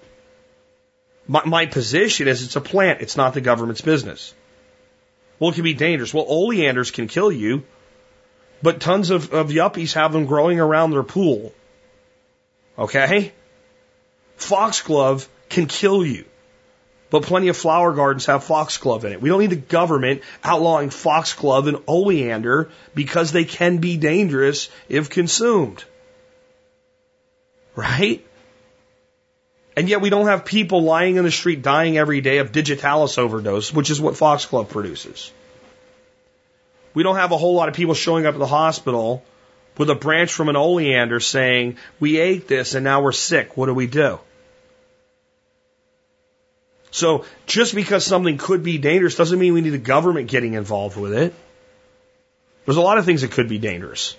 My, 1.26 1.44
my 1.44 1.66
position 1.66 2.28
is 2.28 2.42
it's 2.42 2.56
a 2.56 2.60
plant. 2.60 3.00
It's 3.00 3.16
not 3.16 3.34
the 3.34 3.40
government's 3.40 3.80
business. 3.80 4.34
Well, 5.38 5.50
it 5.50 5.54
can 5.54 5.64
be 5.64 5.74
dangerous. 5.74 6.12
Well, 6.12 6.26
oleanders 6.28 6.90
can 6.90 7.08
kill 7.08 7.32
you, 7.32 7.64
but 8.62 8.80
tons 8.80 9.10
of, 9.10 9.32
of 9.32 9.48
yuppies 9.48 9.94
have 9.94 10.12
them 10.12 10.26
growing 10.26 10.60
around 10.60 10.90
their 10.90 11.02
pool. 11.02 11.52
Okay? 12.78 13.32
Foxglove 14.36 15.28
can 15.48 15.66
kill 15.66 16.04
you 16.04 16.24
but 17.14 17.22
plenty 17.22 17.46
of 17.46 17.56
flower 17.56 17.92
gardens 17.92 18.26
have 18.26 18.42
foxglove 18.42 19.04
in 19.04 19.12
it. 19.12 19.20
We 19.22 19.28
don't 19.28 19.38
need 19.38 19.50
the 19.50 19.54
government 19.54 20.22
outlawing 20.42 20.90
foxglove 20.90 21.68
and 21.68 21.76
oleander 21.86 22.72
because 22.92 23.30
they 23.30 23.44
can 23.44 23.76
be 23.76 23.96
dangerous 23.96 24.68
if 24.88 25.10
consumed. 25.10 25.84
Right? 27.76 28.26
And 29.76 29.88
yet 29.88 30.00
we 30.00 30.10
don't 30.10 30.26
have 30.26 30.44
people 30.44 30.82
lying 30.82 31.14
in 31.14 31.22
the 31.22 31.30
street 31.30 31.62
dying 31.62 31.96
every 31.96 32.20
day 32.20 32.38
of 32.38 32.50
digitalis 32.50 33.16
overdose, 33.16 33.72
which 33.72 33.90
is 33.90 34.00
what 34.00 34.16
foxglove 34.16 34.70
produces. 34.70 35.30
We 36.94 37.04
don't 37.04 37.14
have 37.14 37.30
a 37.30 37.36
whole 37.36 37.54
lot 37.54 37.68
of 37.68 37.76
people 37.76 37.94
showing 37.94 38.26
up 38.26 38.34
at 38.34 38.40
the 38.40 38.46
hospital 38.48 39.22
with 39.78 39.88
a 39.88 39.94
branch 39.94 40.32
from 40.32 40.48
an 40.48 40.56
oleander 40.56 41.20
saying, 41.20 41.76
we 42.00 42.18
ate 42.18 42.48
this 42.48 42.74
and 42.74 42.82
now 42.82 43.02
we're 43.02 43.12
sick. 43.12 43.56
What 43.56 43.66
do 43.66 43.74
we 43.74 43.86
do? 43.86 44.18
So 46.94 47.24
just 47.46 47.74
because 47.74 48.06
something 48.06 48.38
could 48.38 48.62
be 48.62 48.78
dangerous 48.78 49.16
doesn't 49.16 49.40
mean 49.40 49.52
we 49.52 49.62
need 49.62 49.70
the 49.70 49.78
government 49.78 50.30
getting 50.30 50.54
involved 50.54 50.96
with 50.96 51.12
it. 51.12 51.34
There's 52.64 52.76
a 52.76 52.80
lot 52.80 52.98
of 52.98 53.04
things 53.04 53.22
that 53.22 53.32
could 53.32 53.48
be 53.48 53.58
dangerous. 53.58 54.16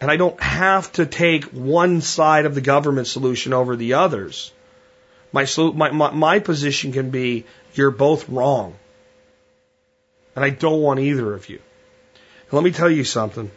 And 0.00 0.08
I 0.08 0.16
don't 0.16 0.40
have 0.40 0.92
to 0.92 1.04
take 1.04 1.46
one 1.46 2.00
side 2.00 2.46
of 2.46 2.54
the 2.54 2.60
government 2.60 3.08
solution 3.08 3.52
over 3.52 3.74
the 3.74 3.94
others. 3.94 4.52
My, 5.32 5.44
my, 5.74 5.90
my, 5.90 6.10
my 6.12 6.38
position 6.38 6.92
can 6.92 7.10
be 7.10 7.44
you're 7.74 7.90
both 7.90 8.28
wrong. 8.28 8.76
And 10.36 10.44
I 10.44 10.50
don't 10.50 10.80
want 10.80 11.00
either 11.00 11.34
of 11.34 11.48
you. 11.48 11.56
And 11.56 12.52
let 12.52 12.62
me 12.62 12.70
tell 12.70 12.90
you 12.90 13.02
something. 13.02 13.50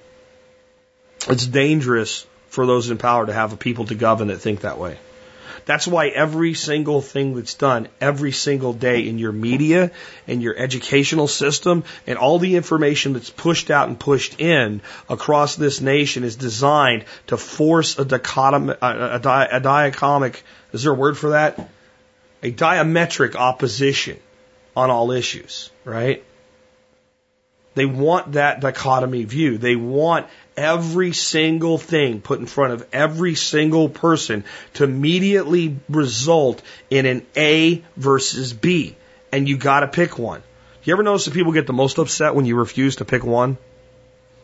It's 1.27 1.45
dangerous 1.45 2.25
for 2.47 2.65
those 2.65 2.89
in 2.89 2.97
power 2.97 3.27
to 3.27 3.33
have 3.33 3.53
a 3.53 3.57
people 3.57 3.85
to 3.85 3.95
govern 3.95 4.29
that 4.29 4.39
think 4.39 4.61
that 4.61 4.79
way. 4.79 4.97
That's 5.65 5.87
why 5.87 6.09
every 6.09 6.53
single 6.53 7.01
thing 7.01 7.35
that's 7.35 7.55
done 7.55 7.87
every 7.99 8.31
single 8.31 8.73
day 8.73 9.07
in 9.07 9.17
your 9.17 9.31
media 9.31 9.91
and 10.27 10.41
your 10.41 10.55
educational 10.55 11.27
system 11.27 11.83
and 12.05 12.17
all 12.17 12.37
the 12.37 12.55
information 12.55 13.13
that's 13.13 13.31
pushed 13.31 13.71
out 13.71 13.87
and 13.87 13.99
pushed 13.99 14.39
in 14.39 14.81
across 15.09 15.55
this 15.55 15.81
nation 15.81 16.23
is 16.23 16.35
designed 16.35 17.05
to 17.27 17.37
force 17.37 17.97
a 17.97 18.05
dichotomy, 18.05 18.73
a, 18.79 18.85
a, 18.85 19.15
a 19.17 19.61
diacomic, 19.61 20.41
is 20.71 20.83
there 20.83 20.91
a 20.91 20.95
word 20.95 21.17
for 21.17 21.31
that? 21.31 21.69
A 22.43 22.51
diametric 22.51 23.35
opposition 23.35 24.19
on 24.75 24.91
all 24.91 25.11
issues, 25.11 25.71
right? 25.83 26.23
They 27.73 27.85
want 27.85 28.33
that 28.33 28.61
dichotomy 28.61 29.23
view. 29.23 29.57
They 29.57 29.75
want 29.75 30.27
every 30.57 31.13
single 31.13 31.77
thing 31.77 32.21
put 32.21 32.39
in 32.39 32.45
front 32.45 32.73
of 32.73 32.87
every 32.93 33.35
single 33.35 33.89
person 33.89 34.43
to 34.73 34.83
immediately 34.83 35.77
result 35.89 36.61
in 36.89 37.05
an 37.05 37.25
A 37.35 37.83
versus 37.97 38.53
B. 38.53 38.95
And 39.31 39.49
you 39.49 39.57
gotta 39.57 39.87
pick 39.87 40.17
one. 40.17 40.43
You 40.83 40.93
ever 40.93 41.03
notice 41.03 41.25
that 41.25 41.33
people 41.33 41.51
get 41.51 41.67
the 41.67 41.73
most 41.73 41.97
upset 41.97 42.35
when 42.35 42.45
you 42.45 42.55
refuse 42.55 42.97
to 42.97 43.05
pick 43.05 43.23
one? 43.23 43.57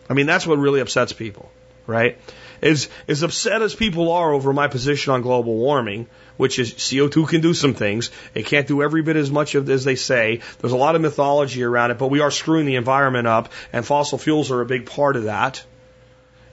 I 0.09 0.14
mean, 0.14 0.26
that's 0.26 0.45
what 0.45 0.57
really 0.57 0.82
upsets 0.82 1.14
people, 1.14 1.51
right? 1.86 2.18
As, 2.62 2.89
as 3.07 3.24
upset 3.24 3.62
as 3.62 3.74
people 3.74 4.12
are 4.12 4.34
over 4.34 4.51
my 4.51 4.68
position 4.68 5.14
on 5.14 5.22
global 5.22 5.55
warming, 5.55 6.07
which 6.38 6.59
is 6.59 6.74
CO2 6.74 7.28
can 7.30 7.41
do 7.41 7.53
some 7.53 7.74
things. 7.74 8.12
It 8.34 8.45
can't 8.45 8.68
do 8.68 8.82
every 8.82 9.01
bit 9.03 9.16
as 9.16 9.32
much 9.32 9.55
of 9.55 9.70
as 9.70 9.84
they 9.84 9.95
say. 9.95 10.41
There's 10.59 10.74
a 10.74 10.78
lot 10.78 10.95
of 10.95 11.01
mythology 11.01 11.64
around 11.64 11.91
it, 11.91 11.97
but 11.97 12.09
we 12.09 12.20
are 12.20 12.32
screwing 12.32 12.66
the 12.66 12.76
environment 12.76 13.28
up, 13.28 13.51
and 13.72 13.86
fossil 13.86 14.18
fuels 14.18 14.51
are 14.51 14.62
a 14.62 14.66
big 14.66 14.88
part 14.88 15.16
of 15.16 15.24
that. 15.26 15.64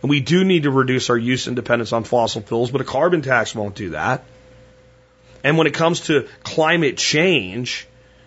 And 0.03 0.11
we 0.11 0.21
do 0.21 0.45
need 0.45 0.63
to 0.63 0.71
reduce 0.71 1.11
our 1.11 1.19
use 1.19 1.47
and 1.47 1.57
dependence 1.57 1.93
on 1.93 2.05
fossil 2.05 2.43
fuels, 2.43 2.71
but 2.71 2.81
a 2.81 2.85
carbon 2.85 3.23
tax 3.23 3.55
won't 3.55 3.75
do 3.75 3.91
that. 3.91 4.25
And 5.43 5.59
when 5.59 5.67
it 5.67 5.75
comes 5.75 6.03
to 6.03 6.29
climate 6.43 6.97
change, 6.97 7.87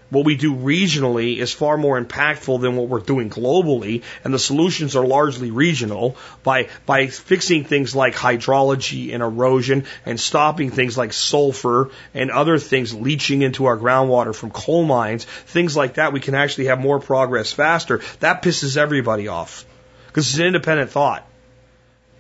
what 0.10 0.26
we 0.26 0.36
do 0.36 0.54
regionally 0.54 1.38
is 1.38 1.54
far 1.54 1.78
more 1.78 2.02
impactful 2.02 2.60
than 2.60 2.76
what 2.76 2.90
we're 2.90 3.00
doing 3.00 3.30
globally, 3.30 4.04
and 4.26 4.34
the 4.34 4.40
solutions 4.40 4.98
are 4.98 5.08
largely 5.08 5.52
regional 5.52 6.18
by, 6.44 6.68
by 6.86 7.08
fixing 7.08 7.64
things 7.64 7.96
like 7.96 8.14
hydrology 8.14 9.14
and 9.14 9.24
erosion 9.24 9.86
and 10.06 10.20
stopping 10.20 10.70
things 10.70 10.98
like 10.98 11.14
sulfur 11.14 11.92
and 12.14 12.30
other 12.30 12.58
things 12.60 12.94
leaching 12.94 13.42
into 13.42 13.66
our 13.66 13.78
groundwater 13.78 14.36
from 14.36 14.52
coal 14.52 14.84
mines, 14.84 15.24
things 15.24 15.78
like 15.78 15.94
that, 15.94 16.12
we 16.12 16.20
can 16.20 16.36
actually 16.36 16.66
have 16.66 16.80
more 16.80 17.00
progress 17.00 17.54
faster. 17.54 18.02
That 18.20 18.44
pisses 18.44 18.76
everybody 18.76 19.30
off 19.30 19.66
because 20.08 20.30
it's 20.30 20.40
an 20.40 20.48
independent 20.48 20.92
thought 20.92 21.26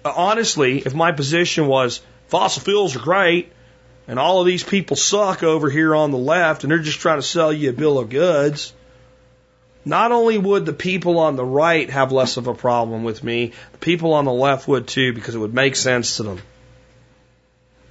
honestly, 0.03 0.79
if 0.79 0.93
my 0.93 1.11
position 1.11 1.67
was 1.67 2.01
fossil 2.27 2.63
fuels 2.63 2.95
are 2.95 2.99
great 2.99 3.51
and 4.07 4.19
all 4.19 4.39
of 4.39 4.45
these 4.45 4.63
people 4.63 4.95
suck 4.95 5.43
over 5.43 5.69
here 5.69 5.95
on 5.95 6.11
the 6.11 6.17
left 6.17 6.63
and 6.63 6.71
they're 6.71 6.79
just 6.79 6.99
trying 6.99 7.19
to 7.19 7.27
sell 7.27 7.51
you 7.51 7.69
a 7.69 7.73
bill 7.73 7.99
of 7.99 8.09
goods, 8.09 8.73
not 9.83 10.11
only 10.11 10.37
would 10.37 10.65
the 10.65 10.73
people 10.73 11.19
on 11.19 11.35
the 11.35 11.45
right 11.45 11.89
have 11.89 12.11
less 12.11 12.37
of 12.37 12.47
a 12.47 12.53
problem 12.53 13.03
with 13.03 13.23
me, 13.23 13.53
the 13.71 13.77
people 13.79 14.13
on 14.13 14.25
the 14.25 14.33
left 14.33 14.67
would 14.67 14.87
too 14.87 15.13
because 15.13 15.35
it 15.35 15.39
would 15.39 15.53
make 15.53 15.75
sense 15.75 16.17
to 16.17 16.23
them. 16.23 16.41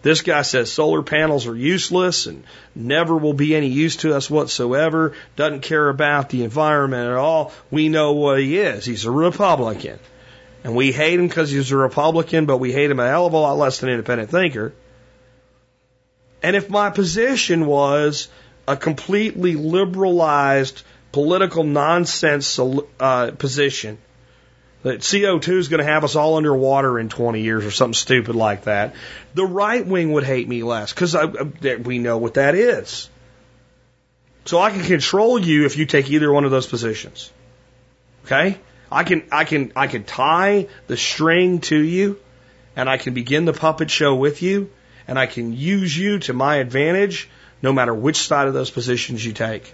This 0.02 0.22
guy 0.22 0.42
says 0.42 0.72
solar 0.72 1.02
panels 1.02 1.46
are 1.46 1.56
useless 1.56 2.26
and 2.26 2.44
never 2.74 3.16
will 3.16 3.34
be 3.34 3.54
any 3.54 3.68
use 3.68 3.96
to 3.96 4.14
us 4.14 4.30
whatsoever, 4.30 5.12
doesn't 5.36 5.60
care 5.60 5.88
about 5.88 6.30
the 6.30 6.42
environment 6.42 7.10
at 7.10 7.16
all. 7.16 7.52
We 7.70 7.90
know 7.90 8.12
what 8.12 8.40
he 8.40 8.56
is. 8.56 8.86
He's 8.86 9.04
a 9.04 9.10
Republican. 9.10 9.98
And 10.62 10.74
we 10.74 10.92
hate 10.92 11.18
him 11.18 11.26
because 11.26 11.50
he's 11.50 11.72
a 11.72 11.76
Republican, 11.76 12.46
but 12.46 12.58
we 12.58 12.72
hate 12.72 12.90
him 12.90 13.00
a 13.00 13.08
hell 13.08 13.26
of 13.26 13.32
a 13.32 13.36
lot 13.36 13.56
less 13.56 13.78
than 13.80 13.88
an 13.88 13.94
independent 13.94 14.30
thinker. 14.30 14.74
And 16.42 16.56
if 16.56 16.68
my 16.68 16.90
position 16.90 17.66
was 17.66 18.28
a 18.68 18.76
completely 18.76 19.54
liberalized 19.54 20.82
political 21.12 21.64
nonsense 21.64 22.58
uh, 22.58 23.30
position, 23.32 23.98
that 24.82 25.00
CO2 25.00 25.48
is 25.58 25.68
going 25.68 25.80
to 25.80 25.84
have 25.84 26.04
us 26.04 26.16
all 26.16 26.36
underwater 26.36 26.98
in 26.98 27.08
20 27.08 27.42
years 27.42 27.66
or 27.66 27.70
something 27.70 27.94
stupid 27.94 28.34
like 28.34 28.64
that, 28.64 28.94
the 29.34 29.44
right 29.44 29.86
wing 29.86 30.12
would 30.12 30.24
hate 30.24 30.48
me 30.48 30.62
less 30.62 30.92
because 30.92 31.14
we 31.84 31.98
know 31.98 32.16
what 32.16 32.34
that 32.34 32.54
is. 32.54 33.10
So 34.46 34.58
I 34.58 34.70
can 34.70 34.82
control 34.84 35.38
you 35.38 35.66
if 35.66 35.76
you 35.76 35.84
take 35.84 36.10
either 36.10 36.32
one 36.32 36.44
of 36.44 36.50
those 36.50 36.66
positions. 36.66 37.30
Okay? 38.24 38.58
I 38.90 39.04
can, 39.04 39.22
I 39.30 39.44
can, 39.44 39.72
I 39.76 39.86
can 39.86 40.04
tie 40.04 40.66
the 40.86 40.96
string 40.96 41.60
to 41.62 41.76
you 41.76 42.18
and 42.76 42.88
I 42.88 42.96
can 42.96 43.14
begin 43.14 43.44
the 43.44 43.52
puppet 43.52 43.90
show 43.90 44.14
with 44.14 44.42
you 44.42 44.70
and 45.06 45.18
I 45.18 45.26
can 45.26 45.52
use 45.52 45.96
you 45.96 46.18
to 46.20 46.32
my 46.32 46.56
advantage 46.56 47.28
no 47.62 47.72
matter 47.72 47.94
which 47.94 48.16
side 48.16 48.48
of 48.48 48.54
those 48.54 48.70
positions 48.70 49.24
you 49.24 49.32
take. 49.32 49.72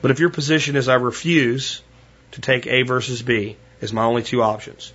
But 0.00 0.10
if 0.10 0.18
your 0.18 0.30
position 0.30 0.76
is 0.76 0.88
I 0.88 0.94
refuse 0.94 1.82
to 2.32 2.40
take 2.40 2.66
A 2.66 2.82
versus 2.82 3.22
B, 3.22 3.56
is 3.80 3.92
my 3.92 4.04
only 4.04 4.22
two 4.22 4.42
options. 4.42 4.92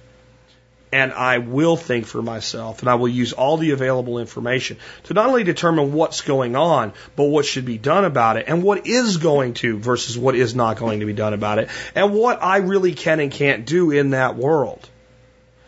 And 0.91 1.11
I 1.11 1.39
will 1.39 1.75
think 1.75 2.05
for 2.05 2.21
myself 2.21 2.79
and 2.79 2.89
I 2.89 2.95
will 2.95 3.09
use 3.09 3.33
all 3.33 3.57
the 3.57 3.71
available 3.71 4.19
information 4.19 4.77
to 5.03 5.13
not 5.13 5.27
only 5.27 5.43
determine 5.43 5.91
what's 5.91 6.21
going 6.21 6.55
on, 6.55 6.93
but 7.17 7.25
what 7.25 7.45
should 7.45 7.65
be 7.65 7.77
done 7.77 8.05
about 8.05 8.37
it 8.37 8.45
and 8.47 8.63
what 8.63 8.87
is 8.87 9.17
going 9.17 9.55
to 9.55 9.77
versus 9.77 10.17
what 10.17 10.35
is 10.35 10.55
not 10.55 10.77
going 10.77 11.01
to 11.01 11.05
be 11.05 11.13
done 11.13 11.33
about 11.33 11.59
it 11.59 11.69
and 11.93 12.13
what 12.13 12.41
I 12.41 12.57
really 12.57 12.93
can 12.93 13.19
and 13.19 13.31
can't 13.31 13.65
do 13.65 13.91
in 13.91 14.11
that 14.11 14.37
world. 14.37 14.87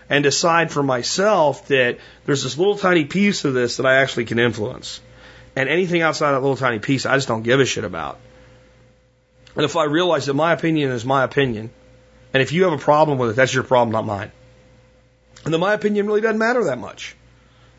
And 0.10 0.24
decide 0.24 0.72
for 0.72 0.82
myself 0.82 1.68
that 1.68 2.00
there's 2.26 2.44
this 2.44 2.58
little 2.58 2.78
tiny 2.78 3.06
piece 3.06 3.46
of 3.46 3.54
this 3.54 3.78
that 3.78 3.86
I 3.86 3.96
actually 3.96 4.26
can 4.26 4.40
influence. 4.40 5.02
And 5.56 5.68
anything 5.68 6.02
outside 6.02 6.32
that 6.32 6.42
little 6.42 6.56
tiny 6.56 6.80
piece, 6.80 7.06
I 7.06 7.16
just 7.16 7.28
don't 7.28 7.44
give 7.44 7.60
a 7.60 7.66
shit 7.66 7.84
about. 7.84 8.18
And 9.56 9.66
if 9.66 9.76
I 9.76 9.84
realize 9.84 10.28
that 10.28 10.34
my 10.34 10.54
opinion 10.54 10.92
is 10.92 11.04
my 11.04 11.24
opinion, 11.24 11.70
and 12.34 12.42
if 12.42 12.54
you 12.54 12.64
have 12.64 12.74
a 12.74 12.78
problem 12.78 13.18
with 13.18 13.32
it, 13.32 13.36
that's 13.36 13.54
your 13.54 13.64
problem, 13.64 13.92
not 13.92 14.06
mine. 14.06 14.32
And 15.46 15.54
then 15.54 15.62
my 15.62 15.74
opinion 15.74 16.08
really 16.08 16.22
doesn't 16.22 16.38
matter 16.38 16.66
that 16.66 16.78
much. 16.78 17.16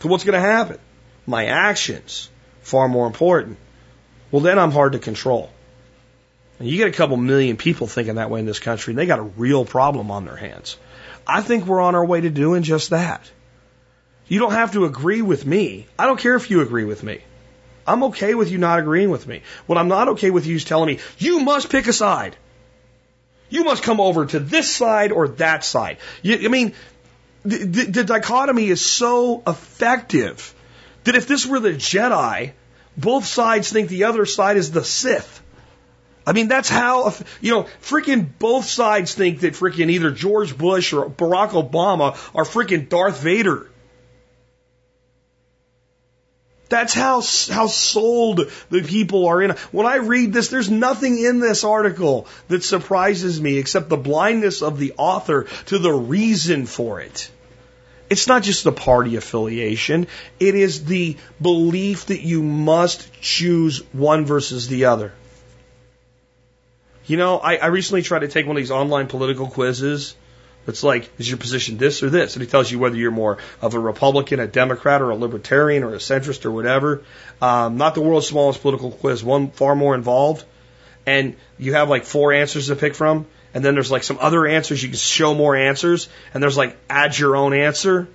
So 0.01 0.09
what's 0.09 0.25
going 0.25 0.41
to 0.41 0.41
happen? 0.41 0.79
My 1.27 1.47
actions, 1.47 2.31
far 2.63 2.89
more 2.89 3.07
important. 3.07 3.59
Well, 4.31 4.41
then 4.41 4.59
I'm 4.59 4.71
hard 4.71 4.93
to 4.93 4.99
control. 4.99 5.51
And 6.59 6.69
you 6.69 6.77
get 6.77 6.89
a 6.89 6.93
couple 6.93 7.17
million 7.17 7.57
people 7.57 7.87
thinking 7.87 8.17
that 8.17 8.31
way 8.31 8.41
in 8.41 8.47
this 8.47 8.59
country, 8.59 8.93
and 8.93 8.99
they 8.99 9.07
got 9.07 9.19
a 9.19 9.23
real 9.23 9.65
problem 9.65 10.11
on 10.11 10.25
their 10.25 10.37
hands. 10.37 10.77
I 11.27 11.43
think 11.43 11.67
we're 11.67 11.81
on 11.81 11.95
our 11.95 12.05
way 12.05 12.21
to 12.21 12.31
doing 12.31 12.63
just 12.63 12.91
that. 12.91 13.31
You 14.29 14.39
don't 14.39 14.53
have 14.53 14.73
to 14.73 14.85
agree 14.85 15.23
with 15.23 15.45
me. 15.45 15.87
I 15.99 16.07
don't 16.07 16.21
care 16.21 16.37
if 16.37 16.51
you 16.51 16.61
agree 16.61 16.85
with 16.85 17.03
me. 17.03 17.21
I'm 17.87 18.05
okay 18.05 18.35
with 18.35 18.51
you 18.51 18.59
not 18.59 18.79
agreeing 18.79 19.11
with 19.11 19.27
me. 19.27 19.43
What 19.67 19.79
I'm 19.79 19.89
not 19.89 20.09
okay 20.11 20.31
with 20.31 20.47
you 20.47 20.57
is 20.57 20.65
telling 20.65 20.87
me, 20.87 21.01
you 21.19 21.41
must 21.41 21.71
pick 21.71 21.89
a 21.89 21.93
side. 21.93 22.37
You 23.49 23.65
must 23.65 23.83
come 23.83 24.01
over 24.01 24.27
to 24.27 24.39
this 24.39 24.71
side 24.71 25.11
or 25.13 25.29
that 25.29 25.65
side. 25.65 25.97
You, 26.23 26.39
I 26.45 26.49
mean, 26.49 26.75
the, 27.45 27.59
the, 27.59 27.85
the 27.85 28.05
dichotomy 28.05 28.69
is 28.69 28.85
so 28.85 29.43
effective 29.47 30.55
that 31.05 31.15
if 31.15 31.27
this 31.27 31.47
were 31.47 31.61
the 31.61 31.73
Jedi, 31.73 32.53
both 32.97 33.25
sides 33.25 33.71
think 33.71 33.89
the 33.89 34.05
other 34.05 34.27
side 34.27 34.57
is 34.57 34.71
the 34.71 34.85
Sith. 34.85 35.43
I 36.27 36.33
mean, 36.33 36.49
that's 36.49 36.69
how, 36.69 37.15
you 37.41 37.53
know, 37.53 37.63
freaking 37.83 38.29
both 38.39 38.67
sides 38.67 39.15
think 39.15 39.41
that 39.41 39.55
freaking 39.55 39.91
either 39.91 40.11
George 40.11 40.57
Bush 40.57 40.93
or 40.93 41.09
Barack 41.09 41.51
Obama 41.51 42.13
are 42.35 42.45
freaking 42.45 42.89
Darth 42.89 43.21
Vader. 43.21 43.70
That's 46.71 46.95
how, 46.95 47.17
how 47.17 47.67
sold 47.67 48.49
the 48.71 48.83
people 48.83 49.27
are 49.27 49.43
in. 49.43 49.51
When 49.73 49.87
I 49.87 49.97
read 49.97 50.33
this, 50.33 50.49
there's 50.49 50.71
nothing 50.71 51.19
in 51.19 51.41
this 51.41 51.65
article 51.65 52.29
that 52.47 52.63
surprises 52.63 53.41
me 53.41 53.59
except 53.59 53.89
the 53.89 53.97
blindness 53.97 54.63
of 54.63 54.79
the 54.79 54.95
author 54.97 55.49
to 55.67 55.79
the 55.79 55.93
reason 55.93 56.67
for 56.67 57.01
it. 57.01 57.29
It's 58.09 58.29
not 58.29 58.45
just 58.45 58.63
the 58.63 58.73
party 58.73 59.17
affiliation. 59.17 60.07
It 60.39 60.55
is 60.55 60.85
the 60.85 61.17
belief 61.43 62.07
that 62.07 62.21
you 62.21 62.41
must 62.41 63.13
choose 63.21 63.83
one 63.93 64.25
versus 64.25 64.69
the 64.69 64.85
other. 64.87 65.13
You 67.07 67.17
know, 67.17 67.39
I, 67.39 67.57
I 67.57 67.67
recently 67.67 68.03
tried 68.03 68.21
to 68.21 68.29
take 68.29 68.47
one 68.47 68.57
of 68.57 68.61
these 68.61 68.71
online 68.71 69.09
political 69.09 69.49
quizzes 69.49 70.15
it's 70.67 70.83
like, 70.83 71.11
is 71.19 71.29
your 71.29 71.39
position 71.39 71.79
this 71.79 72.03
or 72.03 72.11
this? 72.11 72.35
And 72.35 72.43
he 72.43 72.49
tells 72.49 72.71
you 72.71 72.79
whether 72.79 72.97
you're 72.97 73.11
more 73.11 73.39
of 73.63 73.75
a 73.75 73.79
Republican, 73.79 74.41
a 74.41 74.47
Democrat, 74.47 75.01
or 75.01 75.11
a 75.11 75.17
Libertarian, 75.17 75.83
or 75.83 75.95
a 75.95 75.99
centrist, 75.99 76.45
or 76.45 76.51
whatever. 76.51 77.03
Um, 77.41 77.77
not 77.77 77.95
the 77.95 78.03
world's 78.03 78.27
smallest 78.29 78.61
political 78.61 78.91
quiz, 78.91 79.25
one 79.25 79.51
far 79.51 79.75
more 79.75 79.95
involved. 79.95 80.45
And 81.07 81.37
you 81.59 81.73
have 81.75 81.89
like 81.89 82.05
four 82.05 82.33
answers 82.33 82.67
to 82.69 82.77
pick 82.77 82.95
from. 82.95 83.27
And 83.53 83.65
then 83.65 83.75
there's 83.75 83.91
like 83.91 84.05
some 84.05 84.19
other 84.21 84.47
answers. 84.47 84.83
You 84.83 84.91
can 84.91 84.99
show 84.99 85.35
more 85.35 85.57
answers. 85.57 86.09
And 86.35 86.43
there's 86.43 86.57
like, 86.57 86.77
add 86.89 87.19
your 87.19 87.37
own 87.37 87.53
answer. 87.55 88.09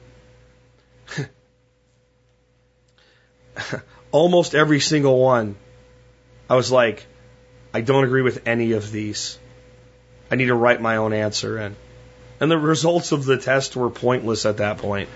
Almost 4.11 4.55
every 4.55 4.79
single 4.79 5.19
one, 5.19 5.55
I 6.49 6.55
was 6.55 6.71
like, 6.71 7.05
I 7.73 7.81
don't 7.81 8.05
agree 8.05 8.21
with 8.21 8.47
any 8.47 8.71
of 8.73 8.91
these. 8.91 9.37
I 10.31 10.35
need 10.35 10.45
to 10.45 10.55
write 10.55 10.81
my 10.81 10.97
own 10.97 11.11
answer 11.11 11.59
in. 11.59 11.75
And 12.39 12.51
the 12.51 12.57
results 12.57 13.11
of 13.11 13.25
the 13.25 13.37
test 13.37 13.75
were 13.75 13.89
pointless 13.89 14.45
at 14.45 14.57
that 14.57 14.79
point. 14.79 15.09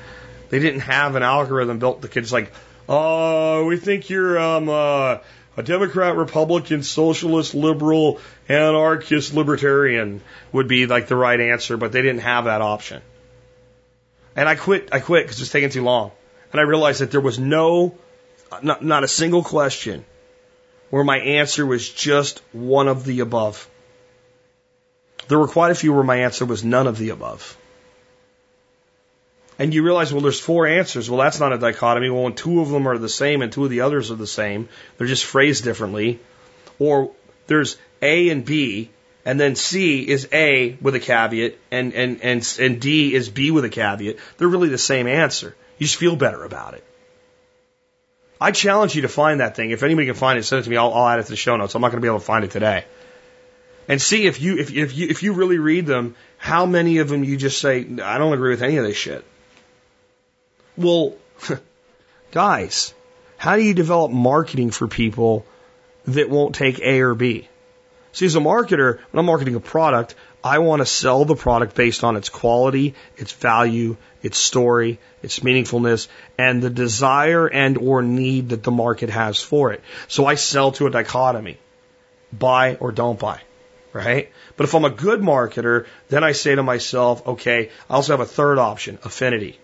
They 0.49 0.59
didn't 0.59 0.81
have 0.81 1.15
an 1.15 1.23
algorithm 1.23 1.79
built. 1.79 2.01
The 2.01 2.07
kids 2.07 2.31
like, 2.31 2.51
oh, 2.87 3.65
we 3.65 3.77
think 3.77 4.09
you're 4.09 4.39
um, 4.39 4.69
uh, 4.69 5.17
a 5.57 5.63
Democrat, 5.63 6.15
Republican, 6.15 6.83
Socialist, 6.83 7.53
Liberal, 7.53 8.19
Anarchist, 8.47 9.33
Libertarian 9.33 10.21
would 10.51 10.67
be 10.67 10.87
like 10.87 11.07
the 11.07 11.15
right 11.15 11.39
answer, 11.39 11.77
but 11.77 11.91
they 11.91 12.01
didn't 12.01 12.21
have 12.21 12.45
that 12.45 12.61
option. 12.61 13.01
And 14.35 14.47
I 14.47 14.55
quit. 14.55 14.89
I 14.91 14.99
quit 14.99 15.25
because 15.25 15.39
it 15.39 15.43
was 15.43 15.51
taking 15.51 15.69
too 15.69 15.83
long. 15.83 16.11
And 16.51 16.59
I 16.59 16.63
realized 16.63 17.01
that 17.01 17.11
there 17.11 17.21
was 17.21 17.37
no, 17.37 17.95
not, 18.63 18.83
not 18.83 19.03
a 19.03 19.07
single 19.07 19.43
question 19.43 20.05
where 20.89 21.03
my 21.03 21.19
answer 21.19 21.65
was 21.65 21.87
just 21.89 22.41
one 22.51 22.87
of 22.87 23.05
the 23.05 23.19
above. 23.19 23.68
There 25.29 25.37
were 25.37 25.47
quite 25.47 25.71
a 25.71 25.75
few 25.75 25.93
where 25.93 26.03
my 26.03 26.17
answer 26.17 26.43
was 26.43 26.63
none 26.63 26.87
of 26.87 26.97
the 26.97 27.09
above. 27.09 27.55
And 29.59 29.73
you 29.73 29.83
realize, 29.83 30.11
well, 30.11 30.23
there's 30.23 30.39
four 30.39 30.65
answers. 30.65 31.07
Well, 31.07 31.19
that's 31.19 31.39
not 31.39 31.53
a 31.53 31.59
dichotomy. 31.59 32.09
Well, 32.09 32.23
when 32.23 32.33
two 32.33 32.61
of 32.61 32.69
them 32.69 32.87
are 32.87 32.97
the 32.97 33.09
same 33.09 33.43
and 33.43 33.51
two 33.51 33.63
of 33.63 33.69
the 33.69 33.81
others 33.81 34.09
are 34.09 34.15
the 34.15 34.25
same, 34.25 34.69
they're 34.97 35.05
just 35.05 35.25
phrased 35.25 35.63
differently. 35.63 36.19
Or 36.79 37.11
there's 37.45 37.77
A 38.01 38.29
and 38.29 38.43
B, 38.43 38.89
and 39.23 39.39
then 39.39 39.55
C 39.55 40.07
is 40.07 40.27
A 40.33 40.77
with 40.81 40.95
a 40.95 40.99
caveat, 40.99 41.59
and, 41.69 41.93
and, 41.93 42.21
and, 42.23 42.57
and 42.59 42.81
D 42.81 43.13
is 43.13 43.29
B 43.29 43.51
with 43.51 43.65
a 43.65 43.69
caveat. 43.69 44.15
They're 44.37 44.47
really 44.47 44.69
the 44.69 44.79
same 44.79 45.05
answer. 45.05 45.55
You 45.77 45.85
just 45.85 45.99
feel 45.99 46.15
better 46.15 46.43
about 46.43 46.73
it. 46.73 46.83
I 48.41 48.51
challenge 48.51 48.95
you 48.95 49.03
to 49.03 49.09
find 49.09 49.41
that 49.41 49.55
thing. 49.55 49.69
If 49.69 49.83
anybody 49.83 50.07
can 50.07 50.15
find 50.15 50.39
it, 50.39 50.43
send 50.43 50.61
it 50.61 50.63
to 50.63 50.69
me. 50.71 50.77
I'll, 50.77 50.91
I'll 50.91 51.07
add 51.07 51.19
it 51.19 51.23
to 51.23 51.29
the 51.29 51.35
show 51.35 51.55
notes. 51.55 51.75
I'm 51.75 51.81
not 51.81 51.89
going 51.89 52.01
to 52.01 52.05
be 52.05 52.07
able 52.07 52.19
to 52.19 52.25
find 52.25 52.43
it 52.43 52.49
today 52.49 52.85
and 53.89 53.99
see 53.99 54.27
if 54.27 54.39
you 54.39 54.57
if 54.57 54.71
if 54.71 54.95
you 54.95 55.07
if 55.09 55.23
you 55.23 55.33
really 55.33 55.57
read 55.57 55.87
them, 55.87 56.15
how 56.37 56.65
many 56.67 56.99
of 56.99 57.09
them 57.09 57.23
you 57.23 57.35
just 57.35 57.59
say 57.59 57.79
I 57.79 58.19
don't 58.19 58.33
agree 58.33 58.51
with 58.51 58.61
any 58.61 58.77
of 58.77 58.85
this 58.85 58.95
shit. 58.95 59.25
Well, 60.77 61.15
guys, 62.31 62.93
how 63.35 63.55
do 63.55 63.63
you 63.63 63.73
develop 63.73 64.11
marketing 64.11 64.69
for 64.69 64.87
people 64.87 65.45
that 66.05 66.29
won't 66.29 66.55
take 66.55 66.79
A 66.79 67.01
or 67.01 67.15
B? 67.15 67.49
See, 68.11 68.27
as 68.27 68.35
a 68.35 68.39
marketer, 68.39 68.99
when 69.11 69.19
I'm 69.19 69.25
marketing 69.25 69.55
a 69.55 69.59
product, 69.59 70.15
I 70.43 70.59
want 70.59 70.81
to 70.81 70.85
sell 70.85 71.25
the 71.25 71.35
product 71.35 71.75
based 71.75 72.03
on 72.03 72.15
its 72.15 72.29
quality, 72.29 72.93
its 73.17 73.31
value, 73.31 73.97
its 74.21 74.37
story, 74.37 74.99
its 75.23 75.39
meaningfulness, 75.39 76.07
and 76.37 76.61
the 76.61 76.69
desire 76.69 77.47
and 77.47 77.77
or 77.77 78.01
need 78.01 78.49
that 78.49 78.63
the 78.63 78.71
market 78.71 79.09
has 79.09 79.41
for 79.41 79.73
it. 79.73 79.81
So 80.07 80.25
I 80.25 80.35
sell 80.35 80.71
to 80.73 80.87
a 80.87 80.91
dichotomy. 80.91 81.57
Buy 82.31 82.75
or 82.75 82.91
don't 82.91 83.19
buy 83.19 83.41
right? 83.93 84.31
But 84.57 84.65
if 84.65 84.75
I'm 84.75 84.85
a 84.85 84.89
good 84.89 85.21
marketer, 85.21 85.87
then 86.09 86.23
I 86.23 86.33
say 86.33 86.55
to 86.55 86.63
myself, 86.63 87.25
okay, 87.27 87.69
I 87.89 87.93
also 87.93 88.13
have 88.13 88.19
a 88.19 88.25
third 88.25 88.57
option, 88.57 88.99
affinity. 89.03 89.59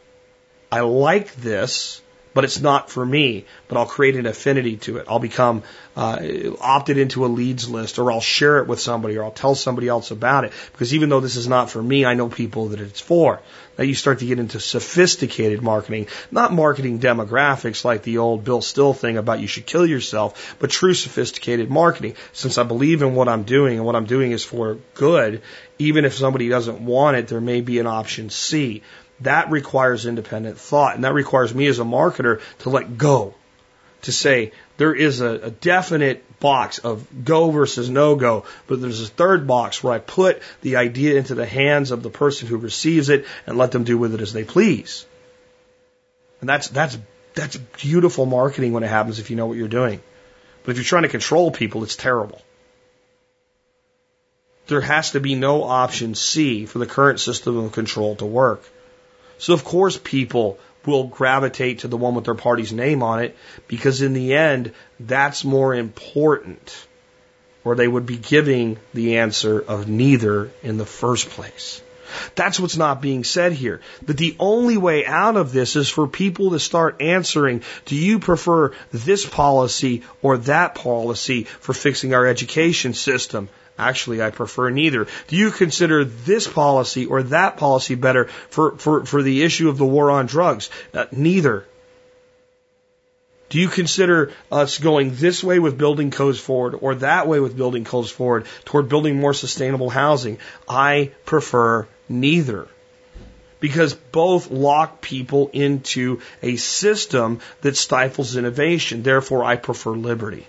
I 0.72 0.82
like 0.82 1.36
this, 1.36 2.02
but 2.36 2.44
it's 2.44 2.60
not 2.60 2.92
for 2.92 3.04
me. 3.04 3.46
But 3.68 3.78
I'll 3.78 3.88
create 3.88 4.16
an 4.16 4.28
affinity 4.28 4.78
to 4.78 4.98
it. 4.98 5.08
I'll 5.08 5.20
become 5.20 5.64
uh, 5.96 6.20
opted 6.60 7.00
into 7.00 7.26
a 7.26 7.28
leads 7.28 7.68
list, 7.68 7.98
or 7.98 8.12
I'll 8.12 8.22
share 8.22 8.60
it 8.60 8.68
with 8.68 8.80
somebody, 8.80 9.18
or 9.18 9.24
I'll 9.24 9.32
tell 9.32 9.56
somebody 9.56 9.88
else 9.88 10.12
about 10.12 10.44
it. 10.44 10.52
Because 10.74 10.94
even 10.94 11.10
though 11.10 11.22
this 11.22 11.38
is 11.38 11.48
not 11.48 11.72
for 11.72 11.82
me, 11.82 12.06
I 12.06 12.14
know 12.14 12.28
people 12.30 12.68
that 12.68 12.82
it's 12.82 13.00
for. 13.00 13.42
Now 13.78 13.86
you 13.86 13.96
start 13.96 14.20
to 14.20 14.26
get 14.26 14.40
into 14.40 14.60
sophisticated 14.60 15.62
marketing, 15.62 16.08
not 16.30 16.54
marketing 16.54 17.00
demographics 17.00 17.84
like 17.84 18.04
the 18.04 18.20
old 18.20 18.44
Bill 18.44 18.62
Still 18.62 18.94
thing 18.94 19.18
about 19.18 19.40
you 19.40 19.48
should 19.48 19.66
kill 19.66 19.86
yourself, 19.86 20.56
but 20.60 20.70
true 20.70 20.94
sophisticated 20.94 21.70
marketing. 21.70 22.16
Since 22.34 22.58
I 22.58 22.64
believe 22.64 23.02
in 23.02 23.16
what 23.16 23.30
I'm 23.30 23.44
doing 23.44 23.78
and 23.78 23.86
what 23.86 23.96
I'm 23.96 24.06
doing 24.06 24.32
is 24.32 24.44
for 24.44 24.78
good, 24.94 25.42
even 25.80 26.06
if 26.06 26.14
somebody 26.14 26.50
doesn't 26.50 26.80
want 26.80 27.18
it, 27.18 27.28
there 27.28 27.42
may 27.42 27.62
be 27.62 27.80
an 27.80 27.88
option 27.88 28.30
C. 28.30 28.82
That 29.22 29.50
requires 29.50 30.06
independent 30.06 30.58
thought, 30.58 30.96
and 30.96 31.04
that 31.04 31.14
requires 31.14 31.54
me 31.54 31.68
as 31.68 31.80
a 31.80 31.84
marketer 31.84 32.42
to 32.60 32.70
let 32.70 32.98
go, 32.98 33.34
to 34.02 34.12
say 34.12 34.52
there 34.78 34.94
is 34.94 35.22
a, 35.22 35.30
a 35.30 35.52
definite 35.52 36.40
box 36.40 36.80
of 36.80 37.08
go 37.24 37.50
versus 37.50 37.90
no 37.90 38.16
go, 38.16 38.46
but 38.68 38.82
there's 38.82 39.02
a 39.02 39.08
third 39.08 39.48
box 39.48 39.84
where 39.84 39.94
I 39.94 40.00
put 40.00 40.42
the 40.62 40.76
idea 40.76 41.18
into 41.18 41.34
the 41.34 41.46
hands 41.46 41.92
of 41.92 42.04
the 42.04 42.10
person 42.10 42.48
who 42.48 42.58
receives 42.58 43.10
it 43.10 43.26
and 43.48 43.58
let 43.58 43.72
them 43.72 43.86
do 43.86 43.98
with 43.98 44.14
it 44.14 44.22
as 44.22 44.34
they 44.34 44.44
please. 44.44 45.06
And 46.42 46.50
that's 46.50 46.68
that's 46.68 46.98
that's 47.36 47.58
beautiful 47.58 48.26
marketing 48.26 48.74
when 48.74 48.84
it 48.84 48.90
happens 48.90 49.20
if 49.20 49.30
you 49.30 49.38
know 49.38 49.46
what 49.46 49.58
you're 49.58 49.68
doing. 49.68 50.02
But 50.64 50.72
if 50.72 50.78
you're 50.78 50.86
trying 50.86 51.04
to 51.04 51.10
control 51.10 51.52
people, 51.52 51.84
it's 51.84 51.96
terrible. 51.96 52.42
There 54.68 54.82
has 54.82 55.12
to 55.12 55.20
be 55.20 55.36
no 55.36 55.64
option 55.64 56.16
C 56.16 56.66
for 56.66 56.80
the 56.80 56.88
current 56.88 57.20
system 57.20 57.58
of 57.58 57.72
control 57.72 58.16
to 58.18 58.26
work. 58.26 58.64
So 59.38 59.54
of 59.54 59.64
course 59.64 60.00
people 60.02 60.60
will 60.86 61.06
gravitate 61.06 61.80
to 61.80 61.88
the 61.88 61.98
one 61.98 62.16
with 62.16 62.26
their 62.26 62.36
party's 62.36 62.72
name 62.72 63.02
on 63.04 63.24
it 63.24 63.36
because 63.68 64.02
in 64.02 64.14
the 64.14 64.36
end, 64.36 64.74
that's 65.00 65.44
more 65.44 65.74
important. 65.74 66.88
Or 67.64 67.76
they 67.76 67.88
would 67.88 68.06
be 68.06 68.18
giving 68.18 68.78
the 68.94 69.18
answer 69.18 69.60
of 69.60 69.88
neither 69.88 70.52
in 70.62 70.78
the 70.78 70.86
first 70.86 71.30
place. 71.30 71.82
That's 72.36 72.60
what's 72.60 72.78
not 72.78 73.02
being 73.02 73.24
said 73.24 73.54
here. 73.54 73.82
That 74.04 74.18
the 74.18 74.36
only 74.40 74.78
way 74.78 75.06
out 75.06 75.38
of 75.38 75.52
this 75.52 75.76
is 75.76 75.90
for 75.90 76.08
people 76.08 76.52
to 76.52 76.60
start 76.60 77.02
answering, 77.02 77.64
do 77.86 77.96
you 77.96 78.20
prefer 78.20 78.74
this 78.92 79.26
policy 79.26 80.04
or 80.22 80.38
that 80.38 80.76
policy 80.76 81.44
for 81.44 81.74
fixing 81.74 82.14
our 82.14 82.28
education 82.28 82.94
system? 82.94 83.50
Actually, 83.78 84.22
I 84.22 84.30
prefer 84.30 84.70
neither. 84.70 85.08
Do 85.28 85.36
you 85.36 85.52
consider 85.52 86.06
this 86.06 86.48
policy 86.48 87.06
or 87.06 87.24
that 87.24 87.58
policy 87.58 87.96
better 87.96 88.26
for, 88.50 88.78
for, 88.78 89.06
for 89.06 89.22
the 89.22 89.44
issue 89.44 89.68
of 89.68 89.78
the 89.78 89.86
war 89.86 90.12
on 90.12 90.28
drugs? 90.28 90.70
Uh, 90.94 91.06
neither. 91.12 91.66
Do 93.50 93.60
you 93.60 93.68
consider 93.68 94.32
us 94.52 94.80
going 94.80 95.16
this 95.16 95.44
way 95.44 95.60
with 95.60 95.78
building 95.78 96.10
codes 96.10 96.40
forward 96.40 96.80
or 96.82 96.96
that 96.96 97.28
way 97.28 97.40
with 97.40 97.56
building 97.56 97.84
codes 97.84 98.10
forward 98.10 98.46
toward 98.64 98.90
building 98.90 99.20
more 99.20 99.34
sustainable 99.34 99.90
housing? 99.90 100.40
I 100.68 101.12
prefer 101.26 101.88
neither. 102.08 102.68
Because 103.60 103.94
both 103.94 104.52
lock 104.52 105.02
people 105.02 105.50
into 105.54 106.22
a 106.42 106.56
system 106.56 107.40
that 107.62 107.78
stifles 107.78 108.36
innovation. 108.36 109.04
Therefore, 109.04 109.44
I 109.44 109.58
prefer 109.58 109.92
liberty. 109.92 110.48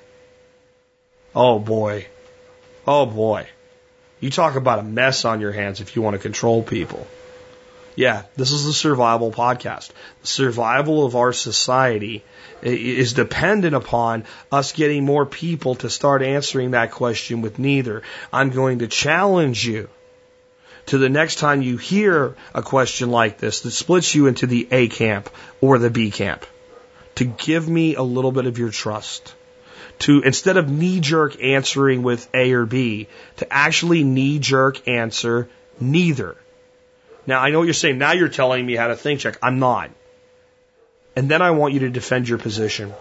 Oh 1.34 1.58
boy. 1.58 2.06
Oh 2.86 3.06
boy. 3.06 3.48
You 4.20 4.30
talk 4.30 4.54
about 4.56 4.78
a 4.78 4.82
mess 4.82 5.24
on 5.24 5.40
your 5.40 5.52
hands 5.52 5.80
if 5.80 5.96
you 5.96 6.02
want 6.02 6.14
to 6.14 6.22
control 6.22 6.62
people. 6.62 7.06
Yeah, 7.96 8.24
this 8.36 8.52
is 8.52 8.64
the 8.64 8.74
survival 8.74 9.32
podcast. 9.32 9.90
The 10.20 10.26
survival 10.26 11.06
of 11.06 11.16
our 11.16 11.32
society 11.32 12.22
is 12.62 13.14
dependent 13.14 13.74
upon 13.74 14.24
us 14.52 14.72
getting 14.72 15.04
more 15.04 15.24
people 15.24 15.76
to 15.76 15.88
start 15.88 16.22
answering 16.22 16.72
that 16.72 16.90
question 16.90 17.40
with 17.40 17.58
neither. 17.58 18.02
I'm 18.32 18.50
going 18.50 18.80
to 18.80 18.86
challenge 18.86 19.66
you 19.66 19.88
to 20.86 20.98
the 20.98 21.08
next 21.08 21.36
time 21.36 21.62
you 21.62 21.78
hear 21.78 22.36
a 22.54 22.62
question 22.62 23.10
like 23.10 23.38
this 23.38 23.60
that 23.60 23.70
splits 23.70 24.14
you 24.14 24.26
into 24.26 24.46
the 24.46 24.68
A 24.70 24.88
camp 24.88 25.30
or 25.60 25.78
the 25.78 25.90
B 25.90 26.10
camp 26.10 26.44
to 27.16 27.24
give 27.24 27.66
me 27.66 27.94
a 27.94 28.02
little 28.02 28.32
bit 28.32 28.46
of 28.46 28.58
your 28.58 28.70
trust 28.70 29.34
to 30.00 30.20
instead 30.20 30.56
of 30.56 30.70
knee 30.70 31.00
jerk 31.00 31.42
answering 31.42 32.02
with 32.02 32.28
A 32.34 32.52
or 32.52 32.66
B, 32.66 33.08
to 33.36 33.52
actually 33.52 34.04
knee 34.04 34.38
jerk 34.38 34.86
answer 34.88 35.48
neither. 35.80 36.36
Now 37.26 37.40
I 37.40 37.50
know 37.50 37.58
what 37.58 37.64
you're 37.64 37.74
saying. 37.74 37.98
Now 37.98 38.12
you're 38.12 38.28
telling 38.28 38.64
me 38.64 38.76
how 38.76 38.88
to 38.88 38.96
think 38.96 39.20
check. 39.20 39.38
I'm 39.42 39.58
not. 39.58 39.90
And 41.14 41.30
then 41.30 41.40
I 41.42 41.52
want 41.52 41.74
you 41.74 41.80
to 41.80 41.90
defend 41.90 42.28
your 42.28 42.38
position. 42.38 42.92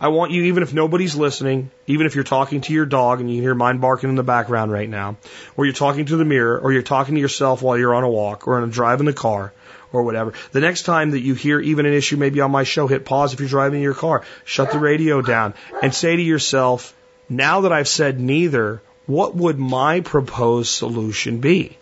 I 0.00 0.08
want 0.08 0.32
you, 0.32 0.44
even 0.44 0.62
if 0.62 0.74
nobody's 0.74 1.14
listening, 1.14 1.70
even 1.86 2.06
if 2.06 2.14
you're 2.14 2.24
talking 2.24 2.62
to 2.62 2.72
your 2.72 2.86
dog 2.86 3.20
and 3.20 3.32
you 3.32 3.40
hear 3.40 3.54
mine 3.54 3.78
barking 3.78 4.10
in 4.10 4.16
the 4.16 4.24
background 4.24 4.72
right 4.72 4.88
now, 4.88 5.16
or 5.56 5.66
you're 5.66 5.74
talking 5.74 6.06
to 6.06 6.16
the 6.16 6.24
mirror, 6.24 6.58
or 6.58 6.72
you're 6.72 6.82
talking 6.82 7.14
to 7.14 7.20
yourself 7.20 7.62
while 7.62 7.78
you're 7.78 7.94
on 7.94 8.02
a 8.02 8.08
walk 8.08 8.48
or 8.48 8.56
on 8.56 8.64
a 8.64 8.72
drive 8.72 9.00
in 9.00 9.06
the 9.06 9.12
car, 9.12 9.52
or 9.94 10.02
whatever. 10.02 10.32
The 10.52 10.60
next 10.60 10.82
time 10.82 11.12
that 11.12 11.20
you 11.20 11.34
hear 11.34 11.60
even 11.60 11.86
an 11.86 11.92
issue 11.92 12.16
maybe 12.16 12.40
on 12.40 12.50
my 12.50 12.64
show, 12.64 12.86
hit 12.86 13.04
pause 13.04 13.32
if 13.32 13.40
you're 13.40 13.48
driving 13.48 13.82
your 13.82 13.94
car, 13.94 14.24
shut 14.44 14.72
the 14.72 14.78
radio 14.78 15.22
down, 15.22 15.54
and 15.82 15.94
say 15.94 16.16
to 16.16 16.22
yourself, 16.22 16.94
now 17.28 17.62
that 17.62 17.72
I've 17.72 17.88
said 17.88 18.20
neither, 18.20 18.82
what 19.06 19.34
would 19.34 19.58
my 19.58 20.00
proposed 20.00 20.70
solution 20.70 21.38
be? 21.38 21.78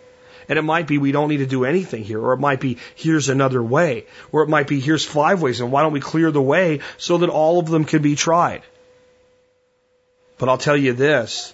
And 0.49 0.59
it 0.59 0.63
might 0.63 0.87
be 0.87 0.97
we 0.97 1.13
don't 1.13 1.29
need 1.29 1.37
to 1.37 1.45
do 1.45 1.63
anything 1.63 2.03
here, 2.03 2.19
or 2.19 2.33
it 2.33 2.39
might 2.39 2.59
be 2.59 2.77
here's 2.95 3.29
another 3.29 3.63
way, 3.63 4.05
or 4.31 4.43
it 4.43 4.49
might 4.49 4.67
be 4.67 4.79
here's 4.79 5.05
five 5.05 5.41
ways, 5.41 5.61
and 5.61 5.71
why 5.71 5.81
don't 5.81 5.93
we 5.93 6.01
clear 6.01 6.31
the 6.31 6.41
way 6.41 6.81
so 6.97 7.19
that 7.19 7.29
all 7.29 7.59
of 7.59 7.67
them 7.67 7.85
can 7.85 8.01
be 8.01 8.15
tried? 8.15 8.61
But 10.37 10.49
I'll 10.49 10.57
tell 10.57 10.75
you 10.75 10.93
this 10.93 11.53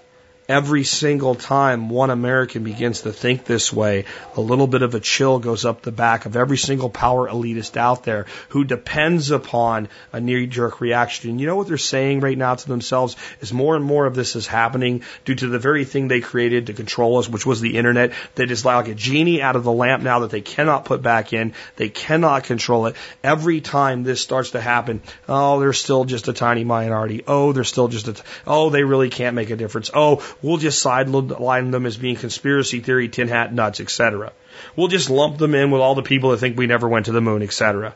Every 0.49 0.83
single 0.83 1.35
time 1.35 1.89
one 1.89 2.09
American 2.09 2.63
begins 2.63 3.01
to 3.01 3.13
think 3.13 3.45
this 3.45 3.71
way, 3.71 4.05
a 4.35 4.41
little 4.41 4.65
bit 4.65 4.81
of 4.81 4.95
a 4.95 4.99
chill 4.99 5.37
goes 5.37 5.63
up 5.63 5.83
the 5.83 5.91
back 5.91 6.25
of 6.25 6.35
every 6.35 6.57
single 6.57 6.89
power 6.89 7.29
elitist 7.29 7.77
out 7.77 8.03
there 8.03 8.25
who 8.49 8.63
depends 8.63 9.29
upon 9.29 9.89
a 10.11 10.19
knee 10.19 10.47
jerk 10.47 10.81
reaction. 10.81 11.29
And 11.29 11.39
you 11.39 11.45
know 11.45 11.55
what 11.55 11.67
they're 11.67 11.77
saying 11.77 12.21
right 12.21 12.35
now 12.35 12.55
to 12.55 12.67
themselves 12.67 13.15
is 13.41 13.53
more 13.53 13.75
and 13.75 13.85
more 13.85 14.07
of 14.07 14.15
this 14.15 14.35
is 14.35 14.47
happening 14.47 15.03
due 15.23 15.35
to 15.35 15.49
the 15.49 15.59
very 15.59 15.85
thing 15.85 16.07
they 16.07 16.19
created 16.19 16.65
to 16.65 16.73
control 16.73 17.19
us, 17.19 17.29
which 17.29 17.45
was 17.45 17.61
the 17.61 17.77
internet 17.77 18.13
that 18.33 18.49
is 18.49 18.65
like 18.65 18.87
a 18.87 18.95
genie 18.95 19.43
out 19.43 19.55
of 19.55 19.63
the 19.63 19.71
lamp 19.71 20.01
now 20.01 20.21
that 20.21 20.31
they 20.31 20.41
cannot 20.41 20.83
put 20.83 21.03
back 21.03 21.31
in. 21.31 21.53
They 21.75 21.89
cannot 21.89 22.45
control 22.45 22.87
it. 22.87 22.95
Every 23.23 23.61
time 23.61 24.01
this 24.01 24.19
starts 24.19 24.49
to 24.51 24.61
happen, 24.61 25.03
oh, 25.27 25.59
they're 25.59 25.73
still 25.73 26.05
just 26.05 26.27
a 26.27 26.33
tiny 26.33 26.63
minority. 26.63 27.23
Oh, 27.27 27.53
they're 27.53 27.63
still 27.63 27.87
just 27.87 28.07
a, 28.07 28.13
t- 28.13 28.23
oh, 28.47 28.71
they 28.71 28.83
really 28.83 29.11
can't 29.11 29.35
make 29.35 29.51
a 29.51 29.55
difference. 29.55 29.91
Oh, 29.93 30.23
We'll 30.41 30.57
just 30.57 30.81
sideline 30.81 31.71
them 31.71 31.85
as 31.85 31.97
being 31.97 32.15
conspiracy 32.15 32.79
theory, 32.79 33.09
tin 33.09 33.27
hat 33.27 33.53
nuts, 33.53 33.81
etc. 33.81 34.31
We'll 34.75 34.87
just 34.87 35.09
lump 35.09 35.37
them 35.37 35.53
in 35.53 35.71
with 35.71 35.81
all 35.81 35.95
the 35.95 36.01
people 36.01 36.31
that 36.31 36.37
think 36.37 36.57
we 36.57 36.67
never 36.67 36.87
went 36.87 37.07
to 37.07 37.11
the 37.11 37.21
moon, 37.21 37.43
etc. 37.43 37.93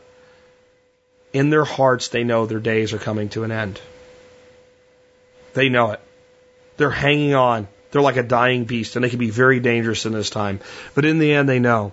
In 1.32 1.50
their 1.50 1.64
hearts, 1.64 2.08
they 2.08 2.22
know 2.22 2.46
their 2.46 2.60
days 2.60 2.92
are 2.92 2.98
coming 2.98 3.30
to 3.30 3.44
an 3.44 3.50
end. 3.50 3.80
They 5.54 5.68
know 5.68 5.92
it. 5.92 6.00
They're 6.76 6.90
hanging 6.90 7.34
on. 7.34 7.66
They're 7.90 8.02
like 8.02 8.16
a 8.16 8.22
dying 8.22 8.64
beast, 8.64 8.96
and 8.96 9.04
they 9.04 9.10
can 9.10 9.18
be 9.18 9.30
very 9.30 9.60
dangerous 9.60 10.04
in 10.04 10.12
this 10.12 10.28
time. 10.28 10.60
But 10.94 11.04
in 11.04 11.18
the 11.18 11.32
end, 11.32 11.48
they 11.48 11.60
know. 11.60 11.92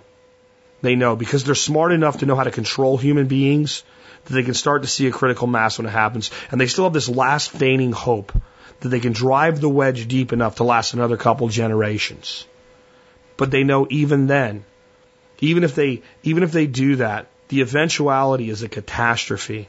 They 0.82 0.96
know 0.96 1.16
because 1.16 1.44
they're 1.44 1.54
smart 1.54 1.92
enough 1.92 2.18
to 2.18 2.26
know 2.26 2.34
how 2.34 2.44
to 2.44 2.50
control 2.50 2.98
human 2.98 3.28
beings 3.28 3.84
that 4.24 4.34
they 4.34 4.42
can 4.42 4.54
start 4.54 4.82
to 4.82 4.88
see 4.88 5.06
a 5.06 5.12
critical 5.12 5.46
mass 5.46 5.78
when 5.78 5.86
it 5.86 5.90
happens. 5.90 6.30
And 6.50 6.60
they 6.60 6.66
still 6.66 6.84
have 6.84 6.92
this 6.92 7.08
last 7.08 7.50
feigning 7.50 7.92
hope 7.92 8.32
that 8.82 8.88
they 8.88 9.00
can 9.00 9.12
drive 9.12 9.60
the 9.60 9.68
wedge 9.68 10.06
deep 10.08 10.32
enough 10.32 10.56
to 10.56 10.64
last 10.64 10.94
another 10.94 11.16
couple 11.16 11.48
generations. 11.48 12.46
But 13.36 13.50
they 13.50 13.64
know 13.64 13.86
even 13.90 14.26
then, 14.26 14.64
even 15.40 15.64
if 15.64 15.74
they, 15.74 16.02
even 16.22 16.42
if 16.42 16.52
they 16.52 16.66
do 16.66 16.96
that, 16.96 17.26
the 17.48 17.62
eventuality 17.62 18.50
is 18.50 18.62
a 18.62 18.68
catastrophe. 18.68 19.68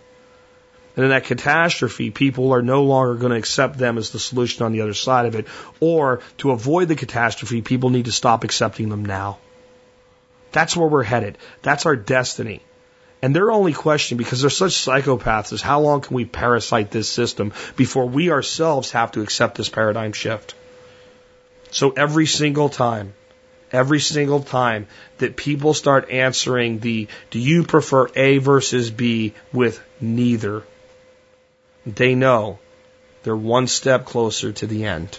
And 0.96 1.06
in 1.06 1.10
that 1.10 1.26
catastrophe, 1.26 2.12
people 2.12 2.54
are 2.54 2.62
no 2.62 2.84
longer 2.84 3.16
going 3.16 3.32
to 3.32 3.38
accept 3.38 3.78
them 3.78 3.98
as 3.98 4.12
the 4.12 4.20
solution 4.20 4.66
on 4.66 4.72
the 4.72 4.82
other 4.82 4.94
side 4.94 5.26
of 5.26 5.36
it. 5.36 5.48
Or 5.80 6.22
to 6.40 6.52
avoid 6.52 6.88
the 6.88 6.96
catastrophe, 6.96 7.62
people 7.62 7.90
need 7.90 8.06
to 8.06 8.12
stop 8.12 8.44
accepting 8.44 8.90
them 8.90 9.06
now. 9.06 9.40
That's 10.52 10.78
where 10.78 10.88
we're 10.88 11.04
headed. 11.04 11.38
That's 11.64 11.86
our 11.88 11.96
destiny. 11.96 12.62
And 13.24 13.34
their 13.34 13.52
only 13.52 13.72
question, 13.72 14.18
because 14.18 14.42
they're 14.42 14.50
such 14.50 14.74
psychopaths, 14.74 15.54
is 15.54 15.62
how 15.62 15.80
long 15.80 16.02
can 16.02 16.14
we 16.14 16.26
parasite 16.26 16.92
this 16.92 17.08
system 17.08 17.54
before 17.78 18.06
we 18.06 18.30
ourselves 18.32 18.92
have 18.92 19.14
to 19.14 19.22
accept 19.22 19.56
this 19.56 19.70
paradigm 19.70 20.12
shift? 20.12 20.56
So 21.72 21.92
every 21.92 22.26
single 22.26 22.68
time, 22.68 23.14
every 23.72 24.02
single 24.02 24.42
time 24.42 24.88
that 25.20 25.38
people 25.38 25.74
start 25.74 26.12
answering 26.12 26.80
the 26.80 27.08
do 27.32 27.40
you 27.40 27.64
prefer 27.64 28.10
A 28.14 28.40
versus 28.40 28.92
B 28.92 29.34
with 29.54 29.82
neither, 30.02 30.64
they 31.86 32.16
know 32.16 32.60
they're 33.24 33.38
one 33.38 33.68
step 33.68 34.04
closer 34.04 34.52
to 34.52 34.68
the 34.68 34.84
end. 34.84 35.18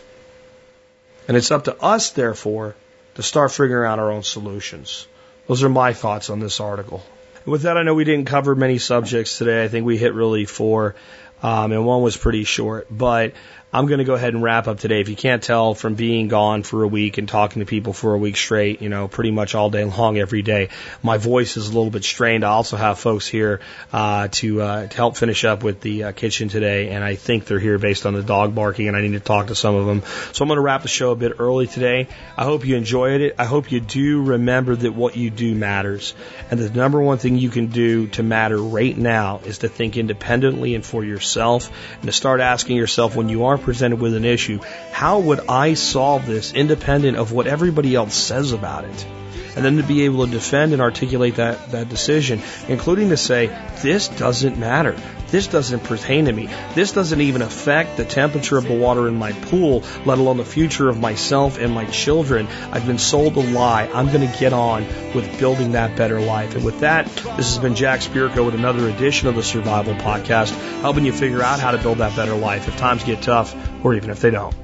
And 1.27 1.39
it's 1.39 1.51
up 1.51 1.65
to 1.65 1.83
us, 1.83 2.11
therefore, 2.11 2.77
to 3.15 3.23
start 3.23 3.51
figuring 3.51 3.91
out 3.91 3.99
our 3.99 4.13
own 4.13 4.25
solutions. 4.25 5.09
Those 5.47 5.65
are 5.65 5.71
my 5.71 5.95
thoughts 5.95 6.29
on 6.29 6.39
this 6.39 6.61
article. 6.61 7.03
With 7.47 7.63
that, 7.63 7.77
I 7.77 7.83
know 7.83 7.95
we 7.95 8.05
didn't 8.05 8.27
cover 8.27 8.55
many 8.55 8.79
subjects 8.79 9.39
today. 9.39 9.65
I 9.65 9.69
think 9.69 9.85
we 9.85 9.99
hit 9.99 10.15
really 10.15 10.47
four, 10.47 10.95
um, 11.43 11.73
and 11.73 11.85
one 11.85 12.03
was 12.03 12.17
pretty 12.17 12.45
short. 12.45 12.87
But 12.91 13.35
I'm 13.75 13.87
going 13.87 13.99
to 13.99 14.05
go 14.05 14.15
ahead 14.15 14.35
and 14.35 14.41
wrap 14.41 14.69
up 14.69 14.79
today. 14.79 15.01
If 15.01 15.09
you 15.09 15.17
can't 15.17 15.43
tell 15.43 15.75
from 15.75 15.97
being 15.97 16.29
gone 16.29 16.63
for 16.63 16.85
a 16.85 16.87
week 16.87 17.19
and 17.19 17.29
talking 17.29 17.59
to 17.59 17.67
people 17.67 17.93
for 17.93 18.15
a 18.15 18.19
week 18.19 18.37
straight, 18.37 18.81
you 18.81 18.89
know, 18.89 19.09
pretty 19.09 19.33
much 19.33 19.57
all 19.57 19.69
day 19.69 19.83
long 19.99 20.17
every 20.17 20.43
day, 20.43 20.69
my 21.03 21.19
voice 21.19 21.57
is 21.57 21.67
a 21.67 21.73
little 21.73 21.91
bit 21.91 22.05
strained. 22.05 22.45
I 22.45 22.51
also 22.51 22.77
have 22.77 23.01
folks 23.01 23.27
here 23.27 23.59
uh, 23.93 24.29
to 24.31 24.63
uh, 24.63 24.87
to 24.87 24.97
help 24.97 25.17
finish 25.17 25.45
up 25.45 25.65
with 25.65 25.81
the 25.81 26.05
uh, 26.05 26.13
kitchen 26.13 26.49
today, 26.49 26.91
and 26.91 27.03
I 27.03 27.17
think 27.17 27.47
they're 27.47 27.59
here 27.59 27.79
based 27.79 28.07
on 28.07 28.15
the 28.15 28.23
dog 28.23 28.55
barking, 28.55 28.87
and 28.87 28.97
I 28.97 29.01
need 29.01 29.15
to 29.15 29.19
talk 29.19 29.49
to 29.49 29.57
some 29.57 29.75
of 29.75 29.87
them. 29.87 30.05
So 30.33 30.45
I'm 30.45 30.49
going 30.49 30.59
to 30.59 30.63
wrap 30.63 30.83
the 30.83 30.89
show 30.89 31.11
a 31.11 31.17
bit 31.17 31.33
early 31.41 31.67
today. 31.67 32.07
I 32.37 32.45
hope 32.45 32.65
you 32.65 32.77
enjoyed 32.77 33.23
it. 33.23 33.35
I 33.41 33.45
hope 33.45 33.73
you 33.73 33.81
do 33.81 34.23
remember 34.23 34.77
that 34.77 34.93
what 34.93 35.17
you 35.17 35.31
do 35.31 35.53
matters, 35.53 36.15
and 36.49 36.61
the 36.61 36.71
number 36.71 37.03
one 37.03 37.19
thing 37.19 37.39
you 37.39 37.51
can 37.51 37.67
do 37.67 38.07
to 38.09 38.23
matter 38.23 38.57
right 38.57 38.97
now 38.97 39.41
is 39.45 39.59
to 39.59 39.69
think 39.69 39.97
independently 39.97 40.77
and 40.77 40.87
for 40.87 41.03
yourself, 41.03 41.73
and 41.95 42.05
to 42.05 42.13
start 42.13 42.39
asking 42.39 42.77
yourself 42.77 43.17
when 43.17 43.29
you 43.29 43.47
are 43.47 43.64
presented 43.65 44.01
with 44.01 44.15
an 44.15 44.25
issue, 44.25 44.61
how 44.93 45.19
would 45.19 45.41
I 45.49 45.75
solve 45.75 46.27
this 46.27 46.53
independent 46.53 47.17
of 47.17 47.33
what 47.33 47.47
everybody 47.47 47.95
else 47.95 48.15
says 48.15 48.53
about 48.53 48.85
it? 48.85 49.07
And 49.57 49.65
then 49.65 49.77
to 49.77 49.83
be 49.83 50.05
able 50.05 50.27
to 50.27 50.33
defend 50.33 50.73
and 50.73 50.83
articulate 50.83 51.37
that, 51.37 51.71
that 51.73 51.89
decision, 51.89 52.41
including 52.69 53.11
to 53.11 53.17
say, 53.17 53.47
this 53.83 54.09
doesn't 54.09 54.59
matter. 54.59 54.97
This 55.29 55.47
doesn't 55.49 55.85
pertain 55.85 56.27
to 56.27 56.33
me. 56.33 56.49
This 56.75 56.93
doesn't 56.93 57.21
even 57.21 57.43
affect 57.43 57.97
the 57.97 58.05
temperature 58.05 58.57
of 58.57 58.65
the 58.65 58.75
water 58.75 59.09
in 59.09 59.17
my 59.17 59.33
pool, 59.33 59.83
let 60.05 60.19
alone 60.19 60.37
the 60.37 60.45
future 60.45 60.89
of 60.89 61.01
myself 61.01 61.59
and 61.59 61.73
my 61.73 61.85
children. 61.87 62.47
I've 62.71 62.87
been 62.87 62.99
sold 62.99 63.37
a 63.37 63.41
lie. 63.41 63.91
I'm 63.93 64.07
going 64.13 64.29
to 64.29 64.39
get 64.39 64.53
on 64.53 64.87
with 65.13 65.39
building 65.39 65.73
that 65.73 65.97
better 65.97 66.21
life. 66.21 66.55
And 66.55 66.65
with 66.65 66.81
that, 66.81 67.07
this 67.07 67.55
has 67.55 67.59
been 67.59 67.75
Jack 67.75 68.01
Spirko 68.01 68.45
with 68.45 68.55
another 68.55 68.89
edition 68.89 69.29
of 69.29 69.35
the 69.35 69.43
Survival 69.43 69.95
Podcast, 69.95 70.51
helping 70.83 71.05
you 71.05 71.13
figure 71.13 71.43
out 71.43 71.59
how 71.59 71.73
to 71.73 71.79
build 71.79 71.99
that 71.99 72.15
better 72.15 72.35
life 72.35 72.69
if 72.69 72.77
times 72.77 73.03
get 73.05 73.23
tough 73.23 73.55
or 73.85 73.95
even 73.95 74.11
if 74.11 74.21
they 74.21 74.31
don't. 74.31 74.64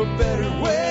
a 0.00 0.04
better 0.16 0.48
way. 0.62 0.89